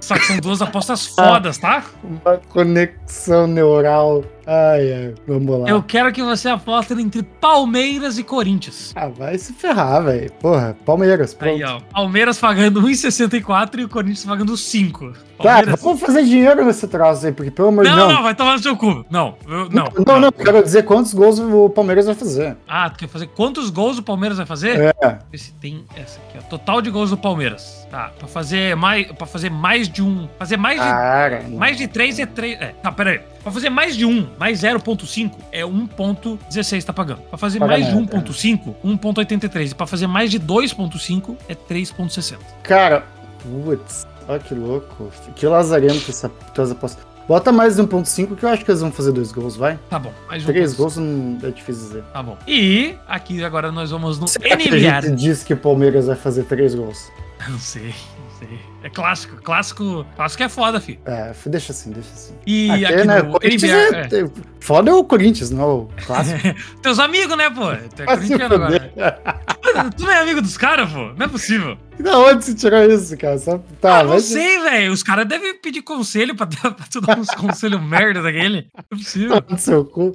Só 0.00 0.14
que 0.14 0.26
são 0.26 0.38
duas 0.38 0.60
apostas 0.62 1.06
fodas, 1.06 1.58
tá? 1.58 1.84
Uma 2.02 2.38
conexão 2.48 3.46
neural. 3.46 4.24
Ai, 4.46 4.92
ai. 4.92 5.14
Vamos 5.26 5.60
lá. 5.60 5.68
Eu 5.68 5.82
quero 5.82 6.12
que 6.12 6.22
você 6.22 6.48
aposte 6.48 6.92
entre 6.94 7.22
Palmeiras 7.22 8.18
e 8.18 8.22
Corinthians. 8.22 8.92
Ah, 8.94 9.08
vai 9.08 9.38
se 9.38 9.52
ferrar, 9.52 10.02
velho. 10.04 10.30
Porra, 10.34 10.76
Palmeiras. 10.84 11.34
Pronto. 11.34 11.54
Aí, 11.54 11.64
ó. 11.64 11.80
Palmeiras 11.92 12.38
pagando 12.38 12.82
1,64 12.82 13.78
e 13.80 13.84
o 13.84 13.88
Corinthians 13.88 14.24
pagando 14.24 14.56
5. 14.56 15.12
Tá, 15.12 15.44
Palmeiras... 15.44 15.80
vamos 15.82 16.00
fazer 16.00 16.24
dinheiro 16.24 16.64
nesse 16.64 16.86
troço 16.86 17.26
aí, 17.26 17.32
porque 17.32 17.50
pelo 17.50 17.68
amor 17.68 17.84
de 17.84 17.90
não, 17.90 17.96
Deus. 17.96 18.12
não, 18.12 18.22
vai 18.22 18.34
tomar 18.34 18.52
no 18.52 18.58
seu 18.62 18.76
cu. 18.76 19.04
Não, 19.10 19.34
eu- 19.48 19.68
não. 19.70 19.88
não, 20.06 20.20
não, 20.20 20.32
quero 20.32 20.62
dizer 20.62 20.84
quantos 20.84 21.12
gols 21.12 21.38
o 21.38 21.68
Palmeiras 21.68 22.06
vai 22.06 22.14
fazer. 22.14 22.56
Ah, 22.68 22.88
tu 22.90 22.98
quer 22.98 23.08
fazer 23.08 23.26
quantos 23.28 23.70
gols 23.70 23.98
o 23.98 24.02
Palmeiras 24.02 24.38
vai 24.38 24.46
fazer? 24.46 24.94
É. 25.02 25.18
Ver 25.30 25.38
se 25.38 25.52
tem 25.54 25.84
essa 25.96 26.20
aqui, 26.20 26.38
ó. 26.38 26.42
Total 26.48 26.80
de 26.80 26.90
gols 26.90 27.10
do 27.10 27.16
Palmeiras. 27.16 27.86
Tá, 27.90 28.10
pra 28.18 28.28
fazer 28.28 28.76
mais, 28.76 29.06
pra 29.12 29.26
fazer 29.26 29.50
mais 29.50 29.88
de 29.88 30.02
um. 30.02 30.28
Fazer 30.38 30.56
mais 30.56 30.80
de. 30.80 30.86
Cara. 30.86 31.44
Mais 31.50 31.76
de 31.76 31.86
três 31.88 32.18
é 32.18 32.26
três. 32.26 32.60
É, 32.60 32.68
tá, 32.82 32.92
pera 32.92 33.10
aí. 33.10 33.20
Pra 33.42 33.52
fazer 33.52 33.68
mais 33.70 33.94
de 33.96 34.06
um 34.06 34.24
mais 34.38 34.60
0.5 34.60 35.32
é 35.52 35.62
1.16 35.62 36.84
tá 36.84 36.92
pagando. 36.92 37.22
Pra 37.22 37.38
fazer 37.38 37.58
Paga 37.58 37.72
mais 37.72 37.86
de 37.86 37.94
nada, 37.94 38.16
1.5, 38.18 38.74
1.83. 38.84 39.70
E 39.70 39.74
pra 39.74 39.86
fazer 39.86 40.06
mais 40.06 40.30
de 40.30 40.38
2.5 40.40 41.36
é 41.48 41.54
3.60. 41.54 42.38
Cara, 42.62 43.04
putz, 43.42 44.06
olha 44.28 44.38
que 44.38 44.54
louco. 44.54 45.10
Que 45.34 45.46
lazarento 45.46 46.10
essa 46.10 46.28
tuas 46.28 46.70
apostas. 46.70 47.04
Bota 47.26 47.50
mais 47.50 47.76
de 47.76 47.82
1.5 47.82 48.36
que 48.36 48.44
eu 48.44 48.48
acho 48.50 48.64
que 48.64 48.70
eles 48.70 48.82
vão 48.82 48.92
fazer 48.92 49.10
dois 49.10 49.32
gols, 49.32 49.56
vai? 49.56 49.78
Tá 49.88 49.98
bom, 49.98 50.12
mais 50.28 50.44
Três 50.44 50.74
1.5. 50.74 50.76
gols 50.76 50.96
não 50.98 51.38
é 51.42 51.50
difícil 51.50 51.84
dizer. 51.88 52.02
Tá 52.12 52.22
bom. 52.22 52.36
E 52.46 52.94
aqui 53.08 53.42
agora 53.42 53.72
nós 53.72 53.90
vamos 53.90 54.18
no 54.18 54.28
Será 54.28 54.56
que 54.56 54.68
a 54.68 55.00
gente 55.00 55.16
diz 55.16 55.42
que 55.42 55.54
o 55.54 55.56
Palmeiras 55.56 56.06
vai 56.06 56.16
fazer 56.16 56.44
três 56.44 56.74
gols? 56.74 57.10
Não 57.48 57.58
sei, 57.58 57.88
não 57.88 58.38
sei. 58.38 58.58
É 58.84 58.90
clássico, 58.90 59.36
clássico. 59.42 60.06
Clássico 60.14 60.42
é 60.42 60.48
foda, 60.48 60.78
fi. 60.78 61.00
É, 61.06 61.32
deixa 61.46 61.72
assim, 61.72 61.90
deixa 61.90 62.10
assim. 62.12 62.34
E 62.46 62.70
Aqui, 62.70 62.84
aqui 62.84 63.06
né? 63.06 63.22
no 63.22 63.32
Corinthians 63.32 63.72
NBR. 63.72 63.96
é, 64.26 64.30
Foda 64.60 64.90
é 64.90 64.94
o 64.94 65.02
Corinthians, 65.04 65.50
não 65.50 65.70
o 65.78 65.90
clássico. 66.06 66.46
é, 66.46 66.54
teus 66.82 66.98
amigos, 66.98 67.34
né, 67.36 67.48
pô? 67.48 67.74
Tu 67.96 68.02
é 68.02 68.04
corintiano 68.06 68.54
agora. 68.54 68.92
Tu 69.96 70.04
não 70.04 70.10
é 70.12 70.20
amigo 70.20 70.40
dos 70.40 70.56
caras, 70.56 70.92
pô? 70.92 71.12
Não 71.16 71.26
é 71.26 71.28
possível. 71.28 71.76
Da 71.98 72.16
onde 72.18 72.44
você 72.44 72.54
tirou 72.54 72.82
isso, 72.84 73.16
cara? 73.16 73.38
Só, 73.38 73.58
tá, 73.80 74.00
ah, 74.00 74.02
não 74.02 74.10
vai- 74.10 74.20
sei, 74.20 74.60
velho. 74.60 74.92
Os 74.92 75.02
caras 75.02 75.26
devem 75.26 75.58
pedir 75.58 75.82
conselho 75.82 76.36
pra, 76.36 76.46
pra 76.70 76.72
tu 76.92 77.00
dar 77.00 77.18
uns 77.18 77.30
conselhos 77.30 77.82
merda 77.82 78.22
daquele. 78.22 78.68
Não 78.72 78.80
é 78.80 78.82
possível. 78.96 79.42
seu 79.58 79.84
cu. 79.84 80.14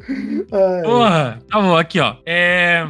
Ai, 0.51 0.82
Porra, 0.84 1.39
tá 1.49 1.59
bom, 1.59 1.76
aqui 1.76 1.99
ó. 1.99 2.15
É. 2.26 2.88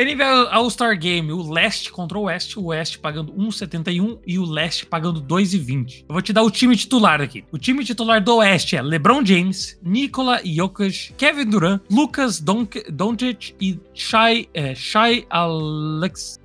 NBL 0.00 0.48
All-Star 0.50 0.98
Game, 0.98 1.30
o 1.30 1.52
leste 1.52 1.92
contra 1.92 2.18
o 2.18 2.22
oeste, 2.22 2.58
o 2.58 2.64
oeste 2.64 2.98
pagando 2.98 3.34
1,71 3.34 4.18
e 4.26 4.38
o 4.38 4.46
leste 4.46 4.86
pagando 4.86 5.20
2,20. 5.20 6.06
Eu 6.08 6.14
vou 6.14 6.22
te 6.22 6.32
dar 6.32 6.42
o 6.42 6.50
time 6.50 6.74
titular 6.74 7.20
aqui. 7.20 7.44
O 7.52 7.58
time 7.58 7.84
titular 7.84 8.24
do 8.24 8.36
oeste 8.36 8.76
é 8.76 8.80
LeBron 8.80 9.22
James, 9.22 9.78
Nikola 9.82 10.40
Jokic, 10.42 11.12
Kevin 11.18 11.44
Durant, 11.44 11.82
Lucas 11.90 12.40
Doncic 12.40 13.54
e 13.60 13.78
Shai, 13.92 14.48
é, 14.54 14.74
Shai 14.74 15.26
Alex... 15.28 16.40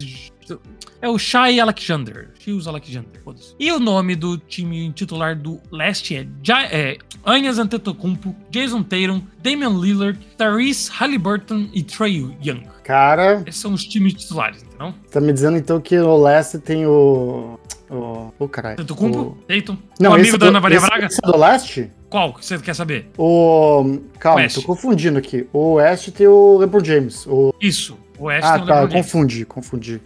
É 1.01 1.08
o 1.08 1.18
Shai 1.18 1.60
Alexander. 1.60 2.32
Shields 2.39 2.68
Alexander. 2.68 3.22
E 3.58 3.72
o 3.72 3.80
nome 3.80 4.16
do 4.16 4.38
time 4.38 4.91
titular 4.91 5.36
do 5.36 5.62
leste 5.72 6.16
é, 6.16 6.28
ja 6.43 6.64
é 6.64 6.97
Anhas 7.26 7.58
Antetokounmpo, 7.58 8.36
Jason 8.51 8.84
Tatum, 8.84 9.22
Damian 9.41 9.80
Lillard, 9.80 10.20
Therese 10.38 10.91
Halliburton 10.91 11.70
e 11.74 11.84
Trey 11.84 12.36
Young. 12.43 12.74
Cara, 12.86 13.41
Esses 13.47 13.59
são 13.59 13.73
os 13.73 13.83
times 13.83 14.13
titulares, 14.13 14.61
entendeu? 14.61 14.93
tá 15.11 15.19
me 15.19 15.33
dizendo 15.33 15.57
então 15.57 15.81
que 15.81 15.97
no 15.97 16.21
leste 16.21 16.59
tem 16.59 16.86
o. 16.86 17.59
O. 17.89 18.31
O 18.38 18.47
caralho. 18.47 18.73
Antetokounmpo, 18.79 19.19
O... 19.19 19.38
Tatum, 19.47 19.75
Não, 19.99 20.11
o 20.11 20.13
amigo 20.13 20.38
da 20.38 20.45
Ana 20.47 20.61
Maria 20.61 20.77
esse- 20.77 20.86
Braga. 20.88 21.05
esse 21.07 21.19
é 21.23 21.27
do 21.31 21.36
leste? 21.38 21.91
Qual 22.11 22.31
que 22.33 22.45
você 22.45 22.59
quer 22.59 22.75
saber? 22.75 23.09
O. 23.17 23.99
Calma, 24.19 24.47
tô 24.47 24.61
confundindo 24.61 25.17
aqui. 25.17 25.47
O 25.51 25.73
oeste 25.73 26.11
tem 26.11 26.27
o 26.27 26.57
LeBron 26.59 26.83
James. 26.83 27.25
O... 27.25 27.53
Isso, 27.59 27.97
o 28.19 28.25
Oeste 28.25 28.47
Ah, 28.47 28.53
tem 28.53 28.63
o 28.63 28.67
tá, 28.67 28.73
LeBron 28.75 28.91
James. 28.91 29.05
confundi, 29.05 29.45
confundi. 29.45 30.01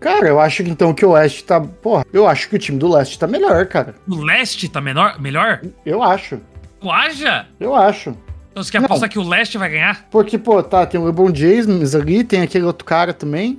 Cara, 0.00 0.26
eu 0.28 0.40
acho 0.40 0.64
que 0.64 0.70
então 0.70 0.92
que 0.92 1.06
o 1.06 1.10
oeste 1.10 1.44
tá. 1.44 1.60
Porra, 1.60 2.04
eu 2.12 2.26
acho 2.26 2.48
que 2.48 2.56
o 2.56 2.58
time 2.58 2.78
do 2.78 2.88
leste 2.92 3.16
tá 3.16 3.28
melhor, 3.28 3.64
cara. 3.66 3.94
O 4.08 4.16
leste 4.22 4.68
tá 4.68 4.80
menor, 4.80 5.20
melhor? 5.20 5.60
Eu 5.86 6.02
acho. 6.02 6.40
Tu 6.80 6.90
acha? 6.90 7.46
Eu 7.60 7.74
acho. 7.76 8.16
Então 8.54 8.62
você 8.62 8.70
quer 8.70 8.78
Não. 8.78 8.84
apostar 8.86 9.08
que 9.10 9.18
o 9.18 9.28
leste 9.28 9.58
vai 9.58 9.68
ganhar? 9.68 10.06
Porque, 10.12 10.38
pô, 10.38 10.62
tá, 10.62 10.86
tem 10.86 11.00
o 11.00 11.04
LeBron 11.06 11.34
James 11.34 11.92
ali, 11.92 12.22
tem 12.22 12.40
aquele 12.40 12.64
outro 12.64 12.84
cara 12.84 13.12
também. 13.12 13.58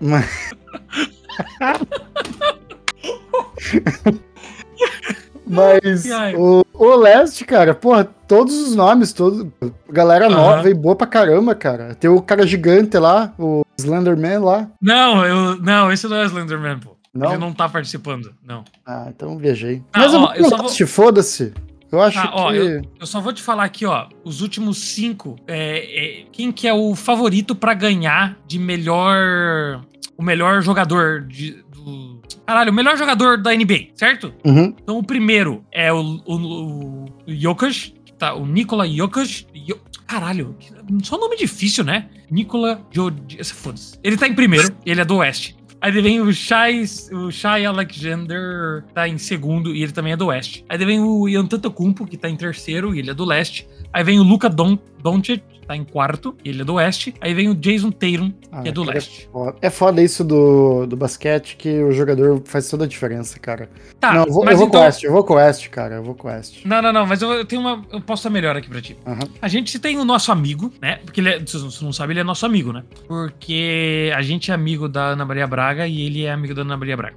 Mas. 0.00 0.52
Mas 5.46 6.04
o, 6.36 6.64
o 6.74 6.96
Leste, 6.96 7.44
cara, 7.44 7.72
porra, 7.72 8.04
todos 8.26 8.52
os 8.56 8.74
nomes, 8.74 9.12
todo, 9.12 9.52
galera 9.88 10.28
nova 10.28 10.68
e 10.68 10.74
boa 10.74 10.96
pra 10.96 11.06
caramba, 11.06 11.54
cara. 11.54 11.94
Tem 11.94 12.10
o 12.10 12.20
cara 12.20 12.44
gigante 12.44 12.98
lá, 12.98 13.32
o 13.38 13.64
Slenderman 13.78 14.38
lá. 14.38 14.68
Não, 14.82 15.24
eu, 15.24 15.56
não, 15.62 15.92
esse 15.92 16.08
não 16.08 16.16
é 16.16 16.22
o 16.24 16.26
Slenderman, 16.26 16.80
pô. 16.80 16.96
Não? 17.14 17.30
Ele 17.30 17.38
não 17.38 17.52
tá 17.52 17.68
participando, 17.68 18.34
não. 18.44 18.64
Ah, 18.84 19.06
então 19.08 19.38
viajei. 19.38 19.82
Ah, 19.92 20.00
Mas 20.00 20.12
eu, 20.12 20.20
ó, 20.20 20.34
eu 20.34 20.48
pro 20.50 20.68
vou- 20.68 20.86
foda-se. 20.86 21.54
Eu 21.90 22.00
acho 22.00 22.20
Tá, 22.20 22.26
que. 22.28 22.34
ó, 22.34 22.52
eu 22.52 23.06
só 23.06 23.20
vou 23.20 23.32
te 23.32 23.40
falar 23.42 23.64
aqui, 23.64 23.86
ó, 23.86 24.08
os 24.24 24.40
últimos 24.40 24.78
cinco, 24.78 25.36
é, 25.46 26.20
é, 26.22 26.24
quem 26.32 26.50
que 26.50 26.66
é 26.66 26.72
o 26.74 26.94
favorito 26.96 27.54
pra 27.54 27.74
ganhar 27.74 28.36
de 28.46 28.58
melhor, 28.58 29.82
o 30.16 30.22
melhor 30.22 30.62
jogador 30.62 31.22
de, 31.22 31.62
do, 31.72 32.20
caralho, 32.44 32.70
o 32.72 32.74
melhor 32.74 32.96
jogador 32.96 33.38
da 33.40 33.54
NBA, 33.54 33.88
certo? 33.94 34.32
Uhum. 34.44 34.74
Então 34.82 34.98
o 34.98 35.02
primeiro 35.02 35.64
é 35.72 35.92
o, 35.92 36.20
o, 36.26 36.34
o, 36.34 37.06
Jokic, 37.28 37.94
tá, 38.18 38.34
o 38.34 38.44
Nikola 38.46 38.88
Jokic, 38.88 39.46
Jo- 39.54 39.78
caralho, 40.06 40.56
só 41.02 41.16
nome 41.18 41.36
difícil, 41.36 41.84
né? 41.84 42.08
Nikola 42.30 42.80
Jokic, 42.90 43.44
foda-se. 43.44 43.96
Ele 44.02 44.16
tá 44.16 44.26
em 44.26 44.34
primeiro, 44.34 44.74
ele 44.84 45.00
é 45.00 45.04
do 45.04 45.16
Oeste. 45.16 45.56
Aí 45.80 45.92
vem 45.92 46.20
o 46.20 46.32
Shai, 46.32 46.84
o 47.12 47.30
Shai 47.30 47.64
Alexander, 47.64 48.84
tá 48.94 49.06
em 49.06 49.18
segundo 49.18 49.74
e 49.74 49.82
ele 49.82 49.92
também 49.92 50.12
é 50.12 50.16
do 50.16 50.26
Oeste. 50.26 50.64
Aí 50.68 50.78
vem 50.78 51.00
o 51.00 51.28
Ian 51.28 51.42
Antetokounmpo, 51.42 52.06
que 52.06 52.16
tá 52.16 52.28
em 52.28 52.36
terceiro 52.36 52.94
e 52.94 52.98
ele 52.98 53.10
é 53.10 53.14
do 53.14 53.24
Leste. 53.24 53.68
Aí 53.92 54.02
vem 54.02 54.18
o 54.18 54.22
Luka 54.22 54.48
Don, 54.48 54.78
Doncic, 55.02 55.42
tá 55.66 55.76
em 55.76 55.84
quarto, 55.84 56.36
ele 56.44 56.62
é 56.62 56.64
do 56.64 56.74
Oeste. 56.74 57.14
Aí 57.20 57.34
vem 57.34 57.48
o 57.48 57.54
Jason 57.54 57.90
Tatum, 57.90 58.32
Ah, 58.50 58.62
que 58.62 58.68
é 58.68 58.72
do 58.72 58.84
cara, 58.84 58.94
Leste. 58.94 59.28
foda. 59.32 59.56
É 59.60 59.70
foda 59.70 60.02
isso 60.02 60.24
do, 60.24 60.86
do 60.86 60.96
basquete 60.96 61.56
que 61.56 61.82
o 61.82 61.92
jogador 61.92 62.42
faz 62.44 62.68
toda 62.68 62.84
a 62.84 62.88
diferença, 62.88 63.38
cara. 63.38 63.68
Tá, 64.00 64.12
não, 64.12 64.24
eu 64.26 64.32
vou, 64.32 64.44
eu 64.48 64.56
vou 64.56 64.66
então... 64.66 64.70
com 64.70 64.76
o 64.78 64.80
Oeste, 64.80 65.06
eu 65.06 65.12
vou 65.12 65.24
com 65.24 65.34
o 65.34 65.36
Oeste, 65.36 65.70
cara. 65.70 65.94
Eu 65.96 66.02
vou 66.02 66.14
com 66.14 66.28
o 66.28 66.30
Oeste. 66.30 66.66
Não, 66.66 66.80
não, 66.82 66.92
não, 66.92 67.06
mas 67.06 67.22
eu, 67.22 67.32
eu 67.32 67.44
tenho 67.44 67.60
uma. 67.62 67.84
Eu 67.92 68.00
posso 68.00 68.20
estar 68.20 68.30
melhor 68.30 68.56
aqui 68.56 68.68
pra 68.68 68.80
ti. 68.80 68.96
Aham. 69.06 69.20
A 69.40 69.48
gente 69.48 69.78
tem 69.78 69.98
o 69.98 70.04
nosso 70.04 70.30
amigo, 70.32 70.72
né? 70.80 71.00
Porque 71.04 71.20
ele 71.20 71.28
é, 71.30 71.40
se 71.44 71.58
você 71.58 71.84
não 71.84 71.92
sabe, 71.92 72.12
ele 72.12 72.20
é 72.20 72.24
nosso 72.24 72.44
amigo, 72.46 72.72
né? 72.72 72.82
Porque 73.08 74.12
a 74.14 74.22
gente 74.22 74.50
é 74.50 74.54
amigo 74.54 74.88
da 74.88 75.08
Ana 75.08 75.24
Maria 75.24 75.46
Braga 75.46 75.86
e 75.86 76.02
ele 76.02 76.24
é 76.24 76.32
amigo 76.32 76.54
da 76.54 76.62
Ana 76.62 76.76
Maria 76.76 76.96
Braga. 76.96 77.16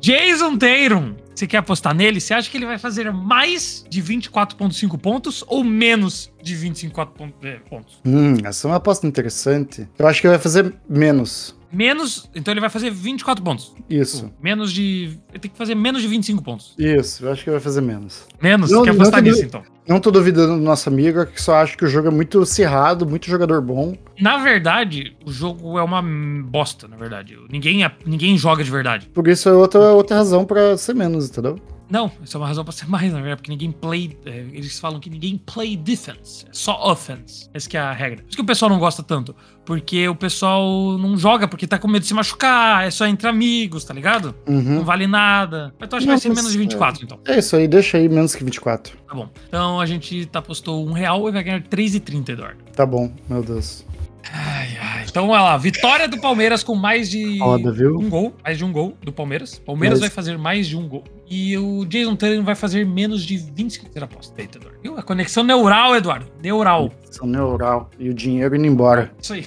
Jason 0.00 0.56
Tatum, 0.56 1.14
você 1.34 1.46
quer 1.46 1.58
apostar 1.58 1.94
nele? 1.94 2.20
Você 2.20 2.34
acha 2.34 2.50
que 2.50 2.56
ele 2.56 2.66
vai 2.66 2.78
fazer 2.78 3.10
mais 3.12 3.84
de 3.88 4.02
24,5 4.02 4.98
pontos 4.98 5.42
ou 5.46 5.64
menos 5.64 6.30
de 6.42 6.54
25 6.54 7.06
pon- 7.06 7.32
é, 7.42 7.58
pontos? 7.68 7.98
Hum, 8.04 8.36
essa 8.44 8.66
é 8.66 8.70
uma 8.70 8.76
aposta 8.76 9.06
interessante. 9.06 9.88
Eu 9.98 10.06
acho 10.06 10.20
que 10.20 10.28
vai 10.28 10.38
fazer 10.38 10.74
menos. 10.88 11.58
Menos. 11.72 12.28
Então 12.34 12.52
ele 12.52 12.60
vai 12.60 12.70
fazer 12.70 12.90
24 12.90 13.42
pontos. 13.44 13.74
Isso. 13.88 14.30
Menos 14.42 14.72
de. 14.72 15.18
Ele 15.30 15.38
tem 15.38 15.50
que 15.50 15.56
fazer 15.56 15.74
menos 15.74 16.02
de 16.02 16.08
25 16.08 16.42
pontos. 16.42 16.74
Isso, 16.78 17.24
eu 17.24 17.32
acho 17.32 17.44
que 17.44 17.50
vai 17.50 17.60
fazer 17.60 17.80
menos. 17.80 18.26
Menos? 18.42 18.70
Não, 18.70 18.82
quer 18.82 18.90
apostar 18.90 19.22
nisso, 19.22 19.44
então? 19.44 19.62
Não 19.88 19.98
tô 20.00 20.10
duvidando 20.10 20.54
do 20.56 20.60
nosso 20.62 20.88
amigo, 20.88 21.20
é 21.20 21.26
que 21.26 21.40
só 21.40 21.56
acho 21.56 21.76
que 21.76 21.84
o 21.84 21.88
jogo 21.88 22.08
é 22.08 22.10
muito 22.10 22.40
acirrado, 22.40 23.06
muito 23.06 23.26
jogador 23.26 23.60
bom. 23.60 23.96
Na 24.20 24.38
verdade, 24.38 25.16
o 25.24 25.32
jogo 25.32 25.78
é 25.78 25.82
uma 25.82 26.00
bosta, 26.02 26.86
na 26.86 26.96
verdade. 26.96 27.36
Ninguém, 27.50 27.84
é- 27.84 27.92
ninguém 28.06 28.36
joga 28.38 28.62
de 28.62 28.70
verdade. 28.70 29.08
Por 29.12 29.26
isso 29.26 29.48
é 29.48 29.52
outra, 29.52 29.80
outra 29.92 30.16
razão 30.16 30.44
pra 30.44 30.76
ser 30.76 30.94
menos, 30.94 31.28
entendeu? 31.28 31.56
Não, 31.90 32.10
isso 32.22 32.36
é 32.36 32.40
uma 32.40 32.46
razão 32.46 32.62
pra 32.64 32.72
ser 32.72 32.88
mais, 32.88 33.12
na 33.12 33.18
verdade, 33.18 33.36
porque 33.38 33.50
ninguém 33.50 33.72
play. 33.72 34.16
é, 34.24 34.38
eles 34.52 34.78
falam 34.78 35.00
que 35.00 35.10
ninguém 35.10 35.36
play 35.38 35.76
defense, 35.76 36.44
é 36.46 36.50
só 36.52 36.90
offense. 36.90 37.48
Essa 37.52 37.68
que 37.68 37.76
é 37.76 37.80
a 37.80 37.92
regra. 37.92 38.18
Por 38.22 38.28
isso 38.28 38.36
que 38.36 38.42
o 38.42 38.46
pessoal 38.46 38.68
não 38.70 38.78
gosta 38.78 39.02
tanto. 39.02 39.34
Porque 39.64 40.08
o 40.08 40.14
pessoal 40.14 40.96
não 40.98 41.16
joga 41.16 41.46
porque 41.46 41.66
tá 41.66 41.78
com 41.78 41.86
medo 41.86 42.02
de 42.02 42.08
se 42.08 42.14
machucar, 42.14 42.86
é 42.86 42.90
só 42.90 43.06
entre 43.06 43.28
amigos, 43.28 43.84
tá 43.84 43.92
ligado? 43.94 44.34
Não 44.46 44.56
Uhum. 44.56 44.84
vale 44.84 45.06
nada. 45.06 45.72
Mas 45.78 45.88
tu 45.88 45.96
acha 45.96 46.04
que 46.04 46.06
Não, 46.08 46.14
vai 46.14 46.20
ser 46.20 46.28
menos 46.30 46.52
de 46.52 46.58
24, 46.58 47.04
então. 47.04 47.18
É 47.26 47.38
isso 47.38 47.54
aí, 47.56 47.68
deixa 47.68 47.96
aí 47.98 48.08
menos 48.08 48.34
que 48.34 48.42
24. 48.44 48.96
Tá 49.06 49.14
bom. 49.14 49.28
Então 49.48 49.78
a 49.80 49.86
gente 49.86 50.26
tá 50.26 50.40
postou 50.40 50.86
um 50.86 50.92
real 50.92 51.28
e 51.28 51.32
vai 51.32 51.42
ganhar 51.44 51.62
3,30, 51.62 52.30
Eduardo. 52.30 52.58
Tá 52.74 52.84
bom, 52.86 53.12
meu 53.28 53.42
Deus. 53.42 53.84
Ai, 54.32 54.78
ai. 54.80 55.04
Então, 55.08 55.28
olha 55.28 55.42
lá. 55.42 55.56
Vitória 55.56 56.06
do 56.06 56.18
Palmeiras 56.20 56.62
com 56.62 56.74
mais 56.74 57.10
de 57.10 57.38
Foda, 57.38 57.72
viu? 57.72 57.98
um 57.98 58.08
gol. 58.08 58.34
Mais 58.44 58.58
de 58.58 58.64
um 58.64 58.72
gol 58.72 58.96
do 59.02 59.12
Palmeiras. 59.12 59.58
Palmeiras 59.58 59.98
Mas- 59.98 60.08
vai 60.08 60.14
fazer 60.14 60.38
mais 60.38 60.66
de 60.68 60.76
um 60.76 60.86
gol. 60.88 61.04
E 61.28 61.56
o 61.56 61.84
Jason 61.84 62.16
Tatum 62.16 62.42
vai 62.42 62.54
fazer 62.56 62.84
menos 62.84 63.22
de 63.24 63.36
25. 63.36 63.86
Você 63.92 63.98
aposta. 64.00 64.40
Eita, 64.40 64.58
Eduardo. 64.58 64.78
Viu? 64.82 64.98
A 64.98 65.02
conexão 65.02 65.42
neural, 65.44 65.94
Eduardo. 65.96 66.26
Neural. 66.42 66.92
São 67.10 67.26
neural. 67.26 67.88
E 67.98 68.08
o 68.08 68.14
dinheiro 68.14 68.54
indo 68.56 68.66
embora. 68.66 69.12
Isso 69.20 69.32
aí. 69.34 69.46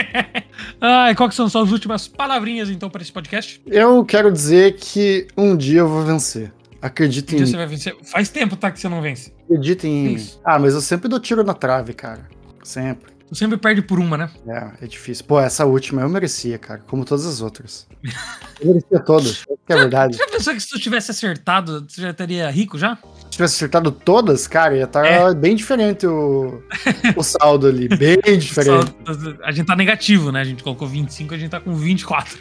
ai, 0.80 1.14
qual 1.14 1.28
que 1.28 1.34
são 1.34 1.48
suas 1.48 1.70
últimas 1.72 2.08
palavrinhas, 2.08 2.70
então, 2.70 2.88
para 2.90 3.02
esse 3.02 3.12
podcast? 3.12 3.60
Eu 3.66 4.04
quero 4.04 4.30
dizer 4.32 4.76
que 4.76 5.26
um 5.36 5.56
dia 5.56 5.80
eu 5.80 5.88
vou 5.88 6.02
vencer. 6.04 6.52
Acreditem 6.82 7.38
Um 7.38 7.42
em 7.42 7.44
dia 7.44 7.46
mim. 7.46 7.50
você 7.52 7.56
vai 7.56 7.66
vencer. 7.66 7.96
Faz 8.04 8.28
tempo, 8.30 8.56
tá, 8.56 8.70
que 8.70 8.80
você 8.80 8.88
não 8.88 9.02
vence. 9.02 9.32
Acreditem 9.44 9.90
em 9.92 10.04
mim. 10.08 10.14
Isso. 10.14 10.40
Ah, 10.44 10.58
mas 10.58 10.72
eu 10.74 10.80
sempre 10.80 11.08
dou 11.08 11.20
tiro 11.20 11.44
na 11.44 11.52
trave, 11.54 11.92
cara. 11.92 12.26
Sempre. 12.62 13.12
Tu 13.30 13.36
sempre 13.36 13.56
perde 13.56 13.80
por 13.80 14.00
uma, 14.00 14.16
né? 14.18 14.28
É, 14.46 14.84
é 14.84 14.86
difícil. 14.88 15.24
Pô, 15.24 15.38
essa 15.40 15.64
última 15.64 16.02
eu 16.02 16.08
merecia, 16.08 16.58
cara. 16.58 16.82
Como 16.86 17.04
todas 17.04 17.24
as 17.24 17.40
outras. 17.40 17.86
Eu 18.60 18.66
merecia 18.74 18.98
todas. 18.98 19.44
É 19.48 19.54
que 19.66 19.72
é 19.72 19.76
verdade. 19.76 20.16
Você 20.16 20.24
já 20.24 20.28
pensou 20.30 20.52
que 20.52 20.60
se 20.60 20.68
tu 20.68 20.80
tivesse 20.80 21.12
acertado, 21.12 21.86
você 21.88 22.02
já 22.02 22.10
estaria 22.10 22.50
rico 22.50 22.76
já? 22.76 22.96
Se 22.96 23.30
tivesse 23.30 23.54
acertado 23.54 23.92
todas, 23.92 24.48
cara, 24.48 24.76
ia 24.76 24.82
estar 24.84 25.06
É. 25.06 25.32
bem 25.32 25.54
diferente 25.54 26.08
o, 26.08 26.60
o 27.16 27.22
saldo 27.22 27.68
ali. 27.68 27.88
Bem 27.88 28.18
diferente. 28.36 28.92
Só- 29.06 29.34
a 29.44 29.52
gente 29.52 29.66
tá 29.66 29.76
negativo, 29.76 30.32
né? 30.32 30.40
A 30.40 30.44
gente 30.44 30.64
colocou 30.64 30.88
25, 30.88 31.32
a 31.32 31.38
gente 31.38 31.50
tá 31.50 31.60
com 31.60 31.72
24. 31.72 32.36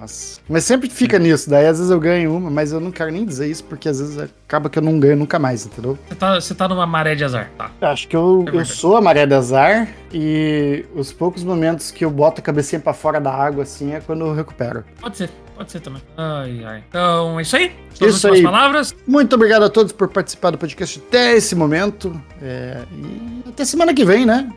Nossa. 0.00 0.40
Mas 0.48 0.64
sempre 0.64 0.88
fica 0.88 1.18
nisso. 1.18 1.50
Daí 1.50 1.66
às 1.66 1.78
vezes 1.78 1.90
eu 1.90 1.98
ganho 1.98 2.36
uma, 2.36 2.50
mas 2.50 2.72
eu 2.72 2.80
não 2.80 2.90
quero 2.90 3.10
nem 3.10 3.24
dizer 3.24 3.48
isso, 3.48 3.64
porque 3.64 3.88
às 3.88 3.98
vezes 3.98 4.18
acaba 4.46 4.70
que 4.70 4.78
eu 4.78 4.82
não 4.82 4.98
ganho 5.00 5.16
nunca 5.16 5.38
mais, 5.38 5.66
entendeu? 5.66 5.98
Você 6.08 6.14
tá, 6.14 6.34
você 6.40 6.54
tá 6.54 6.68
numa 6.68 6.86
maré 6.86 7.14
de 7.14 7.24
azar, 7.24 7.50
tá? 7.56 7.70
Acho 7.80 8.06
que 8.08 8.16
eu, 8.16 8.44
É 8.52 8.56
eu 8.56 8.64
sou 8.64 8.96
a 8.96 9.00
maré 9.00 9.26
de 9.26 9.34
azar 9.34 9.88
e 10.12 10.84
os 10.94 11.12
poucos 11.12 11.42
momentos 11.42 11.90
que 11.90 12.04
eu 12.04 12.10
boto 12.10 12.40
a 12.40 12.44
cabecinha 12.44 12.80
pra 12.80 12.92
fora 12.92 13.20
da 13.20 13.32
água, 13.32 13.64
assim, 13.64 13.92
é 13.94 14.00
quando 14.00 14.24
eu 14.24 14.34
recupero. 14.34 14.84
Pode 15.00 15.16
ser, 15.16 15.30
pode 15.56 15.70
ser 15.72 15.80
também. 15.80 16.02
Ai, 16.16 16.62
ai. 16.64 16.84
Então, 16.88 17.38
é 17.38 17.42
isso 17.42 17.56
aí. 17.56 17.72
Todas 17.98 18.14
Isso 18.14 18.26
as 18.26 18.30
suas 18.30 18.34
aí. 18.34 18.42
palavras. 18.42 18.94
Muito 19.06 19.34
obrigado 19.34 19.64
a 19.64 19.68
todos 19.68 19.92
por 19.92 20.08
participar 20.08 20.50
do 20.50 20.58
podcast 20.58 21.02
até 21.08 21.34
esse 21.34 21.56
momento. 21.56 22.12
É, 22.40 22.82
e 22.92 23.48
até 23.48 23.64
semana 23.64 23.92
que 23.92 24.04
vem, 24.04 24.24
né? 24.24 24.48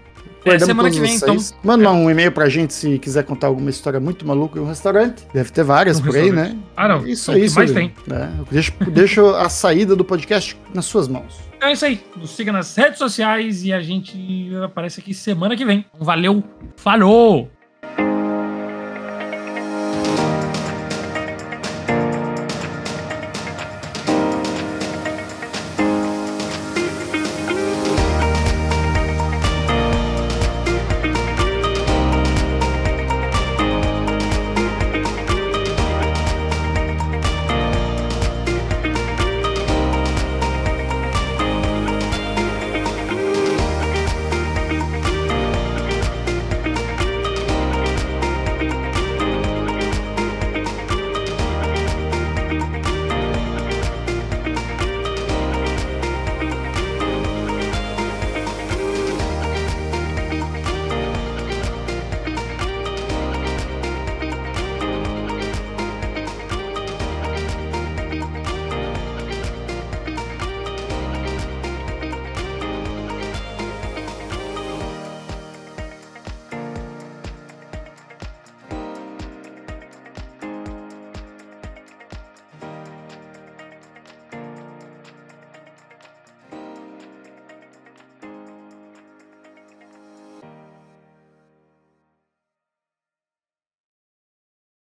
Acordamos 0.41 0.65
semana 0.65 0.89
que 0.91 0.99
vem, 0.99 1.17
vocês. 1.17 1.55
Manda 1.63 1.91
um 1.91 2.09
e-mail 2.09 2.31
pra 2.31 2.49
gente 2.49 2.73
se 2.73 2.97
quiser 2.97 3.23
contar 3.23 3.47
alguma 3.47 3.69
história 3.69 3.99
muito 3.99 4.25
maluca 4.25 4.57
em 4.57 4.61
um 4.61 4.65
restaurante. 4.65 5.23
Deve 5.33 5.51
ter 5.51 5.63
várias 5.63 5.99
Um 5.99 6.03
por 6.03 6.15
aí, 6.15 6.31
né? 6.31 6.57
Ah, 6.75 6.87
não. 6.87 7.07
Isso 7.07 7.31
aí, 7.31 7.47
que 7.47 7.55
mais 7.55 7.69
Silvio. 7.69 7.93
É, 8.11 8.29
deixo, 8.51 8.73
deixo 8.91 9.27
a 9.35 9.49
saída 9.49 9.95
do 9.95 10.03
podcast 10.03 10.57
nas 10.73 10.85
suas 10.85 11.07
mãos. 11.07 11.39
Então 11.55 11.69
é 11.69 11.73
isso 11.73 11.85
aí. 11.85 12.01
Nos 12.15 12.31
siga 12.31 12.51
nas 12.51 12.75
redes 12.75 12.97
sociais 12.97 13.63
e 13.63 13.71
a 13.71 13.81
gente 13.81 14.49
aparece 14.63 14.99
aqui 14.99 15.13
semana 15.13 15.55
que 15.55 15.63
vem. 15.63 15.85
Valeu. 15.99 16.43
Falou! 16.75 17.47